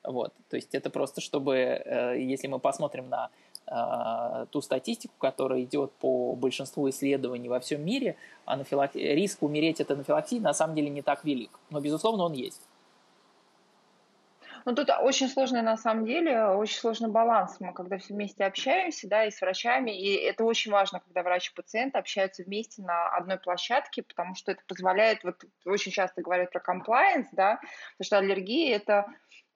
Вот. 0.05 0.33
То 0.51 0.57
есть 0.57 0.75
это 0.75 0.91
просто, 0.91 1.21
чтобы, 1.23 1.55
э, 1.57 2.21
если 2.21 2.47
мы 2.47 2.59
посмотрим 2.59 3.09
на 3.09 3.31
э, 3.67 4.47
ту 4.51 4.61
статистику, 4.61 5.15
которая 5.19 5.63
идет 5.63 5.93
по 5.93 6.35
большинству 6.35 6.89
исследований 6.91 7.49
во 7.49 7.59
всем 7.59 7.85
мире, 7.85 8.17
анафилак... 8.45 8.95
риск 8.95 9.43
умереть 9.43 9.81
от 9.81 9.91
анафилаксии 9.91 10.41
на 10.41 10.53
самом 10.53 10.77
деле 10.77 10.91
не 10.91 11.03
так 11.03 11.25
велик. 11.25 11.59
Но, 11.71 11.81
безусловно, 11.81 12.25
он 12.25 12.35
есть. 12.35 12.63
Ну, 14.69 14.75
тут 14.75 14.91
очень 15.01 15.31
сложный, 15.31 15.63
на 15.63 15.79
самом 15.79 16.05
деле, 16.05 16.49
очень 16.49 16.77
сложный 16.77 17.09
баланс. 17.09 17.57
Мы 17.59 17.73
когда 17.73 17.97
все 17.97 18.13
вместе 18.13 18.45
общаемся, 18.45 19.09
да, 19.09 19.25
и 19.25 19.31
с 19.31 19.41
врачами, 19.41 19.91
и 19.99 20.13
это 20.17 20.45
очень 20.45 20.71
важно, 20.71 21.01
когда 21.01 21.23
врач 21.23 21.49
и 21.49 21.55
пациент 21.55 21.97
общаются 21.97 22.43
вместе 22.43 22.83
на 22.83 23.09
одной 23.17 23.39
площадке, 23.39 24.03
потому 24.03 24.35
что 24.35 24.53
это 24.53 24.61
позволяет, 24.69 25.25
вот 25.25 25.43
очень 25.65 25.91
часто 25.91 26.21
говорят 26.21 26.51
про 26.51 26.61
compliance, 26.61 27.29
да, 27.33 27.57
потому 27.57 28.05
что 28.05 28.19
аллергия– 28.19 28.77
это 28.77 29.07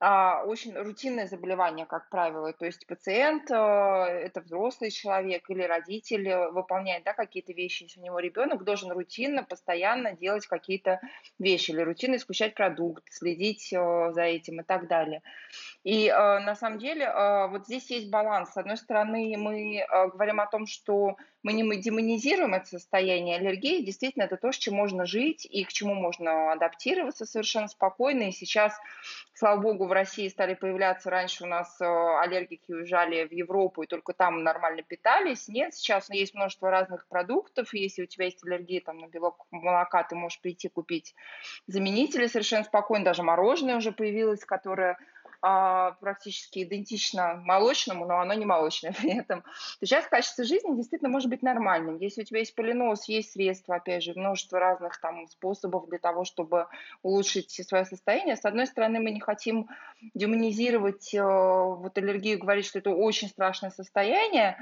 очень 0.05 0.77
рутинное 0.77 1.29
заболевание, 1.29 1.87
как 1.87 2.09
правило. 2.09 2.53
То 2.53 2.67
есть 2.67 2.89
пациент, 2.89 3.49
э, 3.53 3.55
это 3.55 4.41
взрослый 4.41 4.91
человек 4.91 5.49
или 5.49 5.63
родитель, 5.63 6.29
э, 6.29 6.51
выполняет 6.51 7.05
да, 7.05 7.13
какие-то 7.13 7.53
вещи. 7.53 7.85
Если 7.85 8.01
у 8.01 8.03
него 8.03 8.19
ребенок, 8.19 8.65
должен 8.65 8.91
рутинно, 8.91 9.45
постоянно 9.45 10.13
делать 10.13 10.49
какие-то 10.49 11.01
вещи 11.39 11.71
или 11.71 11.83
рутинно 11.83 12.17
исключать 12.17 12.57
продукт, 12.57 13.05
следить 13.13 13.73
э, 13.73 14.11
за 14.13 14.23
этим 14.23 14.61
и 14.61 14.65
так 14.65 14.89
далее. 14.89 15.23
И 15.85 16.09
на 16.09 16.55
самом 16.55 16.79
деле 16.79 17.13
вот 17.51 17.67
здесь 17.67 17.91
есть 17.91 18.11
баланс. 18.11 18.53
С 18.53 18.57
одной 18.57 18.77
стороны, 18.77 19.35
мы 19.37 19.85
говорим 20.13 20.41
о 20.41 20.47
том, 20.47 20.67
что 20.67 21.17
мы 21.43 21.53
не 21.53 21.77
демонизируем 21.77 22.55
это 22.55 22.67
состояние 22.67 23.37
аллергии. 23.37 23.85
Действительно, 23.85 24.25
это 24.25 24.37
то, 24.37 24.53
с 24.53 24.57
чем 24.57 24.75
можно 24.75 25.07
жить 25.07 25.47
и 25.51 25.65
к 25.65 25.73
чему 25.73 25.95
можно 25.95 26.53
адаптироваться 26.53 27.27
совершенно 27.27 27.69
спокойно. 27.69 28.29
И 28.29 28.33
сейчас, 28.33 28.79
слава 29.35 29.61
богу, 29.61 29.87
в 29.87 29.93
России 29.93 30.29
стали 30.29 30.55
появляться. 30.55 31.11
Раньше 31.11 31.45
у 31.45 31.47
нас 31.47 31.81
э, 31.81 31.85
аллергики 31.85 32.71
уезжали 32.71 33.27
в 33.27 33.33
Европу 33.33 33.83
и 33.83 33.87
только 33.87 34.13
там 34.13 34.43
нормально 34.43 34.83
питались. 34.83 35.49
Нет, 35.49 35.75
сейчас 35.75 36.11
есть 36.11 36.35
множество 36.35 36.71
разных 36.71 37.07
продуктов. 37.09 37.75
Если 37.75 38.03
у 38.03 38.07
тебя 38.07 38.27
есть 38.27 38.45
аллергия 38.45 38.81
там, 38.81 38.99
на 38.99 39.09
белок 39.09 39.47
молока, 39.51 40.05
ты 40.05 40.15
можешь 40.15 40.41
прийти 40.41 40.69
купить 40.69 41.15
заменители 41.67 42.27
совершенно 42.27 42.65
спокойно. 42.65 43.05
Даже 43.05 43.23
мороженое 43.23 43.77
уже 43.77 43.91
появилось, 43.91 44.45
которое 44.45 44.97
а, 45.45 45.93
практически 46.01 46.63
идентично 46.63 47.35
молочному, 47.45 48.07
но 48.07 48.21
оно 48.21 48.33
не 48.35 48.47
молочное 48.47 48.93
при 49.01 49.19
этом, 49.19 49.43
то 49.43 49.87
сейчас 49.87 50.07
качество 50.07 50.45
жизни 50.45 50.77
действительно 50.77 51.11
может 51.11 51.29
быть 51.29 51.43
нормальным. 51.43 51.99
Если 51.99 52.23
у 52.23 52.25
тебя 52.25 52.39
есть 52.39 52.55
полинос, 52.55 53.09
есть 53.09 53.33
средства, 53.33 53.75
опять 53.75 54.05
же, 54.05 54.13
множество 54.15 54.61
разных 54.61 55.01
там 55.01 55.27
способов 55.27 55.89
для 55.89 55.99
того, 55.99 56.25
чтобы 56.25 56.69
улучшить 57.03 57.51
свое 57.67 57.85
состояние. 57.85 58.37
С 58.37 58.45
одной 58.45 58.69
стороны, 58.69 59.01
мы 59.01 59.11
не 59.11 59.19
хотим 59.19 59.69
демонизировать 60.15 61.13
э, 61.13 61.21
вот 61.21 61.99
аллергию, 61.99 62.39
говорить, 62.39 62.67
что 62.67 62.79
это 62.79 62.91
очень 62.91 63.29
страшное 63.29 63.71
состояние. 63.71 64.57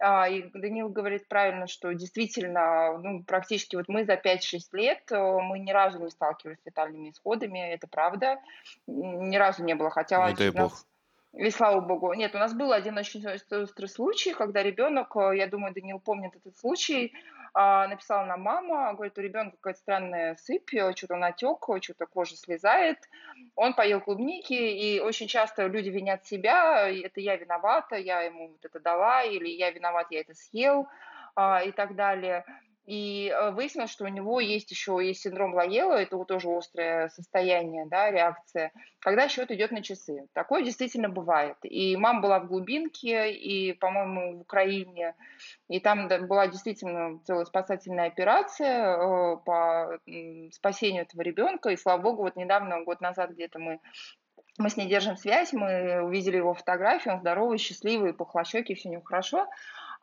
А, 0.00 0.30
и 0.30 0.44
Данил 0.54 0.88
говорит 0.88 1.28
правильно, 1.28 1.66
что 1.66 1.92
действительно, 1.92 2.96
ну, 2.98 3.22
практически 3.22 3.76
вот 3.76 3.88
мы 3.88 4.04
за 4.04 4.14
5-6 4.14 4.60
лет, 4.72 5.02
э, 5.10 5.38
мы 5.42 5.58
ни 5.58 5.72
разу 5.72 5.98
не 5.98 6.08
сталкивались 6.08 6.58
с 6.62 6.66
летальными 6.66 7.10
исходами, 7.10 7.58
это 7.58 7.86
правда. 7.86 8.38
Ни 8.86 9.36
разу 9.36 9.62
не 9.62 9.74
было, 9.74 9.90
хотя 9.90 10.21
не 10.30 10.36
дай 10.36 10.50
бог. 10.50 10.72
И 11.34 11.50
слава 11.50 11.80
богу. 11.80 12.12
Нет, 12.12 12.34
у 12.34 12.38
нас 12.38 12.52
был 12.52 12.72
один 12.72 12.98
очень 12.98 13.26
острый 13.26 13.86
случай, 13.86 14.34
когда 14.34 14.62
ребенок, 14.62 15.16
э, 15.16 15.38
я 15.38 15.46
думаю, 15.46 15.72
Данил 15.72 15.98
помнит 15.98 16.36
этот 16.36 16.58
случай, 16.58 17.14
а, 17.54 17.88
написала 17.88 18.26
нам 18.26 18.42
мама, 18.42 18.92
говорит, 18.92 19.16
у 19.16 19.22
ребенка 19.22 19.56
какая-то 19.56 19.80
странная 19.80 20.36
сыпь, 20.36 20.74
э, 20.74 20.94
что-то 20.94 21.16
натек, 21.16 21.64
что-то 21.80 22.04
кожа 22.06 22.36
слезает. 22.36 22.98
Он 23.56 23.72
поел 23.72 24.02
клубники, 24.02 24.52
и 24.52 25.00
очень 25.00 25.26
часто 25.26 25.66
люди 25.66 25.88
винят 25.88 26.26
себя, 26.26 26.90
это 26.90 27.20
я 27.20 27.36
виновата, 27.36 27.96
я 27.96 28.20
ему 28.22 28.48
вот 28.48 28.64
это 28.64 28.78
дала, 28.78 29.22
или 29.22 29.48
я 29.48 29.70
виноват, 29.70 30.08
я 30.10 30.20
это 30.20 30.34
съел, 30.34 30.86
а, 31.34 31.62
и 31.62 31.72
так 31.72 31.94
далее. 31.94 32.44
И 32.84 33.28
э, 33.28 33.52
выяснилось, 33.52 33.90
что 33.90 34.04
у 34.04 34.08
него 34.08 34.40
есть 34.40 34.70
еще 34.70 34.98
есть 35.02 35.22
синдром 35.22 35.54
Лаела, 35.54 35.94
это 35.94 36.16
вот 36.16 36.28
тоже 36.28 36.48
острое 36.50 37.08
состояние, 37.10 37.86
да, 37.86 38.10
реакция, 38.10 38.72
когда 38.98 39.28
счет 39.28 39.52
идет 39.52 39.70
на 39.70 39.82
часы. 39.82 40.26
Такое 40.32 40.62
действительно 40.64 41.08
бывает. 41.08 41.56
И 41.62 41.96
мама 41.96 42.20
была 42.20 42.40
в 42.40 42.48
глубинке, 42.48 43.32
и, 43.32 43.72
по-моему, 43.72 44.38
в 44.38 44.40
Украине, 44.40 45.14
и 45.68 45.78
там 45.78 46.08
была 46.08 46.48
действительно 46.48 47.20
целая 47.24 47.44
спасательная 47.44 48.08
операция 48.08 48.96
э, 48.96 49.36
по 49.44 49.98
спасению 50.50 51.02
этого 51.02 51.22
ребенка. 51.22 51.70
И, 51.70 51.76
слава 51.76 52.02
богу, 52.02 52.22
вот 52.22 52.34
недавно, 52.34 52.82
год 52.82 53.00
назад 53.00 53.30
где-то 53.30 53.60
мы 53.60 53.78
мы 54.58 54.68
с 54.68 54.76
ней 54.76 54.86
держим 54.86 55.16
связь, 55.16 55.52
мы 55.52 56.02
увидели 56.02 56.36
его 56.36 56.52
фотографию, 56.52 57.14
он 57.14 57.20
здоровый, 57.20 57.56
счастливый, 57.56 58.12
пухлощекий, 58.12 58.74
все 58.74 58.90
у 58.90 58.92
него 58.92 59.02
хорошо. 59.02 59.48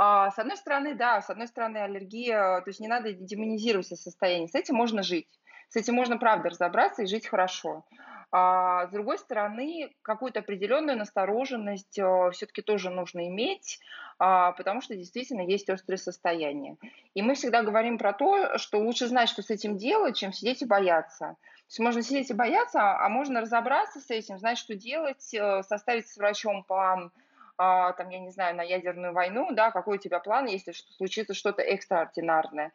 А, 0.02 0.32
с 0.32 0.40
одной 0.40 0.56
стороны, 0.56 0.96
да, 0.96 1.22
с 1.22 1.30
одной 1.30 1.48
стороны, 1.48 1.78
аллергия, 1.78 2.62
то 2.62 2.70
есть 2.70 2.80
не 2.80 2.88
надо 2.88 3.12
демонизировать 3.12 3.88
состояние, 3.88 4.48
с 4.48 4.56
этим 4.56 4.76
можно 4.76 5.04
жить, 5.04 5.28
с 5.68 5.76
этим 5.76 5.94
можно, 5.96 6.18
правда, 6.18 6.50
разобраться 6.50 7.04
и 7.04 7.06
жить 7.06 7.28
хорошо. 7.28 7.84
А, 8.32 8.88
с 8.88 8.92
другой 8.92 9.18
стороны, 9.18 9.94
какую-то 10.02 10.40
определенную 10.40 10.98
настороженность 10.98 12.00
а, 12.00 12.32
все-таки 12.32 12.62
тоже 12.62 12.90
нужно 12.92 13.28
иметь, 13.28 13.82
а, 14.20 14.54
потому 14.54 14.80
что 14.80 14.96
действительно 14.96 15.42
есть 15.42 15.70
острые 15.70 15.98
состояния. 15.98 16.78
И 17.14 17.22
мы 17.22 17.34
всегда 17.34 17.62
говорим 17.62 17.98
про 17.98 18.14
то, 18.14 18.58
что 18.58 18.80
лучше 18.80 19.08
знать, 19.08 19.28
что 19.28 19.42
с 19.42 19.50
этим 19.50 19.78
делать, 19.78 20.16
чем 20.16 20.32
сидеть 20.32 20.62
и 20.62 20.66
бояться. 20.66 21.36
То 21.36 21.72
есть 21.72 21.80
можно 21.80 22.02
сидеть 22.04 22.30
и 22.30 22.34
бояться, 22.34 22.80
а 22.82 23.10
можно 23.10 23.42
разобраться 23.42 24.00
с 24.00 24.10
этим, 24.10 24.38
знать, 24.40 24.58
что 24.58 24.76
делать, 24.76 25.34
э, 25.34 25.62
составить 25.64 26.08
с 26.08 26.16
врачом 26.18 26.64
план 26.64 27.12
а, 27.12 27.29
там, 27.60 28.10
я 28.10 28.20
не 28.20 28.30
знаю, 28.30 28.56
на 28.56 28.62
ядерную 28.62 29.12
войну, 29.12 29.52
да, 29.52 29.72
какой 29.72 29.98
у 29.98 30.00
тебя 30.00 30.20
план, 30.20 30.46
если 30.46 30.72
случится 30.72 31.34
что-то 31.34 31.62
экстраординарное. 31.62 32.72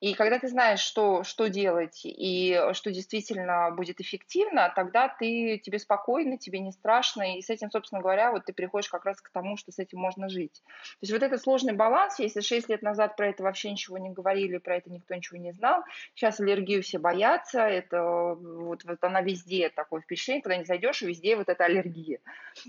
И 0.00 0.14
когда 0.14 0.38
ты 0.38 0.48
знаешь, 0.48 0.80
что, 0.80 1.22
что 1.22 1.48
делать 1.48 2.00
и 2.04 2.58
что 2.72 2.90
действительно 2.90 3.70
будет 3.72 4.00
эффективно, 4.00 4.72
тогда 4.74 5.08
ты, 5.08 5.58
тебе 5.58 5.78
спокойно, 5.78 6.38
тебе 6.38 6.60
не 6.60 6.72
страшно, 6.72 7.36
и 7.36 7.42
с 7.42 7.50
этим, 7.50 7.70
собственно 7.70 8.00
говоря, 8.00 8.32
вот 8.32 8.46
ты 8.46 8.54
приходишь 8.54 8.88
как 8.88 9.04
раз 9.04 9.20
к 9.20 9.30
тому, 9.30 9.58
что 9.58 9.70
с 9.70 9.78
этим 9.78 9.98
можно 9.98 10.30
жить. 10.30 10.62
То 10.64 11.02
есть 11.02 11.12
вот 11.12 11.22
этот 11.22 11.42
сложный 11.42 11.74
баланс, 11.74 12.18
если 12.18 12.40
6 12.40 12.70
лет 12.70 12.80
назад 12.80 13.16
про 13.16 13.28
это 13.28 13.42
вообще 13.42 13.70
ничего 13.70 13.98
не 13.98 14.10
говорили, 14.10 14.56
про 14.56 14.76
это 14.76 14.90
никто 14.90 15.14
ничего 15.14 15.38
не 15.38 15.52
знал, 15.52 15.84
сейчас 16.14 16.40
аллергию 16.40 16.82
все 16.82 16.98
боятся, 16.98 17.60
это 17.60 18.34
вот, 18.34 18.84
вот 18.84 19.04
она 19.04 19.20
везде 19.20 19.68
такое 19.68 20.00
впечатление, 20.00 20.42
когда 20.42 20.56
не 20.56 20.64
зайдешь, 20.64 21.02
везде 21.02 21.36
вот 21.36 21.50
эта 21.50 21.64
аллергия. 21.64 22.20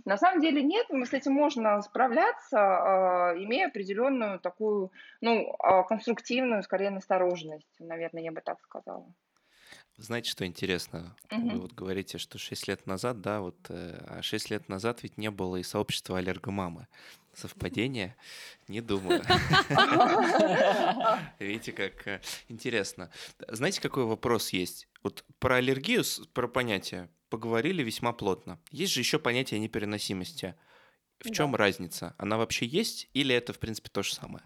На 0.03 0.17
самом 0.17 0.41
деле 0.41 0.61
нет, 0.61 0.87
мы 0.89 1.05
с 1.05 1.13
этим 1.13 1.31
можем 1.31 1.52
можно 1.55 1.81
справляться, 1.81 2.59
а, 2.59 3.33
имея 3.37 3.67
определенную 3.67 4.39
такую, 4.39 4.91
ну, 5.21 5.55
а, 5.59 5.83
конструктивную, 5.83 6.63
скорее, 6.63 6.89
настороженность, 6.89 7.79
наверное, 7.79 8.23
я 8.23 8.31
бы 8.31 8.41
так 8.41 8.61
сказала. 8.61 9.05
Знаете, 9.97 10.31
что 10.31 10.45
интересно? 10.45 11.15
Угу. 11.31 11.49
Вы 11.49 11.59
вот 11.59 11.73
говорите, 11.73 12.17
что 12.17 12.39
6 12.39 12.67
лет 12.67 12.87
назад, 12.87 13.21
да, 13.21 13.41
вот, 13.41 13.55
э, 13.69 14.03
а 14.07 14.21
6 14.23 14.49
лет 14.49 14.67
назад 14.67 15.03
ведь 15.03 15.19
не 15.19 15.29
было 15.29 15.57
и 15.57 15.63
сообщества 15.63 16.17
аллергомамы. 16.17 16.87
Совпадение? 17.33 18.15
Не 18.67 18.81
думаю. 18.81 19.21
Видите, 21.39 21.73
как 21.73 22.07
э, 22.07 22.21
интересно. 22.47 23.11
Знаете, 23.47 23.81
какой 23.81 24.05
вопрос 24.05 24.49
есть? 24.49 24.87
Вот 25.03 25.23
про 25.39 25.57
аллергию, 25.57 26.03
про 26.33 26.47
понятие 26.47 27.09
поговорили 27.29 27.83
весьма 27.83 28.13
плотно. 28.13 28.59
Есть 28.71 28.93
же 28.93 28.99
еще 28.99 29.19
понятие 29.19 29.59
непереносимости. 29.59 30.55
В 31.23 31.31
чем 31.31 31.51
да. 31.51 31.57
разница? 31.57 32.13
Она 32.17 32.37
вообще 32.37 32.65
есть 32.65 33.09
или 33.13 33.33
это, 33.33 33.53
в 33.53 33.59
принципе, 33.59 33.89
то 33.89 34.03
же 34.03 34.13
самое? 34.13 34.43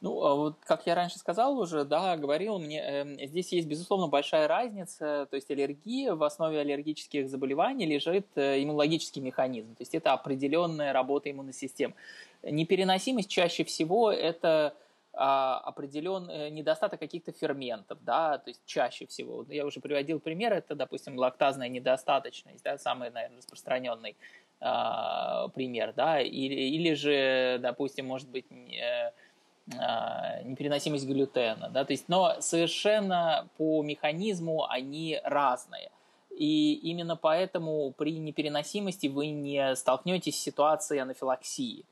Ну, 0.00 0.24
а 0.24 0.34
вот 0.34 0.56
как 0.64 0.84
я 0.86 0.96
раньше 0.96 1.18
сказал 1.20 1.56
уже, 1.58 1.84
да, 1.84 2.16
говорил, 2.16 2.58
мне 2.58 2.82
э, 2.82 3.26
здесь 3.26 3.52
есть, 3.52 3.68
безусловно, 3.68 4.08
большая 4.08 4.48
разница. 4.48 5.28
То 5.30 5.36
есть 5.36 5.48
аллергия, 5.48 6.14
в 6.14 6.24
основе 6.24 6.58
аллергических 6.58 7.28
заболеваний 7.28 7.86
лежит 7.86 8.26
э, 8.34 8.60
иммунологический 8.64 9.22
механизм. 9.22 9.76
То 9.76 9.82
есть 9.82 9.94
это 9.94 10.12
определенная 10.12 10.92
работа 10.92 11.30
иммунной 11.30 11.52
системы. 11.52 11.94
Непереносимость 12.42 13.30
чаще 13.30 13.62
всего 13.62 14.10
это 14.10 14.74
а, 15.14 15.58
определенный 15.58 16.46
э, 16.46 16.48
недостаток 16.48 16.98
каких-то 16.98 17.32
ферментов, 17.32 17.98
да, 18.00 18.38
то 18.38 18.48
есть 18.48 18.62
чаще 18.64 19.06
всего. 19.06 19.44
Я 19.50 19.66
уже 19.66 19.78
приводил 19.78 20.20
пример, 20.20 20.54
это, 20.54 20.74
допустим, 20.74 21.18
лактазная 21.18 21.68
недостаточность, 21.68 22.64
да, 22.64 22.78
самый, 22.78 23.10
наверное, 23.10 23.36
распространенный 23.36 24.16
пример, 25.54 25.92
да, 25.96 26.20
или, 26.20 26.54
или 26.54 26.94
же, 26.94 27.58
допустим, 27.60 28.06
может 28.06 28.28
быть, 28.28 28.46
а, 29.78 30.42
непереносимость 30.42 31.06
глютена, 31.06 31.70
да, 31.70 31.84
то 31.84 31.92
есть, 31.92 32.08
но 32.08 32.40
совершенно 32.40 33.48
по 33.56 33.82
механизму 33.82 34.66
они 34.68 35.20
разные. 35.22 35.90
И 36.30 36.74
именно 36.74 37.14
поэтому 37.14 37.92
при 37.92 38.18
непереносимости 38.18 39.06
вы 39.06 39.28
не 39.28 39.76
столкнетесь 39.76 40.36
с 40.36 40.42
ситуацией 40.42 41.00
анафилаксии. 41.00 41.84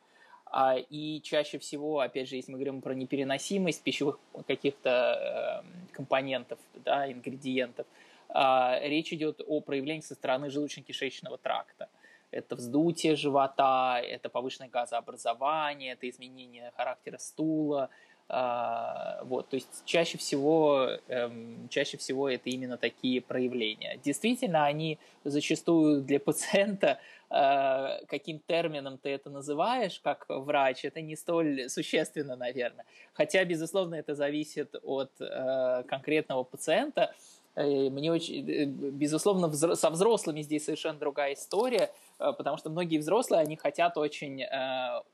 А, 0.47 0.77
и 0.77 1.21
чаще 1.23 1.59
всего, 1.59 2.01
опять 2.01 2.29
же, 2.29 2.37
если 2.37 2.51
мы 2.51 2.59
говорим 2.59 2.81
про 2.81 2.93
непереносимость 2.95 3.83
пищевых 3.85 4.19
каких-то 4.49 5.63
э, 5.63 5.93
компонентов, 5.93 6.59
да, 6.85 7.11
ингредиентов, 7.11 7.87
речь 8.33 9.13
идет 9.13 9.41
о 9.45 9.61
проявлении 9.61 10.03
со 10.03 10.15
стороны 10.15 10.47
желудочно-кишечного 10.47 11.37
тракта 11.43 11.89
это 12.31 12.57
вздутие 12.57 13.17
живота, 13.17 14.01
это 14.01 14.29
повышенное 14.29 14.69
газообразование, 14.69 15.93
это 15.93 16.09
изменение 16.09 16.73
характера 16.77 17.19
стула. 17.19 17.91
А, 18.33 19.25
вот, 19.25 19.49
то 19.49 19.57
есть 19.57 19.83
чаще 19.85 20.17
всего, 20.17 20.89
эм, 21.09 21.69
чаще 21.69 21.97
всего 21.97 22.29
это 22.29 22.49
именно 22.49 22.77
такие 22.77 23.21
проявления. 23.21 23.99
Действительно, 24.05 24.67
они 24.67 25.01
зачастую 25.25 26.03
для 26.03 26.21
пациента, 26.21 27.01
э, 27.29 28.05
каким 28.07 28.39
термином 28.47 28.99
ты 28.99 29.09
это 29.09 29.31
называешь, 29.31 29.99
как 29.99 30.27
врач, 30.29 30.85
это 30.85 31.01
не 31.01 31.17
столь 31.17 31.69
существенно, 31.69 32.37
наверное. 32.37 32.85
Хотя, 33.15 33.45
безусловно, 33.45 33.97
это 33.97 34.15
зависит 34.15 34.77
от 34.85 35.11
э, 35.19 35.83
конкретного 35.89 36.45
пациента, 36.45 37.13
Мне 37.57 38.13
очень, 38.13 38.45
безусловно, 38.93 39.53
со 39.53 39.91
взрослыми 39.91 40.43
здесь 40.43 40.65
совершенно 40.65 40.99
другая 41.01 41.35
история, 41.35 41.91
потому 42.37 42.57
что 42.57 42.71
многие 42.71 42.99
взрослые, 42.99 43.41
они 43.41 43.57
хотят 43.57 43.97
очень 43.97 44.45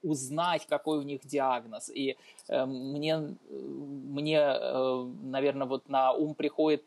узнать, 0.03 0.67
какой 0.67 0.99
у 0.99 1.03
них 1.03 1.21
диагноз. 1.25 1.89
И 1.89 2.17
мне, 2.49 3.37
мне 3.49 4.41
наверное, 5.23 5.67
вот 5.67 5.89
на 5.89 6.13
ум 6.13 6.35
приходит 6.35 6.83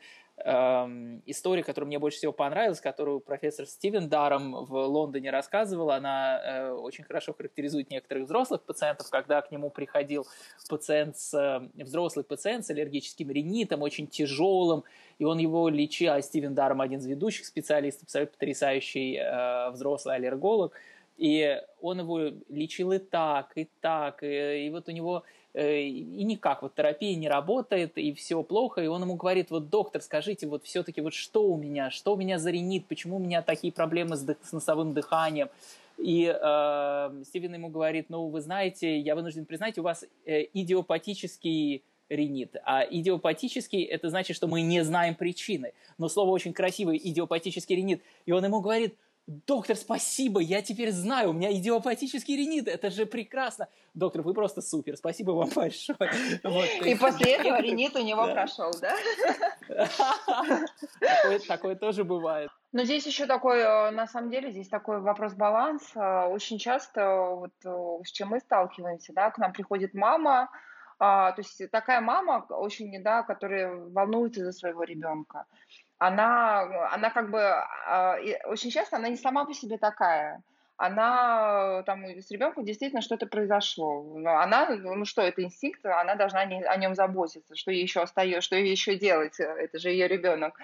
Эм, 0.46 1.22
история, 1.26 1.64
которая 1.64 1.88
мне 1.88 2.00
больше 2.00 2.18
всего 2.20 2.32
понравилась, 2.32 2.80
которую 2.80 3.20
профессор 3.20 3.66
Стивен 3.66 4.08
Даром 4.08 4.66
в 4.66 4.74
Лондоне 4.74 5.32
рассказывал, 5.32 5.92
она 5.92 6.40
э, 6.42 6.72
очень 6.72 7.04
хорошо 7.04 7.34
характеризует 7.34 7.90
некоторых 7.90 8.24
взрослых 8.24 8.64
пациентов, 8.64 9.10
когда 9.10 9.42
к 9.42 9.52
нему 9.52 9.70
приходил 9.70 10.26
пациент 10.70 11.18
с, 11.18 11.34
э, 11.34 11.84
взрослый 11.84 12.24
пациент 12.24 12.66
с 12.66 12.70
аллергическим 12.70 13.30
ринитом, 13.30 13.82
очень 13.82 14.08
тяжелым, 14.08 14.86
и 15.20 15.24
он 15.24 15.38
его 15.38 15.70
лечил, 15.70 16.14
а 16.14 16.22
Стивен 16.22 16.56
Даром 16.56 16.82
один 16.82 17.00
из 17.00 17.06
ведущих 17.06 17.46
специалистов, 17.46 18.04
абсолютно 18.04 18.34
потрясающий 18.34 19.18
э, 19.18 19.70
взрослый 19.70 20.16
аллерголог, 20.16 20.74
и 21.18 21.62
он 21.82 22.00
его 22.00 22.32
лечил 22.50 22.92
и 22.94 22.98
так, 22.98 23.52
и 23.56 23.68
так, 23.82 24.24
и, 24.24 24.66
и 24.66 24.70
вот 24.72 24.88
у 24.88 24.92
него 24.92 25.24
Э, 25.54 25.82
и 25.82 26.24
никак, 26.24 26.62
вот 26.62 26.76
терапия 26.76 27.16
не 27.16 27.28
работает, 27.28 27.98
и 27.98 28.14
все 28.14 28.44
плохо, 28.44 28.82
и 28.82 28.88
он 28.88 29.02
ему 29.02 29.16
говорит, 29.16 29.50
вот 29.50 29.70
доктор, 29.70 30.02
скажите, 30.02 30.46
вот 30.46 30.64
все-таки 30.64 31.02
вот 31.02 31.16
что 31.16 31.44
у 31.44 31.58
меня, 31.58 31.90
что 31.90 32.14
у 32.14 32.18
меня 32.18 32.38
за 32.38 32.52
ринит, 32.52 32.86
почему 32.86 33.16
у 33.16 33.20
меня 33.20 33.42
такие 33.42 33.74
проблемы 33.74 34.16
с, 34.16 34.26
с 34.44 34.52
носовым 34.52 34.94
дыханием, 34.94 35.50
и 35.98 36.26
э, 36.28 37.24
Стивен 37.26 37.56
ему 37.56 37.70
говорит, 37.70 38.06
ну, 38.10 38.28
вы 38.28 38.42
знаете, 38.42 39.00
я 39.00 39.16
вынужден 39.16 39.46
признать, 39.46 39.80
у 39.80 39.82
вас 39.82 40.06
э, 40.26 40.44
идиопатический 40.54 41.84
ринит. 42.10 42.56
А 42.66 42.84
идиопатический– 42.84 43.84
это 43.86 44.10
значит, 44.10 44.36
что 44.36 44.48
мы 44.48 44.62
не 44.62 44.84
знаем 44.84 45.16
причины. 45.16 45.74
Но 45.98 46.10
слово 46.10 46.32
очень 46.32 46.54
красивое– 46.54 46.96
идиопатический 47.04 47.76
ринит. 47.76 48.02
И 48.26 48.32
он 48.32 48.44
ему 48.44 48.62
говорит– 48.62 48.96
доктор, 49.30 49.76
спасибо, 49.76 50.40
я 50.40 50.62
теперь 50.62 50.92
знаю, 50.92 51.30
у 51.30 51.34
меня 51.34 51.54
идиопатический 51.54 52.36
ринит, 52.36 52.68
это 52.68 52.90
же 52.90 53.06
прекрасно. 53.06 53.68
Доктор, 53.94 54.24
вы 54.24 54.34
просто 54.34 54.62
супер, 54.62 54.98
спасибо 54.98 55.32
вам 55.32 55.50
большое. 55.56 55.98
Вот, 56.44 56.66
и 56.86 56.96
после 56.96 57.34
этого 57.36 57.62
ринит 57.62 57.96
у 57.96 58.04
него 58.04 58.26
да. 58.26 58.34
прошел, 58.34 58.72
да? 58.82 58.96
Такое, 61.00 61.40
такое 61.48 61.76
тоже 61.76 62.04
бывает. 62.04 62.50
Но 62.72 62.84
здесь 62.84 63.06
еще 63.06 63.26
такой, 63.26 63.60
э, 63.60 63.92
на 63.92 64.08
самом 64.08 64.32
деле, 64.32 64.52
здесь 64.52 64.68
такой 64.68 65.00
вопрос 65.00 65.34
баланса. 65.34 66.28
Очень 66.28 66.58
часто, 66.58 67.36
вот 67.36 67.54
э, 67.64 68.04
с 68.04 68.12
чем 68.12 68.30
мы 68.30 68.40
сталкиваемся, 68.40 69.14
да, 69.14 69.30
к 69.32 69.38
нам 69.38 69.54
приходит 69.54 69.94
мама, 69.94 70.50
то 71.00 71.36
есть 71.38 71.72
такая 71.72 72.02
мама 72.02 72.46
очень, 72.50 73.02
да, 73.02 73.24
которая 73.24 73.74
волнуется 73.74 74.44
за 74.44 74.52
своего 74.52 74.84
ребенка 74.84 75.46
она, 76.00 76.62
она 76.94 77.10
как 77.12 77.30
бы, 77.30 77.40
а, 77.42 78.18
очень 78.46 78.72
часто 78.72 78.96
она 78.96 79.10
не 79.10 79.18
сама 79.18 79.46
по 79.46 79.54
себе 79.54 79.78
такая. 79.78 80.42
Она 80.78 81.84
там 81.84 82.06
с 82.06 82.32
ребенком 82.32 82.64
действительно 82.64 83.02
что-то 83.02 83.28
произошло. 83.28 84.16
Она, 84.26 84.70
ну 84.70 85.04
что, 85.04 85.22
это 85.22 85.44
инстинкт, 85.44 85.86
она 85.86 86.16
должна 86.16 86.40
о 86.40 86.78
нем 86.78 86.96
заботиться, 86.96 87.54
что 87.54 87.72
ей 87.72 87.82
еще 87.82 88.00
остается, 88.00 88.40
что 88.40 88.56
ей 88.56 88.72
еще 88.72 88.96
делать, 88.96 89.42
это 89.42 89.78
же 89.78 89.90
ее 89.90 90.08
ребенок. 90.08 90.58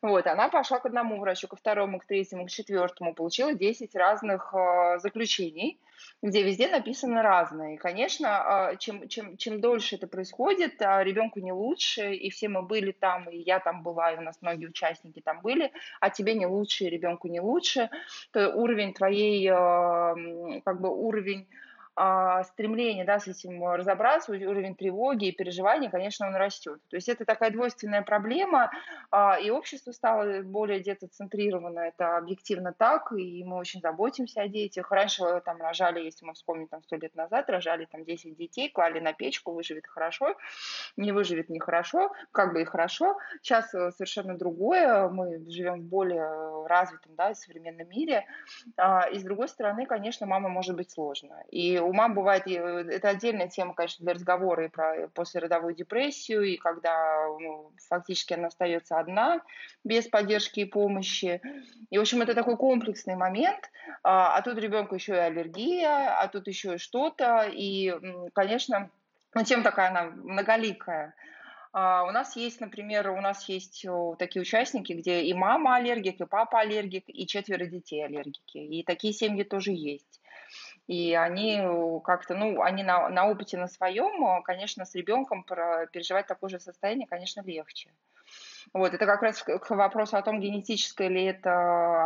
Вот, 0.00 0.26
она 0.26 0.48
пошла 0.48 0.78
к 0.78 0.86
одному 0.86 1.20
врачу, 1.20 1.48
ко 1.48 1.56
второму, 1.56 1.98
к 1.98 2.06
третьему, 2.06 2.46
к 2.46 2.50
четвертому, 2.50 3.12
получила 3.12 3.52
10 3.52 3.94
разных 3.94 4.54
а, 4.54 4.98
заключений, 5.00 5.78
где 6.22 6.42
везде 6.42 6.68
написано 6.68 7.22
разное. 7.22 7.74
И, 7.74 7.76
конечно, 7.76 8.28
а, 8.28 8.76
чем, 8.76 9.08
чем, 9.08 9.36
чем 9.36 9.60
дольше 9.60 9.96
это 9.96 10.06
происходит, 10.06 10.80
а, 10.82 11.02
ребенку 11.02 11.40
не 11.40 11.52
лучше, 11.52 12.14
и 12.14 12.30
все 12.30 12.48
мы 12.48 12.62
были 12.62 12.92
там, 12.92 13.28
и 13.28 13.38
я 13.38 13.60
там 13.60 13.82
была, 13.82 14.12
и 14.12 14.18
у 14.18 14.20
нас 14.20 14.38
многие 14.40 14.66
участники 14.66 15.20
там 15.20 15.40
были, 15.40 15.72
а 16.00 16.10
тебе 16.10 16.34
не 16.34 16.46
лучше, 16.46 16.84
и 16.84 16.90
ребенку 16.90 17.28
не 17.28 17.40
лучше, 17.40 17.90
то 18.32 18.50
уровень 18.50 18.94
твоей, 18.94 19.48
а, 19.50 20.14
как 20.64 20.80
бы 20.80 20.90
уровень 20.90 21.46
стремление 22.44 23.04
да, 23.04 23.18
с 23.18 23.26
этим 23.26 23.64
разобраться, 23.64 24.32
уровень 24.32 24.76
тревоги 24.76 25.26
и 25.26 25.32
переживаний, 25.32 25.90
конечно, 25.90 26.26
он 26.28 26.36
растет. 26.36 26.80
То 26.88 26.96
есть 26.96 27.08
это 27.08 27.24
такая 27.24 27.50
двойственная 27.50 28.02
проблема, 28.02 28.70
а, 29.10 29.36
и 29.38 29.50
общество 29.50 29.92
стало 29.92 30.42
более 30.42 30.80
детоцентрировано, 30.80 31.80
это 31.80 32.18
объективно 32.18 32.72
так, 32.72 33.12
и 33.12 33.42
мы 33.44 33.56
очень 33.56 33.80
заботимся 33.80 34.42
о 34.42 34.48
детях. 34.48 34.90
Раньше 34.92 35.42
там 35.44 35.60
рожали, 35.60 36.00
если 36.00 36.24
мы 36.24 36.34
вспомним, 36.34 36.68
там 36.68 36.82
сто 36.82 36.96
лет 36.96 37.14
назад, 37.16 37.50
рожали 37.50 37.86
там 37.90 38.04
10 38.04 38.36
детей, 38.36 38.70
клали 38.70 39.00
на 39.00 39.12
печку, 39.12 39.52
выживет 39.52 39.86
хорошо, 39.86 40.36
не 40.96 41.12
выживет 41.12 41.48
нехорошо, 41.48 42.12
как 42.32 42.52
бы 42.52 42.62
и 42.62 42.64
хорошо. 42.64 43.16
Сейчас 43.42 43.74
э, 43.74 43.90
совершенно 43.92 44.36
другое, 44.36 45.08
мы 45.08 45.44
живем 45.48 45.80
в 45.80 45.84
более 45.84 46.66
развитом, 46.66 47.14
да, 47.16 47.34
современном 47.34 47.88
мире, 47.88 48.24
а, 48.76 49.08
и 49.08 49.18
с 49.18 49.22
другой 49.22 49.48
стороны, 49.48 49.86
конечно, 49.86 50.26
мама 50.26 50.48
может 50.48 50.76
быть 50.76 50.90
сложно. 50.90 51.42
И 51.50 51.78
у 51.88 51.92
мам 51.92 52.14
бывает, 52.14 52.46
э, 52.46 52.50
это 52.50 53.08
отдельная 53.08 53.48
тема, 53.48 53.74
конечно, 53.74 54.04
для 54.04 54.14
разговора 54.14 54.66
и 54.66 54.68
про 54.68 55.08
послеродовую 55.14 55.74
депрессию, 55.74 56.42
и 56.42 56.56
когда 56.56 57.26
ну, 57.40 57.72
фактически 57.88 58.34
она 58.34 58.48
остается 58.48 58.98
одна, 58.98 59.40
без 59.84 60.06
поддержки 60.06 60.60
и 60.60 60.64
помощи. 60.64 61.40
И, 61.90 61.98
в 61.98 62.00
общем, 62.00 62.22
это 62.22 62.34
такой 62.34 62.56
комплексный 62.56 63.16
момент, 63.16 63.70
а, 64.02 64.36
а 64.36 64.42
тут 64.42 64.58
ребенку 64.58 64.94
еще 64.94 65.14
и 65.14 65.18
аллергия, 65.18 66.14
а 66.18 66.28
тут 66.28 66.46
еще 66.46 66.78
что-то, 66.78 67.48
и, 67.50 67.94
конечно, 68.34 68.90
ну, 69.34 69.44
тема 69.44 69.62
такая 69.62 69.90
она 69.90 70.04
многоликая. 70.04 71.14
Uh, 71.70 72.08
у 72.08 72.12
нас 72.12 72.34
есть, 72.34 72.60
например, 72.60 73.10
у 73.10 73.20
нас 73.20 73.46
есть 73.48 73.84
такие 74.18 74.40
участники, 74.40 74.94
где 74.94 75.20
и 75.20 75.34
мама 75.34 75.76
аллергик, 75.76 76.18
и 76.18 76.24
папа 76.24 76.60
аллергик, 76.60 77.04
и 77.06 77.26
четверо 77.26 77.66
детей 77.66 78.04
аллергики. 78.04 78.56
И 78.56 78.82
такие 78.82 79.12
семьи 79.12 79.44
тоже 79.44 79.72
есть. 79.72 80.20
И 80.88 81.14
они 81.14 81.60
э, 81.60 82.00
как-то, 82.02 82.34
ну, 82.34 82.62
они 82.62 82.82
на, 82.82 83.10
на 83.10 83.28
опыте 83.28 83.58
на 83.58 83.68
своем, 83.68 84.24
э, 84.24 84.42
конечно, 84.42 84.86
с 84.86 84.94
ребенком 84.94 85.44
переживать 85.44 86.26
такое 86.26 86.48
же 86.48 86.58
состояние, 86.58 87.06
конечно, 87.06 87.42
легче. 87.42 87.90
Вот, 88.72 88.92
это 88.94 89.06
как 89.06 89.22
раз 89.22 89.42
к 89.42 89.70
вопросу 89.70 90.16
о 90.16 90.22
том, 90.22 90.40
генетическое 90.40 91.08
ли 91.08 91.24
это... 91.24 91.50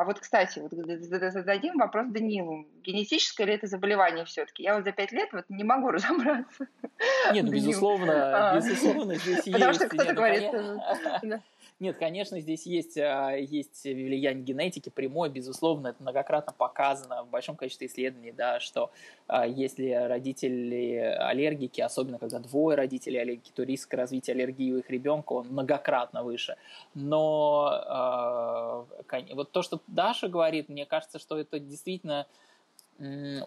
А 0.01 0.05
вот, 0.05 0.21
кстати, 0.21 0.59
вот 0.59 0.73
зададим 0.73 1.79
вопрос 1.79 2.09
Данилу. 2.09 2.67
Генетическое 2.83 3.47
ли 3.47 3.55
это 3.55 3.67
заболевание 3.67 4.25
все-таки? 4.25 4.65
Я 4.65 4.75
вот 4.75 4.85
за 4.85 4.93
пять 4.93 5.13
лет 5.13 5.33
вот 5.33 5.45
не 5.49 5.65
могу 5.65 5.91
разобраться. 5.93 6.67
Нет, 7.33 7.45
ну, 7.45 7.53
безусловно, 7.53 8.51
а. 8.51 8.57
безусловно, 8.57 9.15
здесь 9.15 9.47
есть... 9.47 9.53
Потому 9.53 9.73
что 9.75 9.89
кто-то 9.89 10.13
говорит... 10.13 10.51
Нет, 11.83 11.97
конечно, 11.99 12.39
здесь 12.39 12.65
есть, 12.65 12.97
а, 12.97 13.33
есть 13.33 13.83
влияние 13.83 14.45
генетики 14.45 14.89
прямое, 14.89 15.29
безусловно, 15.29 15.89
это 15.89 16.01
многократно 16.01 16.53
показано 16.53 17.25
в 17.25 17.29
большом 17.29 17.57
количестве 17.57 17.89
исследований, 17.89 18.31
да, 18.31 18.61
что 18.61 18.93
а, 19.27 19.49
если 19.49 19.91
родители 19.91 20.95
аллергики, 21.19 21.81
особенно 21.81 22.21
когда 22.21 22.39
двое 22.39 22.77
родителей 22.77 23.19
аллергики, 23.19 23.51
то 23.53 23.65
риск 23.65 23.93
развития 23.95 24.31
аллергии 24.31 24.71
у 24.71 24.79
их 24.79 24.89
ребенка 24.91 25.33
он 25.33 25.49
многократно 25.49 26.23
выше. 26.23 26.57
Но 26.95 28.87
э, 29.11 29.35
вот 29.35 29.51
то, 29.51 29.63
что 29.63 29.81
Даша 29.89 30.29
говорит, 30.29 30.69
мне 30.69 30.87
кажется, 30.87 31.19
что 31.19 31.37
это 31.37 31.59
действительно 31.59 32.29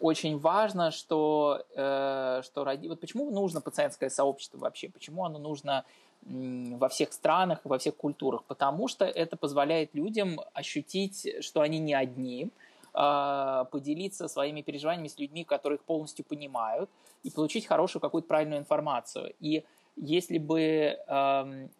очень 0.01 0.37
важно, 0.37 0.91
что, 0.91 1.63
э, 1.73 2.41
что 2.43 2.63
роди... 2.65 2.89
вот 2.89 2.99
почему 2.99 3.29
нужно 3.31 3.61
пациентское 3.61 4.09
сообщество 4.09 4.57
вообще, 4.57 4.89
почему 4.89 5.23
оно 5.23 5.39
нужно 5.39 5.85
во 6.25 6.89
всех 6.89 7.13
странах, 7.13 7.61
во 7.63 7.77
всех 7.77 7.95
культурах, 7.95 8.43
потому 8.45 8.87
что 8.87 9.05
это 9.05 9.37
позволяет 9.37 9.93
людям 9.93 10.41
ощутить, 10.53 11.27
что 11.41 11.61
они 11.61 11.79
не 11.79 11.93
одни, 11.93 12.49
а, 12.93 13.65
поделиться 13.65 14.27
своими 14.27 14.61
переживаниями 14.61 15.07
с 15.07 15.19
людьми, 15.19 15.43
которые 15.43 15.77
их 15.77 15.83
полностью 15.83 16.25
понимают, 16.25 16.89
и 17.23 17.29
получить 17.29 17.65
хорошую 17.65 18.01
какую-то 18.01 18.27
правильную 18.27 18.59
информацию. 18.59 19.33
И 19.39 19.63
если 19.97 20.37
бы, 20.39 20.97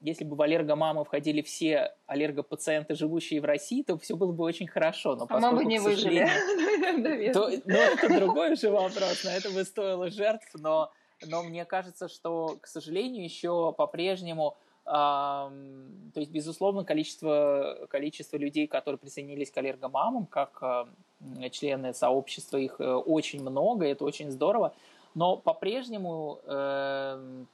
если 0.02 0.24
бы 0.24 0.36
в 0.36 0.41
аллергомамы 0.41 1.04
входили 1.04 1.41
все 1.41 1.93
аллергопациенты, 2.08 2.96
живущие 2.96 3.41
в 3.41 3.46
России, 3.46 3.84
то 3.84 3.98
все 3.98 4.16
было 4.16 4.32
бы 4.32 4.46
очень 4.46 4.68
хорошо. 4.68 5.16
Но 5.16 5.28
а 5.30 5.39
мы 5.39 5.52
бы 5.58 5.66
не 5.66 5.80
выжили. 5.80 6.26
То, 7.34 7.50
ну, 7.66 7.76
это 7.76 8.14
другой 8.14 8.54
уже 8.54 8.70
вопрос, 8.70 9.24
на 9.26 9.36
это 9.36 9.50
бы 9.52 9.66
стоило 9.66 10.10
жертв, 10.10 10.48
но 10.54 10.91
но 11.26 11.43
мне 11.43 11.66
кажется, 11.66 12.07
что, 12.07 12.57
к 12.61 12.68
сожалению, 12.68 13.24
еще 13.24 13.74
по-прежнему, 13.78 14.57
э, 14.86 14.89
то 14.89 16.20
есть, 16.20 16.32
безусловно, 16.32 16.84
количество, 16.84 17.88
количество 17.89 18.38
людей, 18.38 18.68
которые 18.68 18.99
присоединились 18.99 19.51
к 19.51 19.57
аллергомамам, 19.57 20.26
как 20.26 20.59
э, 20.61 21.49
члены 21.49 21.93
сообщества, 21.93 22.57
их 22.57 22.80
э, 22.80 22.93
очень 22.93 23.41
много, 23.41 23.86
это 23.86 24.03
очень 24.03 24.32
здорово, 24.32 24.74
но 25.13 25.38
по-прежнему 25.38 26.39
э, 26.45 27.45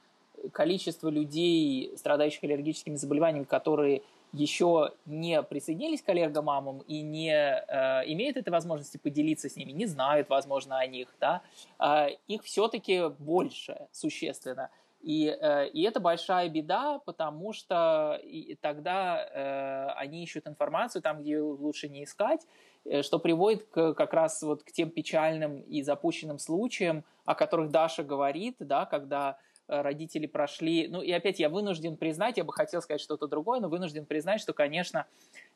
количество 0.50 1.08
людей, 1.08 1.92
страдающих 1.96 2.42
аллергическими 2.42 2.96
заболеваниями, 2.96 3.44
которые 3.44 4.02
еще 4.32 4.92
не 5.06 5.42
присоединились 5.42 6.02
к 6.02 6.08
аллергомамам 6.08 6.80
и 6.80 7.02
не 7.02 7.32
э, 7.32 8.02
имеют 8.12 8.36
этой 8.36 8.50
возможности 8.50 8.96
поделиться 8.96 9.48
с 9.48 9.56
ними, 9.56 9.72
не 9.72 9.86
знают, 9.86 10.28
возможно, 10.28 10.78
о 10.78 10.86
них, 10.86 11.08
да, 11.20 11.42
э, 11.78 12.16
их 12.28 12.42
все-таки 12.44 13.08
больше, 13.18 13.86
существенно. 13.92 14.70
И, 15.02 15.26
э, 15.26 15.68
и 15.68 15.82
это 15.82 15.98
большая 15.98 16.48
беда, 16.48 17.00
потому 17.04 17.52
что 17.52 18.20
и 18.22 18.54
тогда 18.60 19.18
э, 19.20 19.92
они 19.96 20.22
ищут 20.22 20.46
информацию 20.46 21.02
там, 21.02 21.20
где 21.20 21.40
лучше 21.40 21.88
не 21.88 22.04
искать, 22.04 22.46
э, 22.84 23.02
что 23.02 23.18
приводит 23.18 23.64
к, 23.64 23.94
как 23.94 24.12
раз 24.12 24.40
вот 24.42 24.62
к 24.62 24.70
тем 24.70 24.90
печальным 24.90 25.60
и 25.62 25.82
запущенным 25.82 26.38
случаям, 26.38 27.04
о 27.24 27.34
которых 27.34 27.70
Даша 27.70 28.04
говорит, 28.04 28.56
да, 28.60 28.86
когда 28.86 29.38
родители 29.68 30.26
прошли. 30.26 30.88
Ну 30.88 31.02
и 31.02 31.10
опять 31.12 31.40
я 31.40 31.48
вынужден 31.48 31.96
признать, 31.96 32.36
я 32.36 32.44
бы 32.44 32.52
хотел 32.52 32.82
сказать 32.82 33.00
что-то 33.00 33.26
другое, 33.26 33.60
но 33.60 33.68
вынужден 33.68 34.04
признать, 34.04 34.40
что, 34.40 34.52
конечно, 34.52 35.06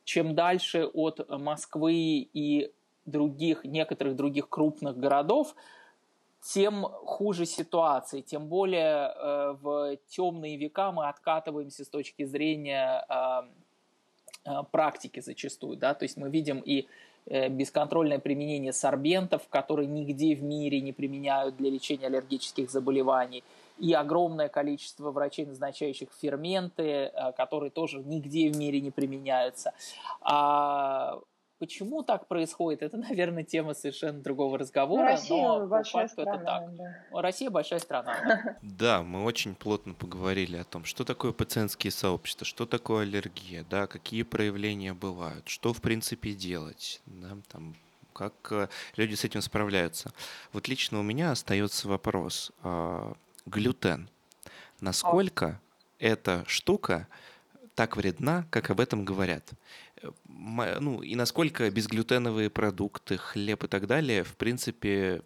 чем 0.04 0.34
дальше 0.34 0.86
от 0.86 1.28
Москвы 1.28 2.28
и 2.32 2.72
других, 3.06 3.64
некоторых 3.64 4.16
других 4.16 4.48
крупных 4.48 4.98
городов, 4.98 5.54
тем 6.42 6.84
хуже 6.84 7.46
ситуация, 7.46 8.22
тем 8.22 8.46
более 8.46 9.12
э, 9.14 9.56
в 9.60 9.96
темные 10.08 10.56
века 10.56 10.92
мы 10.92 11.08
откатываемся 11.08 11.84
с 11.84 11.88
точки 11.88 12.24
зрения 12.24 13.04
э, 13.08 13.42
э, 14.44 14.62
практики 14.70 15.20
зачастую, 15.20 15.76
да, 15.76 15.94
то 15.94 16.04
есть 16.04 16.16
мы 16.16 16.30
видим 16.30 16.60
и 16.64 16.86
э, 17.26 17.48
бесконтрольное 17.48 18.20
применение 18.20 18.72
сорбентов, 18.72 19.48
которые 19.48 19.88
нигде 19.88 20.36
в 20.36 20.42
мире 20.42 20.80
не 20.80 20.92
применяют 20.92 21.56
для 21.56 21.70
лечения 21.70 22.06
аллергических 22.06 22.70
заболеваний, 22.70 23.42
и 23.78 23.92
огромное 23.92 24.48
количество 24.48 25.10
врачей, 25.10 25.46
назначающих 25.46 26.08
ферменты, 26.20 26.82
э, 26.82 27.32
которые 27.36 27.70
тоже 27.70 27.98
нигде 27.98 28.50
в 28.50 28.56
мире 28.56 28.80
не 28.80 28.90
применяются. 28.90 29.72
А 30.20 31.20
Почему 31.58 32.02
так 32.02 32.28
происходит? 32.28 32.82
Это, 32.82 32.96
наверное, 33.08 33.42
тема 33.42 33.74
совершенно 33.74 34.20
другого 34.20 34.58
разговора. 34.58 35.02
Ну, 35.02 35.06
Россия 35.06 35.42
но 35.42 35.66
большая 35.66 36.08
страна. 36.08 36.34
Это 36.34 36.44
так. 36.44 36.76
Да. 36.76 37.22
Россия 37.22 37.50
большая 37.50 37.78
страна. 37.78 38.58
Да, 38.62 39.02
мы 39.02 39.24
очень 39.24 39.54
плотно 39.54 39.94
поговорили 39.94 40.56
о 40.56 40.64
том, 40.64 40.84
что 40.84 41.04
такое 41.04 41.32
пациентские 41.32 41.90
сообщества, 41.90 42.44
что 42.44 42.66
такое 42.66 43.02
аллергия, 43.02 43.64
да, 43.70 43.86
какие 43.86 44.22
проявления 44.22 44.92
бывают, 44.92 45.48
что 45.48 45.72
в 45.72 45.80
принципе 45.80 46.32
делать, 46.34 47.00
да, 47.06 47.36
там, 47.50 47.74
как 48.12 48.34
э, 48.50 48.68
люди 48.96 49.14
с 49.14 49.24
этим 49.24 49.40
справляются. 49.40 50.12
Вот 50.52 50.68
лично 50.68 51.00
у 51.00 51.02
меня 51.02 51.30
остается 51.30 51.88
вопрос: 51.88 52.52
а, 52.62 53.14
глютен. 53.46 54.08
Насколько 54.80 55.60
эта 55.98 56.44
штука 56.46 57.08
так 57.74 57.96
вредна, 57.96 58.46
как 58.50 58.70
об 58.70 58.80
этом 58.80 59.04
говорят? 59.04 59.52
ну, 60.28 61.02
и 61.02 61.14
насколько 61.14 61.70
безглютеновые 61.70 62.50
продукты, 62.50 63.16
хлеб 63.16 63.64
и 63.64 63.68
так 63.68 63.86
далее, 63.86 64.24
в 64.24 64.36
принципе, 64.36 65.22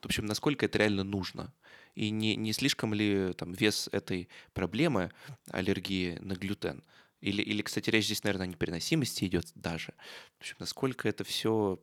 в 0.00 0.06
общем, 0.06 0.26
насколько 0.26 0.66
это 0.66 0.78
реально 0.78 1.04
нужно? 1.04 1.52
И 1.94 2.10
не, 2.10 2.34
не 2.34 2.52
слишком 2.52 2.92
ли 2.92 3.32
там 3.34 3.52
вес 3.52 3.88
этой 3.92 4.28
проблемы 4.52 5.12
аллергии 5.50 6.18
на 6.20 6.34
глютен? 6.34 6.82
Или, 7.20 7.40
или, 7.40 7.62
кстати, 7.62 7.88
речь 7.88 8.06
здесь, 8.06 8.24
наверное, 8.24 8.46
о 8.46 8.48
непереносимости 8.48 9.24
идет 9.24 9.46
даже. 9.54 9.94
В 10.38 10.40
общем, 10.40 10.56
насколько 10.58 11.08
это 11.08 11.24
все 11.24 11.78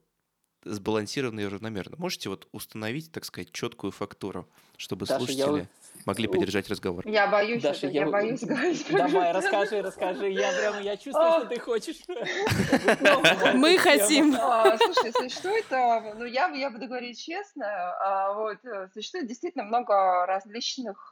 сбалансированно 0.64 1.42
и 1.42 1.46
равномерно. 1.46 1.96
Можете 1.98 2.30
вот 2.30 2.48
установить, 2.52 3.12
так 3.12 3.26
сказать, 3.26 3.52
четкую 3.52 3.92
фактуру, 3.92 4.48
чтобы 4.78 5.06
Даша, 5.06 5.20
слушатели 5.20 5.60
я... 5.60 5.68
могли 6.06 6.28
поддержать 6.28 6.70
разговор? 6.70 7.08
Я 7.08 7.28
боюсь, 7.28 7.62
Даша, 7.62 7.88
это, 7.88 7.96
я... 7.96 8.06
я 8.06 8.10
боюсь 8.10 8.42
говорить. 8.42 8.86
Давай, 8.90 9.32
расскажи, 9.32 9.82
расскажи. 9.82 10.30
Я 10.30 10.52
прям, 10.52 10.82
я 10.82 10.98
чувствую, 10.98 11.32
что 11.32 11.46
ты 11.48 11.60
хочешь. 11.60 11.98
Мы 13.56 13.78
хотим. 13.78 14.36
А, 14.36 14.78
слушай, 14.78 15.12
существует, 15.14 15.66
ну 15.70 16.26
я, 16.26 16.48
я 16.48 16.70
буду 16.70 16.88
говорить 16.88 17.20
честно, 17.20 17.66
а, 17.66 18.34
вот, 18.34 18.58
э, 18.64 18.90
существует 18.94 19.28
действительно 19.28 19.64
много 19.64 20.26
различных, 20.26 21.12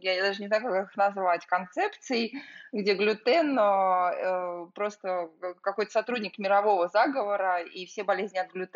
я 0.00 0.22
даже 0.22 0.42
не 0.42 0.48
знаю, 0.48 0.62
как 0.62 0.90
их 0.90 0.96
назвать, 0.96 1.46
концепций, 1.46 2.34
где 2.72 2.94
глютен 2.94 3.58
э, 3.58 4.66
просто 4.74 5.30
какой-то 5.62 5.92
сотрудник 5.92 6.38
мирового 6.38 6.88
заговора, 6.88 7.62
и 7.62 7.86
все 7.86 8.04
болезни 8.04 8.38
от 8.38 8.52
глютена, 8.52 8.73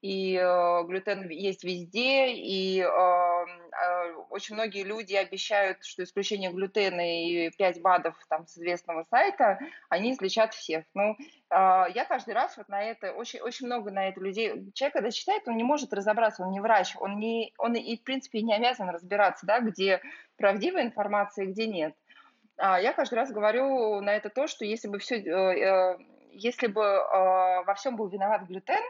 и 0.00 0.36
э, 0.36 0.84
глютен 0.84 1.28
есть 1.28 1.64
везде, 1.64 2.32
и 2.32 2.80
э, 2.80 2.86
э, 2.86 4.12
очень 4.30 4.54
многие 4.54 4.84
люди 4.84 5.14
обещают, 5.14 5.84
что 5.84 6.04
исключение 6.04 6.52
глютена 6.52 7.00
и 7.00 7.50
5 7.50 7.82
БАДов 7.82 8.14
там, 8.28 8.46
с 8.46 8.56
известного 8.56 9.04
сайта, 9.10 9.58
они 9.88 10.12
излечат 10.12 10.54
всех. 10.54 10.84
Ну, 10.94 11.16
э, 11.16 11.16
я 11.50 12.04
каждый 12.08 12.34
раз 12.34 12.56
вот 12.56 12.68
на 12.68 12.80
это, 12.80 13.12
очень, 13.12 13.40
очень 13.40 13.66
много 13.66 13.90
на 13.90 14.08
это 14.08 14.20
людей, 14.20 14.70
человек, 14.74 14.94
когда 14.94 15.10
читает, 15.10 15.48
он 15.48 15.56
не 15.56 15.64
может 15.64 15.92
разобраться, 15.92 16.44
он 16.44 16.52
не 16.52 16.60
врач, 16.60 16.94
он, 17.00 17.18
не, 17.18 17.52
он 17.58 17.74
и, 17.74 17.96
в 17.96 18.04
принципе, 18.04 18.42
не 18.42 18.54
обязан 18.54 18.88
разбираться, 18.90 19.46
да, 19.46 19.58
где 19.58 20.00
правдивая 20.36 20.84
информация, 20.84 21.46
где 21.46 21.66
нет. 21.66 21.94
А 22.56 22.80
я 22.80 22.92
каждый 22.92 23.14
раз 23.14 23.32
говорю 23.32 24.00
на 24.00 24.14
это 24.14 24.30
то, 24.30 24.46
что 24.46 24.64
если 24.64 24.88
бы 24.88 24.98
все, 24.98 25.16
э, 25.16 25.30
э, 25.30 25.98
если 26.32 26.68
бы 26.68 26.82
э, 26.82 27.64
во 27.64 27.74
всем 27.74 27.96
был 27.96 28.08
виноват 28.08 28.42
глютен, 28.42 28.82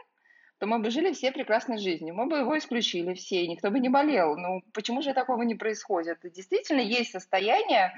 то 0.59 0.67
мы 0.67 0.79
бы 0.79 0.91
жили 0.91 1.13
все 1.13 1.31
прекрасной 1.31 1.77
жизнью. 1.77 2.13
Мы 2.13 2.25
бы 2.25 2.37
его 2.37 2.57
исключили 2.57 3.13
все, 3.13 3.43
и 3.43 3.47
никто 3.47 3.71
бы 3.71 3.79
не 3.79 3.87
болел. 3.87 4.35
Ну, 4.35 4.61
почему 4.73 5.01
же 5.01 5.13
такого 5.13 5.43
не 5.43 5.55
происходит? 5.55 6.19
Действительно, 6.23 6.81
есть 6.81 7.11
состояние, 7.11 7.93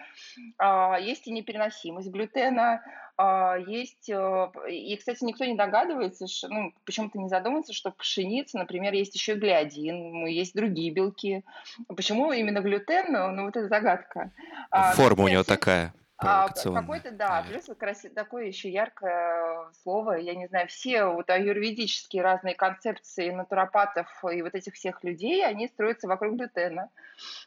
а, 0.60 0.98
есть 1.00 1.28
и 1.28 1.32
непереносимость 1.32 2.10
глютена, 2.10 2.84
а, 3.18 3.56
есть... 3.58 4.10
Э, 4.10 4.52
и, 4.70 4.96
кстати, 4.96 5.24
никто 5.24 5.44
не 5.46 5.56
догадывается, 5.56 6.28
что, 6.28 6.50
ну, 6.50 6.74
почему-то 6.86 7.18
не 7.18 7.30
задумывается, 7.30 7.74
что 7.74 7.92
в 7.92 7.96
пшенице, 7.96 8.58
например, 8.58 8.94
есть 8.94 9.16
еще 9.16 9.34
глиадин, 9.36 10.12
ну, 10.12 10.28
есть 10.28 10.56
другие 10.56 10.92
белки. 10.92 11.44
Почему 11.88 12.32
именно 12.32 12.62
глютен? 12.62 13.12
Ну, 13.12 13.46
вот 13.46 13.56
это 13.56 13.68
загадка. 13.68 14.32
А, 14.70 14.94
Форма 14.94 15.26
у 15.26 15.28
него 15.28 15.44
такая. 15.44 15.94
А, 16.24 16.50
какой-то, 16.50 17.12
да, 17.12 17.44
плюс 17.48 17.66
краси... 17.78 18.10
такое 18.10 18.46
еще 18.46 18.70
яркое 18.70 19.72
слово, 19.84 20.14
я 20.14 20.36
не 20.36 20.48
знаю, 20.48 20.68
все 20.68 21.06
вот 21.06 21.30
аюрведические 21.30 22.22
разные 22.22 22.54
концепции 22.56 23.32
натуропатов 23.32 24.08
и 24.32 24.42
вот 24.42 24.54
этих 24.54 24.76
всех 24.76 25.04
людей, 25.04 25.46
они 25.46 25.68
строятся 25.68 26.08
вокруг 26.08 26.36
глютена. 26.36 26.90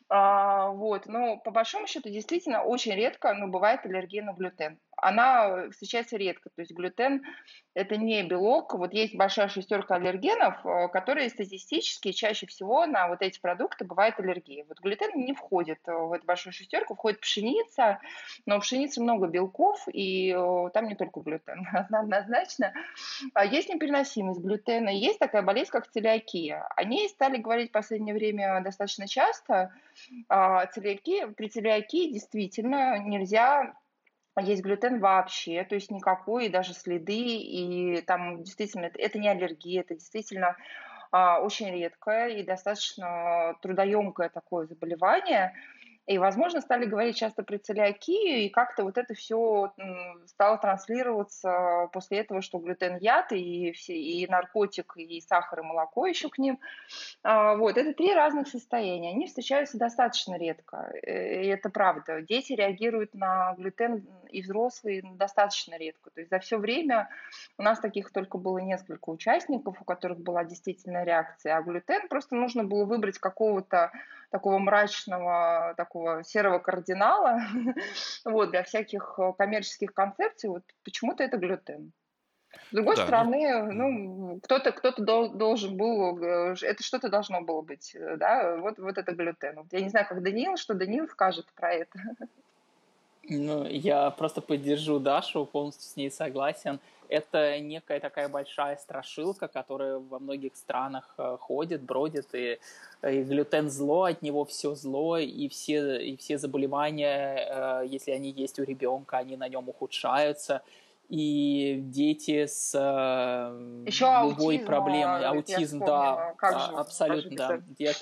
А, 0.09 0.69
вот, 0.69 1.07
но 1.07 1.37
по 1.37 1.51
большому 1.51 1.87
счету 1.87 2.09
действительно 2.09 2.63
очень 2.63 2.95
редко, 2.95 3.33
но 3.35 3.47
бывает 3.47 3.85
аллергия 3.85 4.23
на 4.23 4.33
глютен 4.33 4.79
она 4.97 5.71
встречается 5.71 6.17
редко. 6.17 6.51
То 6.51 6.63
есть 6.63 6.73
глютен– 6.73 7.23
это 7.75 7.97
не 7.97 8.23
белок. 8.23 8.75
Вот 8.75 8.93
есть 8.93 9.17
большая 9.17 9.49
шестерка 9.49 9.97
аллергенов, 9.97 10.65
э, 10.65 10.89
которые 10.89 11.29
статистически 11.29 12.13
чаще 12.13 12.47
всего 12.47 12.87
на 12.87 13.09
вот 13.09 13.21
эти 13.21 13.41
продукты 13.41 13.85
бывает 13.85 14.19
аллергия. 14.19 14.65
Вот 14.69 14.81
глютен 14.81 15.11
не 15.15 15.35
входит 15.35 15.81
в 15.85 16.13
эту 16.13 16.25
большую 16.25 16.53
шестерку, 16.53 16.95
входит 16.95 17.21
пшеница, 17.21 17.99
но 18.47 18.59
в 18.59 18.63
пшенице 18.63 19.01
много 19.01 19.27
белков, 19.27 19.87
и 19.93 20.31
э, 20.31 20.71
там 20.73 20.89
не 20.89 20.95
только 20.95 21.21
глютен, 21.21 21.67
однозначно. 21.91 22.73
А 23.35 23.45
есть 23.45 23.69
непереносимость 23.69 24.41
глютена, 24.41 24.91
есть 24.91 25.19
такая 25.19 25.43
болезнь, 25.43 25.71
как 25.71 25.91
целиакия. 25.91 26.67
О 26.77 26.85
ней 26.85 27.09
стали 27.09 27.39
говорить 27.39 27.71
в 27.71 27.73
последнее 27.73 28.15
время 28.15 28.61
достаточно 28.63 29.09
часто. 29.09 29.73
А 30.29 30.67
целиакия, 30.67 31.27
при 31.27 31.49
целиакии 31.49 32.13
действительно 32.13 32.99
нельзя 32.99 33.75
есть 34.41 34.63
глютен 34.63 35.01
вообще, 35.01 35.65
то 35.65 35.75
есть 35.75 35.91
никакой, 35.91 36.49
даже 36.49 36.75
следы, 36.75 37.17
и 37.17 38.01
там 38.03 38.43
действительно 38.43 38.91
это 38.95 39.19
не 39.19 39.29
аллергия, 39.29 39.83
это 39.83 39.95
действительно 39.95 40.57
а, 41.13 41.41
очень 41.41 41.71
редкое 41.71 42.29
и 42.29 42.43
достаточно 42.43 43.57
трудоемкое 43.63 44.29
такое 44.29 44.67
заболевание. 44.67 45.55
И, 46.07 46.19
возможно, 46.19 46.61
стали 46.61 46.85
говорить 46.85 47.17
часто 47.17 47.43
про 47.43 47.59
целиакию, 47.59 48.45
и 48.45 48.49
как-то 48.51 48.85
вот 48.85 48.99
это 48.99 49.15
все 49.15 49.73
стало 50.27 50.59
транслироваться 50.59 51.89
после 51.93 52.19
этого, 52.19 52.43
что 52.43 52.59
глютен 52.59 52.99
яд, 52.99 53.33
и, 53.33 53.73
все, 53.73 53.95
и 53.95 54.27
наркотик, 54.27 54.97
и 54.97 55.21
сахар, 55.23 55.61
и 55.61 55.63
молоко 55.63 56.07
еще 56.07 56.29
к 56.29 56.37
ним. 56.37 56.61
А, 57.23 57.57
вот, 57.57 57.79
это 57.79 57.95
три 57.95 58.13
разных 58.13 58.49
состояния. 58.49 59.11
Они 59.11 59.27
встречаются 59.27 59.79
достаточно 59.79 60.37
редко, 60.37 60.93
э, 61.03 61.45
и 61.45 61.47
это 61.47 61.71
правда. 61.71 62.21
Дети 62.21 62.53
реагируют 62.53 63.15
на 63.15 63.55
глютен 63.55 64.07
и 64.31 64.43
взрослые 64.43 65.03
достаточно 65.15 65.79
редко. 65.79 66.11
То 66.11 66.21
есть 66.21 66.31
за 66.31 66.39
все 66.39 66.59
время 66.59 67.09
у 67.57 67.63
нас 67.63 67.79
таких 67.81 68.13
только 68.13 68.37
было 68.37 68.59
несколько 68.59 69.09
участников, 69.09 69.81
у 69.81 69.85
которых 69.85 70.19
была 70.19 70.45
действительно 70.45 71.05
реакция. 71.05 71.57
А 71.57 71.63
глютен 71.63 72.09
просто 72.09 72.35
нужно 72.35 72.65
было 72.65 72.85
выбрать 72.85 73.19
какого-то 73.19 73.91
такого 74.35 74.59
мрачного, 74.59 75.75
такого 75.77 76.25
серого 76.25 76.59
кардинала, 76.59 77.41
вот, 78.25 78.51
для 78.51 78.65
всяких 78.65 79.15
э, 79.17 79.33
коммерческих 79.39 79.95
концепций, 79.95 80.51
вот 80.51 80.65
почему-то 80.83 81.23
это 81.23 81.37
глютен. 81.37 81.93
С 82.71 82.75
другой 82.75 82.97
да. 82.97 83.05
стороны, 83.05 83.63
ну, 83.73 84.41
кто-то 84.43 84.73
кто-то 84.73 85.05
должен 85.05 85.77
был, 85.77 86.21
э, 86.21 86.57
это 86.63 86.83
что-то 86.83 87.11
должно 87.11 87.43
было 87.43 87.63
быть, 87.63 87.95
э, 87.95 88.17
да, 88.17 88.57
вот, 88.57 88.81
вот 88.81 88.99
это 88.99 89.13
глютен. 89.13 89.69
Я 89.71 89.81
не 89.81 89.89
знаю, 89.89 90.07
как 90.09 90.21
Даниил, 90.21 90.57
что 90.57 90.75
Даниил 90.75 91.07
скажет 91.07 91.47
про 91.55 91.73
это. 91.73 91.97
Ну, 93.29 93.67
я 93.67 94.11
просто 94.11 94.41
поддержу 94.41 94.99
Дашу, 94.99 95.47
полностью 95.47 95.89
с 95.89 95.97
ней 95.97 96.11
согласен. 96.11 96.79
это 97.09 97.59
некая 97.61 98.01
такая 98.01 98.29
большая 98.29 98.77
страшилка, 98.77 99.49
которая 99.49 99.99
во 99.99 100.19
многих 100.19 100.57
странах 100.57 101.15
э, 101.19 101.37
ходит, 101.41 101.83
бродит, 101.83 102.35
и, 102.35 102.59
и 103.03 103.23
глютен 103.23 103.71
зло, 103.71 104.05
от 104.05 104.23
него 104.23 104.45
все 104.45 104.75
зло, 104.75 105.19
и 105.19 105.49
все, 105.49 106.03
и 106.03 106.17
все 106.17 106.39
заболевания, 106.39 107.83
э, 107.83 107.87
если 107.87 108.11
они 108.11 108.31
есть 108.31 108.59
у 108.59 108.65
ребенка, 108.65 109.19
они 109.19 109.37
на 109.37 109.49
нем 109.49 109.69
ухудшаются 109.69 110.63
и 111.09 111.79
дети 111.81 112.47
с 112.47 112.73
э, 112.75 113.85
Еще 113.87 114.05
любой 114.05 114.57
аутизм, 114.57 114.67
проблемой, 114.67 115.25
аутизм, 115.27 115.79
да, 115.81 116.35
как 116.39 116.61
же, 116.61 116.77
абсолютно, 116.77 117.37
да. 117.37 117.61
Я 117.79 117.93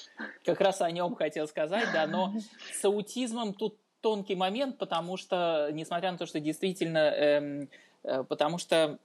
как 0.44 0.60
раз 0.60 0.80
о 0.80 0.90
нем 0.90 1.14
хотел 1.14 1.48
сказать, 1.48 1.88
да, 1.92 2.06
но 2.06 2.32
с 2.72 2.84
аутизмом 2.84 3.54
тут 3.54 3.76
тонкий 4.02 4.34
момент, 4.34 4.78
потому 4.78 5.16
что, 5.16 5.70
несмотря 5.72 6.12
на 6.12 6.18
то, 6.18 6.26
что 6.26 6.40
действительно, 6.40 6.98
эм, 6.98 7.68
э, 8.04 8.24
потому 8.24 8.58
что 8.58 8.98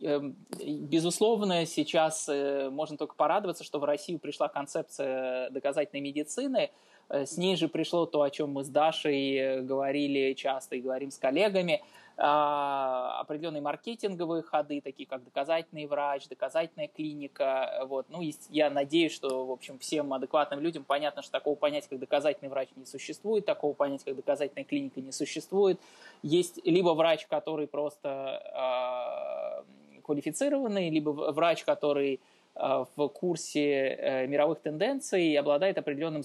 эм, 0.00 0.34
Безусловно, 0.58 1.66
сейчас 1.66 2.28
э, 2.28 2.70
можно 2.70 2.96
только 2.96 3.14
порадоваться, 3.14 3.62
что 3.62 3.78
в 3.78 3.84
Россию 3.84 4.18
пришла 4.18 4.48
концепция 4.48 5.50
доказательной 5.50 6.00
медицины. 6.00 6.70
Э, 7.08 7.26
с 7.26 7.36
ней 7.36 7.56
же 7.56 7.68
пришло 7.68 8.06
то, 8.06 8.22
о 8.22 8.30
чем 8.30 8.50
мы 8.50 8.64
с 8.64 8.68
Дашей 8.68 9.62
говорили 9.62 10.32
часто 10.32 10.76
и 10.76 10.80
говорим 10.80 11.10
с 11.10 11.18
коллегами– 11.18 11.82
определенные 12.16 13.62
маркетинговые 13.62 14.42
ходы, 14.42 14.80
такие 14.80 15.06
как 15.08 15.24
доказательный 15.24 15.86
врач, 15.86 16.28
доказательная 16.28 16.88
клиника. 16.88 17.84
Вот. 17.86 18.06
Ну, 18.08 18.20
я 18.50 18.70
надеюсь, 18.70 19.12
что, 19.12 19.46
в 19.46 19.50
общем, 19.50 19.78
всем 19.78 20.12
адекватным 20.12 20.60
людям 20.60 20.84
понятно, 20.84 21.22
что 21.22 21.32
такого 21.32 21.54
понятия, 21.54 21.88
как 21.88 21.98
доказательный 21.98 22.50
врач, 22.50 22.68
не 22.76 22.86
существует, 22.86 23.46
такого 23.46 23.72
понятия, 23.72 24.06
как 24.06 24.16
доказательная 24.16 24.64
клиника, 24.64 25.00
не 25.00 25.12
существует. 25.12 25.80
Есть 26.22 26.64
либо 26.64 26.90
врач, 26.90 27.26
который 27.26 27.66
просто 27.66 29.64
э, 29.96 30.00
квалифицированный, 30.02 30.90
либо 30.90 31.10
врач, 31.10 31.64
который 31.64 32.14
Э, 32.14 32.31
в 32.62 33.08
курсе 33.08 33.96
э, 33.98 34.26
мировых 34.28 34.60
тенденций 34.60 35.24
и 35.24 35.36
обладает 35.36 35.78
определенным 35.78 36.22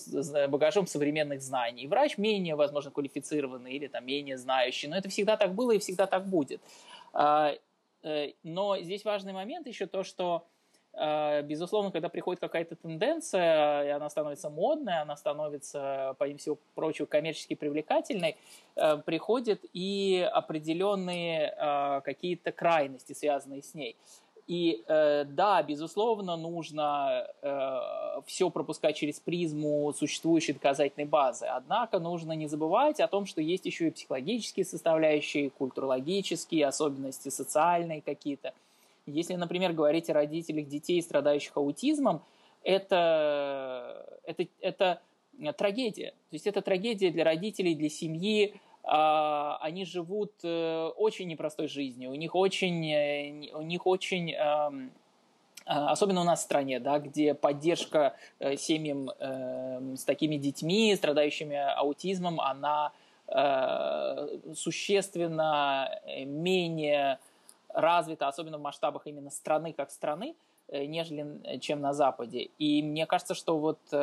багажом 0.49 0.85
современных 0.85 1.41
знаний. 1.41 1.87
Врач 1.87 2.19
менее, 2.19 2.55
возможно, 2.55 2.91
квалифицированный 2.91 3.73
или 3.73 3.87
там, 3.87 4.05
менее 4.05 4.37
знающий, 4.37 4.87
но 4.87 4.95
это 4.95 5.09
всегда 5.09 5.35
так 5.35 5.55
было 5.55 5.71
и 5.71 5.79
всегда 5.79 6.05
так 6.05 6.27
будет. 6.27 6.61
А, 7.11 7.53
э, 8.03 8.33
но 8.43 8.77
здесь 8.77 9.03
важный 9.03 9.33
момент 9.33 9.67
еще 9.67 9.87
то, 9.87 10.03
что 10.03 10.45
Безусловно, 11.43 11.91
когда 11.91 12.09
приходит 12.09 12.39
какая-то 12.39 12.75
тенденция, 12.75 13.83
и 13.83 13.89
она 13.89 14.09
становится 14.09 14.49
модной, 14.49 14.99
она 14.99 15.15
становится, 15.15 16.15
помимо 16.17 16.39
всего 16.39 16.57
прочего, 16.73 17.05
коммерчески 17.05 17.53
привлекательной, 17.53 18.35
приходят 19.05 19.59
и 19.73 20.27
определенные 20.33 22.01
какие-то 22.03 22.51
крайности, 22.51 23.13
связанные 23.13 23.61
с 23.61 23.75
ней. 23.75 23.95
И 24.47 24.85
э, 24.87 25.25
да, 25.25 25.61
безусловно, 25.61 26.37
нужно 26.37 27.27
э, 27.41 27.79
все 28.25 28.49
пропускать 28.49 28.95
через 28.95 29.19
призму 29.19 29.93
существующей 29.93 30.53
доказательной 30.53 31.05
базы. 31.05 31.47
Однако 31.47 31.99
нужно 31.99 32.31
не 32.31 32.47
забывать 32.47 33.01
о 33.01 33.09
том, 33.09 33.25
что 33.25 33.41
есть 33.41 33.65
еще 33.65 33.87
и 33.87 33.91
психологические 33.91 34.65
составляющие, 34.65 35.49
культурологические, 35.49 36.65
особенности 36.65 37.27
социальные 37.27 38.01
какие-то. 38.01 38.53
Если, 39.05 39.35
например, 39.35 39.73
говорить 39.73 40.09
о 40.09 40.13
родителях 40.13 40.69
детей, 40.69 41.01
страдающих 41.01 41.57
аутизмом, 41.57 42.21
это, 42.63 44.19
это, 44.23 44.47
это 44.61 45.01
трагедия. 45.57 46.11
То 46.29 46.35
есть 46.35 46.47
это 46.47 46.61
трагедия 46.61 47.11
для 47.11 47.25
родителей, 47.25 47.75
для 47.75 47.89
семьи, 47.89 48.59
они 48.87 49.83
живут 49.83 50.31
э, 50.43 50.87
очень 50.95 51.27
непростой 51.27 51.67
жизнью, 51.67 52.11
у 52.11 52.15
них 52.15 52.35
очень, 52.35 52.89
э, 52.89 53.51
у 53.53 53.61
них 53.61 53.85
очень 53.85 54.33
а, 54.35 54.71
особенно 55.65 56.21
у 56.21 56.23
нас 56.23 56.39
в 56.39 56.43
стране, 56.43 56.79
да, 56.79 56.97
где 56.99 57.33
поддержка 57.33 58.15
э, 58.39 58.55
семьям 58.55 59.09
с 59.97 60.05
такими 60.05 60.37
детьми, 60.37 60.95
страдающими 60.95 61.57
аутизмом, 61.57 62.39
она 62.39 62.93
существенно 64.55 65.99
менее 66.25 67.19
развита, 67.73 68.29
особенно 68.29 68.57
в 68.57 68.61
масштабах 68.61 69.05
именно 69.05 69.29
страны 69.29 69.73
как 69.73 69.91
страны, 69.91 70.37
нежели 70.69 71.39
э, 71.43 71.59
чем 71.59 71.81
на 71.81 71.93
Западе. 71.93 72.49
И 72.57 72.83
мне 72.83 73.05
кажется, 73.05 73.35
что 73.35 73.57
вот, 73.57 73.79
э, 73.91 73.97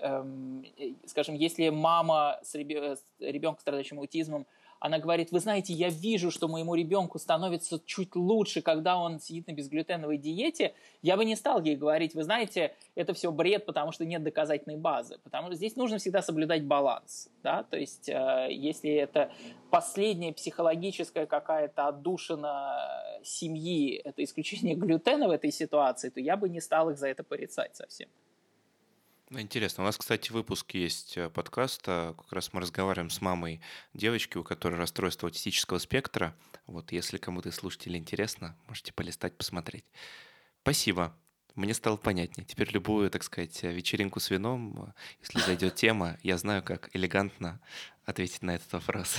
эм, 0.00 0.64
скажем, 1.06 1.34
если 1.34 1.68
мама 1.68 2.38
с 2.42 2.54
ребенком, 2.54 3.60
страдающим 3.60 3.98
аутизмом, 3.98 4.46
она 4.80 4.98
говорит, 4.98 5.32
вы 5.32 5.40
знаете, 5.40 5.72
я 5.72 5.88
вижу, 5.88 6.30
что 6.30 6.48
моему 6.48 6.74
ребенку 6.74 7.18
становится 7.18 7.80
чуть 7.84 8.14
лучше, 8.14 8.62
когда 8.62 8.96
он 8.96 9.20
сидит 9.20 9.46
на 9.46 9.52
безглютеновой 9.52 10.18
диете, 10.18 10.74
я 11.02 11.16
бы 11.16 11.24
не 11.24 11.36
стал 11.36 11.62
ей 11.62 11.76
говорить, 11.76 12.14
вы 12.14 12.24
знаете, 12.24 12.74
это 12.94 13.14
все 13.14 13.32
бред, 13.32 13.66
потому 13.66 13.92
что 13.92 14.04
нет 14.04 14.22
доказательной 14.22 14.76
базы. 14.76 15.18
Потому 15.24 15.48
что 15.48 15.56
здесь 15.56 15.76
нужно 15.76 15.98
всегда 15.98 16.22
соблюдать 16.22 16.64
баланс. 16.64 17.28
Да? 17.42 17.62
То 17.64 17.76
есть, 17.76 18.08
э, 18.08 18.48
если 18.50 18.90
это 18.90 19.30
последняя 19.70 20.32
психологическая 20.32 21.26
какая-то 21.26 21.88
отдушина 21.88 23.02
семьи, 23.22 24.00
это 24.04 24.22
исключение 24.24 24.74
глютена 24.74 25.28
в 25.28 25.30
этой 25.30 25.52
ситуации, 25.52 26.10
то 26.10 26.20
я 26.20 26.36
бы 26.36 26.48
не 26.48 26.60
стал 26.60 26.90
их 26.90 26.98
за 26.98 27.08
это 27.08 27.24
порицать 27.24 27.76
совсем. 27.76 28.08
Интересно. 29.30 29.82
У 29.82 29.86
нас, 29.86 29.96
кстати, 29.96 30.30
выпуск 30.30 30.74
есть 30.74 31.16
э, 31.16 31.28
подкаста. 31.28 32.14
Как 32.16 32.32
раз 32.32 32.52
мы 32.52 32.60
разговариваем 32.60 33.10
с 33.10 33.20
мамой 33.20 33.60
девочки, 33.92 34.38
у 34.38 34.44
которой 34.44 34.76
расстройство 34.76 35.26
аутистического 35.28 35.78
спектра. 35.78 36.36
Вот, 36.68 36.92
если 36.92 37.18
кому-то 37.18 37.48
из 37.48 37.56
слушателей 37.56 37.98
интересно, 37.98 38.56
можете 38.68 38.92
полистать, 38.92 39.36
посмотреть. 39.36 39.84
Спасибо. 40.62 41.12
Мне 41.56 41.74
стало 41.74 41.96
понятнее. 41.96 42.44
Теперь 42.46 42.70
любую, 42.70 43.10
так 43.10 43.24
сказать, 43.24 43.60
вечеринку 43.64 44.20
с 44.20 44.30
вином, 44.30 44.94
э, 44.96 45.00
если 45.22 45.40
зайдет 45.40 45.74
тема, 45.74 46.18
я 46.22 46.38
знаю, 46.38 46.62
как 46.62 46.88
элегантно 46.94 47.60
ответить 48.04 48.42
на 48.42 48.54
этот 48.54 48.72
вопрос. 48.74 49.16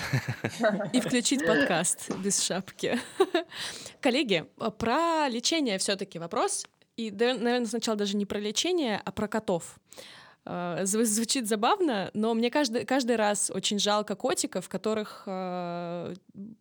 И 0.93 1.01
включить 1.01 1.45
подкаст 1.45 2.15
без 2.19 2.41
шапки. 2.41 2.97
Коллеги, 3.99 4.45
про 4.79 5.27
лечение 5.27 5.77
все-таки 5.79 6.17
вопрос. 6.17 6.65
И, 6.97 7.11
наверное, 7.11 7.65
сначала 7.65 7.97
даже 7.97 8.17
не 8.17 8.25
про 8.25 8.39
лечение, 8.39 9.01
а 9.05 9.11
про 9.11 9.27
котов. 9.27 9.79
А, 10.49 10.85
звучит 10.85 11.45
забавно, 11.45 12.09
но 12.13 12.33
мне 12.33 12.49
каждый, 12.49 12.85
каждый 12.85 13.17
раз 13.17 13.51
очень 13.53 13.79
жалко 13.79 14.15
котиков, 14.15 14.69
которых 14.69 15.23
э, 15.25 16.13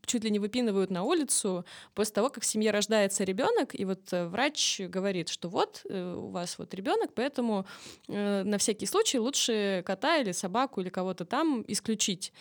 чуть 0.05 0.25
ли 0.25 0.31
не 0.31 0.41
выпинывают 0.41 0.91
на 0.91 1.05
улицу 1.05 1.65
после 1.95 2.15
того, 2.15 2.29
как 2.29 2.43
в 2.43 2.47
семье 2.47 2.73
рождается 2.73 3.23
ребенок, 3.23 3.79
и 3.79 3.85
вот 3.85 4.13
э, 4.13 4.27
врач 4.27 4.81
говорит, 4.81 5.29
что 5.29 5.49
вот 5.49 5.83
э, 5.89 6.15
у 6.17 6.31
вас 6.31 6.59
вот 6.59 6.75
ребенок, 6.75 7.13
поэтому 7.15 7.65
э, 8.09 8.43
на 8.43 8.59
всякий 8.59 8.87
случай 8.87 9.21
лучше 9.21 9.85
кота 9.87 10.17
или 10.17 10.33
собаку 10.33 10.81
или 10.81 10.89
кого-то 10.89 11.25
там 11.25 11.65
исключить. 11.69 12.33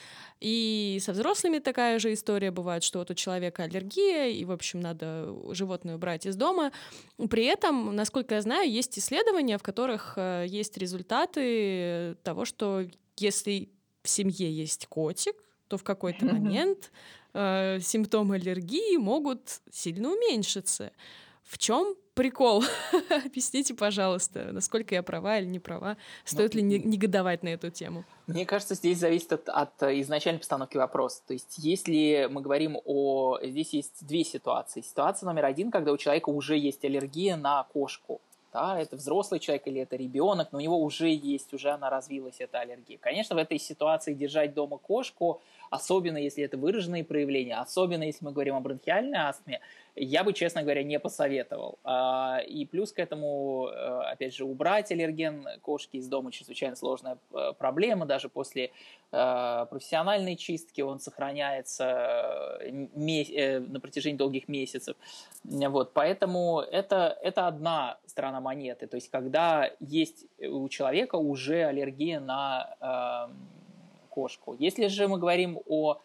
И 0.45 0.99
со 1.01 1.11
взрослыми 1.13 1.57
такая 1.57 1.97
же 1.97 2.13
история 2.13 2.51
бывает, 2.51 2.83
что 2.83 2.99
вот 2.99 3.09
у 3.09 3.15
человека 3.15 3.63
аллергия, 3.63 4.27
и, 4.27 4.45
в 4.45 4.51
общем, 4.51 4.79
надо 4.79 5.35
животное 5.55 5.95
убрать 5.95 6.27
из 6.27 6.35
дома. 6.35 6.71
При 7.31 7.45
этом, 7.45 7.95
насколько 7.95 8.35
я 8.35 8.43
знаю, 8.43 8.69
есть 8.69 8.99
исследования, 8.99 9.57
в 9.57 9.63
которых 9.63 10.13
э, 10.17 10.45
есть 10.47 10.77
результаты 10.77 12.15
того, 12.21 12.45
что 12.45 12.83
если 13.17 13.69
в 14.03 14.07
семье 14.09 14.51
есть 14.55 14.85
котик, 14.85 15.33
то 15.67 15.79
в 15.79 15.83
какой-то 15.83 16.27
момент 16.27 16.91
э, 17.33 17.79
симптомы 17.81 18.35
аллергии 18.35 18.97
могут 18.97 19.61
сильно 19.71 20.11
уменьшиться. 20.11 20.91
В 21.41 21.57
чем 21.57 21.95
прикол? 22.15 22.63
Объясните, 23.25 23.75
пожалуйста, 23.75 24.51
насколько 24.51 24.95
я 24.95 25.03
права 25.03 25.37
или 25.37 25.45
не 25.45 25.59
права. 25.59 25.97
Стоит 26.23 26.55
ну, 26.55 26.61
ли 26.61 26.79
негодовать 26.79 27.43
на 27.43 27.49
эту 27.49 27.69
тему? 27.69 28.03
Мне 28.25 28.45
кажется, 28.45 28.73
здесь 28.73 28.97
зависит 28.97 29.33
от, 29.33 29.49
от 29.49 29.83
изначальной 29.83 30.39
постановки 30.39 30.77
вопроса. 30.77 31.21
То 31.27 31.33
есть, 31.33 31.57
если 31.57 32.27
мы 32.31 32.41
говорим 32.41 32.79
о... 32.85 33.37
Здесь 33.43 33.73
есть 33.73 34.07
две 34.07 34.23
ситуации. 34.23 34.81
Ситуация 34.81 35.27
номер 35.27 35.45
один, 35.45 35.69
когда 35.69 35.91
у 35.91 35.97
человека 35.97 36.29
уже 36.29 36.57
есть 36.57 36.83
аллергия 36.83 37.35
на 37.35 37.63
кошку. 37.63 38.21
Да, 38.55 38.79
это 38.79 38.95
взрослый 38.95 39.41
человек 39.41 39.67
или 39.67 39.81
это 39.81 39.97
ребенок, 39.97 40.53
но 40.53 40.59
у 40.59 40.61
него 40.61 40.81
уже 40.81 41.09
есть, 41.09 41.53
уже 41.53 41.71
она 41.71 41.89
развилась, 41.89 42.35
эта 42.39 42.59
аллергия. 42.59 42.97
Конечно, 42.97 43.35
в 43.35 43.37
этой 43.37 43.59
ситуации 43.59 44.13
держать 44.13 44.53
дома 44.53 44.77
кошку, 44.77 45.41
особенно 45.69 46.15
если 46.15 46.41
это 46.45 46.55
выраженные 46.55 47.03
проявления, 47.03 47.57
особенно 47.57 48.03
если 48.03 48.23
мы 48.23 48.31
говорим 48.31 48.55
о 48.55 48.61
бронхиальной 48.61 49.19
астме, 49.19 49.59
я 49.95 50.23
бы, 50.23 50.33
честно 50.33 50.61
говоря, 50.61 50.83
не 50.83 50.99
посоветовал. 50.99 51.79
А, 51.83 52.39
и 52.45 52.65
плюс 52.65 52.91
к 52.91 52.99
этому, 52.99 53.67
э, 53.67 54.01
опять 54.11 54.35
же, 54.35 54.43
убрать 54.43 54.91
аллерген 54.91 55.47
кошки 55.61 55.97
из 55.97 56.07
дома 56.07 56.31
чрезвычайно 56.31 56.75
сложная 56.75 57.17
э, 57.33 57.53
проблема. 57.57 58.05
Даже 58.05 58.27
после 58.27 58.71
э, 59.11 59.65
профессиональной 59.69 60.35
чистки 60.35 60.81
он 60.81 60.99
сохраняется 60.99 62.59
на 62.71 63.79
протяжении 63.79 64.17
долгих 64.17 64.49
месяцев. 64.49 64.97
Вот, 65.43 65.93
поэтому 65.93 66.59
это, 66.59 67.17
это 67.21 67.47
одна 67.47 67.97
сторона 68.05 68.41
монеты. 68.41 68.87
То 68.87 68.95
есть, 68.95 69.09
когда 69.09 69.71
есть 69.79 70.25
у 70.39 70.67
человека 70.67 71.15
уже 71.15 71.63
аллергия 71.63 72.19
на 72.19 73.29
кошку. 74.09 74.55
Если 74.57 74.87
же 74.87 75.07
мы 75.07 75.19
говорим 75.19 75.59
о 75.67 75.99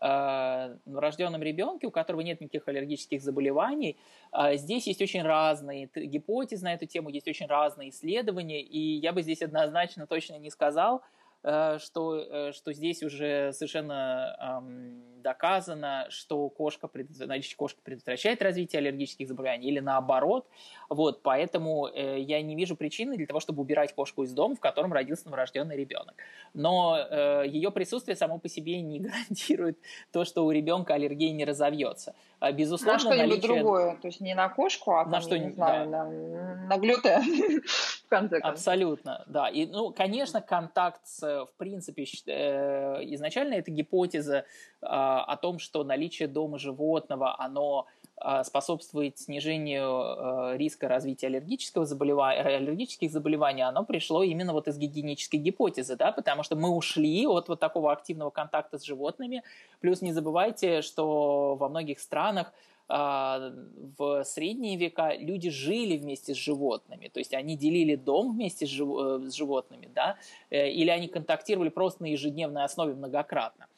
э, 0.00 0.76
рожденном 0.86 1.42
ребенке, 1.42 1.86
у 1.86 1.90
которого 1.90 2.20
нет 2.20 2.40
никаких 2.40 2.66
аллергических 2.68 3.22
заболеваний. 3.22 3.98
Э, 4.32 4.56
здесь 4.56 4.86
есть 4.86 5.02
очень 5.02 5.22
разные 5.22 5.88
гипотезы 5.94 6.64
на 6.64 6.74
эту 6.74 6.86
тему, 6.86 7.10
есть 7.10 7.28
очень 7.28 7.46
разные 7.46 7.90
исследования, 7.90 8.62
и 8.62 8.78
я 8.78 9.12
бы 9.12 9.22
здесь 9.22 9.42
однозначно 9.42 10.06
точно 10.06 10.38
не 10.38 10.50
сказал, 10.50 11.02
что, 11.42 12.18
э, 12.18 12.52
что 12.52 12.72
здесь 12.72 13.02
уже 13.02 13.52
совершенно 13.52 14.60
эм, 14.62 15.22
доказано, 15.22 16.06
что 16.10 16.48
кошка, 16.48 16.90
наличие 17.20 17.56
кошки 17.56 17.80
предотвращает 17.82 18.42
развитие 18.42 18.80
аллергических 18.80 19.28
заболеваний 19.28 19.68
или 19.68 19.80
наоборот. 19.80 20.46
Вот, 20.88 21.22
поэтому 21.22 21.88
э, 21.88 22.20
я 22.20 22.42
не 22.42 22.56
вижу 22.56 22.76
причины 22.76 23.16
для 23.16 23.26
того, 23.26 23.40
чтобы 23.40 23.62
убирать 23.62 23.94
кошку 23.94 24.24
из 24.24 24.32
дома, 24.32 24.54
в 24.56 24.60
котором 24.60 24.92
родился 24.92 25.26
новорожденный 25.26 25.76
ребенок. 25.76 26.14
Но 26.52 26.98
э, 26.98 27.44
ее 27.46 27.70
присутствие 27.70 28.16
само 28.16 28.38
по 28.38 28.48
себе 28.48 28.80
не 28.80 28.98
гарантирует 29.00 29.78
то, 30.12 30.24
что 30.24 30.44
у 30.44 30.50
ребенка 30.50 30.94
аллергия 30.94 31.32
не 31.32 31.44
разовьется. 31.44 32.14
А, 32.40 32.52
безусловно, 32.52 32.94
на 32.94 32.98
что-нибудь 32.98 33.42
наличие... 33.42 33.54
другое, 33.54 33.96
то 33.96 34.08
есть 34.08 34.20
не 34.20 34.34
на 34.34 34.48
кошку, 34.48 34.92
а 34.92 35.04
на 35.04 35.20
что 35.20 35.38
не 35.38 35.50
знаю, 35.50 35.90
да. 35.90 36.04
на, 36.04 36.66
на 36.66 36.78
глютен, 36.78 37.62
в 38.06 38.08
конце 38.08 38.40
концов. 38.40 38.52
Абсолютно, 38.52 39.24
да. 39.26 39.48
И, 39.48 39.66
ну, 39.66 39.92
конечно, 39.92 40.40
контакт 40.40 41.06
с, 41.06 41.22
в 41.46 41.52
принципе, 41.56 42.04
э, 42.26 43.04
изначально 43.14 43.54
это 43.54 43.70
гипотеза 43.70 44.36
э, 44.36 44.42
о 44.82 45.36
том, 45.36 45.58
что 45.58 45.84
наличие 45.84 46.28
дома 46.28 46.58
животного, 46.58 47.40
оно 47.40 47.86
а, 48.22 48.44
способствует 48.44 49.18
снижению 49.18 50.52
э, 50.52 50.56
риска 50.58 50.88
развития 50.88 51.28
аллергического 51.28 51.86
заболевания, 51.86 52.42
аллергических 52.42 53.10
заболеваний, 53.10 53.62
оно 53.62 53.82
пришло 53.82 54.22
именно 54.22 54.52
вот 54.52 54.68
из 54.68 54.76
гигиенической 54.76 55.40
гипотезы, 55.40 55.96
да, 55.96 56.12
потому 56.12 56.42
что 56.42 56.54
мы 56.54 56.68
ушли 56.68 57.26
от 57.26 57.48
вот 57.48 57.60
такого 57.60 57.92
активного 57.92 58.28
контакта 58.28 58.78
с 58.78 58.84
животными. 58.84 59.42
Плюс 59.80 60.02
не 60.02 60.12
забывайте, 60.12 60.82
что 60.82 61.56
во 61.58 61.70
многих 61.70 61.98
странах 61.98 62.48
а, 62.48 62.52
в 62.90 64.24
средние 64.24 64.76
века 64.76 65.14
люди 65.16 65.48
жили 65.48 65.96
вместе 65.96 66.34
с 66.34 66.36
животными, 66.36 67.08
то 67.08 67.20
есть 67.20 67.32
они 67.34 67.56
делили 67.56 67.94
дом 67.94 68.32
вместе 68.32 68.66
с, 68.66 68.70
э, 68.70 69.30
животными, 69.32 69.88
да, 69.94 70.16
э, 70.50 70.70
или 70.70 70.90
они 70.90 71.06
контактировали 71.06 71.68
просто 71.68 72.02
на 72.02 72.06
ежедневной 72.06 72.64
основе 72.64 72.94
многократно. 72.94 73.68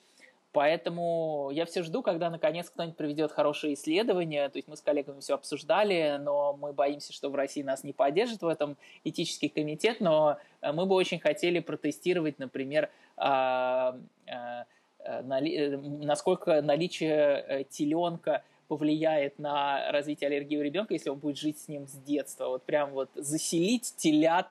Поэтому 0.52 1.50
я 1.52 1.64
все 1.66 1.82
жду, 1.82 2.02
когда 2.02 2.30
наконец 2.30 2.70
кто-нибудь 2.70 2.96
проведет 2.96 3.32
хорошее 3.32 3.72
исследование. 3.72 4.50
То 4.50 4.58
есть 4.58 4.68
мы 4.68 4.76
с 4.76 4.82
коллегами 4.82 5.20
все 5.20 5.34
обсуждали, 5.34 6.18
но 6.20 6.54
мы 6.54 6.74
боимся, 6.74 7.12
что 7.14 7.30
в 7.30 7.34
России 7.34 7.62
нас 7.62 7.84
не 7.84 7.94
поддержит 7.94 8.42
в 8.42 8.46
этом 8.46 8.76
этический 9.04 9.48
комитет. 9.48 10.00
Но 10.00 10.38
э, 10.60 10.72
мы 10.72 10.86
бы 10.86 10.94
очень 10.94 11.18
хотели 11.20 11.60
протестировать, 11.60 12.38
например, 12.38 12.90
а, 13.16 13.98
а, 14.26 14.64
а, 15.04 15.22
насколько 15.22 16.62
наличие 16.62 17.66
теленка 17.70 18.42
повлияет 18.72 19.38
на 19.38 19.92
развитие 19.92 20.28
аллергии 20.28 20.56
у 20.56 20.62
ребенка, 20.62 20.94
если 20.94 21.10
он 21.10 21.18
будет 21.18 21.36
жить 21.36 21.58
с 21.58 21.68
ним 21.68 21.86
с 21.86 21.92
детства. 21.92 22.48
Вот 22.48 22.64
прям 22.64 22.92
вот 22.92 23.10
заселить 23.14 23.94
телят 23.98 24.50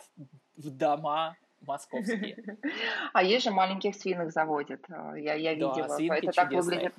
в 0.58 0.70
дома 0.70 1.36
московские. 1.66 2.38
А 3.14 3.24
есть 3.24 3.46
же 3.46 3.52
маленьких 3.52 3.96
свинок 3.96 4.32
заводят. 4.32 4.82
Э, 4.90 5.14
я, 5.18 5.34
я 5.34 5.56
видела. 5.56 5.88
Да, 5.88 6.16
это 6.18 6.32
так 6.32 6.52
выглядит. 6.52 6.94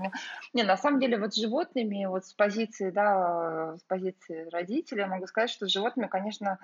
Не, 0.53 0.65
на 0.65 0.77
самом 0.77 0.99
деле, 0.99 1.17
вот 1.17 1.33
с 1.33 1.41
животными, 1.41 2.07
вот 2.07 2.27
с 2.27 2.33
позиции, 2.33 2.91
да, 2.91 3.77
с 3.79 3.85
позиции 3.85 4.49
родителя, 4.51 5.07
могу 5.07 5.29
сказать, 5.29 5.51
что 5.51 5.69
с 5.69 5.71
животными, 5.71 6.09
конечно, 6.09 6.59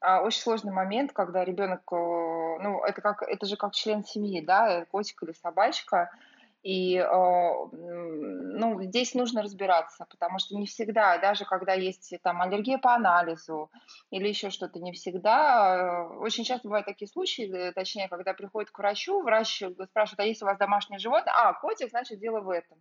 а, 0.00 0.22
очень 0.22 0.40
сложный 0.40 0.72
момент, 0.72 1.12
когда 1.12 1.44
ребенок, 1.44 1.82
э, 1.92 1.96
ну, 2.62 2.82
это 2.82 3.02
как, 3.02 3.22
это 3.22 3.44
же 3.44 3.56
как 3.56 3.74
член 3.74 4.04
семьи, 4.04 4.40
да, 4.40 4.86
котик 4.86 5.22
или 5.22 5.32
собачка, 5.32 6.10
и 6.68 6.98
а, 6.98 7.66
ну, 7.72 8.82
здесь 8.82 9.14
нужно 9.14 9.40
разбираться, 9.40 10.04
потому 10.10 10.38
что 10.38 10.54
не 10.54 10.66
всегда, 10.66 11.16
даже 11.16 11.46
когда 11.46 11.72
есть 11.72 12.12
там 12.22 12.42
аллергия 12.42 12.76
по 12.76 12.94
анализу 12.94 13.70
или 14.10 14.28
еще 14.28 14.50
что-то, 14.50 14.78
не 14.78 14.92
всегда. 14.92 16.08
Э, 16.10 16.18
очень 16.18 16.44
часто 16.44 16.68
бывают 16.68 16.84
такие 16.84 17.08
случаи, 17.08 17.50
э, 17.50 17.72
точнее, 17.72 18.08
когда 18.08 18.34
приходит 18.34 18.70
к 18.70 18.78
врачу, 18.78 19.22
врач 19.22 19.62
спрашивает, 19.88 20.20
а 20.20 20.24
есть 20.24 20.42
у 20.42 20.44
вас 20.44 20.58
домашнее 20.58 20.98
животное? 20.98 21.32
А, 21.34 21.54
котик, 21.54 21.88
значит, 21.88 22.18
дело 22.18 22.40
в 22.40 22.50
этом. 22.50 22.76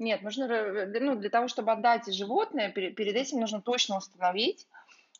Нет, 0.00 0.22
нужно, 0.22 0.48
ну, 0.86 1.14
для 1.14 1.30
того, 1.30 1.46
чтобы 1.46 1.70
отдать 1.70 2.12
животное, 2.12 2.72
перед 2.72 3.14
этим 3.14 3.38
нужно 3.38 3.62
точно 3.62 3.98
установить, 3.98 4.66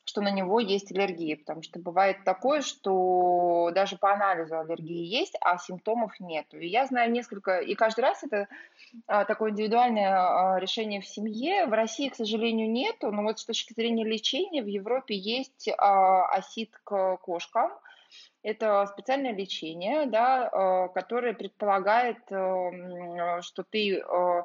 что 0.05 0.20
на 0.20 0.30
него 0.30 0.61
есть 0.61 0.90
аллергия, 0.92 1.36
потому 1.36 1.62
что 1.62 1.78
бывает 1.78 2.24
такое, 2.24 2.62
что 2.62 3.70
даже 3.74 3.96
по 3.96 4.12
анализу 4.12 4.59
аллергии 4.59 5.05
есть, 5.05 5.36
а 5.40 5.59
симптомов 5.59 6.18
нет. 6.20 6.46
И 6.53 6.66
я 6.66 6.86
знаю 6.86 7.12
несколько, 7.12 7.61
и 7.61 7.74
каждый 7.74 8.01
раз 8.01 8.22
это 8.24 8.48
а, 9.07 9.24
такое 9.24 9.51
индивидуальное 9.51 10.09
а, 10.09 10.59
решение 10.59 11.01
в 11.01 11.07
семье. 11.07 11.66
В 11.66 11.72
России, 11.72 12.09
к 12.09 12.16
сожалению, 12.16 12.70
нету, 12.70 13.11
но 13.12 13.22
вот 13.22 13.38
с 13.38 13.44
точки 13.44 13.72
зрения 13.72 14.05
лечения 14.05 14.62
в 14.62 14.66
Европе 14.66 15.14
есть 15.14 15.68
а, 15.78 16.26
осид 16.26 16.70
к 16.84 17.16
кошкам, 17.18 17.70
это 18.42 18.86
специальное 18.86 19.34
лечение, 19.34 20.07
да, 20.07 20.48
а, 20.48 20.88
которое 20.88 21.34
предполагает, 21.34 22.18
э, 22.30 23.40
что 23.42 23.62
ты 23.62 23.98
э, 23.98 24.42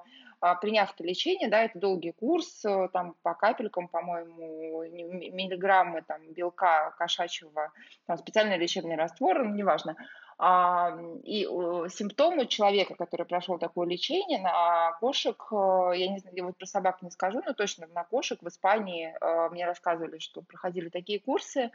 приняв 0.61 0.93
это 0.93 1.03
лечение, 1.03 1.49
да, 1.49 1.63
это 1.63 1.79
долгий 1.79 2.11
курс, 2.11 2.63
э, 2.65 2.89
там 2.93 3.15
по 3.23 3.33
капелькам, 3.33 3.87
по-моему, 3.87 4.83
миллиграммы 4.83 6.01
там 6.01 6.21
белка 6.33 6.91
кошачьего, 6.97 7.71
там 8.05 8.17
специальный 8.17 8.57
лечебный 8.57 8.95
раствор, 8.95 9.43
ну, 9.43 9.53
неважно. 9.53 9.95
А, 10.37 10.97
и 11.23 11.43
симптомы 11.89 12.47
человека, 12.47 12.95
который 12.95 13.25
прошел 13.25 13.57
такое 13.57 13.87
лечение, 13.87 14.39
на 14.39 14.91
кошек, 14.99 15.41
э, 15.51 15.91
я 15.95 16.07
не 16.09 16.19
знаю, 16.19 16.35
я 16.35 16.43
вот 16.43 16.57
про 16.57 16.65
собак 16.65 17.01
не 17.01 17.09
скажу, 17.09 17.41
но 17.45 17.53
точно 17.53 17.87
на 17.87 18.03
кошек 18.03 18.41
в 18.41 18.47
Испании 18.47 19.15
э, 19.19 19.49
мне 19.49 19.65
рассказывали, 19.65 20.19
что 20.19 20.41
проходили 20.41 20.89
такие 20.89 21.19
курсы, 21.19 21.71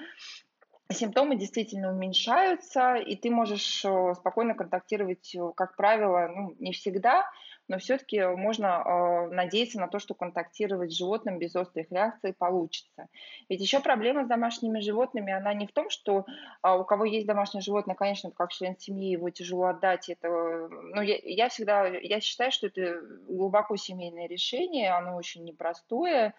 симптомы 0.92 1.36
действительно 1.36 1.92
уменьшаются, 1.92 2.96
и 2.96 3.16
ты 3.16 3.30
можешь 3.30 3.78
спокойно 4.16 4.54
контактировать, 4.54 5.34
как 5.54 5.76
правило, 5.76 6.28
ну, 6.28 6.54
не 6.58 6.72
всегда, 6.72 7.24
но 7.70 7.78
все-таки 7.78 8.20
можно 8.20 8.82
э, 8.84 9.32
надеяться 9.32 9.78
на 9.78 9.86
то, 9.86 10.00
что 10.00 10.12
контактировать 10.12 10.90
с 10.90 10.96
животным 10.96 11.38
без 11.38 11.54
острых 11.54 11.86
реакций 11.92 12.32
получится. 12.32 13.06
Ведь 13.48 13.60
еще 13.60 13.78
проблема 13.78 14.24
с 14.24 14.26
домашними 14.26 14.80
животными, 14.80 15.32
она 15.32 15.54
не 15.54 15.68
в 15.68 15.72
том, 15.72 15.88
что 15.88 16.26
э, 16.64 16.68
у 16.68 16.82
кого 16.82 17.04
есть 17.04 17.28
домашнее 17.28 17.62
животное, 17.62 17.94
конечно, 17.94 18.32
как 18.32 18.50
член 18.50 18.76
семьи, 18.76 19.12
его 19.12 19.30
тяжело 19.30 19.66
отдать. 19.66 20.08
Это, 20.08 20.28
ну, 20.28 21.00
я, 21.00 21.16
я 21.22 21.48
всегда, 21.48 21.86
я 21.86 22.20
считаю, 22.20 22.50
что 22.50 22.66
это 22.66 23.02
глубоко 23.28 23.76
семейное 23.76 24.26
решение, 24.26 24.90
оно 24.90 25.14
очень 25.14 25.44
непростое, 25.44 26.34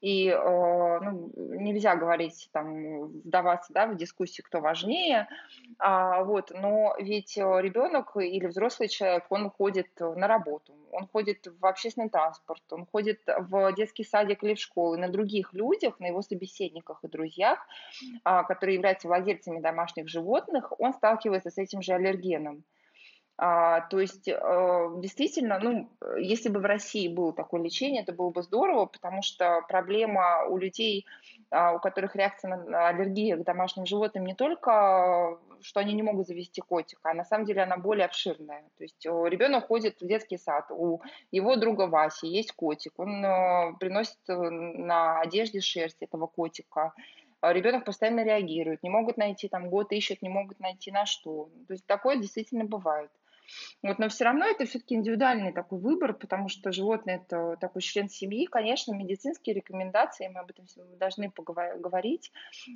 и 0.00 0.28
э, 0.28 1.00
ну, 1.00 1.32
нельзя 1.58 1.96
говорить, 1.96 2.50
там, 2.52 3.06
вдаваться 3.24 3.72
да, 3.72 3.88
в 3.88 3.96
дискуссии, 3.96 4.42
кто 4.42 4.60
важнее, 4.60 5.26
а, 5.80 6.22
вот, 6.22 6.52
но 6.54 6.94
ведь 7.00 7.36
ребенок 7.36 8.16
или 8.16 8.46
взрослый 8.46 8.88
человек, 8.88 9.24
он 9.30 9.50
ходит 9.50 9.88
на 9.98 10.28
работу, 10.28 10.67
работу, 10.68 10.88
он 10.92 11.06
ходит 11.06 11.46
в 11.60 11.66
общественный 11.66 12.08
транспорт, 12.08 12.62
он 12.70 12.86
ходит 12.86 13.20
в 13.26 13.72
детский 13.74 14.04
садик 14.04 14.42
или 14.42 14.54
в 14.54 14.60
школу, 14.60 14.94
и 14.94 15.00
на 15.00 15.08
других 15.08 15.52
людях, 15.52 16.00
на 16.00 16.06
его 16.06 16.22
собеседниках 16.22 17.00
и 17.02 17.08
друзьях, 17.08 17.58
а, 18.24 18.44
которые 18.44 18.76
являются 18.76 19.08
владельцами 19.08 19.60
домашних 19.60 20.08
животных, 20.08 20.72
он 20.78 20.92
сталкивается 20.92 21.50
с 21.50 21.58
этим 21.58 21.82
же 21.82 21.92
аллергеном. 21.92 22.64
А, 23.40 23.82
то 23.82 24.00
есть 24.00 24.26
э, 24.26 24.88
действительно, 24.96 25.60
ну, 25.60 25.88
если 26.18 26.48
бы 26.48 26.58
в 26.58 26.64
России 26.64 27.06
было 27.06 27.32
такое 27.32 27.62
лечение, 27.62 28.02
это 28.02 28.12
было 28.12 28.30
бы 28.30 28.42
здорово, 28.42 28.86
потому 28.86 29.22
что 29.22 29.62
проблема 29.68 30.44
у 30.48 30.58
людей, 30.58 31.06
а, 31.50 31.72
у 31.74 31.78
которых 31.78 32.16
реакция 32.16 32.56
на 32.56 32.88
аллергию 32.88 33.38
к 33.38 33.44
домашним 33.44 33.86
животным 33.86 34.26
не 34.26 34.34
только 34.34 35.38
что 35.62 35.80
они 35.80 35.94
не 35.94 36.02
могут 36.02 36.26
завести 36.26 36.60
котика, 36.60 37.10
а 37.10 37.14
на 37.14 37.24
самом 37.24 37.44
деле 37.46 37.62
она 37.62 37.76
более 37.76 38.06
обширная. 38.06 38.62
То 38.76 38.84
есть 38.84 39.04
ребенок 39.04 39.66
ходит 39.66 40.00
в 40.00 40.06
детский 40.06 40.38
сад, 40.38 40.66
у 40.70 41.00
его 41.30 41.56
друга 41.56 41.86
Васи 41.86 42.26
есть 42.26 42.52
котик, 42.52 42.92
он 42.98 43.24
э, 43.24 43.74
приносит 43.78 44.18
э, 44.28 44.34
на 44.34 45.20
одежде 45.20 45.60
шерсть 45.60 46.02
этого 46.02 46.26
котика, 46.26 46.92
ребенок 47.42 47.84
постоянно 47.84 48.24
реагирует, 48.24 48.82
не 48.82 48.90
могут 48.90 49.16
найти, 49.16 49.48
там 49.48 49.70
год 49.70 49.92
ищут, 49.92 50.22
не 50.22 50.28
могут 50.28 50.60
найти 50.60 50.90
на 50.90 51.06
что. 51.06 51.48
То 51.66 51.74
есть 51.74 51.86
такое 51.86 52.16
действительно 52.16 52.64
бывает. 52.64 53.10
Вот, 53.82 53.98
но 53.98 54.08
все 54.08 54.24
равно 54.24 54.44
это 54.44 54.64
все-таки 54.64 54.94
индивидуальный 54.94 55.52
такой 55.52 55.78
выбор, 55.78 56.14
потому 56.14 56.48
что 56.48 56.72
животное 56.72 57.16
это 57.16 57.56
такой 57.60 57.82
член 57.82 58.08
семьи. 58.08 58.46
Конечно, 58.46 58.92
медицинские 58.92 59.54
рекомендации, 59.54 60.28
мы 60.28 60.40
об 60.40 60.50
этом 60.50 60.66
должны 60.98 61.30
поговорить, 61.30 62.32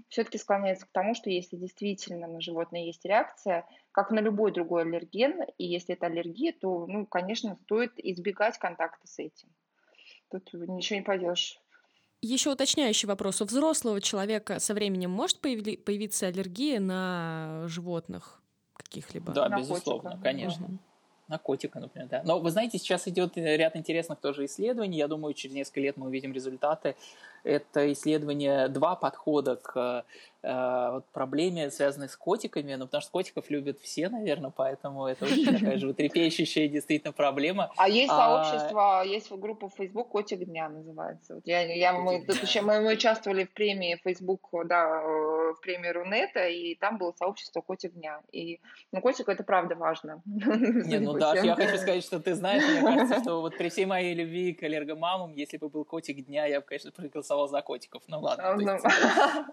все-таки 0.08 0.38
склоняются 0.38 0.86
к 0.86 0.92
тому, 0.92 1.14
что 1.14 1.30
если 1.30 1.56
действительно 1.56 2.26
на 2.26 2.40
животное 2.40 2.84
есть 2.84 3.04
реакция, 3.04 3.66
как 3.92 4.10
на 4.10 4.20
любой 4.20 4.52
другой 4.52 4.82
аллерген, 4.82 5.42
и 5.58 5.64
если 5.64 5.94
это 5.94 6.06
аллергия, 6.06 6.52
то, 6.58 6.86
ну, 6.86 7.06
конечно, 7.06 7.58
стоит 7.64 7.92
избегать 7.96 8.58
контакта 8.58 9.06
с 9.06 9.18
этим. 9.18 9.48
Тут 10.30 10.52
ничего 10.54 10.98
не 10.98 11.04
поделаешь. 11.04 11.58
Еще 12.22 12.50
уточняющий 12.50 13.08
вопрос. 13.08 13.42
У 13.42 13.44
взрослого 13.44 14.00
человека 14.00 14.60
со 14.60 14.74
временем 14.74 15.10
может 15.10 15.40
появиться 15.40 16.28
аллергия 16.28 16.80
на 16.80 17.64
животных? 17.66 18.41
Каких-либо. 18.92 19.32
Да, 19.32 19.48
безусловно, 19.48 20.18
конечно. 20.22 20.68
На 21.28 21.38
котика, 21.38 21.80
например, 21.80 22.08
да. 22.08 22.22
Но 22.24 22.40
вы 22.40 22.50
знаете, 22.50 22.78
сейчас 22.78 23.08
идет 23.08 23.36
ряд 23.36 23.74
интересных 23.76 24.18
тоже 24.20 24.44
исследований. 24.44 24.98
Я 24.98 25.08
думаю, 25.08 25.32
через 25.32 25.54
несколько 25.54 25.80
лет 25.80 25.96
мы 25.96 26.08
увидим 26.08 26.32
результаты. 26.32 26.94
Это 27.44 27.92
исследование, 27.92 28.68
два 28.68 28.94
подхода 28.94 29.56
к 29.56 30.04
э, 30.42 30.90
вот, 30.92 31.04
проблеме, 31.12 31.70
связанной 31.70 32.08
с 32.08 32.16
котиками. 32.16 32.74
Ну, 32.74 32.86
потому 32.86 33.00
что 33.00 33.10
котиков 33.10 33.50
любят 33.50 33.80
все, 33.80 34.08
наверное, 34.08 34.52
поэтому 34.54 35.06
это 35.06 35.24
очень 35.24 35.46
такая 35.46 35.78
животрепещущая 35.78 36.68
действительно 36.68 37.12
проблема. 37.12 37.70
А 37.76 37.88
есть 37.88 38.12
а... 38.12 38.16
сообщество, 38.16 39.02
есть 39.04 39.30
группа 39.30 39.70
Facebook 39.76 40.08
«Котик 40.08 40.44
дня» 40.44 40.68
называется. 40.68 41.34
Вот 41.36 41.46
я, 41.46 41.62
я, 41.62 41.92
мы, 41.92 42.24
мы, 42.26 42.80
мы 42.80 42.92
участвовали 42.92 43.44
в 43.44 43.52
премии 43.52 44.00
Facebook, 44.04 44.48
да, 44.66 45.00
в 45.00 45.60
премии 45.62 45.88
Рунета, 45.88 46.46
и 46.48 46.74
там 46.74 46.98
было 46.98 47.12
сообщество 47.18 47.60
«Котик 47.60 47.92
дня». 47.94 48.20
И, 48.32 48.60
ну, 48.92 49.00
котик 49.00 49.28
это 49.28 49.44
правда 49.44 49.74
важно. 49.74 50.22
Не, 50.26 50.98
ну 50.98 51.14
да, 51.14 51.34
я 51.34 51.54
хочу 51.54 51.76
сказать, 51.76 52.04
что 52.04 52.20
ты 52.20 52.34
знаешь, 52.34 52.62
мне 52.64 52.80
кажется, 52.80 53.20
что 53.22 53.40
вот 53.40 53.56
при 53.56 53.68
всей 53.68 53.86
моей 53.86 54.14
любви 54.14 54.52
к 54.52 54.62
аллергомамам, 54.62 55.34
если 55.34 55.56
бы 55.56 55.68
был 55.68 55.84
котик 55.84 56.24
дня, 56.26 56.46
я 56.46 56.60
бы, 56.60 56.66
конечно, 56.66 56.90
проголосовал 56.92 57.31
за 57.48 57.62
котиков. 57.62 58.02
Ну 58.06 58.20
ладно. 58.20 58.56
Ну, 58.56 58.78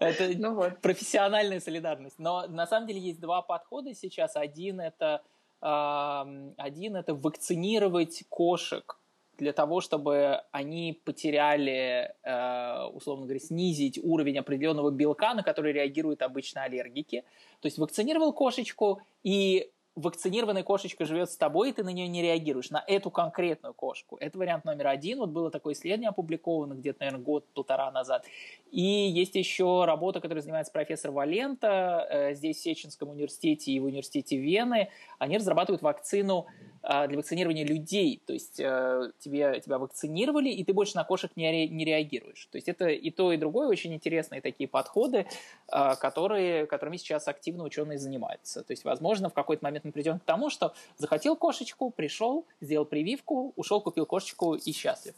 это 0.00 0.30
ну, 0.36 0.54
вот. 0.54 0.80
профессиональная 0.80 1.60
солидарность. 1.60 2.18
Но 2.18 2.46
на 2.46 2.66
самом 2.66 2.86
деле 2.86 3.00
есть 3.00 3.20
два 3.20 3.42
подхода 3.42 3.94
сейчас. 3.94 4.36
Один 4.36 4.80
это, 4.80 5.22
один 5.60 6.96
это 6.96 7.14
вакцинировать 7.14 8.24
кошек 8.28 8.96
для 9.40 9.52
того, 9.52 9.80
чтобы 9.80 10.42
они 10.52 11.00
потеряли, 11.04 12.14
э, 12.22 12.84
условно 12.92 13.24
говоря, 13.24 13.40
снизить 13.40 13.98
уровень 14.02 14.38
определенного 14.38 14.90
белка, 14.90 15.34
на 15.34 15.42
который 15.42 15.72
реагируют 15.72 16.22
обычно 16.22 16.62
аллергики. 16.64 17.24
То 17.60 17.66
есть 17.66 17.78
вакцинировал 17.78 18.34
кошечку, 18.34 19.00
и 19.22 19.70
вакцинированная 19.96 20.62
кошечка 20.62 21.04
живет 21.04 21.30
с 21.30 21.36
тобой, 21.36 21.70
и 21.70 21.72
ты 21.72 21.82
на 21.82 21.90
нее 21.90 22.08
не 22.08 22.22
реагируешь, 22.22 22.70
на 22.70 22.82
эту 22.86 23.10
конкретную 23.10 23.74
кошку. 23.74 24.16
Это 24.16 24.38
вариант 24.38 24.64
номер 24.64 24.88
один. 24.88 25.18
Вот 25.18 25.30
было 25.30 25.50
такое 25.50 25.74
исследование 25.74 26.10
опубликовано 26.10 26.74
где-то, 26.74 27.00
наверное, 27.00 27.24
год-полтора 27.24 27.90
назад. 27.90 28.24
И 28.70 28.82
есть 28.82 29.34
еще 29.34 29.84
работа, 29.84 30.20
которой 30.20 30.40
занимается 30.40 30.72
профессор 30.72 31.10
Валента 31.10 32.06
э, 32.08 32.34
здесь 32.34 32.58
в 32.58 32.62
Сеченском 32.62 33.10
университете 33.10 33.72
и 33.72 33.80
в 33.80 33.84
университете 33.84 34.36
Вены. 34.36 34.90
Они 35.18 35.38
разрабатывают 35.38 35.82
вакцину 35.82 36.46
э, 36.82 37.08
для 37.08 37.16
вакцинирования 37.16 37.64
людей. 37.64 38.22
То 38.24 38.32
есть 38.32 38.60
э, 38.60 39.10
тебе, 39.18 39.60
тебя 39.60 39.78
вакцинировали, 39.78 40.50
и 40.50 40.62
ты 40.62 40.72
больше 40.72 40.94
на 40.96 41.04
кошек 41.04 41.32
не, 41.34 41.50
ре, 41.50 41.68
не 41.68 41.84
реагируешь. 41.84 42.46
То 42.52 42.58
есть 42.58 42.68
это 42.68 42.88
и 42.88 43.10
то, 43.10 43.32
и 43.32 43.36
другое 43.36 43.66
очень 43.66 43.92
интересные 43.92 44.40
такие 44.40 44.68
подходы, 44.68 45.26
которые, 45.66 46.66
которыми 46.66 46.96
сейчас 46.96 47.26
активно 47.26 47.64
ученые 47.64 47.98
занимаются. 47.98 48.62
То 48.62 48.72
есть, 48.72 48.84
возможно, 48.84 49.28
в 49.28 49.34
какой-то 49.34 49.64
момент 49.64 49.79
мы 49.84 49.92
придем 49.92 50.18
к 50.18 50.24
тому, 50.24 50.50
что 50.50 50.74
захотел 50.98 51.36
кошечку, 51.36 51.90
пришел, 51.90 52.44
сделал 52.60 52.84
прививку, 52.84 53.52
ушел, 53.56 53.80
купил 53.80 54.06
кошечку 54.06 54.54
и 54.54 54.72
счастлив. 54.72 55.14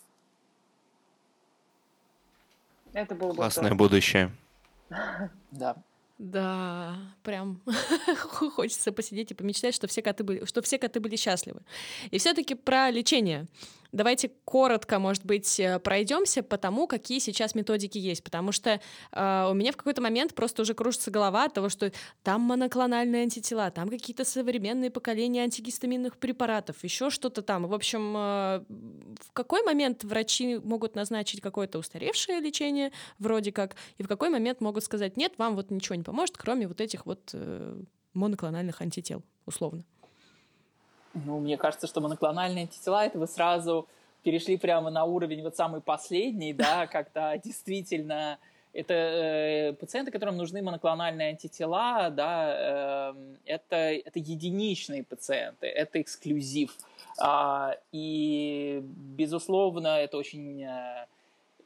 Это 2.93 3.15
было 3.15 3.31
бы 3.31 3.37
Классное 3.37 3.65
здорово. 3.67 3.79
будущее. 3.79 4.31
Да. 5.51 5.77
Да, 6.19 6.97
прям 7.25 7.61
хочется 8.55 8.93
посидеть 8.93 9.33
и 9.33 9.35
помечтать, 9.35 9.75
что 9.75 9.89
все 9.89 10.03
коты 10.03 10.23
были, 10.23 10.45
что 10.45 10.63
все 10.63 10.79
коты 10.79 11.01
были 11.01 11.17
счастливы. 11.17 11.63
И 12.13 12.19
все-таки 12.19 12.55
про 12.55 12.91
лечение. 12.91 13.47
Давайте 13.93 14.31
коротко, 14.47 14.99
может 14.99 15.25
быть, 15.27 15.61
э, 15.61 15.79
пройдемся 15.79 16.43
по 16.43 16.57
тому, 16.57 16.87
какие 16.87 17.19
сейчас 17.19 17.55
методики 17.55 17.99
есть, 17.99 18.25
потому 18.25 18.51
что 18.51 18.81
э, 19.13 19.49
у 19.51 19.53
меня 19.53 19.71
в 19.71 19.77
какой-то 19.77 20.01
момент 20.01 20.35
просто 20.35 20.63
уже 20.63 20.73
кружится 20.73 21.11
голова 21.11 21.45
от 21.45 21.53
того, 21.53 21.69
что 21.69 21.93
там 22.23 22.41
моноклональные 22.41 23.25
антитела, 23.25 23.71
там 23.71 23.91
какие-то 23.91 24.25
современные 24.25 24.91
поколения 24.91 25.43
антигистаминных 25.43 26.17
препаратов, 26.17 26.83
еще 26.83 27.11
что-то 27.11 27.43
там. 27.43 27.67
В 27.67 27.75
общем, 27.75 28.17
э, 28.17 28.65
в 29.21 29.33
какой 29.35 29.63
момент 29.63 30.05
врачи 30.05 30.57
могут 30.57 30.95
назначить 30.95 31.43
какое-то 31.43 31.79
устаревшее 31.79 32.41
лечение, 32.41 32.93
вроде 33.19 33.53
как, 33.53 33.77
и 33.99 34.03
в 34.03 34.09
какой 34.09 34.31
момент 34.31 34.63
могут 34.63 34.85
сказать, 34.85 35.19
нет, 35.19 35.35
вам 35.37 35.55
вот 35.55 35.71
ничего 35.71 35.97
не 35.97 36.03
поможет, 36.03 36.39
кроме 36.39 36.67
вот 36.67 36.81
этих 36.81 37.05
вот 37.05 37.31
э, 37.35 37.83
моноклональных 38.15 38.81
антител, 38.81 39.23
условно. 39.45 39.85
Ну, 41.15 41.41
мне 41.41 41.57
кажется, 41.57 41.87
что 41.87 42.01
моноклональные 42.01 42.63
антитела, 42.63 43.05
это 43.05 43.19
вы 43.19 43.27
сразу 43.27 43.87
перешли 44.23 44.57
прямо 44.57 44.91
на 44.91 45.05
уровень 45.05 45.43
вот 45.43 45.57
самый 45.57 45.81
последний, 45.81 46.53
да, 46.53 46.87
когда 46.93 47.37
действительно 47.37 48.39
это 48.73 48.95
э, 48.95 49.73
пациенты, 49.75 50.11
которым 50.11 50.37
нужны 50.39 50.63
моноклональные 50.63 51.31
антитела, 51.31 52.09
да, 52.11 53.13
э, 53.15 53.37
это, 53.45 53.77
это 53.77 54.19
единичные 54.19 55.05
пациенты, 55.05 55.67
это 55.67 56.01
эксклюзив. 56.01 56.75
А, 57.21 57.77
и, 57.93 58.81
безусловно, 58.83 59.99
это 59.99 60.17
очень 60.17 60.65
э, 60.65 61.07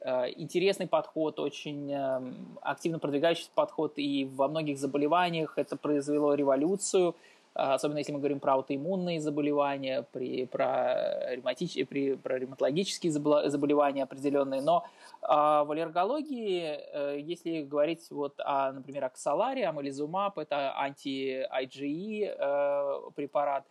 э 0.01 0.31
интересный 0.35 0.87
подход, 0.87 1.39
очень 1.39 1.93
э, 1.93 2.33
активно 2.61 2.99
продвигающийся 2.99 3.51
подход, 3.55 3.93
и 3.95 4.25
во 4.25 4.49
многих 4.49 4.77
заболеваниях 4.77 5.57
это 5.57 5.77
произвело 5.77 6.33
революцию– 6.33 7.15
особенно 7.57 7.97
если 7.97 8.11
мы 8.11 8.19
говорим 8.19 8.39
про 8.39 8.53
аутоиммунные 8.53 9.19
заболевания, 9.19 10.05
при, 10.11 10.45
про, 10.45 11.33
ревматич, 11.35 11.87
при, 11.87 12.15
про 12.15 12.37
ревматологические 12.37 13.11
заболевания 13.11 14.03
определенные. 14.03 14.61
Но 14.61 14.85
а 15.21 15.63
в 15.63 15.71
аллергологии, 15.71 16.79
э, 16.93 17.19
если 17.19 17.63
говорить 17.63 18.05
вот 18.11 18.35
о, 18.39 18.71
например, 18.71 19.05
аксаларе, 19.05 19.65
амализумаб, 19.65 20.37
это 20.37 20.73
анти-IgE 20.77 22.35
э, 22.37 23.11
препарат, 23.15 23.63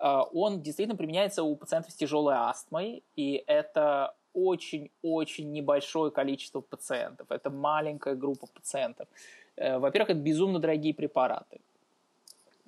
э, 0.00 0.20
он 0.32 0.60
действительно 0.60 0.96
применяется 0.96 1.44
у 1.44 1.54
пациентов 1.54 1.92
с 1.92 1.94
тяжелой 1.94 2.34
астмой, 2.34 3.04
и 3.14 3.44
это 3.46 4.14
очень-очень 4.34 5.52
небольшое 5.52 6.10
количество 6.10 6.60
пациентов. 6.60 7.30
Это 7.30 7.50
маленькая 7.50 8.14
группа 8.14 8.46
пациентов. 8.46 9.08
Во-первых, 9.56 10.10
это 10.10 10.20
безумно 10.20 10.60
дорогие 10.60 10.94
препараты 10.94 11.60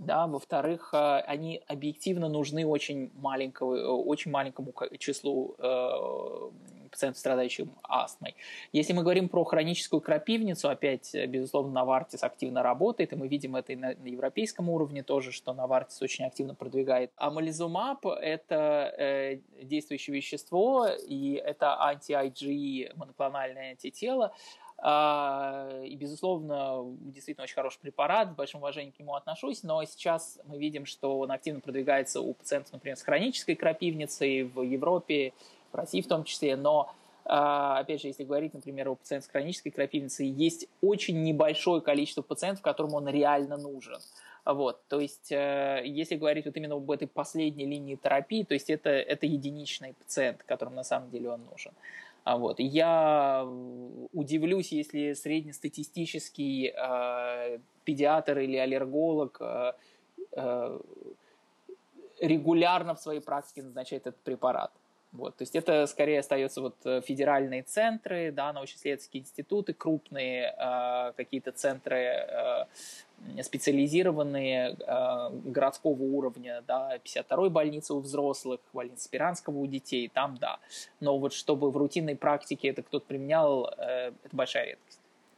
да, 0.00 0.26
во-вторых, 0.26 0.90
э, 0.94 1.20
они 1.26 1.62
объективно 1.68 2.28
нужны 2.28 2.66
очень, 2.66 3.10
маленького, 3.16 3.76
э, 3.76 3.86
очень 3.86 4.30
маленькому 4.30 4.72
числу 4.98 5.54
э, 5.58 6.50
пациентов, 6.90 7.18
страдающих 7.18 7.68
астмой. 7.82 8.34
Если 8.72 8.94
мы 8.94 9.02
говорим 9.02 9.28
про 9.28 9.44
хроническую 9.44 10.00
крапивницу, 10.00 10.70
опять, 10.70 11.14
безусловно, 11.28 11.72
Навартис 11.72 12.22
активно 12.22 12.62
работает, 12.62 13.12
и 13.12 13.16
мы 13.16 13.28
видим 13.28 13.56
это 13.56 13.74
и 13.74 13.76
на, 13.76 13.88
на 13.94 14.06
европейском 14.06 14.70
уровне 14.70 15.02
тоже, 15.02 15.32
что 15.32 15.52
Навартис 15.52 16.00
очень 16.00 16.24
активно 16.24 16.54
продвигает. 16.54 17.12
Амализумаб– 17.16 18.06
это 18.06 18.94
э, 18.96 19.40
действующее 19.62 20.16
вещество, 20.16 20.88
и 20.88 21.34
это 21.34 21.76
анти-IgE 21.78 22.96
моноклональное 22.96 23.72
антитело, 23.72 24.32
и, 24.82 25.96
безусловно, 25.96 26.96
действительно 27.00 27.44
очень 27.44 27.54
хороший 27.54 27.80
препарат, 27.80 28.30
с 28.30 28.34
большим 28.34 28.60
уважением 28.60 28.92
к 28.92 28.98
нему 28.98 29.14
отношусь, 29.14 29.62
но 29.62 29.84
сейчас 29.84 30.38
мы 30.44 30.58
видим, 30.58 30.86
что 30.86 31.18
он 31.18 31.30
активно 31.30 31.60
продвигается 31.60 32.22
у 32.22 32.32
пациентов, 32.32 32.72
например, 32.72 32.96
с 32.96 33.02
хронической 33.02 33.56
крапивницей 33.56 34.44
в 34.44 34.62
Европе, 34.62 35.34
в 35.70 35.76
России 35.76 36.00
в 36.00 36.08
том 36.08 36.24
числе, 36.24 36.56
но 36.56 36.94
а, 37.26 37.78
опять 37.78 38.00
же, 38.00 38.08
если 38.08 38.24
говорить, 38.24 38.54
например, 38.54 38.88
о 38.88 38.94
пациентах 38.94 39.28
с 39.28 39.30
хронической 39.30 39.70
крапивницей, 39.70 40.26
есть 40.26 40.66
очень 40.80 41.22
небольшое 41.22 41.80
количество 41.80 42.22
пациентов, 42.22 42.62
которым 42.62 42.94
он 42.94 43.08
реально 43.08 43.56
нужен. 43.56 43.98
Вот, 44.44 44.80
то 44.88 44.98
есть, 44.98 45.30
э, 45.30 45.82
если 45.84 46.16
говорить 46.16 46.46
вот 46.46 46.56
именно 46.56 46.74
об 46.74 46.90
этой 46.90 47.06
последней 47.06 47.66
линии 47.66 47.94
терапии, 47.94 48.42
то 48.42 48.54
есть 48.54 48.70
это, 48.70 48.88
это 48.88 49.26
единичный 49.26 49.92
пациент, 49.92 50.42
которым 50.44 50.74
на 50.74 50.82
самом 50.82 51.10
деле 51.10 51.30
он 51.30 51.44
нужен. 51.44 51.72
А 52.30 52.36
вот. 52.36 52.60
Я 52.60 53.44
удивлюсь, 54.12 54.70
если 54.70 55.14
среднестатистический 55.14 56.72
э, 56.72 57.58
педиатр 57.84 58.38
или 58.38 58.56
аллерголог 58.56 59.38
э, 59.40 59.72
э, 60.36 60.80
регулярно 62.20 62.94
в 62.94 63.00
своей 63.00 63.20
практике 63.20 63.64
назначает 63.64 64.06
этот 64.06 64.20
препарат. 64.22 64.70
Вот, 65.12 65.36
то 65.36 65.42
есть 65.42 65.56
это 65.56 65.86
скорее 65.86 66.20
остается 66.20 66.60
вот 66.60 66.76
э, 66.84 67.00
федеральные 67.00 67.64
центры, 67.64 68.30
да, 68.30 68.52
научно-исследовательские 68.52 69.22
институты, 69.22 69.72
крупные 69.72 70.54
э, 70.56 71.12
какие-то 71.16 71.50
центры 71.50 71.96
э, 71.96 72.64
специализированные 73.42 74.76
э, 74.78 75.30
городского 75.46 76.00
уровня, 76.00 76.62
да, 76.66 76.96
52-й 77.04 77.50
больницы 77.50 77.94
у 77.94 78.00
взрослых, 78.00 78.60
больница 78.72 79.04
Спиранского 79.04 79.58
у 79.58 79.66
детей, 79.66 80.08
там 80.08 80.36
да. 80.38 80.60
Но 81.00 81.18
вот 81.18 81.32
чтобы 81.32 81.70
в 81.70 81.76
рутинной 81.76 82.16
практике 82.16 82.68
это 82.68 82.82
кто-то 82.82 83.06
применял, 83.06 83.66
э, 83.78 84.12
это 84.24 84.36
большая 84.36 84.66
редкость. 84.66 84.89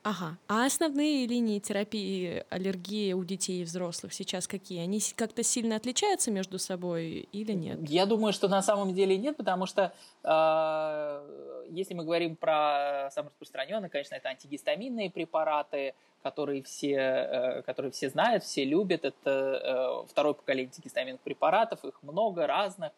Ага. 0.05 0.37
А 0.49 0.67
основные 0.67 1.27
линии 1.27 1.61
терапии 1.61 2.45
аллергии 2.51 3.13
у 3.13 3.23
детей 3.25 3.63
и 3.63 3.65
взрослых 3.65 4.13
сейчас 4.13 4.49
какие? 4.49 4.81
Они 4.81 5.01
как-то 5.15 5.45
сильно 5.45 5.77
отличаются 5.77 6.33
между 6.33 6.59
собой 6.59 7.29
или 7.33 7.53
нет? 7.53 7.79
Я 7.89 8.07
думаю, 8.07 8.33
что 8.33 8.49
на 8.49 8.63
самом 8.63 8.95
деле 8.95 9.17
нет, 9.17 9.37
потому 9.37 9.67
что 9.67 9.93
э, 10.25 11.67
если 11.71 11.95
мы 11.95 12.05
говорим 12.05 12.35
про 12.35 13.11
самые 13.13 13.31
распространенные, 13.31 13.91
конечно, 13.91 14.17
это 14.17 14.29
антигистаминные 14.31 15.09
препараты, 15.09 15.95
которые 16.25 16.65
все, 16.65 16.97
э, 16.97 17.63
которые 17.63 17.93
все 17.93 18.11
знают, 18.11 18.43
все 18.43 18.65
любят. 18.65 19.05
Это 19.05 20.03
э, 20.05 20.09
второе 20.09 20.35
поколение 20.35 20.67
антигистаминных 20.67 21.21
препаратов, 21.21 21.85
их 21.85 22.03
много 22.03 22.49
разных. 22.49 22.91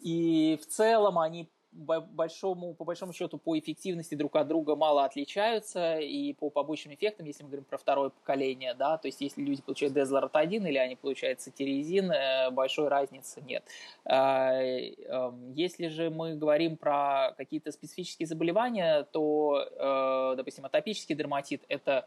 И 0.00 0.58
в 0.62 0.66
целом 0.66 1.18
они 1.18 1.48
большому, 1.72 2.74
по 2.74 2.84
большому 2.84 3.12
счету 3.12 3.38
по 3.38 3.58
эффективности 3.58 4.14
друг 4.14 4.36
от 4.36 4.48
друга 4.48 4.74
мало 4.74 5.04
отличаются, 5.04 5.98
и 5.98 6.32
по 6.32 6.50
побочным 6.50 6.94
эффектам, 6.94 7.26
если 7.26 7.42
мы 7.42 7.50
говорим 7.50 7.64
про 7.64 7.78
второе 7.78 8.10
поколение, 8.10 8.74
да, 8.74 8.96
то 8.98 9.08
есть 9.08 9.20
если 9.20 9.42
люди 9.42 9.62
получают 9.62 9.94
дезлоротадин 9.94 10.66
или 10.66 10.78
они 10.78 10.96
получают 10.96 11.40
сатиризин, 11.40 12.10
э, 12.10 12.50
большой 12.50 12.88
разницы 12.88 13.40
нет. 13.42 13.64
А, 14.04 14.52
эм, 14.52 15.52
если 15.52 15.88
же 15.88 16.10
мы 16.10 16.34
говорим 16.34 16.76
про 16.76 17.34
какие-то 17.36 17.70
специфические 17.70 18.26
заболевания, 18.26 19.04
то, 19.12 19.66
э, 19.70 20.36
допустим, 20.36 20.64
атопический 20.64 21.14
дерматит– 21.14 21.62
это 21.68 22.06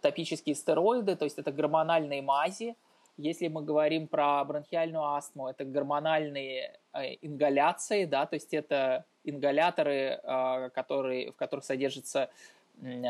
топические 0.00 0.54
стероиды, 0.54 1.16
то 1.16 1.24
есть 1.24 1.38
это 1.38 1.52
гормональные 1.52 2.22
мази, 2.22 2.74
если 3.16 3.48
мы 3.48 3.62
говорим 3.62 4.08
про 4.08 4.44
бронхиальную 4.44 5.04
астму, 5.04 5.48
это 5.48 5.64
гормональные 5.64 6.78
э, 6.92 7.14
ингаляции, 7.20 8.04
да, 8.04 8.26
то 8.26 8.34
есть 8.34 8.54
это 8.54 9.04
ингаляторы, 9.24 10.20
э, 10.22 10.70
которые, 10.74 11.32
в 11.32 11.36
которых 11.36 11.64
содержится 11.64 12.30
э, 12.80 13.02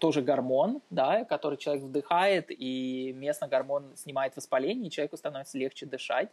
тоже 0.00 0.22
гормон, 0.22 0.80
да, 0.90 1.24
который 1.24 1.56
человек 1.58 1.84
вдыхает, 1.84 2.46
и 2.48 3.12
местно 3.16 3.48
гормон 3.48 3.96
снимает 3.96 4.36
воспаление, 4.36 4.88
и 4.88 4.90
человеку 4.90 5.16
становится 5.16 5.58
легче 5.58 5.86
дышать. 5.86 6.28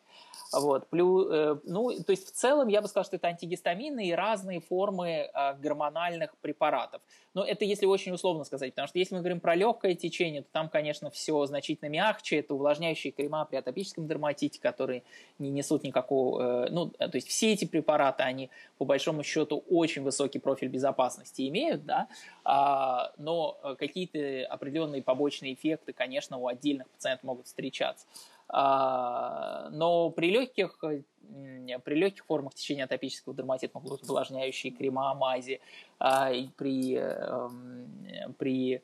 Вот. 0.53 0.87
Плюс, 0.87 1.27
э, 1.31 1.57
ну, 1.63 1.91
то 2.03 2.11
есть 2.11 2.27
в 2.27 2.31
целом 2.31 2.67
я 2.67 2.81
бы 2.81 2.87
сказал, 2.87 3.05
что 3.05 3.15
это 3.15 3.27
антигистамины 3.27 4.07
и 4.07 4.13
разные 4.13 4.59
формы 4.59 5.09
э, 5.33 5.53
гормональных 5.59 6.35
препаратов. 6.37 7.01
Но 7.33 7.43
это 7.43 7.63
если 7.63 7.85
очень 7.85 8.11
условно 8.11 8.43
сказать, 8.43 8.71
потому 8.71 8.87
что 8.87 8.97
если 8.97 9.15
мы 9.15 9.21
говорим 9.21 9.39
про 9.39 9.55
легкое 9.55 9.93
течение, 9.93 10.41
то 10.41 10.47
там, 10.51 10.69
конечно, 10.69 11.11
все 11.11 11.45
значительно 11.45 11.89
мягче. 11.89 12.39
Это 12.39 12.55
увлажняющие 12.55 13.11
крема 13.11 13.45
при 13.45 13.57
атопическом 13.57 14.07
дерматите, 14.07 14.59
которые 14.59 15.03
не 15.37 15.51
несут 15.51 15.83
никакого... 15.83 16.65
Э, 16.65 16.69
ну, 16.71 16.87
то 16.89 17.11
есть 17.13 17.27
все 17.27 17.53
эти 17.53 17.65
препараты, 17.65 18.23
они 18.23 18.49
по 18.77 18.85
большому 18.85 19.23
счету 19.23 19.63
очень 19.69 20.03
высокий 20.03 20.39
профиль 20.39 20.69
безопасности 20.69 21.47
имеют, 21.47 21.85
да, 21.85 22.07
а, 22.43 23.11
но 23.17 23.28
какие-то 23.77 24.45
определенные 24.47 25.01
побочные 25.01 25.53
эффекты, 25.53 25.93
конечно, 25.93 26.37
у 26.37 26.47
отдельных 26.47 26.89
пациентов 26.89 27.23
могут 27.23 27.47
встречаться. 27.47 28.05
А, 28.47 29.69
но 29.71 30.09
при 30.09 30.31
легких, 30.31 30.79
при 30.79 31.95
легких 31.95 32.25
формах 32.25 32.55
течения 32.55 32.85
атопического 32.85 33.35
дерматита 33.35 33.77
могут 33.77 33.99
быть 33.99 34.09
увлажняющие 34.09 34.71
крема, 34.71 35.13
мази, 35.13 35.61
а, 35.99 36.31
и 36.31 36.47
при, 36.47 36.95
эм, 36.95 38.35
при 38.37 38.81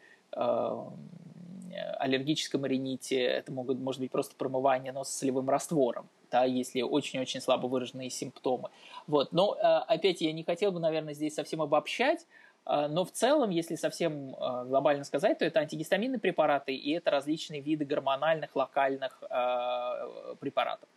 аллергическом 2.00 2.66
рините 2.66 3.22
это 3.22 3.52
могут, 3.52 3.80
может 3.80 4.00
быть 4.00 4.12
просто 4.12 4.36
промывание 4.36 4.94
носа 4.94 5.12
солевым 5.12 5.50
раствором, 5.50 6.08
да, 6.32 6.46
если 6.46 6.82
очень-очень 6.82 7.42
слабо 7.42 7.68
выраженные 7.68 8.10
симптомы. 8.10 8.70
Вот. 9.08 9.34
Но, 9.34 9.56
э, 9.56 9.62
опять, 9.62 10.22
я 10.22 10.32
не 10.32 10.44
хотел 10.44 10.72
бы, 10.72 10.80
наверное, 10.80 11.14
здесь 11.14 11.34
совсем 11.34 11.62
обобщать, 11.62 12.26
но 12.66 13.06
в 13.06 13.12
целом, 13.12 13.52
если 13.52 13.76
совсем 13.76 14.36
а, 14.40 14.66
глобально 14.66 15.04
сказать, 15.04 15.38
то 15.38 15.46
это 15.46 15.60
антигистаминные 15.60 16.20
препараты 16.20 16.74
и 16.74 16.92
это 16.92 17.12
различные 17.12 17.62
виды 17.62 17.86
гормональных 17.86 18.56
локальных 18.56 19.22
а, 19.30 20.36
препаратов. 20.40 20.90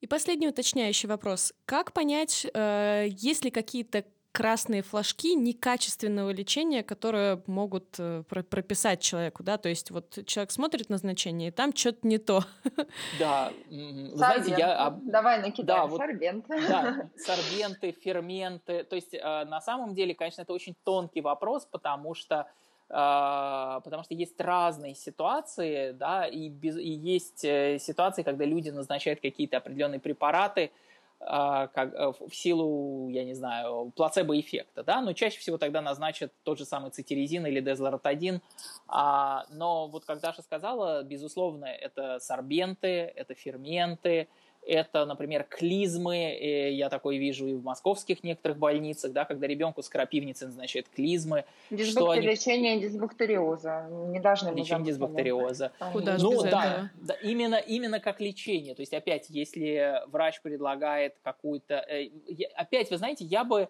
И 0.00 0.06
последний 0.06 0.48
уточняющий 0.48 1.08
вопрос. 1.08 1.54
Как 1.64 1.92
понять, 1.92 2.46
э, 2.52 3.06
есть 3.08 3.42
ли 3.42 3.50
какие-то 3.50 4.04
красные 4.34 4.82
флажки 4.82 5.36
некачественного 5.36 6.30
лечения, 6.30 6.82
которые 6.82 7.40
могут 7.46 7.94
э, 7.98 8.24
прописать 8.24 9.00
человеку, 9.00 9.44
да, 9.44 9.58
то 9.58 9.68
есть 9.68 9.92
вот 9.92 10.18
человек 10.26 10.50
смотрит 10.50 10.90
назначение, 10.90 11.48
и 11.48 11.52
там 11.52 11.74
что-то 11.74 12.06
не 12.06 12.18
то. 12.18 12.44
Да, 13.20 13.52
знаете, 13.70 14.56
я... 14.58 14.98
Давай 15.02 15.40
накидаем 15.40 15.82
да, 15.82 15.86
вот, 15.86 15.98
сорбенты. 15.98 16.68
Да, 16.68 17.08
сорбенты, 17.16 17.92
ферменты, 17.92 18.82
то 18.82 18.96
есть 18.96 19.14
э, 19.14 19.44
на 19.44 19.60
самом 19.60 19.94
деле, 19.94 20.16
конечно, 20.16 20.42
это 20.42 20.52
очень 20.52 20.74
тонкий 20.82 21.20
вопрос, 21.20 21.68
потому 21.70 22.14
что 22.14 22.48
э, 22.88 23.80
потому 23.84 24.02
что 24.02 24.14
есть 24.14 24.40
разные 24.40 24.96
ситуации, 24.96 25.92
да, 25.92 26.26
и, 26.26 26.48
без, 26.48 26.76
и 26.76 26.90
есть 26.90 27.38
ситуации, 27.38 28.24
когда 28.24 28.44
люди 28.44 28.70
назначают 28.70 29.20
какие-то 29.20 29.58
определенные 29.58 30.00
препараты, 30.00 30.72
а, 30.72 30.83
как, 31.26 31.94
э, 31.94 32.12
в 32.28 32.34
силу, 32.34 33.08
я 33.08 33.24
не 33.24 33.34
знаю, 33.34 33.92
плацебо-эффекта, 33.96 34.82
да, 34.82 35.00
но 35.00 35.12
чаще 35.14 35.38
всего 35.38 35.56
тогда 35.56 35.80
назначат 35.80 36.32
тот 36.42 36.58
же 36.58 36.64
самый 36.64 36.90
цитиризин 36.90 37.46
или 37.46 37.60
дезлоротадин, 37.60 38.42
а, 38.88 39.46
но 39.50 39.88
вот 39.88 40.04
как 40.04 40.20
Даша 40.20 40.42
сказала, 40.42 41.02
безусловно, 41.02 41.64
это 41.64 42.18
сорбенты, 42.18 42.88
это 42.88 43.34
ферменты, 43.34 44.28
это, 44.66 45.04
например, 45.04 45.44
клизмы, 45.48 46.36
я 46.72 46.88
такое 46.88 47.18
вижу 47.18 47.46
и 47.46 47.54
в 47.54 47.62
московских 47.62 48.22
некоторых 48.24 48.58
больницах, 48.58 49.12
да, 49.12 49.24
когда 49.24 49.46
ребенку 49.46 49.82
с 49.82 49.88
крапивницей 49.88 50.48
назначают 50.48 50.88
клизмы. 50.88 51.44
Дисбактери... 51.70 52.18
Они... 52.18 52.26
Лечение 52.28 52.80
дисбактериоза. 52.80 53.86
Не 54.08 54.20
должны 54.20 54.50
Лечение 54.50 54.86
дисбактериоза. 54.86 55.72
Куда 55.92 56.16
ну, 56.18 56.32
без 56.32 56.42
да, 56.42 56.48
этого? 56.48 56.90
да, 57.02 57.14
именно, 57.22 57.56
именно 57.56 58.00
как 58.00 58.20
лечение. 58.20 58.74
То 58.74 58.80
есть, 58.80 58.94
опять, 58.94 59.26
если 59.28 60.02
врач 60.08 60.40
предлагает 60.42 61.14
какую-то... 61.22 61.74
Э, 61.74 62.08
опять, 62.54 62.90
вы 62.90 62.98
знаете, 62.98 63.24
я 63.24 63.44
бы 63.44 63.68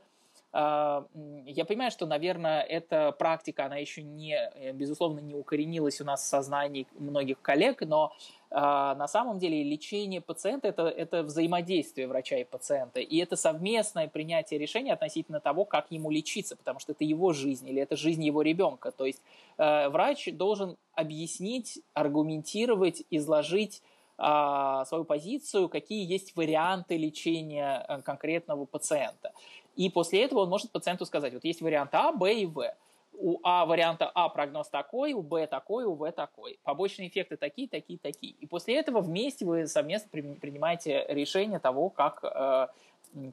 а, 0.57 1.05
я 1.47 1.65
понимаю, 1.65 1.91
что, 1.91 2.07
наверное, 2.07 2.63
эта 2.63 3.11
практика, 3.11 3.67
она 3.67 3.77
еще 3.77 4.05
не, 4.05 4.37
э, 4.37 4.73
безусловно, 4.73 5.19
не 5.19 5.35
укоренилась 5.35 6.01
у 6.01 6.05
нас 6.05 6.23
в 6.23 6.27
сознании 6.27 6.87
многих 6.97 7.41
коллег, 7.43 7.81
но 7.81 8.13
на 8.55 9.09
самом 9.09 9.41
деле 9.41 9.65
лечение 9.65 10.21
пациента 10.21 10.69
это, 10.69 10.83
это 10.85 11.25
взаимодействие 11.25 12.07
врача 12.07 12.37
и 12.37 12.45
пациента, 12.45 13.01
и 13.01 13.19
это 13.19 13.35
совместное 13.35 14.07
принятие 14.07 14.61
решения 14.61 14.93
относительно 14.93 15.41
того, 15.41 15.65
как 15.65 15.87
ему 15.91 16.11
лечиться, 16.11 16.55
потому 16.55 16.79
что 16.79 16.93
это 16.93 17.03
его 17.03 17.33
жизнь 17.33 17.69
или 17.69 17.83
это 17.83 17.97
жизнь 17.97 18.23
его 18.23 18.43
ребенка. 18.43 18.93
То 18.93 19.07
есть 19.07 19.21
э, 19.59 19.89
врач 19.89 20.29
должен 20.33 20.77
объяснить, 20.95 21.81
аргументировать, 21.95 23.03
изложить 23.11 23.83
а, 24.17 24.85
свою 24.85 25.05
позицию, 25.05 25.69
какие 25.69 26.09
есть 26.09 26.37
варианты 26.37 26.97
лечения 26.97 27.85
э, 27.89 28.03
конкретного 28.03 28.65
пациента. 28.65 29.33
И 29.75 29.91
после 29.91 30.23
этого 30.23 30.41
он 30.41 30.51
может 30.51 30.71
пациенту 30.71 31.05
сказать, 31.05 31.35
вот 31.35 31.45
есть 31.45 31.61
вариант 31.61 31.91
А, 31.95 32.13
Б 32.13 32.33
и 32.33 32.47
В. 32.47 32.73
У 33.19 33.39
А 33.43 33.65
варианта 33.65 34.11
А 34.15 34.29
прогноз 34.29 34.69
такой, 34.69 35.13
у 35.13 35.23
Б 35.23 35.47
такой, 35.47 35.85
у 35.85 35.95
В 35.95 36.11
такой. 36.13 36.59
Побочные 36.65 37.09
эффекты 37.09 37.37
такие, 37.37 37.69
такие, 37.69 37.99
такие. 37.99 38.35
И 38.41 38.47
после 38.47 38.77
этого 38.79 39.01
вместе 39.01 39.45
вы 39.45 39.67
совместно 39.67 40.11
принимаете 40.11 41.05
решение 41.09 41.59
того, 41.59 41.91
как, 41.91 42.25
э, 42.25 42.67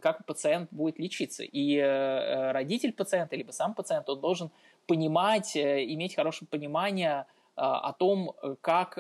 как 0.01 0.25
пациент 0.25 0.69
будет 0.71 0.99
лечиться. 0.99 1.43
И 1.43 1.75
э, 1.75 2.51
родитель 2.51 2.93
пациента, 2.93 3.35
либо 3.35 3.51
сам 3.51 3.73
пациент, 3.73 4.09
он 4.09 4.19
должен 4.19 4.51
понимать, 4.87 5.55
э, 5.55 5.83
иметь 5.85 6.15
хорошее 6.15 6.47
понимание 6.49 7.25
о 7.53 7.91
том, 7.91 8.33
как, 8.61 8.93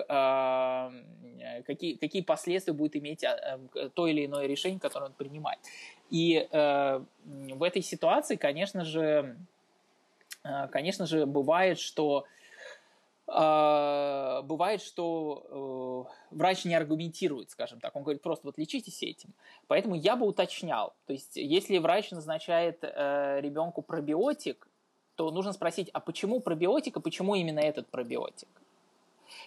какие, 1.65 1.95
какие 1.95 2.21
последствия 2.21 2.73
будет 2.73 2.97
иметь 2.97 3.23
то 3.95 4.07
или 4.07 4.25
иное 4.25 4.45
решение, 4.45 4.79
которое 4.79 5.05
он 5.05 5.13
принимает. 5.13 5.59
И 6.11 6.45
э, 6.51 7.01
в 7.23 7.63
этой 7.63 7.81
ситуации, 7.81 8.35
конечно 8.35 8.83
же, 8.83 9.01
э, 9.01 9.35
конечно 10.71 11.05
же, 11.05 11.25
бывает, 11.25 11.79
что 11.79 12.25
э, 13.27 14.41
бывает, 14.43 14.81
что 14.81 16.07
э, 16.31 16.35
врач 16.35 16.65
не 16.65 16.75
аргументирует, 16.75 17.51
скажем 17.51 17.79
так, 17.79 17.95
он 17.95 18.03
говорит 18.03 18.21
просто 18.21 18.47
вот 18.47 18.57
лечитесь 18.57 19.03
этим. 19.03 19.33
Поэтому 19.67 19.95
я 19.95 20.15
бы 20.15 20.25
уточнял, 20.25 20.93
то 21.05 21.13
есть 21.13 21.35
если 21.35 21.77
врач 21.77 22.11
назначает 22.11 22.79
э, 22.81 23.39
ребенку 23.41 23.81
пробиотик, 23.81 24.67
то 25.15 25.29
нужно 25.29 25.53
спросить, 25.53 25.89
а 25.93 25.99
почему 25.99 26.39
пробиотик, 26.39 26.97
а 26.97 26.99
почему 26.99 27.35
именно 27.35 27.59
этот 27.59 27.87
пробиотик? 27.87 28.49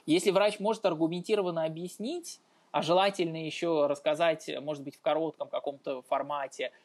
Если 0.07 0.31
врач 0.31 0.61
может 0.61 0.85
аргументированно 0.87 1.65
объяснить, 1.65 2.41
а 2.71 2.83
желательно 2.83 3.45
еще 3.45 3.87
рассказать, 3.87 4.51
может 4.61 4.83
быть, 4.83 4.97
в 4.97 5.01
коротком 5.01 5.49
каком-то 5.49 6.03
формате, 6.03 6.71
э, 6.73 6.84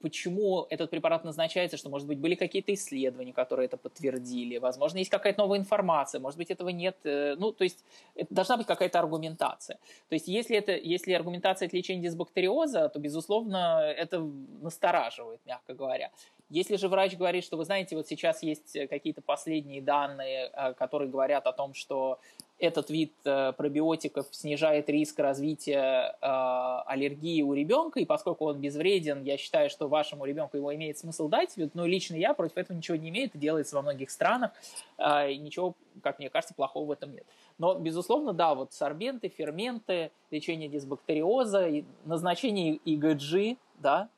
почему 0.00 0.66
этот 0.70 0.90
препарат 0.90 1.24
назначается, 1.24 1.76
что, 1.76 1.88
может 1.88 2.06
быть, 2.06 2.18
были 2.18 2.34
какие-то 2.34 2.72
исследования, 2.74 3.32
которые 3.32 3.66
это 3.66 3.76
подтвердили, 3.76 4.58
возможно, 4.58 4.98
есть 4.98 5.10
какая-то 5.10 5.40
новая 5.40 5.58
информация, 5.58 6.20
может 6.20 6.38
быть, 6.38 6.50
этого 6.50 6.68
нет, 6.68 6.96
э, 7.04 7.36
ну, 7.38 7.52
то 7.52 7.64
есть 7.64 7.84
должна 8.30 8.56
быть 8.56 8.66
какая-то 8.66 8.98
аргументация. 8.98 9.78
То 10.08 10.14
есть 10.14 10.28
если, 10.28 10.56
это, 10.56 10.72
если 10.72 11.12
аргументация 11.12 11.66
от 11.66 11.72
лечения 11.72 12.02
дисбактериоза, 12.02 12.88
то, 12.88 12.98
безусловно, 12.98 13.80
это 13.80 14.20
настораживает, 14.60 15.40
мягко 15.46 15.74
говоря. 15.74 16.10
Если 16.48 16.76
же 16.76 16.88
врач 16.88 17.16
говорит, 17.16 17.44
что, 17.44 17.56
вы 17.56 17.64
знаете, 17.64 17.96
вот 17.96 18.06
сейчас 18.06 18.42
есть 18.42 18.76
какие-то 18.88 19.20
последние 19.20 19.82
данные, 19.82 20.50
которые 20.78 21.10
говорят 21.10 21.46
о 21.46 21.52
том, 21.52 21.74
что 21.74 22.20
этот 22.58 22.88
вид 22.88 23.12
э, 23.24 23.52
пробиотиков 23.52 24.26
снижает 24.30 24.88
риск 24.88 25.18
развития 25.18 26.16
э, 26.20 26.26
аллергии 26.86 27.42
у 27.42 27.52
ребенка, 27.52 28.00
и 28.00 28.06
поскольку 28.06 28.46
он 28.46 28.60
безвреден, 28.60 29.22
я 29.24 29.36
считаю, 29.36 29.68
что 29.68 29.88
вашему 29.88 30.24
ребенку 30.24 30.56
его 30.56 30.74
имеет 30.74 30.96
смысл 30.96 31.28
дать. 31.28 31.54
Ну, 31.74 31.84
лично 31.84 32.16
я 32.16 32.32
против 32.32 32.56
этого 32.56 32.76
ничего 32.76 32.96
не 32.96 33.10
имею, 33.10 33.26
это 33.26 33.36
делается 33.36 33.76
во 33.76 33.82
многих 33.82 34.10
странах, 34.10 34.52
э, 34.96 35.32
и 35.32 35.38
ничего, 35.38 35.74
как 36.02 36.18
мне 36.18 36.30
кажется, 36.30 36.54
плохого 36.54 36.86
в 36.86 36.90
этом 36.92 37.12
нет. 37.12 37.26
Но, 37.58 37.74
безусловно, 37.74 38.32
да, 38.32 38.54
вот 38.54 38.72
сорбенты, 38.72 39.28
ферменты, 39.28 40.10
лечение 40.30 40.68
дисбактериоза, 40.68 41.70
назначение 42.04 42.76
ИГГ, 42.76 43.58
да, 43.78 44.08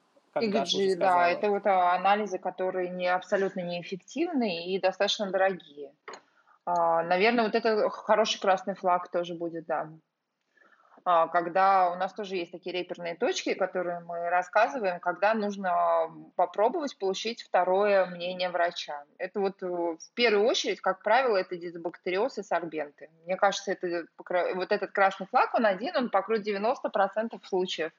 ИГГ, 0.40 0.98
да, 0.98 1.28
это 1.28 1.50
вот 1.50 1.66
анализы, 1.66 2.38
которые 2.38 2.90
не, 2.90 3.08
абсолютно 3.08 3.60
неэффективны 3.60 4.66
и 4.66 4.78
достаточно 4.78 5.28
дорогие. 5.30 5.90
А, 6.68 7.02
наверное, 7.02 7.44
вот 7.44 7.54
это 7.54 7.88
хороший 7.88 8.40
красный 8.40 8.74
флаг 8.74 9.10
тоже 9.10 9.34
будет, 9.34 9.64
да. 9.64 9.88
А, 11.04 11.26
когда 11.28 11.90
у 11.90 11.94
нас 11.94 12.12
тоже 12.12 12.36
есть 12.36 12.52
такие 12.52 12.76
реперные 12.76 13.14
точки, 13.14 13.54
которые 13.54 14.00
мы 14.00 14.28
рассказываем, 14.28 15.00
когда 15.00 15.32
нужно 15.32 16.10
попробовать 16.36 16.98
получить 16.98 17.42
второе 17.42 18.04
мнение 18.04 18.50
врача. 18.50 19.02
Это 19.16 19.40
вот 19.40 19.62
э, 19.62 19.66
в 19.66 20.12
первую 20.12 20.46
очередь, 20.46 20.82
как 20.82 21.02
правило, 21.02 21.38
это 21.38 21.56
дисбактериоз 21.56 22.36
и 22.36 22.42
сорбенты. 22.42 23.08
Мне 23.24 23.36
кажется, 23.36 23.72
это, 23.72 24.04
вот 24.54 24.70
этот 24.70 24.90
красный 24.90 25.26
флаг, 25.26 25.54
он 25.54 25.64
один, 25.64 25.96
он 25.96 26.10
покроет 26.10 26.46
90% 26.46 27.40
случаев. 27.44 27.92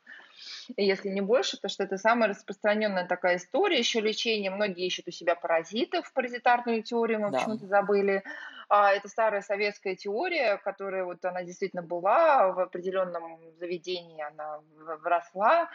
Если 0.78 1.10
не 1.10 1.22
больше, 1.22 1.58
то 1.58 1.70
что 1.70 1.84
это 1.86 1.98
самая 1.98 2.30
распространенная 2.30 3.08
такая 3.08 3.38
история. 3.38 3.80
Еще 3.80 4.00
лечение. 4.00 4.52
Многие 4.52 4.86
ищут 4.86 5.08
у 5.08 5.12
себя 5.12 5.34
паразитов, 5.34 6.14
паразитарную 6.14 6.84
теорию 6.84 7.20
мы 7.20 7.32
да. 7.32 7.40
почему-то 7.40 7.66
забыли. 7.66 8.24
А, 8.70 8.92
это 8.94 9.08
старая 9.08 9.42
советская 9.42 9.96
теория, 9.96 10.58
которая 10.58 11.04
вот 11.04 11.26
она 11.26 11.44
действительно 11.44 11.82
была 11.82 12.52
в 12.52 12.60
определенном 12.60 13.40
заведении, 13.58 14.22
она 14.22 14.60
вросла 15.02 15.70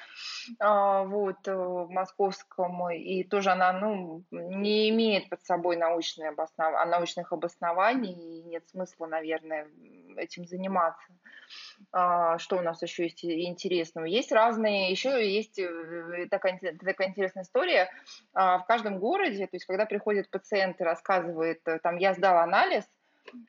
а, 0.60 1.02
вот, 1.02 1.48
э, 1.48 1.54
в 1.54 1.90
московском, 1.90 2.88
и 2.92 3.24
тоже 3.24 3.50
она 3.50 3.72
ну, 3.72 4.22
не 4.30 4.88
имеет 4.90 5.28
под 5.28 5.42
собой 5.42 5.76
научные 5.76 6.28
обоснов... 6.28 6.72
научных 6.86 7.32
обоснований, 7.32 8.12
и 8.12 8.42
нет 8.44 8.68
смысла, 8.68 9.06
наверное, 9.06 9.66
этим 10.16 10.46
заниматься. 10.46 11.12
А, 11.90 12.38
что 12.38 12.58
у 12.58 12.62
нас 12.62 12.80
еще 12.80 13.04
есть 13.04 13.24
интересного? 13.24 14.04
Есть 14.04 14.30
разные, 14.30 14.92
еще 14.92 15.28
есть 15.28 15.58
э, 15.58 16.28
такая, 16.30 16.60
такая 16.80 17.08
интересная 17.08 17.42
история. 17.42 17.90
В 18.32 18.64
каждом 18.68 19.00
городе, 19.00 19.46
то 19.46 19.56
есть 19.56 19.66
когда 19.66 19.84
приходит 19.84 20.30
пациент 20.30 20.80
и 20.80 20.84
рассказывает, 20.84 21.60
э, 21.66 21.80
там, 21.80 21.96
я 21.96 22.14
сдал 22.14 22.38
анализ, 22.38 22.83
а, 22.83 22.83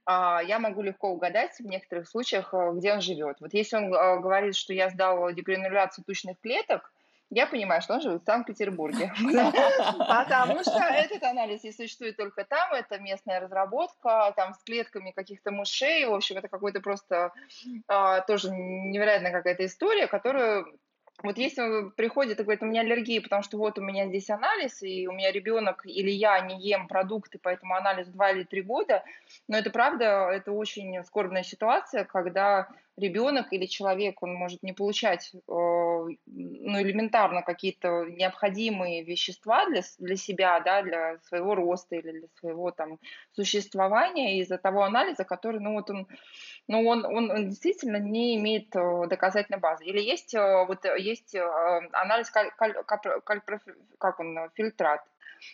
я 0.08 0.60
могу 0.60 0.82
легко 0.82 1.10
угадать 1.10 1.58
в 1.60 1.66
некоторых 1.66 2.08
случаях, 2.08 2.54
э, 2.54 2.72
где 2.76 2.94
он 2.94 3.02
живет. 3.02 3.38
Вот 3.40 3.54
если 3.54 3.78
он 3.78 3.94
э, 3.94 4.20
говорит, 4.20 4.56
что 4.56 4.74
я 4.74 4.90
сдал 4.90 5.32
дегрануляцию 5.32 6.06
тучных 6.06 6.40
клеток, 6.40 6.92
я 7.32 7.48
понимаю, 7.48 7.82
что 7.82 7.96
он 7.96 8.02
живет 8.02 8.22
в 8.22 8.26
Санкт-Петербурге. 8.26 9.12
Потому 9.98 10.62
что 10.62 10.80
этот 10.80 11.24
анализ 11.24 11.64
не 11.64 11.72
существует 11.72 12.18
только 12.18 12.46
там, 12.46 12.74
это 12.74 13.00
местная 13.00 13.40
разработка, 13.40 14.32
там 14.36 14.54
с 14.54 14.64
клетками 14.64 15.12
каких-то 15.12 15.52
мышей, 15.52 16.06
в 16.06 16.14
общем, 16.14 16.38
это 16.38 16.48
какой-то 16.48 16.82
просто 16.82 17.34
а, 17.88 18.22
тоже 18.22 18.52
невероятная 18.52 19.32
какая-то 19.32 19.66
история, 19.66 20.08
которую 20.08 20.80
вот 21.24 21.38
если 21.38 21.90
приходит 21.96 22.40
и 22.40 22.44
говорит, 22.44 22.64
у 22.64 22.66
меня 22.66 22.82
аллергия, 22.82 23.22
потому 23.22 23.42
что 23.42 23.58
вот 23.58 23.78
у 23.80 23.82
меня 23.82 24.08
здесь 24.08 24.30
анализ, 24.30 24.84
и 24.84 25.08
у 25.08 25.12
меня 25.12 25.32
ребенок 25.32 25.86
или 25.86 26.12
я 26.12 26.40
не 26.42 26.62
ем 26.62 26.88
продукты, 26.88 27.40
поэтому 27.42 27.76
анализ 27.76 28.08
2 28.08 28.32
или 28.32 28.44
3 28.44 28.62
года, 28.64 29.04
но 29.48 29.58
это 29.58 29.70
правда, 29.70 30.30
это 30.32 30.52
очень 30.52 31.04
скорбная 31.04 31.44
ситуация, 31.44 32.04
когда 32.04 32.68
ребенок 32.98 33.52
или 33.52 33.66
человек, 33.66 34.24
он 34.24 34.34
может 34.34 34.64
не 34.64 34.74
получать 34.74 35.32
э, 35.34 35.40
ну, 35.46 36.16
элементарно 36.82 37.42
какие-то 37.42 38.06
необходимые 38.06 39.04
вещества 39.04 39.66
для, 39.70 39.82
для 40.00 40.16
себя, 40.16 40.60
да, 40.62 40.82
для 40.82 41.18
своего 41.20 41.56
роста 41.56 41.96
или 41.96 42.20
для 42.20 42.28
своего 42.40 42.72
там 42.72 43.00
существования 43.34 44.40
из-за 44.40 44.58
того 44.58 44.84
анализа, 44.84 45.26
который, 45.26 45.60
ну 45.60 45.74
вот 45.74 45.90
он, 45.90 46.08
ну 46.68 46.88
он, 46.88 47.06
он, 47.06 47.32
он 47.32 47.50
действительно 47.50 47.98
не 47.98 48.38
имеет 48.38 48.74
э, 48.76 49.08
доказательной 49.08 49.60
базы. 49.60 49.84
Или 49.84 50.00
есть 50.00 50.34
э, 50.34 50.66
вот 50.66 50.86
есть 51.06 51.36
анализ 51.94 52.30
каль, 52.30 52.52
каль, 52.58 52.74
каль, 53.24 53.42
как 54.00 54.20
он 54.20 54.50
фильтрат, 54.56 55.02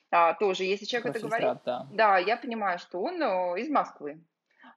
а, 0.09 0.33
тоже, 0.33 0.63
если 0.63 0.85
человек 0.85 1.15
это 1.15 1.27
говорит, 1.27 1.57
да. 1.65 1.87
да, 1.91 2.17
я 2.17 2.37
понимаю, 2.37 2.79
что 2.79 3.01
он 3.01 3.21
из 3.57 3.69
Москвы, 3.69 4.19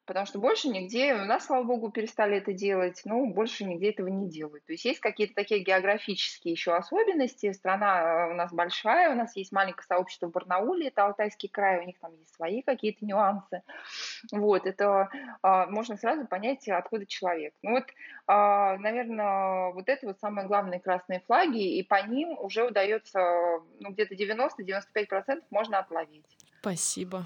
потому 0.06 0.26
что 0.26 0.39
больше 0.39 0.68
нигде, 0.68 1.14
у 1.14 1.24
нас, 1.24 1.47
слава 1.47 1.64
богу, 1.64 1.90
перестали 1.90 2.36
это 2.36 2.52
делать, 2.52 3.02
но 3.05 3.26
больше 3.26 3.64
нигде 3.64 3.90
этого 3.90 4.09
не 4.09 4.28
делают. 4.28 4.64
То 4.64 4.72
есть 4.72 4.85
есть 4.85 5.01
какие-то 5.01 5.35
такие 5.35 5.60
географические 5.60 6.52
еще 6.52 6.74
особенности, 6.74 7.52
страна 7.52 8.28
э, 8.28 8.32
у 8.32 8.35
нас 8.35 8.52
большая, 8.52 9.10
у 9.10 9.14
нас 9.14 9.35
есть 9.36 9.52
маленькое 9.52 9.85
сообщество 9.86 10.26
в 10.26 10.32
Барнауле, 10.32 10.89
это 10.89 11.06
Алтайский 11.06 11.48
край, 11.48 11.81
у 11.81 11.85
них 11.85 11.98
там 12.01 12.14
есть 12.16 12.35
свои 12.35 12.62
какие-то 12.62 13.05
нюансы. 13.05 13.62
Вот, 14.32 14.66
это 14.66 15.09
а, 15.43 15.66
можно 15.66 15.97
сразу 15.97 16.26
понять, 16.26 16.68
откуда 16.68 17.06
человек. 17.06 17.55
Ну 17.62 17.72
вот, 17.72 17.85
а, 18.26 18.76
наверное, 18.78 19.72
вот 19.72 19.89
это 19.89 20.06
вот 20.06 20.20
самые 20.20 20.47
главные 20.47 20.81
красные 20.81 21.20
флаги, 21.20 21.76
и 21.78 21.82
по 21.82 22.02
ним 22.06 22.36
уже 22.39 22.64
удается, 22.64 23.20
ну, 23.81 23.90
где-то 23.90 24.14
90-95% 24.14 25.43
можно 25.51 25.78
отловить. 25.78 26.26
Спасибо. 26.60 27.24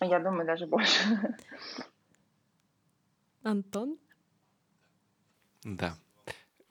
Я 0.00 0.18
думаю, 0.18 0.46
даже 0.46 0.66
больше. 0.66 1.00
Антон? 3.46 3.96
Да. 5.62 5.96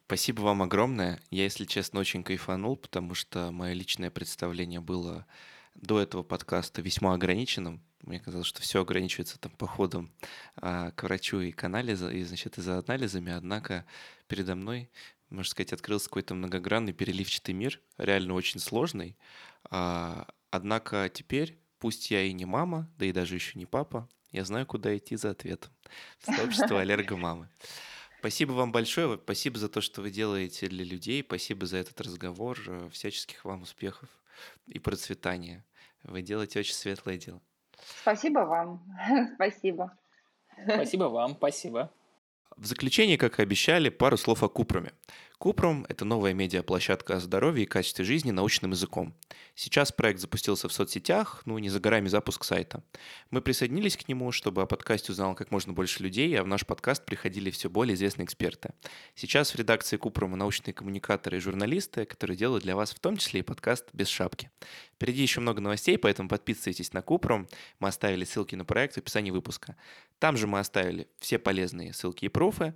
Спасибо 0.07 0.41
вам 0.41 0.61
огромное. 0.61 1.21
Я, 1.31 1.43
если 1.43 1.63
честно, 1.63 2.01
очень 2.01 2.21
кайфанул, 2.21 2.75
потому 2.75 3.13
что 3.13 3.49
мое 3.51 3.71
личное 3.71 4.11
представление 4.11 4.81
было 4.81 5.25
до 5.73 6.01
этого 6.01 6.21
подкаста 6.21 6.81
весьма 6.81 7.13
ограниченным. 7.13 7.81
Мне 8.01 8.19
казалось, 8.19 8.47
что 8.47 8.61
все 8.61 8.81
ограничивается 8.81 9.39
там 9.39 9.53
походом 9.53 10.11
а, 10.57 10.91
к 10.91 11.03
врачу 11.03 11.39
и 11.39 11.53
к 11.53 11.63
анализу, 11.63 12.09
и, 12.09 12.21
значит, 12.23 12.57
и 12.57 12.61
за 12.61 12.79
анализами. 12.79 13.31
Однако 13.31 13.85
передо 14.27 14.55
мной, 14.55 14.89
можно 15.29 15.49
сказать, 15.49 15.71
открылся 15.71 16.09
какой-то 16.09 16.35
многогранный 16.35 16.91
переливчатый 16.91 17.53
мир, 17.53 17.79
реально 17.97 18.33
очень 18.33 18.59
сложный. 18.59 19.15
А, 19.69 20.27
однако 20.51 21.09
теперь, 21.09 21.57
пусть 21.79 22.11
я 22.11 22.21
и 22.23 22.33
не 22.33 22.43
мама, 22.43 22.91
да 22.97 23.05
и 23.05 23.13
даже 23.13 23.35
еще 23.35 23.57
не 23.57 23.65
папа, 23.65 24.09
я 24.31 24.43
знаю, 24.43 24.65
куда 24.65 24.95
идти 24.97 25.15
за 25.15 25.31
ответом. 25.31 25.71
В 26.19 26.25
сообщество 26.35 26.81
аллергомамы. 26.81 27.49
Спасибо 28.19 28.53
вам 28.53 28.71
большое. 28.71 29.19
Спасибо 29.23 29.59
за 29.59 29.69
то, 29.69 29.81
что 29.81 30.01
вы 30.01 30.09
делаете 30.09 30.67
для 30.67 30.83
людей. 30.83 31.23
Спасибо 31.23 31.65
за 31.65 31.77
этот 31.77 32.01
разговор. 32.01 32.59
Всяческих 32.91 33.45
вам 33.45 33.61
успехов 33.61 34.09
и 34.67 34.79
процветания. 34.79 35.63
Вы 36.03 36.21
делаете 36.21 36.59
очень 36.59 36.73
светлое 36.73 37.17
дело. 37.17 37.41
Спасибо 38.01 38.39
вам. 38.39 38.83
Спасибо. 39.35 39.97
Спасибо 40.63 41.03
вам. 41.03 41.35
Спасибо. 41.35 41.91
В 42.57 42.65
заключение, 42.65 43.17
как 43.17 43.39
и 43.39 43.43
обещали, 43.43 43.89
пару 43.89 44.17
слов 44.17 44.41
о 44.41 44.49
Купроме. 44.49 44.93
Купром– 45.37 45.85
это 45.89 46.05
новая 46.05 46.33
медиаплощадка 46.33 47.17
о 47.17 47.19
здоровье 47.19 47.63
и 47.65 47.67
качестве 47.67 48.05
жизни 48.05 48.31
научным 48.31 48.71
языком. 48.71 49.13
Сейчас 49.53 49.91
проект 49.91 50.19
запустился 50.19 50.69
в 50.69 50.73
соцсетях, 50.73 51.41
ну, 51.45 51.57
не 51.57 51.69
за 51.69 51.79
горами 51.79 52.07
запуск 52.07 52.45
сайта. 52.45 52.83
Мы 53.31 53.41
присоединились 53.41 53.97
к 53.97 54.07
нему, 54.07 54.31
чтобы 54.31 54.61
о 54.61 54.65
подкасте 54.65 55.11
узнало 55.11 55.35
как 55.35 55.51
можно 55.51 55.73
больше 55.73 56.03
людей, 56.03 56.39
а 56.39 56.43
в 56.43 56.47
наш 56.47 56.65
подкаст 56.65 57.05
приходили 57.05 57.51
все 57.51 57.69
более 57.69 57.95
известные 57.95 58.25
эксперты. 58.25 58.73
Сейчас 59.13 59.51
в 59.51 59.55
редакции 59.55 59.97
Купрома 59.97 60.37
научные 60.37 60.73
коммуникаторы 60.73 61.37
и 61.37 61.41
журналисты, 61.41 62.05
которые 62.05 62.37
делают 62.37 62.63
для 62.63 62.75
вас 62.75 62.91
в 62.91 62.99
том 62.99 63.17
числе 63.17 63.41
и 63.41 63.43
подкаст 63.43 63.89
«Без 63.91 64.07
шапки». 64.07 64.51
Впереди 64.95 65.21
еще 65.21 65.41
много 65.41 65.59
новостей, 65.61 65.97
поэтому 65.97 66.29
подписывайтесь 66.29 66.93
на 66.93 67.01
Купром. 67.01 67.47
Мы 67.79 67.89
оставили 67.89 68.23
ссылки 68.23 68.55
на 68.55 68.63
проект 68.63 68.95
в 68.95 68.99
описании 68.99 69.31
выпуска. 69.31 69.75
Там 70.19 70.37
же 70.37 70.47
мы 70.47 70.59
оставили 70.59 71.09
все 71.19 71.39
полезные 71.39 71.93
ссылки 71.93 72.25
и 72.25 72.29
пруфы, 72.29 72.73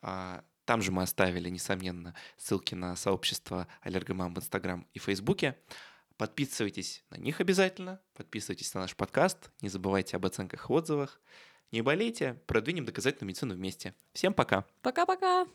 а 0.00 0.42
там 0.68 0.82
же 0.82 0.92
мы 0.92 1.02
оставили, 1.02 1.48
несомненно, 1.48 2.14
ссылки 2.36 2.74
на 2.74 2.94
сообщество 2.94 3.66
Аллергомам 3.80 4.34
в 4.34 4.38
Инстаграм 4.38 4.86
и 4.92 4.98
Фейсбуке. 4.98 5.56
Подписывайтесь 6.18 7.02
на 7.08 7.16
них 7.16 7.40
обязательно, 7.40 8.02
подписывайтесь 8.12 8.74
на 8.74 8.82
наш 8.82 8.94
подкаст, 8.94 9.50
не 9.62 9.70
забывайте 9.70 10.18
об 10.18 10.26
оценках 10.26 10.68
и 10.68 10.72
отзывах. 10.74 11.22
Не 11.72 11.80
болейте, 11.80 12.34
продвинем 12.46 12.84
доказательную 12.84 13.28
медицину 13.28 13.54
вместе. 13.54 13.94
Всем 14.12 14.34
пока. 14.34 14.66
Пока-пока. 14.82 15.46